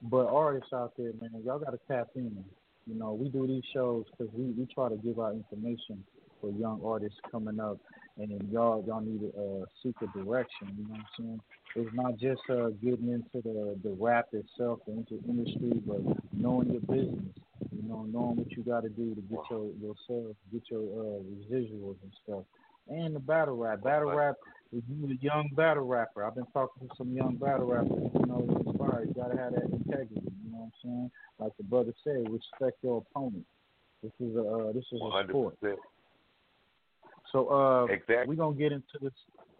but 0.00 0.26
artists 0.26 0.72
out 0.72 0.94
there, 0.96 1.12
man, 1.20 1.42
y'all 1.44 1.58
gotta 1.58 1.78
tap 1.88 2.08
in. 2.16 2.42
You 2.86 2.94
know, 2.94 3.12
we 3.12 3.28
do 3.28 3.46
these 3.46 3.64
shows 3.74 4.04
because 4.10 4.32
we, 4.34 4.44
we 4.52 4.66
try 4.74 4.88
to 4.88 4.96
give 4.96 5.18
out 5.18 5.34
information 5.34 6.04
for 6.40 6.50
young 6.52 6.80
artists 6.84 7.18
coming 7.30 7.60
up, 7.60 7.78
and 8.18 8.30
then 8.30 8.48
y'all 8.50 8.84
y'all 8.86 9.00
need 9.00 9.20
to 9.20 9.32
uh, 9.38 9.64
seek 9.82 9.96
a 10.02 10.18
direction. 10.18 10.68
You 10.76 10.84
know 10.84 10.90
what 10.90 11.00
I'm 11.00 11.06
saying? 11.18 11.40
It's 11.76 11.94
not 11.94 12.16
just 12.18 12.42
uh, 12.48 12.70
getting 12.82 13.08
into 13.10 13.42
the 13.42 13.76
the 13.82 13.96
rap 13.98 14.28
itself, 14.32 14.80
the 14.86 14.92
industry, 15.28 15.82
but 15.86 16.00
knowing 16.32 16.70
your 16.70 16.80
business. 16.82 17.34
You 17.70 17.88
know, 17.88 18.06
knowing 18.10 18.36
what 18.36 18.50
you 18.52 18.62
got 18.62 18.82
to 18.82 18.88
do 18.88 19.14
to 19.14 19.20
get 19.20 19.40
your 19.50 19.70
yourself, 19.80 20.36
get 20.52 20.62
your 20.70 20.82
uh, 20.82 21.20
residuals 21.22 21.96
and 22.02 22.12
stuff. 22.22 22.44
And 22.88 23.16
the 23.16 23.20
battle 23.20 23.56
rap, 23.56 23.82
battle 23.82 24.10
rap. 24.10 24.36
If 24.72 24.84
you 24.88 25.06
a 25.10 25.14
young 25.24 25.50
battle 25.54 25.84
rapper, 25.86 26.24
I've 26.24 26.34
been 26.34 26.46
talking 26.52 26.88
to 26.88 26.94
some 26.96 27.12
young 27.12 27.36
battle 27.36 27.66
rappers. 27.66 28.10
You 28.14 28.26
know, 28.26 28.44
it's 28.48 28.66
inspired. 28.66 29.08
You 29.08 29.14
gotta 29.14 29.36
have 29.38 29.52
that 29.54 29.64
integrity. 29.64 30.20
You 30.44 30.52
know 30.52 30.58
what 30.58 30.64
I'm 30.64 30.72
saying? 30.82 31.10
Like 31.38 31.56
the 31.56 31.64
brother 31.64 31.94
said, 32.02 32.28
respect 32.28 32.78
your 32.82 32.98
opponent. 32.98 33.46
This 34.02 34.12
is 34.20 34.36
a 34.36 34.40
uh, 34.40 34.72
this 34.72 34.84
is 34.92 35.00
a 35.00 35.28
sport. 35.28 35.56
100%. 37.34 37.46
So 37.46 37.48
uh, 37.48 37.84
Exactly. 37.92 38.26
we're 38.26 38.34
gonna 38.42 38.56
get 38.56 38.72
into 38.72 38.98
this. 39.00 39.12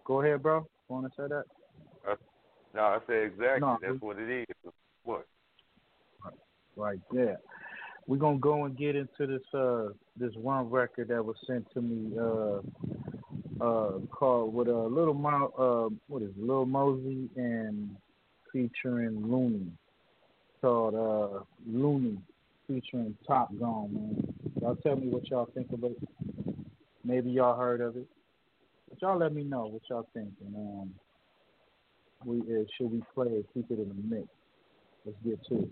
Go 0.05 0.21
ahead, 0.23 0.43
bro. 0.43 0.67
Want 0.89 1.07
to 1.07 1.13
say 1.23 1.29
that? 1.29 1.45
Uh, 2.09 2.17
no, 2.75 2.81
I 2.83 2.99
say 3.07 3.25
exactly. 3.25 3.61
No, 3.61 3.79
That's 3.81 3.93
we- 3.95 3.99
what 3.99 4.19
it 4.19 4.31
is. 4.65 4.73
What? 5.03 5.27
Right 6.77 6.99
there. 7.13 7.39
We're 8.07 8.19
gonna 8.19 8.39
go 8.39 8.65
and 8.65 8.77
get 8.77 8.97
into 8.97 9.27
this 9.27 9.43
uh 9.55 9.89
this 10.17 10.33
one 10.35 10.71
record 10.71 11.09
that 11.09 11.25
was 11.25 11.37
sent 11.47 11.67
to 11.73 11.81
me 11.81 12.17
uh 12.19 12.61
uh 13.65 13.99
called 14.11 14.53
with 14.55 14.69
a 14.69 14.75
uh, 14.77 14.85
little 14.89 15.15
Mo 15.15 15.53
uh 15.57 15.95
what 16.09 16.23
is 16.23 16.29
it, 16.31 16.39
Lil 16.39 16.67
Mosey 16.67 17.31
and 17.37 17.97
featuring 18.53 19.27
Looney 19.27 19.71
called 20.61 20.95
uh 20.95 21.45
Looney 21.67 22.19
featuring 22.67 23.17
Top 23.27 23.49
Gun 23.59 23.95
man. 23.95 24.35
Y'all 24.61 24.77
tell 24.77 24.97
me 24.97 25.09
what 25.09 25.31
y'all 25.31 25.49
think 25.55 25.73
of 25.73 25.85
it. 25.85 25.97
Maybe 27.05 27.31
y'all 27.31 27.59
heard 27.59 27.81
of 27.81 27.97
it. 27.97 28.07
But 28.89 29.03
y'all 29.03 29.19
let 29.19 29.35
me 29.35 29.45
know 29.45 29.67
what 29.67 29.83
y'all 29.89 30.09
think 30.15 30.31
and 30.45 30.55
um 30.57 30.95
we 32.25 32.39
uh, 32.41 32.65
should 32.77 32.91
we 32.91 33.03
play 33.15 33.27
it, 33.27 33.47
keep 33.53 33.71
it 33.71 33.79
in 33.79 33.89
the 33.89 34.17
mix. 34.17 34.29
Let's 35.05 35.19
get 35.25 35.45
to 35.49 35.55
it. 35.57 35.69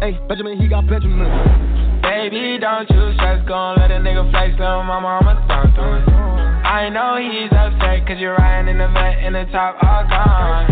Hey, 0.00 0.18
Benjamin, 0.28 0.60
he 0.60 0.68
got 0.68 0.86
Benjamin. 0.88 1.75
Baby, 2.16 2.56
don't 2.58 2.88
you 2.88 3.12
stress, 3.12 3.44
gon' 3.46 3.76
let 3.76 3.90
a 3.90 4.00
nigga 4.00 4.24
flex, 4.30 4.58
little 4.58 4.82
mama, 4.82 5.20
I'ma 5.20 5.36
talk 5.46 5.68
to 5.76 5.84
him. 5.84 6.64
I 6.64 6.88
know 6.88 7.20
he's 7.20 7.52
upset, 7.52 8.08
cause 8.08 8.16
you're 8.18 8.34
riding 8.34 8.72
in 8.72 8.78
the 8.78 8.88
vet 8.88 9.22
in 9.22 9.34
the 9.34 9.44
top 9.52 9.76
all 9.84 10.02
gone. 10.08 10.64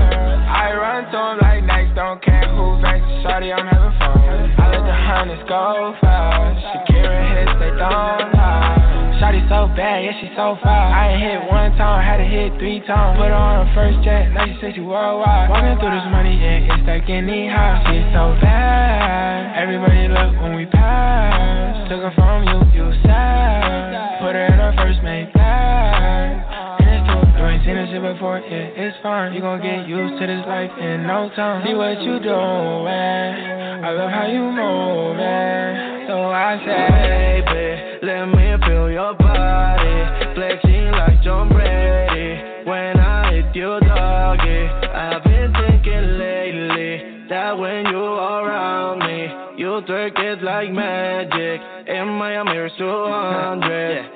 I 0.48 0.72
run 0.72 1.04
to 1.12 1.18
him 1.20 1.38
like 1.44 1.62
next, 1.64 1.94
don't 1.96 2.16
care 2.24 2.48
who 2.48 2.80
vex, 2.80 3.04
shorty, 3.20 3.52
I'm 3.52 3.66
having 3.68 3.92
fun. 4.00 4.56
I 4.56 4.72
let 4.72 4.88
the 4.88 4.96
hunters 4.96 5.44
go 5.46 5.94
fast, 6.00 6.64
Shakira 6.64 7.12
hits, 7.36 7.60
they 7.60 7.76
don't 7.76 8.32
lie. 8.32 8.83
Shawty 9.24 9.40
so 9.48 9.72
bad, 9.72 10.04
yeah, 10.04 10.12
she 10.20 10.28
so 10.36 10.60
fine. 10.60 10.92
I 10.92 11.16
ain't 11.16 11.22
hit 11.24 11.40
one 11.48 11.72
time, 11.80 12.04
had 12.04 12.20
to 12.20 12.28
hit 12.28 12.60
three 12.60 12.84
times. 12.84 13.16
Put 13.16 13.32
her 13.32 13.40
on 13.40 13.64
her 13.64 13.72
first 13.72 14.04
jet, 14.04 14.28
now 14.36 14.44
she 14.44 14.52
said 14.60 14.76
she 14.76 14.84
worldwide. 14.84 15.48
Walking 15.48 15.80
through 15.80 15.96
this 15.96 16.04
money, 16.12 16.36
yeah, 16.36 16.68
it's 16.68 16.84
like 16.84 17.08
any 17.08 17.48
house. 17.48 17.88
She's 17.88 18.04
so 18.12 18.36
bad, 18.44 19.56
everybody 19.56 20.12
look 20.12 20.36
when 20.44 20.52
we 20.60 20.68
pass. 20.68 21.88
Took 21.88 22.04
her 22.04 22.12
from 22.12 22.44
you, 22.44 22.68
you 22.76 22.92
sad. 23.00 24.20
Put 24.20 24.36
her 24.36 24.44
in 24.44 24.60
her 24.60 24.76
first 24.76 25.00
mate 25.00 25.32
bag. 25.32 26.44
And 26.84 26.88
it's 26.92 27.08
true, 27.08 27.24
you 27.24 27.48
ain't 27.48 27.64
seen 27.64 27.80
this 27.80 27.88
shit 27.96 28.04
before, 28.04 28.44
yeah, 28.44 28.76
it's 28.76 29.00
fine. 29.00 29.32
You 29.32 29.40
gon' 29.40 29.64
get 29.64 29.88
used 29.88 30.20
to 30.20 30.28
this 30.28 30.44
life 30.44 30.76
in 30.76 31.08
no 31.08 31.32
time. 31.32 31.64
See 31.64 31.72
what 31.72 31.96
you 32.04 32.20
doing, 32.20 32.92
I 32.92 33.88
love 33.88 34.12
how 34.12 34.28
you 34.28 34.52
moving. 34.52 36.12
So 36.12 36.28
I 36.28 36.60
say, 36.60 37.40
baby, 37.40 37.73
let 38.04 38.26
me 38.26 38.54
feel 38.66 38.90
your 38.90 39.14
body, 39.14 40.34
flexing 40.34 40.90
like 40.92 41.22
John 41.22 41.48
Brady. 41.48 42.68
When 42.68 43.00
I 43.00 43.32
hit 43.32 43.56
you, 43.56 43.80
doggy, 43.80 44.68
I've 44.92 45.24
been 45.24 45.52
thinking 45.54 46.18
lately 46.20 47.28
that 47.30 47.56
when 47.58 47.86
you 47.86 48.04
are 48.04 48.46
around 48.46 48.98
me, 48.98 49.28
you 49.56 49.80
twerk 49.88 50.18
it 50.18 50.42
like 50.42 50.70
magic. 50.70 51.62
In 51.88 52.08
Miami, 52.08 52.58
it's 52.58 52.76
200. 52.76 54.10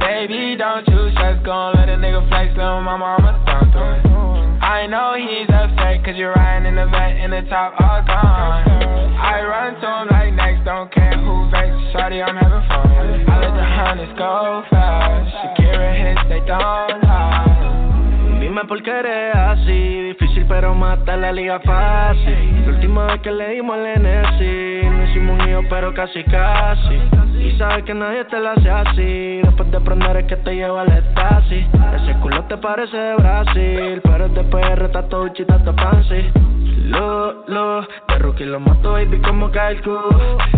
Baby, 0.00 0.56
don't 0.58 0.86
you 0.88 1.10
stress, 1.12 1.42
gon' 1.46 1.74
let 1.76 1.88
a 1.88 1.96
nigga 1.96 2.28
flex, 2.28 2.54
little 2.56 2.82
mama, 2.82 3.41
I 4.82 4.86
know 4.88 5.14
he's 5.14 5.46
upset, 5.46 6.04
cause 6.04 6.16
you're 6.16 6.34
riding 6.34 6.66
in 6.66 6.74
the 6.74 6.86
vet 6.90 7.14
in 7.22 7.30
the 7.30 7.42
top 7.48 7.78
all 7.78 8.02
gone. 8.02 8.66
I 9.14 9.38
run 9.46 9.78
to 9.78 9.86
him 9.86 10.08
like 10.10 10.34
next, 10.34 10.64
don't 10.64 10.90
care 10.92 11.14
who 11.22 11.48
vex, 11.54 11.70
shorty, 11.94 12.20
I'm 12.20 12.34
having 12.34 12.66
fun. 12.66 12.90
I 12.90 13.38
let 13.46 13.54
the 13.54 13.62
hunters 13.62 14.18
go 14.18 14.64
fast, 14.70 15.30
Shakira 15.38 15.86
hits, 15.94 16.26
they 16.28 16.42
don't 16.50 16.98
lie. 16.98 18.40
Dime 18.40 18.66
por 18.66 18.82
qué 18.82 18.90
eres 18.90 19.36
así, 19.36 20.02
difícil 20.18 20.46
pero 20.48 20.74
mata 20.74 21.16
la 21.16 21.30
liga 21.30 21.60
fácil. 21.60 22.66
La 22.66 22.72
última 22.72 23.06
vez 23.06 23.20
que 23.20 23.30
le 23.30 23.50
dimos 23.50 23.78
el 23.78 24.02
NSI, 24.02 24.90
no 24.90 25.04
hicimos 25.04 25.38
un 25.38 25.46
lío 25.46 25.60
pero 25.70 25.94
casi 25.94 26.24
casi. 26.24 27.21
Y 27.42 27.50
sabes 27.58 27.84
que 27.84 27.92
nadie 27.92 28.24
te 28.26 28.38
la 28.38 28.52
hace 28.52 28.70
así, 28.70 29.40
después 29.42 29.68
de 29.70 29.76
aprender 29.76 30.16
es 30.18 30.26
que 30.26 30.36
te 30.36 30.54
lleva 30.54 30.82
al 30.82 30.92
estasis. 30.92 31.66
Ese 31.96 32.14
culo 32.20 32.44
te 32.44 32.56
parece 32.56 32.96
de 32.96 33.14
Brasil, 33.16 34.00
pero 34.04 34.26
es 34.26 34.34
de 34.34 34.44
PR, 34.44 34.84
está 34.84 35.02
todo 35.08 35.28
chita, 35.28 35.56
está 35.56 35.72
fancy. 35.72 36.51
Lo, 36.84 37.46
lo, 37.46 37.82
de 37.82 38.18
rookie 38.18 38.44
lo 38.44 38.60
mato, 38.60 38.92
baby, 38.92 39.18
como 39.20 39.50
Kyle 39.50 39.80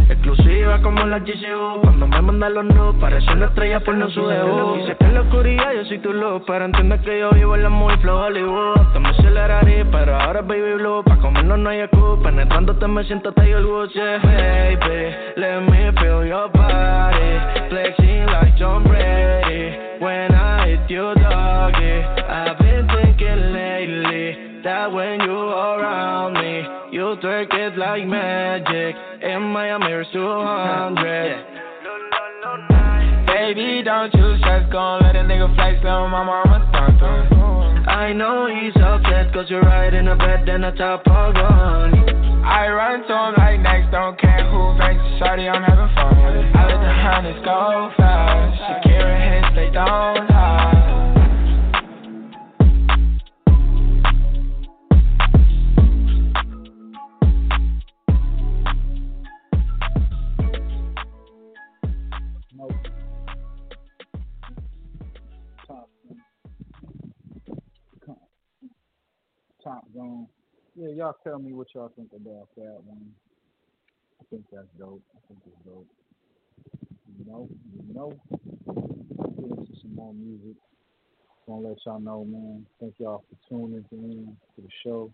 Exclusiva 0.09 0.81
como 0.83 1.05
la 1.07 1.19
GCU. 1.19 1.81
Cuando 1.83 2.07
me 2.07 2.21
manda 2.21 2.49
los 2.49 2.65
nudes, 2.65 2.97
parece 3.01 3.31
una 3.33 3.47
estrella 3.47 3.81
por 3.81 3.95
no 3.95 4.09
su 4.11 4.27
debut. 4.27 4.77
Dice 4.79 4.97
que 4.97 5.05
en 5.05 5.15
la 5.15 5.21
oscuridad 5.23 5.73
yo 5.75 5.85
soy 5.85 5.99
tu 5.99 6.13
luz, 6.13 6.43
pero 6.47 6.65
entiende 6.65 7.01
que 7.01 7.21
yo 7.21 7.31
vivo 7.31 7.55
en 7.55 7.63
la 7.63 7.69
muy 7.69 7.97
flow 7.99 8.19
Hollywood. 8.19 8.93
Te 8.93 9.01
me 9.01 9.09
aceleraré, 9.11 9.85
pero 9.87 10.17
ahora 10.17 10.43
baby 10.43 10.75
blue. 10.75 11.03
Pa' 11.05 11.17
comernos 11.19 11.59
no 11.59 11.71
hay 11.71 11.81
excusa, 11.81 12.23
penetrándote 12.23 12.87
me 12.89 13.05
siento 13.05 13.33
Tiger 13.33 13.65
Woods, 13.65 13.95
yeah. 13.95 14.19
Baby, 14.23 15.15
let 15.37 15.61
me 15.61 15.93
feel 16.01 16.27
your 16.27 16.51
body, 16.51 17.69
flexing 17.69 18.27
like 18.27 18.57
John 18.59 18.85
Brady. 18.85 19.77
When 20.01 20.35
I 20.35 20.69
hit 20.69 20.91
you, 20.91 21.15
doggy, 21.15 22.24
that 24.65 24.91
when 24.91 25.21
you 25.21 25.31
around 25.31 26.35
me, 26.35 26.65
you 26.91 27.17
twerk 27.21 27.53
it 27.53 27.77
like 27.77 28.07
magic. 28.07 28.97
In 29.23 29.43
Miami, 29.53 29.93
it's 29.93 30.11
200. 30.13 31.45
Baby, 33.27 33.83
don't 33.85 34.13
you 34.15 34.37
stress, 34.39 34.65
gon' 34.73 35.03
let 35.03 35.17
a 35.17 35.21
nigga 35.21 35.55
flex, 35.55 35.85
little 35.85 36.09
mama, 36.09 36.43
I'ma. 36.47 36.65
I 37.87 38.13
know 38.15 38.49
he's 38.49 38.75
upset, 38.81 39.35
cause 39.35 39.51
you're 39.51 39.61
right 39.61 39.93
in 39.93 40.07
the 40.07 40.15
bed, 40.15 40.45
then 40.47 40.63
the 40.63 40.71
top 40.73 41.07
all 41.09 41.33
gone. 41.33 41.93
I 42.45 42.69
run 42.69 43.07
to 43.07 43.15
him 43.15 43.35
like 43.37 43.61
next, 43.61 43.91
don't 43.93 44.19
care 44.19 44.49
who 44.51 44.77
vex, 44.79 44.97
shorty, 45.19 45.47
I'm 45.47 45.63
having 45.63 45.95
fun. 45.95 46.17
I 46.57 46.67
let 46.73 46.81
the 46.81 46.93
hunters 47.05 47.45
go 47.45 47.93
fast, 47.99 48.87
Shakira 48.87 49.45
hits, 49.45 49.55
they 49.57 49.71
don't 49.71 50.34
Yeah, 70.77 70.89
y'all 70.89 71.17
tell 71.23 71.39
me 71.39 71.53
what 71.53 71.69
y'all 71.75 71.93
think 71.97 72.11
about 72.15 72.49
that 72.57 72.81
one. 72.85 73.13
I 74.21 74.25
think 74.31 74.45
that's 74.53 74.67
dope. 74.79 75.03
I 75.15 75.19
think 75.29 75.41
it's 75.47 75.57
dope. 75.65 75.87
You 77.19 77.25
know, 77.31 77.49
you 77.87 77.95
know, 77.95 78.13
I'll 79.21 79.31
get 79.31 79.51
into 79.59 79.73
some 79.81 79.95
more 79.95 80.13
music. 80.13 80.57
Gonna 81.47 81.69
let 81.69 81.77
y'all 81.87 82.01
know, 82.01 82.25
man. 82.25 82.67
Thank 82.81 82.95
y'all 82.99 83.23
for 83.29 83.37
tuning 83.49 83.85
in 83.93 84.37
to 84.57 84.63
the 84.63 84.69
show. 84.85 85.13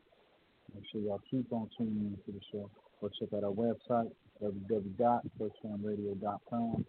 Make 0.75 0.85
sure 0.91 1.03
y'all 1.03 1.21
keep 1.31 1.53
on 1.53 1.69
tuning 1.77 1.99
in 1.99 2.17
to 2.25 2.33
the 2.39 2.41
show. 2.53 2.71
Go 3.01 3.09
check 3.19 3.29
out 3.35 3.45
our 3.45 3.51
website, 3.51 4.11
www.firstfamradio.com. 4.43 6.85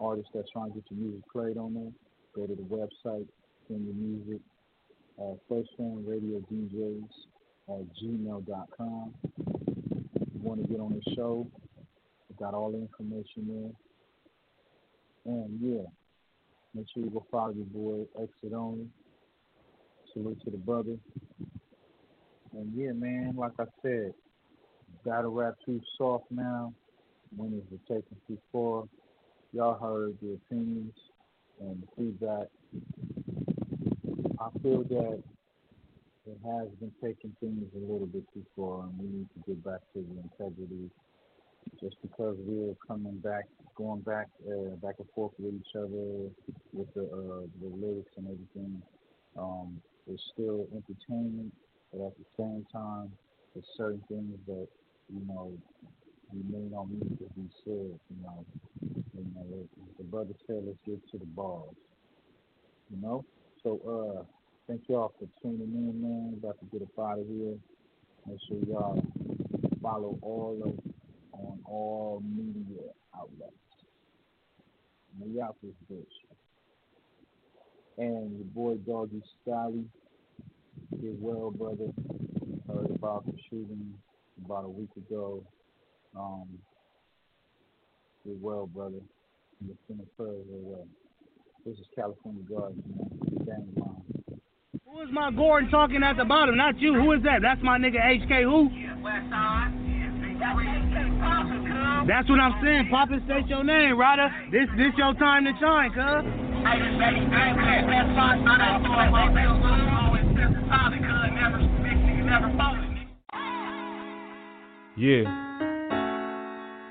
Artists 0.00 0.30
that's 0.34 0.50
trying 0.50 0.72
to 0.72 0.80
get 0.80 0.90
your 0.90 1.00
music 1.00 1.22
played 1.30 1.58
on 1.58 1.74
there, 1.74 1.92
go 2.34 2.46
to 2.46 2.54
the 2.54 2.62
website, 2.62 3.28
send 3.68 3.84
your 3.84 3.94
music, 3.94 4.40
uh, 5.20 5.34
firstfamradiodjs 5.50 7.04
at 7.68 7.84
gmail.com. 8.02 9.14
If 9.24 10.28
you 10.34 10.40
want 10.40 10.62
to 10.62 10.68
get 10.68 10.80
on 10.80 11.00
the 11.04 11.14
show, 11.14 11.46
we 12.28 12.36
got 12.38 12.54
all 12.54 12.72
the 12.72 12.78
information 12.78 13.74
there. 15.26 15.34
And 15.34 15.60
yeah, 15.60 15.82
make 16.74 16.86
sure 16.92 17.04
you 17.04 17.10
go 17.10 17.26
follow 17.30 17.52
your 17.52 17.66
boy, 17.66 18.06
Exit 18.16 18.56
Only. 18.56 18.86
Salute 20.12 20.40
to 20.44 20.50
the 20.50 20.56
brother. 20.56 20.96
And 22.52 22.72
yeah, 22.74 22.92
man, 22.92 23.34
like 23.36 23.52
I 23.60 23.64
said, 23.82 24.14
battle 25.04 25.32
rap 25.32 25.54
too 25.64 25.80
soft 25.96 26.24
now. 26.30 26.72
Winners 27.36 27.62
are 27.70 27.94
taken 27.94 28.16
too 28.26 28.38
far. 28.50 28.84
Y'all 29.52 29.78
heard 29.78 30.16
the 30.20 30.34
opinions 30.34 30.94
and 31.60 31.82
the 31.82 31.86
feedback. 31.96 32.48
I 34.40 34.48
feel 34.62 34.82
that 34.84 35.22
it 36.26 36.38
has 36.46 36.68
been 36.80 36.92
taking 37.04 37.36
things 37.40 37.68
a 37.76 37.78
little 37.78 38.06
bit 38.06 38.24
too 38.32 38.44
far, 38.56 38.84
and 38.84 38.98
we 38.98 39.18
need 39.18 39.28
to 39.34 39.40
get 39.46 39.62
back 39.62 39.80
to 39.92 40.00
the 40.00 40.16
integrity. 40.16 40.88
Just 41.78 41.96
because 42.00 42.36
we're 42.40 42.74
coming 42.88 43.18
back, 43.18 43.44
going 43.76 44.00
back, 44.00 44.28
uh, 44.48 44.76
back 44.82 44.94
and 44.98 45.08
forth 45.14 45.32
with 45.38 45.54
each 45.60 45.76
other 45.76 46.32
with 46.72 46.88
the 46.94 47.04
uh, 47.04 47.44
the 47.60 47.68
lyrics 47.68 48.12
and 48.16 48.26
everything, 48.28 48.82
um, 49.36 49.78
it's 50.10 50.22
still 50.32 50.66
entertainment. 50.72 51.52
But 51.92 52.06
at 52.06 52.12
the 52.16 52.24
same 52.38 52.66
time, 52.72 53.12
there's 53.52 53.66
certain 53.76 54.02
things 54.08 54.38
that 54.46 54.66
you 55.12 55.20
know 55.28 55.52
we 56.32 56.40
may 56.48 56.64
not 56.70 56.90
need 56.90 57.18
to 57.18 57.28
be 57.36 57.46
said. 57.64 57.92
You 58.08 58.22
know, 58.22 58.44
you 58.80 59.26
know, 59.34 59.68
the 59.98 60.04
brother 60.04 60.32
said, 60.46 60.62
let's 60.64 60.78
get 60.86 60.98
to 61.12 61.18
the 61.18 61.26
bars. 61.26 61.76
You 62.90 63.02
know, 63.02 63.24
so 63.62 63.80
uh, 63.86 64.22
thank 64.66 64.82
y'all 64.88 65.12
for 65.18 65.28
tuning 65.42 65.72
in, 65.74 66.02
man. 66.02 66.34
About 66.42 66.58
to 66.60 66.66
get 66.66 66.82
up 66.82 66.98
out 66.98 67.18
of 67.18 67.26
here. 67.26 67.54
Make 68.26 68.38
sure 68.48 68.58
y'all 68.66 69.02
follow 69.82 70.18
all 70.22 70.60
of 70.64 70.72
on 71.32 71.58
all 71.64 72.22
media 72.24 72.82
outlets. 73.16 73.54
We 75.18 75.40
out 75.40 75.56
this 75.62 75.72
bitch. 75.90 76.04
And 77.98 78.36
your 78.36 78.46
boy 78.54 78.74
Doggy 78.76 79.22
Styley. 79.46 79.84
Get 81.02 81.14
well, 81.20 81.50
brother. 81.50 81.92
Heard 82.66 82.90
about 82.96 83.26
the 83.26 83.32
shooting 83.48 83.94
about 84.44 84.64
a 84.64 84.68
week 84.68 84.90
ago. 84.96 85.44
Um, 86.16 86.48
get 88.24 88.36
well, 88.40 88.66
brother. 88.66 89.00
Your 89.66 89.76
sending 89.86 90.06
prayers 90.16 90.46
your 90.48 90.78
way. 90.78 90.84
This 91.66 91.76
is 91.76 91.86
California 91.94 92.42
Gardens, 92.48 92.82
man. 92.88 93.29
Who 94.86 95.02
is 95.02 95.08
my 95.12 95.30
Gordon 95.30 95.70
talking 95.70 96.02
at 96.02 96.16
the 96.16 96.24
bottom? 96.24 96.56
Not 96.56 96.78
you. 96.78 96.94
Who 96.94 97.12
is 97.12 97.22
that? 97.24 97.40
That's 97.42 97.60
my 97.62 97.78
nigga 97.78 97.98
HK. 97.98 98.42
Who? 98.44 98.70
That's 102.06 102.28
what 102.28 102.40
I'm 102.40 102.62
saying. 102.62 102.88
Papa, 102.90 103.20
state 103.26 103.46
your 103.46 103.64
name, 103.64 103.98
Ryder. 103.98 104.28
This 104.50 104.68
this 104.76 104.92
your 104.96 105.14
time 105.14 105.44
to 105.44 105.52
shine, 105.60 105.90
cuz. 105.92 106.24
Yeah. 114.96 115.24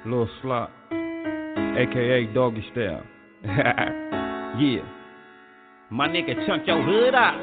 Lil 0.06 0.28
Slot, 0.42 0.72
aka 0.92 2.26
Doggy 2.34 2.64
Style. 2.72 3.04
yeah. 3.44 4.99
My 5.92 6.08
nigga 6.08 6.46
chunk 6.46 6.68
your 6.68 6.84
hood 6.84 7.16
out. 7.16 7.42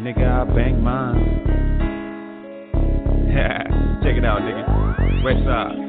Nigga 0.00 0.26
I 0.28 0.44
bang 0.52 0.82
mine. 0.82 1.14
Check 4.02 4.16
it 4.16 4.24
out, 4.24 4.40
nigga. 4.42 5.22
West 5.22 5.44
side. 5.44 5.85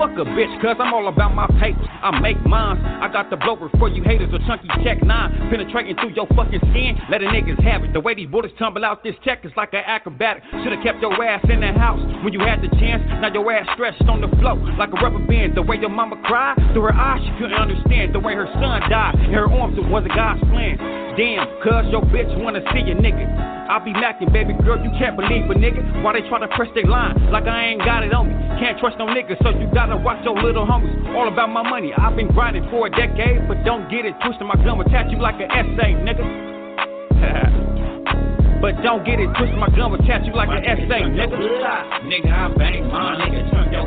Fuck 0.00 0.16
a 0.16 0.24
bitch, 0.24 0.48
cuz 0.62 0.80
I'm 0.80 0.94
all 0.94 1.08
about 1.08 1.34
my 1.34 1.46
papers. 1.60 1.84
I 2.00 2.18
make 2.20 2.40
mines. 2.46 2.80
I 2.80 3.12
got 3.12 3.28
the 3.28 3.36
blower 3.36 3.68
for 3.78 3.86
you 3.86 4.02
haters, 4.02 4.32
a 4.32 4.38
chunky 4.48 4.66
check 4.82 5.04
nine. 5.04 5.28
Penetrating 5.50 5.94
through 5.96 6.16
your 6.16 6.26
fucking 6.28 6.60
skin, 6.72 6.96
letting 7.10 7.28
niggas 7.28 7.62
have 7.62 7.84
it. 7.84 7.92
The 7.92 8.00
way 8.00 8.14
these 8.14 8.26
bullets 8.26 8.54
tumble 8.58 8.82
out 8.82 9.04
this 9.04 9.14
check 9.22 9.44
is 9.44 9.52
like 9.58 9.74
an 9.74 9.84
acrobatic. 9.84 10.42
Should've 10.64 10.82
kept 10.82 11.02
your 11.02 11.12
ass 11.22 11.44
in 11.50 11.60
the 11.60 11.72
house 11.76 12.00
when 12.24 12.32
you 12.32 12.40
had 12.40 12.62
the 12.62 12.68
chance. 12.80 13.04
Now 13.20 13.28
your 13.28 13.52
ass 13.52 13.68
stretched 13.74 14.08
on 14.08 14.22
the 14.22 14.28
floor 14.40 14.56
like 14.78 14.88
a 14.88 14.96
rubber 15.04 15.20
band. 15.26 15.54
The 15.54 15.60
way 15.60 15.76
your 15.76 15.90
mama 15.90 16.16
cried, 16.24 16.56
through 16.72 16.88
her 16.88 16.94
eyes 16.96 17.20
she 17.20 17.32
couldn't 17.36 17.60
understand. 17.60 18.14
The 18.14 18.20
way 18.20 18.32
her 18.32 18.48
son 18.56 18.80
died, 18.88 19.20
in 19.20 19.34
her 19.34 19.52
arms 19.52 19.76
it 19.76 19.84
wasn't 19.84 20.14
God's 20.14 20.40
plan. 20.48 20.99
Damn, 21.16 21.46
cuz 21.62 21.90
your 21.90 22.02
bitch 22.02 22.30
wanna 22.42 22.60
see 22.72 22.86
a 22.90 22.94
nigga. 22.94 23.26
I 23.70 23.78
be 23.78 23.92
macking, 23.94 24.32
baby 24.32 24.54
girl, 24.66 24.82
you 24.82 24.90
can't 24.98 25.14
believe 25.14 25.46
a 25.46 25.54
nigga. 25.54 26.02
Why 26.02 26.12
they 26.14 26.26
try 26.28 26.40
to 26.40 26.48
press 26.58 26.68
their 26.74 26.90
line 26.90 27.30
like 27.30 27.46
I 27.46 27.70
ain't 27.70 27.84
got 27.84 28.02
it 28.02 28.12
on 28.12 28.26
me? 28.26 28.34
Can't 28.58 28.78
trust 28.78 28.98
no 28.98 29.06
nigga, 29.06 29.38
so 29.42 29.50
you 29.50 29.70
gotta 29.72 29.96
watch 29.96 30.24
your 30.24 30.34
little 30.42 30.66
homies. 30.66 30.90
All 31.14 31.28
about 31.28 31.50
my 31.50 31.62
money, 31.62 31.94
I've 31.94 32.16
been 32.16 32.28
grinding 32.28 32.66
for 32.70 32.86
a 32.86 32.90
decade, 32.90 33.46
but 33.46 33.62
don't 33.64 33.88
get 33.88 34.04
it 34.04 34.14
twisted. 34.24 34.46
My 34.46 34.56
gun 34.56 34.78
will 34.78 34.86
attach 34.86 35.10
you 35.12 35.18
like 35.18 35.38
an 35.38 35.50
essay, 35.50 35.94
nigga. 36.02 36.26
but 38.60 38.74
don't 38.82 39.06
get 39.06 39.20
it 39.20 39.30
twisted. 39.38 39.58
My 39.58 39.70
gun 39.70 39.92
will 39.92 40.02
attach 40.02 40.26
you 40.26 40.34
like 40.34 40.48
an 40.50 40.64
essay, 40.66 41.06
nigga. 41.06 41.38
Nigga, 42.10 42.30
I 42.30 42.48
bang 42.58 42.86
mine. 42.90 43.20
Nigga, 43.22 43.50
turn 43.50 43.72
your. 43.72 43.86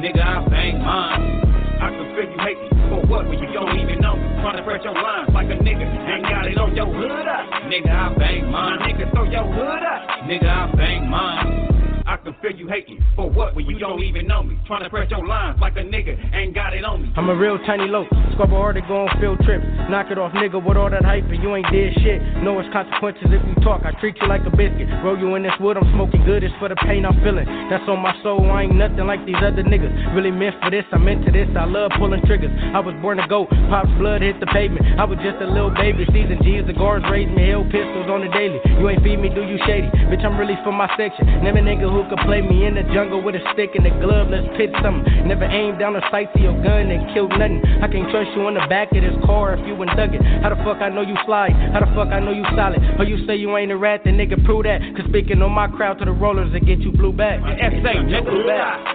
Nigga, 0.00 0.22
I 0.24 0.48
bang 0.48 0.78
mine. 0.80 1.53
I 1.84 1.90
can 1.92 2.16
feel 2.16 2.24
you 2.24 2.38
hate 2.40 2.56
me 2.56 2.68
for 2.88 3.04
what 3.04 3.28
when 3.28 3.38
you 3.38 3.52
don't 3.52 3.76
even 3.78 4.00
know 4.00 4.16
me. 4.16 4.24
Trying 4.40 4.56
to 4.56 4.62
press 4.64 4.80
your 4.84 4.94
lines 4.94 5.28
like 5.34 5.52
a 5.52 5.56
nigga. 5.60 5.84
Ain't 5.84 6.24
got 6.24 6.46
it 6.48 6.56
on 6.56 6.74
your 6.74 6.86
hood 6.86 7.28
up. 7.28 7.44
Nigga, 7.68 7.92
I 7.92 8.14
bang 8.16 8.50
mine. 8.50 8.78
Nigga, 8.80 9.12
throw 9.12 9.24
your 9.24 9.44
hood 9.44 9.84
up. 9.84 10.24
Nigga, 10.24 10.48
I 10.48 10.72
bang 10.76 11.10
mine. 11.10 11.73
I 12.06 12.16
can 12.16 12.36
feel 12.42 12.52
you 12.52 12.68
hating. 12.68 13.02
for 13.16 13.30
what 13.30 13.54
when 13.54 13.66
you 13.66 13.78
don't 13.78 14.02
even 14.02 14.26
know 14.26 14.42
me. 14.42 14.58
Trying 14.66 14.84
to 14.84 14.90
press 14.90 15.10
your 15.10 15.26
lines 15.26 15.58
like 15.60 15.76
a 15.76 15.80
nigga. 15.80 16.12
Ain't 16.34 16.54
got 16.54 16.74
it 16.74 16.84
on 16.84 17.02
me. 17.02 17.12
I'm 17.16 17.28
a 17.28 17.34
real 17.34 17.58
tiny 17.64 17.88
low. 17.88 18.04
Squabble 18.34 18.58
hard 18.58 18.76
to 18.76 18.82
go 18.82 19.08
on 19.08 19.20
field 19.20 19.40
trips. 19.44 19.64
Knock 19.88 20.10
it 20.10 20.18
off, 20.18 20.32
nigga, 20.32 20.60
with 20.60 20.76
all 20.76 20.90
that 20.90 21.04
hype, 21.04 21.24
and 21.24 21.42
you 21.42 21.54
ain't 21.56 21.70
did 21.72 21.94
shit. 22.04 22.20
Know 22.44 22.60
it's 22.60 22.68
consequences 22.72 23.24
if 23.32 23.40
you 23.40 23.54
talk. 23.64 23.82
I 23.84 23.92
treat 24.00 24.16
you 24.20 24.28
like 24.28 24.44
a 24.44 24.52
biscuit. 24.52 24.88
Roll 25.00 25.16
you 25.16 25.34
in 25.34 25.42
this 25.42 25.56
wood, 25.60 25.76
I'm 25.76 25.88
smoking 25.96 26.24
good. 26.24 26.44
It's 26.44 26.54
for 26.60 26.68
the 26.68 26.76
pain 26.84 27.06
I'm 27.06 27.16
feeling. 27.24 27.46
That's 27.70 27.84
on 27.88 28.00
my 28.00 28.12
soul. 28.22 28.44
I 28.50 28.68
ain't 28.68 28.76
nothing 28.76 29.06
like 29.08 29.24
these 29.24 29.40
other 29.40 29.64
niggas. 29.64 30.14
Really 30.14 30.30
meant 30.30 30.60
for 30.60 30.68
this, 30.68 30.84
I'm 30.92 31.08
into 31.08 31.32
this. 31.32 31.48
I 31.56 31.64
love 31.64 31.92
pulling 31.96 32.20
triggers. 32.28 32.52
I 32.74 32.80
was 32.80 32.92
born 33.00 33.16
to 33.16 33.26
go. 33.26 33.46
Pop's 33.72 33.92
blood 33.96 34.20
hit 34.20 34.40
the 34.40 34.50
pavement. 34.52 34.84
I 35.00 35.04
was 35.04 35.16
just 35.24 35.40
a 35.40 35.48
little 35.48 35.72
baby. 35.72 36.04
Season 36.12 36.36
G's, 36.44 36.66
the 36.66 36.76
guards 36.76 37.06
raised 37.08 37.32
me. 37.32 37.48
Hell 37.48 37.64
pistols 37.64 38.12
on 38.12 38.20
the 38.20 38.30
daily. 38.34 38.60
You 38.76 38.92
ain't 38.92 39.00
feed 39.00 39.16
me, 39.16 39.32
do 39.32 39.40
you 39.40 39.56
shady? 39.64 39.88
Bitch, 40.12 40.20
I'm 40.20 40.36
really 40.36 40.58
for 40.60 40.72
my 40.72 40.90
section. 41.00 41.24
Never 41.40 41.58
a 41.58 41.64
nigga 41.64 41.93
who 41.94 42.02
could 42.10 42.18
play 42.26 42.42
me 42.42 42.66
in 42.66 42.74
the 42.74 42.82
jungle 42.90 43.22
with 43.22 43.38
a 43.38 43.42
stick 43.54 43.78
and 43.78 43.86
a 43.86 43.94
glove. 44.02 44.26
Let's 44.26 44.50
pit 44.58 44.74
something. 44.82 45.06
Never 45.30 45.46
aim 45.46 45.78
down 45.78 45.94
a 45.94 46.02
sight 46.10 46.34
to 46.34 46.40
your 46.42 46.58
gun 46.58 46.90
and 46.90 47.06
kill 47.14 47.30
nothing. 47.30 47.62
I 47.78 47.86
can't 47.86 48.10
trust 48.10 48.34
you 48.34 48.50
in 48.50 48.58
the 48.58 48.66
back 48.66 48.90
of 48.90 48.98
this 48.98 49.14
car 49.22 49.54
if 49.54 49.62
you 49.62 49.78
and 49.78 49.94
it. 49.94 50.22
How 50.42 50.50
the 50.50 50.58
fuck 50.66 50.82
I 50.82 50.90
know 50.90 51.06
you 51.06 51.14
slide? 51.24 51.54
How 51.70 51.80
the 51.80 51.90
fuck 51.94 52.10
I 52.10 52.18
know 52.18 52.34
you 52.34 52.42
solid? 52.58 52.82
Or 52.98 53.06
you 53.06 53.22
say 53.26 53.36
you 53.38 53.54
ain't 53.56 53.70
a 53.70 53.78
rat, 53.78 54.02
then 54.04 54.18
nigga 54.18 54.42
prove 54.44 54.64
that. 54.64 54.82
Cause 54.98 55.06
speaking 55.08 55.40
on 55.40 55.52
my 55.52 55.68
crowd 55.68 56.02
to 56.02 56.04
the 56.04 56.12
rollers 56.12 56.50
that 56.52 56.66
get 56.66 56.80
you 56.80 56.90
blue 56.90 57.12
back. 57.12 57.38
SA, 57.38 57.94
nigga. 58.02 58.26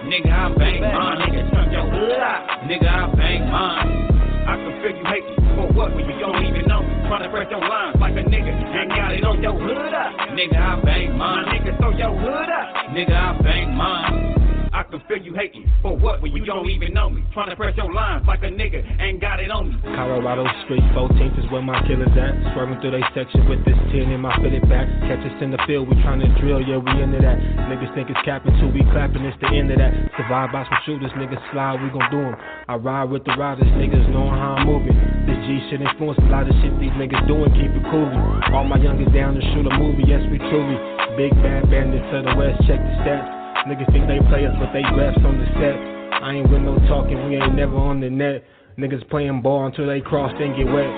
Nigga, 0.04 0.28
I 0.28 0.52
bang 0.60 0.82
mine. 0.84 1.18
Nigga, 1.24 1.50
turn 1.50 1.72
your 1.72 1.88
hood 1.88 2.20
out. 2.20 2.68
Nigga, 2.68 2.84
I 2.84 3.14
bang 3.16 3.50
mine. 3.50 4.10
I 4.44 4.56
can 4.60 4.72
feel 4.82 4.92
you 4.92 5.04
hate 5.08 5.24
me 5.24 5.36
for 5.56 5.72
what 5.72 5.94
when 5.94 6.04
you 6.04 6.18
don't 6.20 6.44
even 6.44 6.68
know 6.68 6.82
me. 6.82 6.99
Trying 7.10 7.24
to 7.24 7.28
press 7.30 7.50
your 7.50 7.58
lines 7.58 7.96
like 7.98 8.12
a 8.12 8.22
nigga. 8.22 8.54
Ain't 8.54 8.88
got 8.90 9.12
it 9.12 9.24
on 9.24 9.42
your 9.42 9.58
hood 9.58 9.92
up. 9.92 10.30
Nigga, 10.30 10.54
I 10.54 10.80
bang 10.80 11.18
mine. 11.18 11.44
Nigga, 11.46 11.76
throw 11.78 11.90
your 11.90 12.14
hood 12.16 12.48
up. 12.48 12.86
Nigga, 12.94 13.16
I 13.16 13.42
bang 13.42 13.74
mine. 13.74 14.39
I 14.72 14.84
can 14.84 15.02
feel 15.08 15.18
you 15.18 15.34
hating. 15.34 15.66
For 15.82 15.96
what 15.96 16.22
when 16.22 16.30
you 16.30 16.44
don't 16.44 16.70
even 16.70 16.94
know 16.94 17.10
me? 17.10 17.26
Trying 17.34 17.50
to 17.50 17.56
press 17.56 17.76
your 17.76 17.92
lines 17.92 18.22
like 18.26 18.42
a 18.42 18.50
nigga 18.50 18.86
ain't 19.02 19.20
got 19.20 19.40
it 19.40 19.50
on 19.50 19.70
me. 19.70 19.74
Colorado 19.82 20.46
Street 20.64 20.84
14th 20.94 21.38
is 21.42 21.50
where 21.50 21.62
my 21.62 21.74
killers 21.86 22.14
at. 22.14 22.54
Swerving 22.54 22.78
through 22.78 22.94
they 22.94 23.04
section 23.10 23.50
with 23.50 23.58
this 23.66 23.74
10 23.90 24.14
in 24.14 24.20
my 24.22 24.30
fitted 24.38 24.62
back. 24.70 24.86
Catch 25.10 25.26
us 25.26 25.34
in 25.42 25.50
the 25.50 25.58
field, 25.66 25.90
we 25.90 25.98
trying 26.02 26.22
to 26.22 26.30
drill, 26.38 26.62
yeah, 26.62 26.78
we 26.78 26.90
into 27.02 27.18
that. 27.18 27.38
Niggas 27.66 27.90
think 27.98 28.10
it's 28.10 28.22
capping 28.22 28.54
till 28.62 28.70
we 28.70 28.86
clapping, 28.94 29.26
it's 29.26 29.34
the 29.42 29.50
end 29.50 29.74
of 29.74 29.78
that. 29.82 29.90
Survive 30.14 30.54
by 30.54 30.62
some 30.62 30.78
shooters, 30.86 31.10
niggas 31.18 31.42
slide, 31.50 31.82
we 31.82 31.90
gon' 31.90 32.06
do 32.14 32.22
them. 32.22 32.36
I 32.70 32.78
ride 32.78 33.10
with 33.10 33.26
the 33.26 33.34
riders, 33.34 33.66
niggas 33.74 34.06
knowing 34.14 34.38
how 34.38 34.54
I'm 34.54 34.66
moving. 34.70 34.94
This 35.26 35.38
G 35.50 35.58
shit 35.66 35.82
influence 35.82 36.18
a 36.22 36.30
lot 36.30 36.46
of 36.46 36.54
shit 36.62 36.70
these 36.78 36.94
niggas 36.94 37.26
doing, 37.26 37.50
keep 37.58 37.74
it 37.74 37.84
cool. 37.90 38.06
All 38.54 38.64
my 38.64 38.78
youngers 38.78 39.10
down 39.10 39.34
to 39.34 39.42
shoot 39.50 39.66
a 39.66 39.74
movie, 39.74 40.06
yes, 40.06 40.22
we 40.30 40.38
truly. 40.38 40.78
Big 41.18 41.34
bad 41.42 41.66
bandit 41.66 42.06
to 42.14 42.22
the 42.22 42.38
west, 42.38 42.62
check 42.70 42.78
the 42.78 42.94
stats. 43.02 43.39
Niggas 43.68 43.92
think 43.92 44.08
they 44.08 44.18
play 44.28 44.46
us, 44.46 44.56
but 44.58 44.72
they 44.72 44.82
refs 44.96 45.20
on 45.24 45.36
the 45.36 45.46
set. 45.60 45.76
I 46.22 46.32
ain't 46.34 46.50
with 46.50 46.62
no 46.62 46.78
talking, 46.88 47.28
we 47.28 47.36
ain't 47.36 47.54
never 47.54 47.76
on 47.76 48.00
the 48.00 48.08
net. 48.08 48.44
Niggas 48.78 49.08
playing 49.10 49.42
ball 49.42 49.66
until 49.66 49.86
they 49.86 50.00
cross 50.00 50.32
and 50.38 50.56
get 50.56 50.64
wet. 50.72 50.88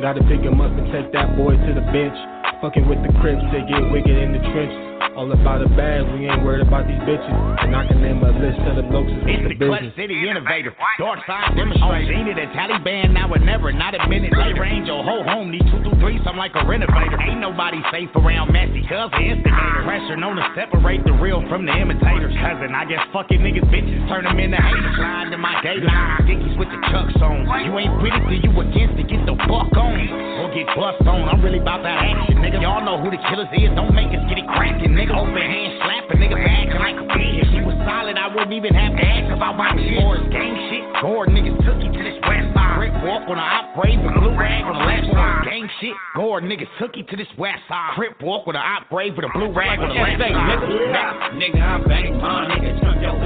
Gotta 0.00 0.22
pick 0.24 0.40
'em 0.46 0.60
up 0.60 0.70
and 0.70 0.90
take 0.92 1.10
that 1.12 1.36
boy 1.36 1.56
to 1.56 1.74
the 1.74 1.82
bench. 1.90 2.16
Fucking 2.60 2.86
with 2.86 3.02
the 3.02 3.12
crips, 3.20 3.42
they 3.50 3.62
get 3.62 3.90
wicked 3.90 4.16
in 4.16 4.32
the 4.32 4.38
trenches. 4.38 4.91
All 5.12 5.30
about 5.30 5.60
a 5.60 5.68
bag, 5.76 6.06
we 6.14 6.24
ain't 6.24 6.42
worried 6.42 6.66
about 6.66 6.86
these 6.88 6.98
bitches. 7.04 7.34
And 7.62 7.76
I 7.76 7.86
can 7.86 8.00
name 8.00 8.22
a 8.24 8.32
list 8.32 8.58
of 8.64 8.80
the 8.80 8.86
blokes 8.86 9.12
that's 9.12 9.28
It's 9.28 9.44
with 9.44 9.58
the 9.58 9.60
the 9.60 9.66
Clutch 9.68 9.84
business. 9.84 9.98
City 9.98 10.16
innovator, 10.24 10.72
dark 10.98 11.20
side 11.28 11.52
demonstrator. 11.52 12.16
On 12.16 12.28
it, 12.32 12.38
a 12.38 12.46
Taliban, 12.56 13.12
now 13.12 13.28
or 13.28 13.38
never, 13.38 13.70
not 13.76 13.92
a 13.92 14.00
minute. 14.08 14.32
Lay 14.32 14.56
range, 14.56 14.88
your 14.88 15.04
whole 15.04 15.22
home 15.22 15.52
need 15.52 15.66
two 15.68 15.84
through 15.84 16.00
three, 16.00 16.16
I'm 16.24 16.38
like 16.40 16.56
a 16.56 16.64
renovator. 16.64 17.20
Ain't 17.20 17.44
nobody 17.44 17.82
safe 17.92 18.08
around 18.16 18.56
messy, 18.56 18.80
cuz 18.88 19.10
the 19.12 19.20
instigator. 19.20 19.84
Pressure 19.84 20.16
known 20.16 20.40
to 20.40 20.46
separate 20.56 21.04
the 21.04 21.12
real 21.12 21.44
from 21.50 21.66
the 21.66 21.74
imitators. 21.76 22.32
Cousin, 22.40 22.72
I 22.72 22.88
guess 22.88 23.04
fucking 23.12 23.42
niggas 23.42 23.68
bitches 23.68 24.00
turn 24.08 24.24
them 24.24 24.40
into 24.40 24.56
haters. 24.56 24.96
Slide 24.96 25.28
to 25.28 25.36
my 25.36 25.60
gate 25.60 25.84
line, 25.84 26.24
dickies 26.24 26.56
with 26.56 26.72
the 26.72 26.80
chucks 26.88 27.20
on. 27.20 27.44
You 27.68 27.76
ain't 27.76 27.94
with 28.00 28.16
it 28.16 28.24
till 28.32 28.40
you 28.40 28.52
against 28.64 28.96
it, 28.96 29.12
get 29.12 29.20
the 29.28 29.36
fuck 29.44 29.76
on. 29.76 29.98
Or 30.40 30.48
get 30.56 30.66
bust 30.72 31.04
on, 31.04 31.28
I'm 31.28 31.44
really 31.44 31.60
about 31.60 31.84
that 31.84 32.00
action, 32.00 32.40
nigga. 32.40 32.64
Y'all 32.64 32.80
know 32.80 32.96
who 32.96 33.12
the 33.12 33.20
killers 33.28 33.52
is, 33.52 33.68
don't 33.76 33.92
make 33.92 34.08
us 34.08 34.24
get 34.30 34.40
it 34.40 34.48
cracking, 34.56 34.91
nigga. 34.92 35.16
Open 35.16 35.34
hand 35.34 35.72
slapping, 35.80 36.20
nigga, 36.20 36.36
acting 36.38 36.80
like 36.80 36.98
a 37.00 37.06
bitch. 37.08 37.42
If 37.42 37.48
she 37.52 37.60
was 37.64 37.76
solid, 37.84 38.16
I 38.16 38.28
wouldn't 38.28 38.52
even 38.52 38.72
have 38.76 38.92
to 38.96 39.02
ask 39.02 39.28
about 39.32 39.56
my 39.56 39.72
shit. 39.76 39.98
Or 40.04 40.16
it's 40.20 40.28
gang 40.28 40.54
shit, 40.68 40.84
Gore 41.00 41.26
niggas 41.26 41.58
took 41.64 41.78
you 41.80 41.90
to 41.90 42.02
this 42.04 42.18
west 42.28 42.48
side. 42.54 42.76
Brick 42.78 42.94
walk 43.02 43.24
on 43.28 43.36
the 43.36 43.46
and 43.82 44.14
blue 44.20 44.36
rag 44.36 44.64
on 44.68 44.76
the 44.78 44.84
left 44.86 45.08
side. 45.10 45.44
Gang 45.48 45.66
shit, 45.80 45.96
Gore 46.14 46.40
niggas 46.40 46.70
took 46.78 46.96
you 46.96 47.04
to 47.04 47.16
this 47.16 47.30
west 47.38 47.64
side. 47.68 47.96
Crip 47.96 48.20
walk 48.22 48.46
with 48.46 48.56
an 48.56 48.62
op 48.62 48.88
grave 48.88 49.16
with 49.16 49.24
a 49.24 49.32
blue 49.32 49.52
rag 49.52 49.80
on 49.80 49.88
the 49.88 49.96
left 49.96 50.20
side. 50.20 51.36
nigga, 51.40 51.60
I 51.60 51.80
bang 51.88 52.16
mine, 52.20 52.48
nigga, 52.52 52.80
chunk 52.80 53.00
your. 53.02 53.16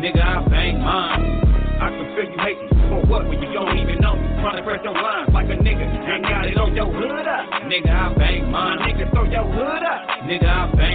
Nigga, 0.00 0.20
I 0.20 0.48
bang 0.48 0.80
mine. 0.80 1.46
I 1.76 1.92
can 1.92 2.06
feel 2.16 2.24
you 2.24 2.38
hating. 2.40 2.68
For 2.88 3.00
what 3.04 3.28
when 3.28 3.42
you 3.42 3.52
don't 3.52 3.76
even 3.76 4.00
know 4.00 4.16
me? 4.16 4.26
Trying 4.40 4.56
to 4.56 4.62
press 4.62 4.80
your 4.82 4.94
lines 4.94 5.28
like 5.32 5.46
a 5.46 5.56
nigga 5.60 5.84
ain't 5.84 6.22
got 6.24 6.46
it 6.46 6.56
on 6.56 6.74
your 6.74 6.86
hood 6.86 7.26
up. 7.26 7.44
Nigga, 7.68 7.90
I 7.90 8.14
bang 8.14 8.50
mine, 8.50 8.78
nigga, 8.78 9.10
throw 9.12 9.24
your 9.24 9.44
hood 9.44 9.82
up. 9.84 10.00
Nigga, 10.24 10.48
I 10.48 10.72
bang 10.72 10.76
mine. 10.76 10.76
I 10.76 10.78
can 10.78 10.85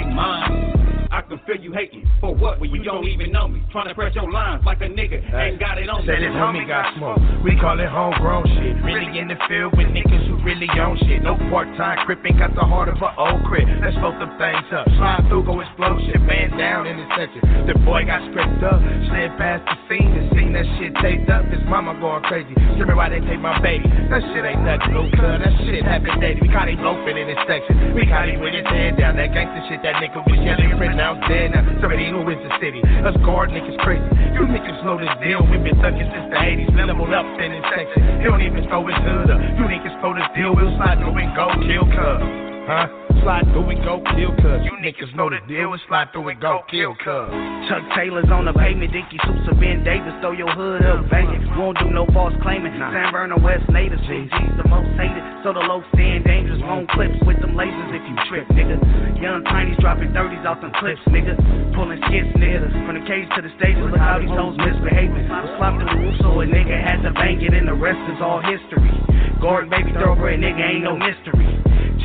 feel 1.52 1.62
you 1.62 1.74
hating. 1.74 2.08
For 2.20 2.34
what 2.34 2.60
when 2.60 2.72
you 2.72 2.84
don't 2.84 3.08
even 3.08 3.32
know 3.32 3.48
me? 3.48 3.64
Trying 3.72 3.88
to 3.90 3.96
press 3.96 4.16
your 4.16 4.32
lines 4.32 4.64
like 4.66 4.82
a 4.82 4.88
nigga 4.88 5.20
ain't 5.34 5.60
got 5.60 5.78
it 5.78 5.90
on 5.90 6.06
Say 6.06 6.20
you. 6.20 6.30
this 6.30 6.36
homie 6.38 6.68
got 6.68 6.96
smoke. 6.98 7.20
We 7.44 7.58
call 7.60 7.80
it 7.80 7.90
homegrown 7.90 8.46
shit. 8.56 8.78
Really 8.84 9.20
in 9.20 9.28
the 9.28 9.40
field 9.50 9.76
with 9.76 9.88
niggas 9.88 10.28
who 10.28 10.40
really 10.44 10.70
own 10.80 10.98
shit. 11.08 11.24
No 11.24 11.36
part-time 11.50 12.06
crippin', 12.06 12.38
got 12.38 12.56
the 12.56 12.64
heart 12.64 12.90
of 12.90 12.96
an 13.02 13.14
old 13.18 13.44
crip. 13.46 13.68
Let's 13.82 13.96
blow 13.98 14.16
them 14.16 14.32
things 14.40 14.68
up. 14.72 14.88
Slide 14.96 15.26
through, 15.28 15.46
go 15.46 15.60
explosion. 15.60 16.24
Man 16.26 16.56
down 16.58 16.88
in 16.88 16.98
the 16.98 17.08
section. 17.18 17.42
The 17.68 17.76
boy 17.84 18.06
got 18.06 18.22
stripped 18.32 18.64
up. 18.64 18.80
Slid 19.10 19.32
past 19.36 19.66
the 19.68 19.76
scene 19.90 20.12
that 20.54 20.68
shit 20.78 20.92
taped 21.02 21.30
up. 21.30 21.46
His 21.48 21.62
mama 21.68 21.96
going 22.00 22.24
crazy. 22.28 22.54
Screaming 22.76 22.96
why 22.96 23.10
they 23.10 23.20
take 23.24 23.40
my 23.40 23.58
baby. 23.60 23.88
That 24.10 24.22
shit 24.32 24.44
ain't 24.44 24.64
nothing, 24.64 24.94
no 24.94 25.08
cuz. 25.12 25.38
That 25.42 25.54
shit 25.66 25.84
happened 25.84 26.20
daily. 26.22 26.40
We 26.42 26.50
caught 26.50 26.68
him 26.68 26.82
loafing 26.84 27.18
in 27.18 27.28
this 27.28 27.42
section. 27.48 27.96
We 27.96 28.08
caught 28.08 28.28
him 28.28 28.42
with 28.42 28.56
his 28.56 28.68
head 28.68 28.98
down. 28.98 29.16
That 29.16 29.32
gangster 29.32 29.64
shit 29.70 29.82
that 29.84 30.00
nigga 30.00 30.22
was 30.24 30.40
yelling, 30.42 30.76
pronounced 30.78 31.28
dead. 31.28 31.56
Now, 31.56 31.64
somebody 31.80 32.10
who 32.10 32.22
is 32.28 32.40
the 32.42 32.52
city. 32.60 32.82
Us 33.04 33.16
guard 33.24 33.52
niggas 33.52 33.78
crazy. 33.82 34.06
You 34.36 34.48
niggas 34.48 34.80
know 34.84 35.00
this 35.00 35.14
deal. 35.24 35.42
We 35.48 35.58
been 35.62 35.78
thugging 35.80 36.10
since 36.10 36.28
the 36.32 36.40
80s. 36.40 36.70
Leveled 36.76 37.14
up 37.14 37.28
in 37.40 37.50
this 37.56 37.66
section. 37.72 38.20
He 38.20 38.26
don't 38.28 38.42
even 38.42 38.68
throw 38.68 38.84
his 38.88 38.98
hood 39.00 39.30
up. 39.32 39.40
You 39.40 39.66
niggas 39.70 39.96
throw 40.02 40.16
this 40.16 40.28
deal. 40.36 40.56
We'll 40.56 40.76
slide 40.76 41.00
through 41.00 41.16
and 41.16 41.32
go 41.36 41.48
kill 41.64 41.86
cuz. 41.88 42.51
Huh? 42.70 42.86
Slide 43.26 43.46
through 43.54 43.70
and 43.74 43.82
go 43.86 44.02
kill 44.14 44.34
cuz. 44.38 44.62
You 44.66 44.74
niggas 44.82 45.14
know 45.18 45.30
the 45.30 45.42
deal. 45.46 45.70
We'll 45.70 45.82
slide 45.90 46.10
through 46.14 46.30
and 46.30 46.42
go 46.42 46.62
kill 46.70 46.94
cuz. 46.98 47.30
Chuck 47.70 47.86
Taylor's 47.94 48.30
on 48.34 48.46
the 48.46 48.54
pavement, 48.54 48.94
Dickie 48.94 49.22
suits 49.22 49.46
of 49.50 49.62
Ben 49.62 49.86
Davis, 49.86 50.14
throw 50.22 50.34
your 50.34 50.50
hood 50.50 50.82
up, 50.86 51.06
banging. 51.10 51.42
Won't 51.58 51.78
do 51.78 51.90
no 51.90 52.06
false 52.14 52.34
claiming. 52.42 52.74
San 52.78 53.14
Vernon 53.14 53.42
West 53.42 53.66
natives, 53.70 54.02
Big 54.10 54.30
G's 54.30 54.54
the 54.58 54.66
most 54.70 54.90
hated. 54.98 55.22
So 55.46 55.54
the 55.54 55.62
low 55.62 55.86
stand 55.94 56.26
dangerous, 56.26 56.62
long 56.66 56.90
clips 56.90 57.18
with 57.26 57.38
them 57.42 57.54
lasers 57.54 57.94
if 57.94 58.02
you 58.06 58.16
trip, 58.30 58.46
nigga. 58.54 58.78
Young 59.22 59.46
Tiny's 59.46 59.78
dropping 59.78 60.14
30s 60.14 60.46
off 60.46 60.62
them 60.62 60.74
clips, 60.82 61.02
nigga. 61.10 61.38
Pulling 61.78 62.02
skits, 62.10 62.30
nigga. 62.38 62.70
From 62.86 62.98
the 62.98 63.06
cage 63.06 63.30
to 63.38 63.42
the 63.42 63.54
stage, 63.58 63.78
look 63.82 63.98
how 64.02 64.18
these 64.18 64.34
hoes 64.34 64.58
misbehaving. 64.58 65.30
Was 65.30 65.54
flopped 65.58 65.82
through 65.82 65.94
the 65.94 65.98
roof, 65.98 66.16
so 66.22 66.42
a 66.42 66.46
nigga 66.46 66.78
had 66.78 67.02
to 67.06 67.14
bang 67.14 67.42
it, 67.42 67.54
and 67.54 67.70
the 67.70 67.78
rest 67.78 68.02
is 68.10 68.18
all 68.22 68.42
history. 68.42 68.94
Gordon, 69.42 69.70
baby, 69.70 69.94
throw 69.94 70.14
thoroughbred, 70.14 70.42
nigga, 70.42 70.62
ain't 70.62 70.86
no 70.86 70.98
mystery. 70.98 71.50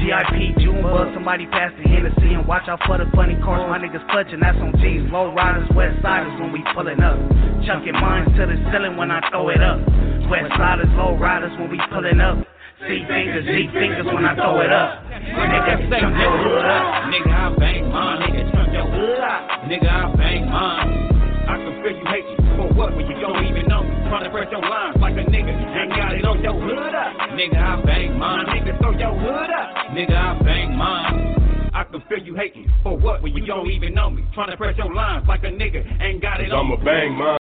GIP, 0.06 0.62
June 0.62 0.82
Bug, 0.82 1.10
somebody 1.14 1.46
pass 1.46 1.72
the 1.74 1.82
Hennessy 1.82 2.38
and 2.38 2.46
watch 2.46 2.68
out 2.68 2.78
for 2.86 2.96
the 2.96 3.10
funny 3.10 3.34
cars. 3.42 3.66
My 3.66 3.82
niggas 3.82 4.06
clutching, 4.10 4.38
that's 4.38 4.56
on 4.58 4.70
G's. 4.78 5.02
Low 5.10 5.34
riders, 5.34 5.66
west 5.74 5.98
siders 6.00 6.30
when 6.38 6.52
we 6.52 6.62
pulling 6.74 7.02
up. 7.02 7.18
Chucking 7.66 7.98
mines 7.98 8.30
to 8.38 8.46
the 8.46 8.54
ceiling 8.70 8.96
when 8.96 9.10
I 9.10 9.18
throw 9.30 9.48
it 9.48 9.58
up. 9.58 9.82
West 10.30 10.54
siders, 10.54 10.86
low 10.94 11.18
riders 11.18 11.50
when 11.58 11.70
we 11.70 11.80
pulling 11.90 12.20
up. 12.20 12.38
C 12.86 13.02
fingers, 13.08 13.50
Z 13.50 13.66
fingers 13.74 14.06
when 14.06 14.24
I 14.24 14.36
throw 14.36 14.60
it 14.62 14.70
up. 14.70 15.02
Nigga. 15.10 15.90
Nigga, 17.10 17.34
I 17.34 17.56
bang 17.58 17.90
mine, 17.90 18.22
nigga, 18.22 18.52
chunk 18.54 18.72
your 18.72 18.86
hood. 18.86 19.18
Nigga, 19.66 19.90
I 19.90 20.14
bang 20.14 20.46
mine. 20.46 21.15
I 21.46 21.56
can 21.62 21.74
feel 21.82 21.94
you 21.94 22.06
hating. 22.06 22.38
For 22.58 22.68
what 22.74 22.96
when 22.96 23.06
you 23.06 23.16
don't 23.22 23.44
even 23.46 23.66
know 23.70 23.82
me? 23.82 23.94
Trying 24.10 24.24
to 24.24 24.30
press 24.30 24.48
your 24.50 24.62
lines 24.62 24.96
like 25.00 25.14
a 25.14 25.24
nigga 25.30 25.54
ain't 25.54 25.90
got 25.94 26.14
it 26.14 26.24
on 26.24 26.42
your 26.42 26.54
hood 26.54 26.94
up. 26.94 27.12
Nigga, 27.38 27.58
I 27.58 27.82
bang 27.86 28.18
mine, 28.18 28.46
nigga, 28.46 28.78
throw 28.78 28.90
your 28.92 29.14
hood 29.14 29.50
up. 29.50 29.94
Nigga, 29.94 30.16
I 30.16 30.42
bang 30.42 30.76
mine. 30.76 31.70
I 31.74 31.84
can 31.84 32.02
feel 32.08 32.18
you 32.18 32.34
hating. 32.34 32.70
For 32.82 32.96
what 32.96 33.22
when 33.22 33.34
you 33.34 33.46
don't 33.46 33.70
even 33.70 33.94
know 33.94 34.10
me? 34.10 34.24
Trying 34.34 34.50
to 34.50 34.56
press 34.56 34.76
your 34.76 34.92
lines 34.92 35.26
like 35.28 35.44
a 35.44 35.52
nigga 35.52 35.84
ain't 36.02 36.22
got 36.22 36.40
it 36.40 36.50
on 36.50 36.66
I'ma 36.66 36.84
bang 36.84 37.12
mine. 37.12 37.38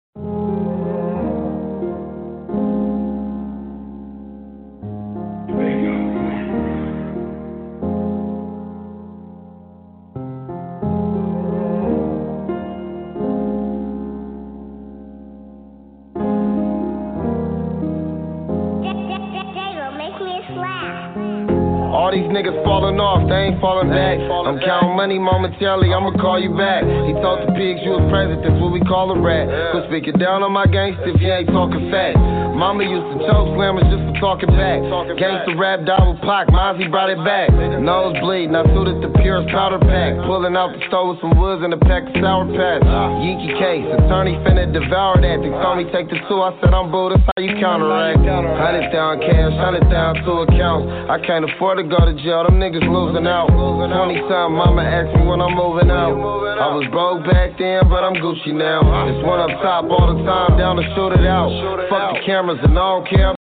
Niggas 22.45 22.61
falling 22.61 23.01
off, 23.01 23.25
they 23.25 23.49
ain't 23.49 23.57
falling 23.57 23.89
back. 23.89 24.21
I'm 24.21 24.61
counting 24.61 24.93
money 24.93 25.17
momentarily, 25.17 25.97
I'ma 25.97 26.13
call 26.21 26.37
you 26.37 26.53
back. 26.53 26.85
He 26.85 27.17
told 27.25 27.41
the 27.41 27.49
pigs 27.57 27.81
you 27.81 27.97
was 27.97 28.05
present, 28.13 28.45
that's 28.45 28.61
what 28.61 28.69
we 28.69 28.85
call 28.85 29.09
a 29.09 29.17
rat. 29.17 29.49
Quit 29.73 29.89
speaking 29.89 30.21
down 30.21 30.45
on 30.45 30.53
my 30.53 30.69
gangster 30.69 31.09
if 31.09 31.17
you 31.25 31.33
ain't 31.33 31.49
talking 31.49 31.89
fat. 31.89 32.13
Mama 32.53 32.85
used 32.85 33.09
to 33.17 33.25
choke 33.25 33.49
slammers 33.57 33.89
just 33.89 34.05
for 34.13 34.17
talking 34.21 34.53
back. 34.53 34.77
Gangsta 35.17 35.57
rap 35.57 35.89
died 35.89 36.05
with 36.05 36.21
Pac, 36.21 36.53
Mozzy 36.53 36.85
brought 36.93 37.09
it 37.09 37.19
back. 37.25 37.49
Nose 37.81 38.13
bleed, 38.21 38.53
now 38.53 38.69
suited 38.77 39.01
the 39.01 39.09
purest 39.25 39.49
powder 39.49 39.81
pack. 39.81 40.13
Pulling 40.29 40.53
out 40.53 40.77
the 40.77 40.85
stove 40.93 41.17
with 41.17 41.25
some 41.25 41.41
woods 41.41 41.65
and 41.65 41.73
a 41.73 41.81
pack 41.81 42.05
of 42.05 42.15
sour 42.21 42.45
patch. 42.53 42.85
Yeeky 43.25 43.57
case, 43.57 43.89
attorney 43.89 44.37
finna 44.45 44.69
devour 44.69 45.17
that. 45.17 45.41
They 45.41 45.49
told 45.65 45.81
me 45.81 45.89
take 45.97 46.13
the 46.13 46.21
two, 46.29 46.45
I 46.45 46.53
said 46.61 46.77
I'm 46.77 46.93
boo, 46.93 47.09
that's 47.09 47.25
how 47.25 47.41
you 47.41 47.57
counteract. 47.57 48.21
Hundred 48.21 48.93
down 48.93 49.17
cash, 49.25 49.57
hundred 49.57 49.89
down 49.89 50.21
two 50.29 50.45
accounts. 50.45 50.93
I 51.09 51.19
can't 51.25 51.49
afford 51.49 51.83
to 51.83 51.85
go 51.87 51.99
to 52.07 52.15
jail, 52.23 52.34
them 52.43 52.59
niggas 52.59 52.83
losing 52.83 53.31
out. 53.31 53.47
Twenty 53.55 54.19
time 54.27 54.59
mama 54.59 54.83
asked 54.83 55.15
me 55.15 55.23
when 55.23 55.39
I'm 55.39 55.55
moving 55.55 55.95
out. 55.95 56.19
I 56.59 56.75
was 56.75 56.91
broke 56.91 57.23
back 57.31 57.55
then, 57.55 57.87
but 57.87 58.03
I'm 58.03 58.19
Gucci 58.19 58.51
now. 58.51 58.83
It's 59.07 59.23
one 59.23 59.39
up 59.39 59.55
top 59.63 59.87
all 59.87 60.11
the 60.11 60.19
time, 60.27 60.59
down 60.59 60.75
to 60.75 60.85
shoot 60.99 61.15
it 61.15 61.27
out. 61.27 61.55
Fuck 61.87 62.19
the 62.19 62.27
cameras 62.27 62.59
and 62.67 62.75
I 62.75 62.83
don't 62.83 63.07
care. 63.07 63.44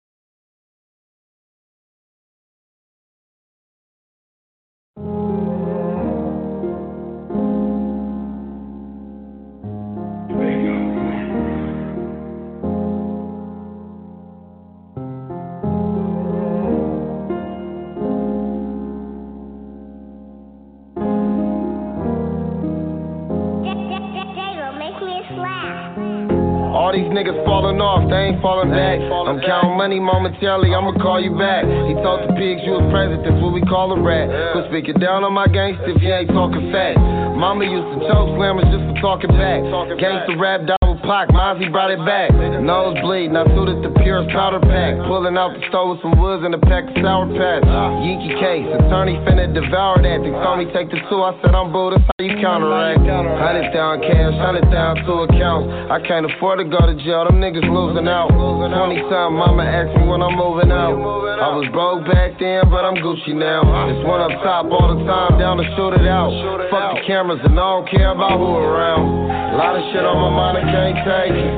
Niggas 27.19 27.43
falling 27.43 27.83
off, 27.83 28.07
they 28.07 28.31
ain't 28.31 28.39
falling 28.39 28.71
back. 28.71 28.95
I'm 29.03 29.43
counting 29.43 29.75
money 29.75 29.99
momentarily, 29.99 30.71
I'ma 30.71 30.95
call 31.03 31.19
you 31.19 31.35
back. 31.35 31.67
He 31.67 31.93
told 31.99 32.23
the 32.23 32.31
pigs 32.39 32.63
you 32.63 32.79
was 32.79 32.87
president, 32.87 33.27
that's 33.27 33.39
what 33.43 33.51
we 33.51 33.59
call 33.67 33.91
a 33.91 33.99
rat. 33.99 34.31
Quit 34.55 34.71
speaking 34.71 35.03
down 35.03 35.27
on 35.27 35.35
my 35.35 35.47
gangsta 35.51 35.83
if 35.91 35.99
you 35.99 36.15
ain't 36.15 36.31
talking 36.31 36.71
facts. 36.71 37.03
Mama 37.35 37.67
used 37.67 37.91
to 37.91 38.07
choke 38.07 38.39
slammers 38.39 38.71
just 38.71 38.87
for 38.87 38.95
talking 39.03 39.35
back. 39.35 39.59
Gangsta 39.99 40.39
rap, 40.39 40.78
Pac, 41.09 41.33
Mozzy 41.33 41.65
brought 41.73 41.89
it 41.89 41.97
back. 42.05 42.29
Nose 42.61 42.93
bleed, 43.01 43.33
now 43.33 43.41
suited 43.57 43.81
the 43.81 43.89
purest 44.05 44.29
powder 44.29 44.61
pack. 44.61 44.93
Pulling 45.09 45.33
out 45.41 45.57
the 45.57 45.61
stove 45.73 45.97
with 45.97 46.05
some 46.05 46.13
woods 46.21 46.45
and 46.45 46.53
a 46.53 46.61
pack 46.61 46.85
of 46.85 46.93
sour 47.01 47.25
patch. 47.33 47.65
Yeeky 48.05 48.37
case, 48.37 48.69
attorney 48.77 49.17
finna 49.25 49.49
devour 49.49 49.97
that. 50.05 50.21
They 50.21 50.29
told 50.29 50.61
me 50.61 50.69
take 50.69 50.93
the 50.93 51.01
two, 51.09 51.25
I 51.25 51.33
said 51.41 51.57
I'm 51.57 51.73
that's 51.73 52.05
how 52.05 52.21
you 52.21 52.37
counteract. 52.37 53.01
Hundred 53.01 53.73
down 53.73 54.05
cash, 54.05 54.37
hundred 54.37 54.69
down 54.69 55.01
two 55.01 55.25
accounts. 55.25 55.65
I 55.89 55.97
can't 56.05 56.29
afford 56.29 56.61
to 56.61 56.69
go 56.69 56.77
to 56.77 56.93
jail, 57.01 57.25
them 57.25 57.41
niggas 57.41 57.65
losing 57.65 58.05
out. 58.05 58.29
Twenty 58.29 59.01
time, 59.09 59.33
mama 59.33 59.65
asked 59.65 59.97
me 59.97 60.05
when 60.05 60.21
I'm 60.21 60.37
moving 60.37 60.69
out. 60.69 60.93
I 60.93 61.49
was 61.57 61.65
broke 61.73 62.05
back 62.05 62.37
then, 62.37 62.69
but 62.69 62.85
I'm 62.85 63.01
Gucci 63.01 63.33
now. 63.33 63.65
It's 63.89 64.05
one 64.05 64.21
up 64.21 64.29
top 64.45 64.69
all 64.69 64.93
the 64.93 65.01
time, 65.09 65.41
down 65.41 65.57
to 65.57 65.65
shoot 65.73 65.97
it 65.97 66.05
out. 66.05 66.29
Fuck 66.69 67.01
the 67.01 67.03
cameras 67.09 67.41
and 67.41 67.57
I 67.57 67.65
don't 67.65 67.89
care 67.89 68.13
about 68.13 68.37
who 68.37 68.61
around. 68.61 69.49
A 69.49 69.57
lot 69.57 69.73
of 69.73 69.81
shit 69.89 70.05
on 70.05 70.13
my 70.13 70.29
mind, 70.29 70.61
I 70.61 70.63
can't 70.69 70.98
take 71.05 71.35
it. 71.35 71.55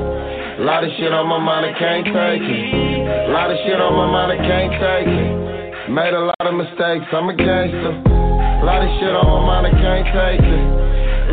Lot 0.62 0.84
of 0.84 0.90
shit 0.98 1.10
on 1.10 1.26
my 1.26 1.38
mind, 1.38 1.66
I 1.66 1.72
can't 1.78 2.06
take 2.06 2.44
it. 2.44 3.32
Lot 3.32 3.50
of 3.50 3.58
shit 3.64 3.80
on 3.80 3.92
my 3.96 4.08
mind, 4.10 4.30
I 4.30 4.38
can't 4.38 4.72
take 4.78 5.08
it. 5.08 5.90
Made 5.90 6.14
a 6.14 6.30
lot 6.30 6.44
of 6.46 6.54
mistakes, 6.54 7.08
I'm 7.10 7.28
a 7.28 7.34
gangster. 7.34 7.92
Lot 8.62 8.84
of 8.84 8.90
shit 9.02 9.10
on 9.10 9.26
my 9.26 9.40
mind, 9.42 9.66
I 9.66 9.74
can't 9.74 10.06
take 10.12 10.44
it. 10.44 10.64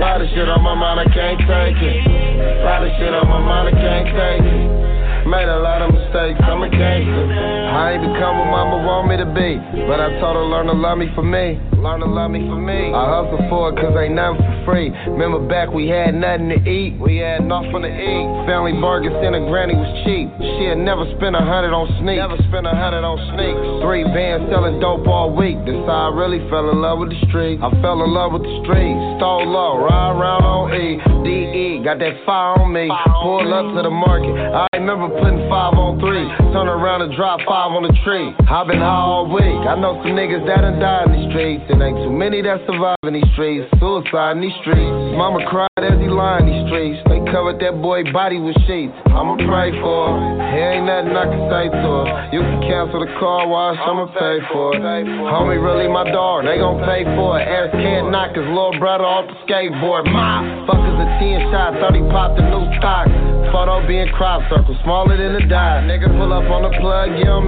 Lot 0.02 0.22
of 0.22 0.28
shit 0.34 0.50
on 0.50 0.64
my 0.64 0.74
mind, 0.74 1.04
I 1.04 1.08
can't 1.14 1.38
take 1.38 1.78
it. 1.78 2.64
Lot 2.66 2.82
of 2.82 2.92
shit 2.98 3.14
on 3.14 3.28
my 3.30 3.42
mind, 3.44 3.70
I 3.70 3.76
can't 3.78 4.10
take 4.10 4.46
it. 4.48 4.99
Made 5.30 5.46
a 5.46 5.62
lot 5.62 5.86
of 5.86 5.94
mistakes, 5.94 6.42
I'm 6.42 6.66
a 6.66 6.70
gangster. 6.74 7.22
I 7.70 7.94
ain't 7.94 8.02
become 8.02 8.42
what 8.42 8.50
mama 8.50 8.82
want 8.82 9.14
me 9.14 9.16
to 9.22 9.30
be. 9.30 9.62
But 9.86 10.02
I 10.02 10.18
told 10.18 10.34
her, 10.34 10.42
learn 10.42 10.66
to 10.66 10.74
love 10.74 10.98
me 10.98 11.06
for 11.14 11.22
me. 11.22 11.62
Learn 11.78 12.02
to 12.02 12.10
love 12.10 12.34
me 12.34 12.42
for 12.50 12.58
me. 12.58 12.90
I 12.90 13.06
hustle 13.14 13.38
for 13.46 13.70
it 13.70 13.78
cause 13.78 13.94
ain't 13.94 14.18
nothing 14.18 14.42
for 14.42 14.58
free. 14.66 14.90
Remember 15.06 15.38
back 15.46 15.70
we 15.70 15.86
had 15.86 16.18
nothing 16.18 16.50
to 16.50 16.60
eat. 16.66 16.98
We 16.98 17.22
had 17.22 17.46
nothing 17.46 17.86
to 17.86 17.94
eat. 17.94 18.26
Family 18.50 18.74
burgers 18.74 19.14
and 19.22 19.38
a 19.38 19.42
granny 19.46 19.78
was 19.78 19.88
cheap. 20.02 20.34
She 20.58 20.66
had 20.66 20.82
never 20.82 21.06
spent 21.14 21.38
a 21.38 21.46
hundred 21.46 21.78
on 21.78 21.86
sneaks. 22.02 22.26
Never 22.26 22.42
spent 22.50 22.66
a 22.66 22.74
hundred 22.74 23.06
on 23.06 23.22
sneaks. 23.38 23.86
Three 23.86 24.10
bands 24.10 24.50
selling 24.50 24.82
dope 24.82 25.06
all 25.06 25.30
week. 25.30 25.62
That's 25.62 25.86
how 25.86 26.10
I 26.10 26.18
really 26.18 26.42
fell 26.50 26.74
in 26.74 26.82
love 26.82 27.06
with 27.06 27.14
the 27.14 27.22
street. 27.30 27.62
I 27.62 27.70
fell 27.86 28.02
in 28.02 28.10
love 28.10 28.34
with 28.34 28.44
the 28.50 28.56
streets. 28.66 28.98
Stole 29.22 29.46
low, 29.46 29.78
ride 29.78 30.18
around 30.18 30.42
on 30.42 30.74
E. 30.74 30.98
DE, 31.24 31.86
got 31.86 32.02
that 32.02 32.18
fire 32.26 32.58
on 32.60 32.74
me. 32.74 32.90
Pull 33.22 33.46
up 33.54 33.78
to 33.78 33.86
the 33.86 33.94
market. 33.94 34.34
I 34.36 34.66
remember 34.74 35.08
putting 35.20 35.44
five 35.52 35.76
on 35.76 36.00
three. 36.00 36.26
Turn 36.56 36.68
around 36.68 37.04
and 37.04 37.12
drop 37.16 37.40
five 37.46 37.72
on 37.76 37.84
the 37.84 37.94
tree. 38.04 38.32
i 38.48 38.64
been 38.64 38.80
high 38.80 39.04
all 39.04 39.28
week. 39.28 39.62
I 39.68 39.76
know 39.76 40.00
some 40.02 40.16
niggas 40.16 40.48
that 40.48 40.64
done 40.64 40.80
died 40.80 41.12
in 41.12 41.20
these 41.20 41.30
streets. 41.30 41.64
And 41.70 41.84
ain't 41.84 42.00
too 42.00 42.12
many 42.12 42.42
that 42.42 42.64
survive 42.66 42.98
in 43.04 43.14
these 43.14 43.32
streets. 43.36 43.68
Suicide 43.80 44.40
in 44.40 44.42
these 44.42 44.56
streets. 44.64 44.96
Mama 45.20 45.44
cried 45.48 45.70
as 45.84 46.00
he 46.00 46.10
lined 46.10 46.48
these 46.48 46.64
streets. 46.68 47.00
They 47.08 47.20
covered 47.32 47.60
that 47.60 47.78
boy 47.84 48.08
body 48.12 48.40
with 48.40 48.58
sheets. 48.66 48.96
I'ma 49.12 49.38
pray 49.46 49.72
for 49.80 50.16
her. 50.16 50.40
Here 50.56 50.82
ain't 50.82 50.90
nothing 50.90 51.14
I 51.14 51.26
can 51.30 51.44
say 51.52 51.66
to 51.70 51.90
her. 52.02 52.08
You 52.34 52.42
can 52.42 52.60
cancel 52.66 53.00
the 53.06 53.12
car 53.22 53.48
wash, 53.48 53.78
I'ma 53.78 54.10
pay 54.18 54.42
for 54.50 54.76
it. 54.76 54.82
Homie, 54.82 55.62
really 55.62 55.88
my 55.88 56.10
dog, 56.10 56.46
they 56.46 56.58
gon' 56.58 56.82
pay 56.86 57.06
for 57.16 57.38
it. 57.40 57.46
Ass 57.46 57.70
can't 57.74 58.10
knock 58.10 58.34
his 58.34 58.46
little 58.50 58.74
brother 58.82 59.06
off 59.06 59.30
the 59.30 59.38
skateboard. 59.46 60.10
My 60.10 60.66
fuckers 60.66 60.98
a 60.98 61.08
10 61.22 61.54
shot, 61.54 61.78
30 61.78 62.10
popped 62.10 62.38
the 62.38 62.46
new 62.50 62.66
stock. 62.82 63.08
Photo 63.54 63.82
being 63.86 64.10
crop 64.14 64.46
circle, 64.50 64.78
smaller 65.00 65.16
than 65.16 65.36
a 65.40 65.48
dot. 65.48 65.88
Nigga 65.88 66.12
pull 66.12 66.34
up 66.34 66.44
on 66.52 66.68
the 66.68 66.74
plug, 66.80 67.16
yeah, 67.16 67.40
I'm 67.40 67.48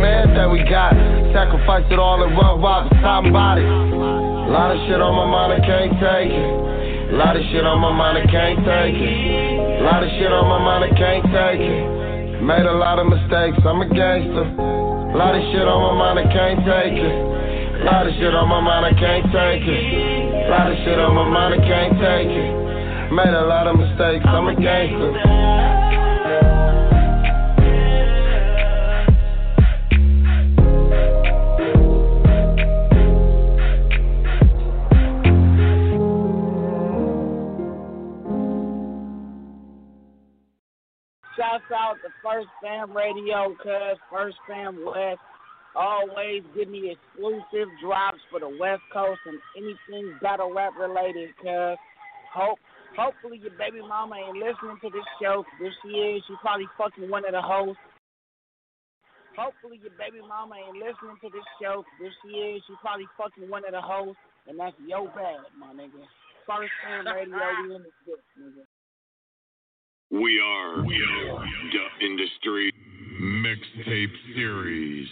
we 0.52 0.64
got. 0.72 0.95
Sacrifice 1.36 1.84
it 1.91 1.99
all 1.99 2.23
in 2.23 2.32
one 2.32 2.61
wop, 2.61 2.88
somebody. 3.03 3.68
A 3.68 4.48
lot 4.48 4.72
of 4.72 4.80
shit 4.88 5.02
on 5.03 5.11
my 5.11 5.28
mind, 5.28 5.60
I 5.60 5.60
can't 5.60 5.91
take 5.99 6.32
it. 6.32 7.11
Lot 7.11 7.36
of 7.36 7.44
shit 7.52 7.68
on 7.68 7.80
my 7.84 7.91
mind, 7.91 8.23
I 8.23 8.26
can't 8.32 8.60
take 8.64 8.95
it. 8.95 9.84
Lot 9.84 9.99
of 9.99 10.10
shit 10.15 10.32
on 10.32 10.48
my 10.48 10.60
mind, 10.64 10.84
I 10.88 10.91
can't 10.95 11.26
take 11.28 11.60
it. 11.60 12.40
Made 12.40 12.64
a 12.64 12.72
lot 12.72 12.99
of 13.03 13.11
mistakes, 13.11 13.60
I'm 13.68 13.84
a 13.84 13.88
gangster. 13.91 14.48
Lot 15.11 15.36
of 15.36 15.44
shit 15.52 15.68
on 15.68 15.80
my 15.91 15.94
mind, 15.99 16.23
I 16.23 16.28
can't 16.32 16.60
take 16.64 16.95
it. 16.95 17.15
Lot 17.84 18.07
of 18.07 18.15
shit 18.15 18.32
on 18.32 18.48
my 18.48 18.64
mind, 18.64 18.86
I 18.88 18.94
can't 18.95 19.28
take 19.28 19.68
it. 19.68 20.48
Lot 20.48 20.72
of 20.72 20.78
shit 20.88 20.99
on 20.99 21.11
my 21.19 21.28
mind, 21.28 21.60
I 21.60 21.61
can't 21.68 21.99
take 21.99 22.32
it. 22.32 22.52
Made 23.11 23.36
a 23.36 23.44
lot 23.44 23.68
of 23.68 23.76
mistakes, 23.76 24.23
I'm 24.23 24.48
a 24.48 24.56
gangster. 24.56 26.01
Shouts 41.52 41.68
out 41.76 41.95
to 41.99 42.10
First 42.23 42.48
Fam 42.64 42.95
Radio, 42.95 43.52
cuz 43.60 43.99
First 44.07 44.38
Fam 44.48 44.80
West. 44.86 45.19
Always 45.76 46.44
give 46.56 46.69
me 46.69 46.95
exclusive 46.95 47.68
drops 47.84 48.23
for 48.32 48.40
the 48.40 48.48
West 48.48 48.84
Coast 48.94 49.19
and 49.26 49.36
anything 49.60 50.15
battle 50.22 50.53
rap 50.53 50.72
related, 50.80 51.36
cuz. 51.44 51.76
Hope 52.32 52.60
hopefully 52.95 53.40
your 53.44 53.52
baby 53.60 53.84
mama 53.84 54.15
ain't 54.15 54.40
listening 54.40 54.80
to 54.80 54.90
this 54.95 55.03
show. 55.19 55.44
If 55.60 55.73
she 55.84 55.90
is, 55.91 56.23
she 56.28 56.36
probably 56.40 56.72
fucking 56.78 57.10
one 57.10 57.26
of 57.26 57.36
the 57.36 57.44
hosts. 57.44 57.84
Hopefully 59.36 59.80
your 59.84 59.95
baby 59.99 60.23
mama 60.23 60.56
ain't 60.56 60.80
listening 60.80 61.19
to 61.19 61.30
this 61.36 61.48
show. 61.60 61.84
If 61.99 62.14
she 62.23 62.32
is, 62.32 62.64
she 62.64 62.80
probably 62.80 63.11
fucking 63.19 63.52
one 63.52 63.68
of 63.68 63.76
the 63.76 63.84
hosts. 63.84 64.23
And 64.48 64.56
that's 64.56 64.76
yo 64.88 65.11
bad, 65.11 65.52
my 65.60 65.76
nigga. 65.76 65.99
First 66.48 66.72
Fam 66.80 67.11
Radio, 67.11 67.44
we 67.68 67.76
in 67.76 67.84
this 67.84 68.23
nigga. 68.40 68.64
We 70.11 70.41
are, 70.41 70.83
we 70.83 71.01
are 71.01 71.45
the 71.71 72.05
industry 72.05 72.69
mixtape 73.21 74.11
series. 74.35 75.07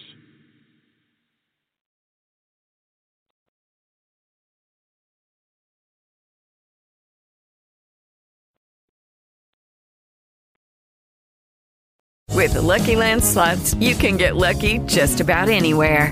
With 12.33 12.53
the 12.53 12.61
Lucky 12.61 12.97
Land 12.97 13.23
slots, 13.23 13.75
you 13.75 13.95
can 13.95 14.17
get 14.17 14.35
lucky 14.35 14.79
just 14.79 15.21
about 15.21 15.47
anywhere. 15.47 16.11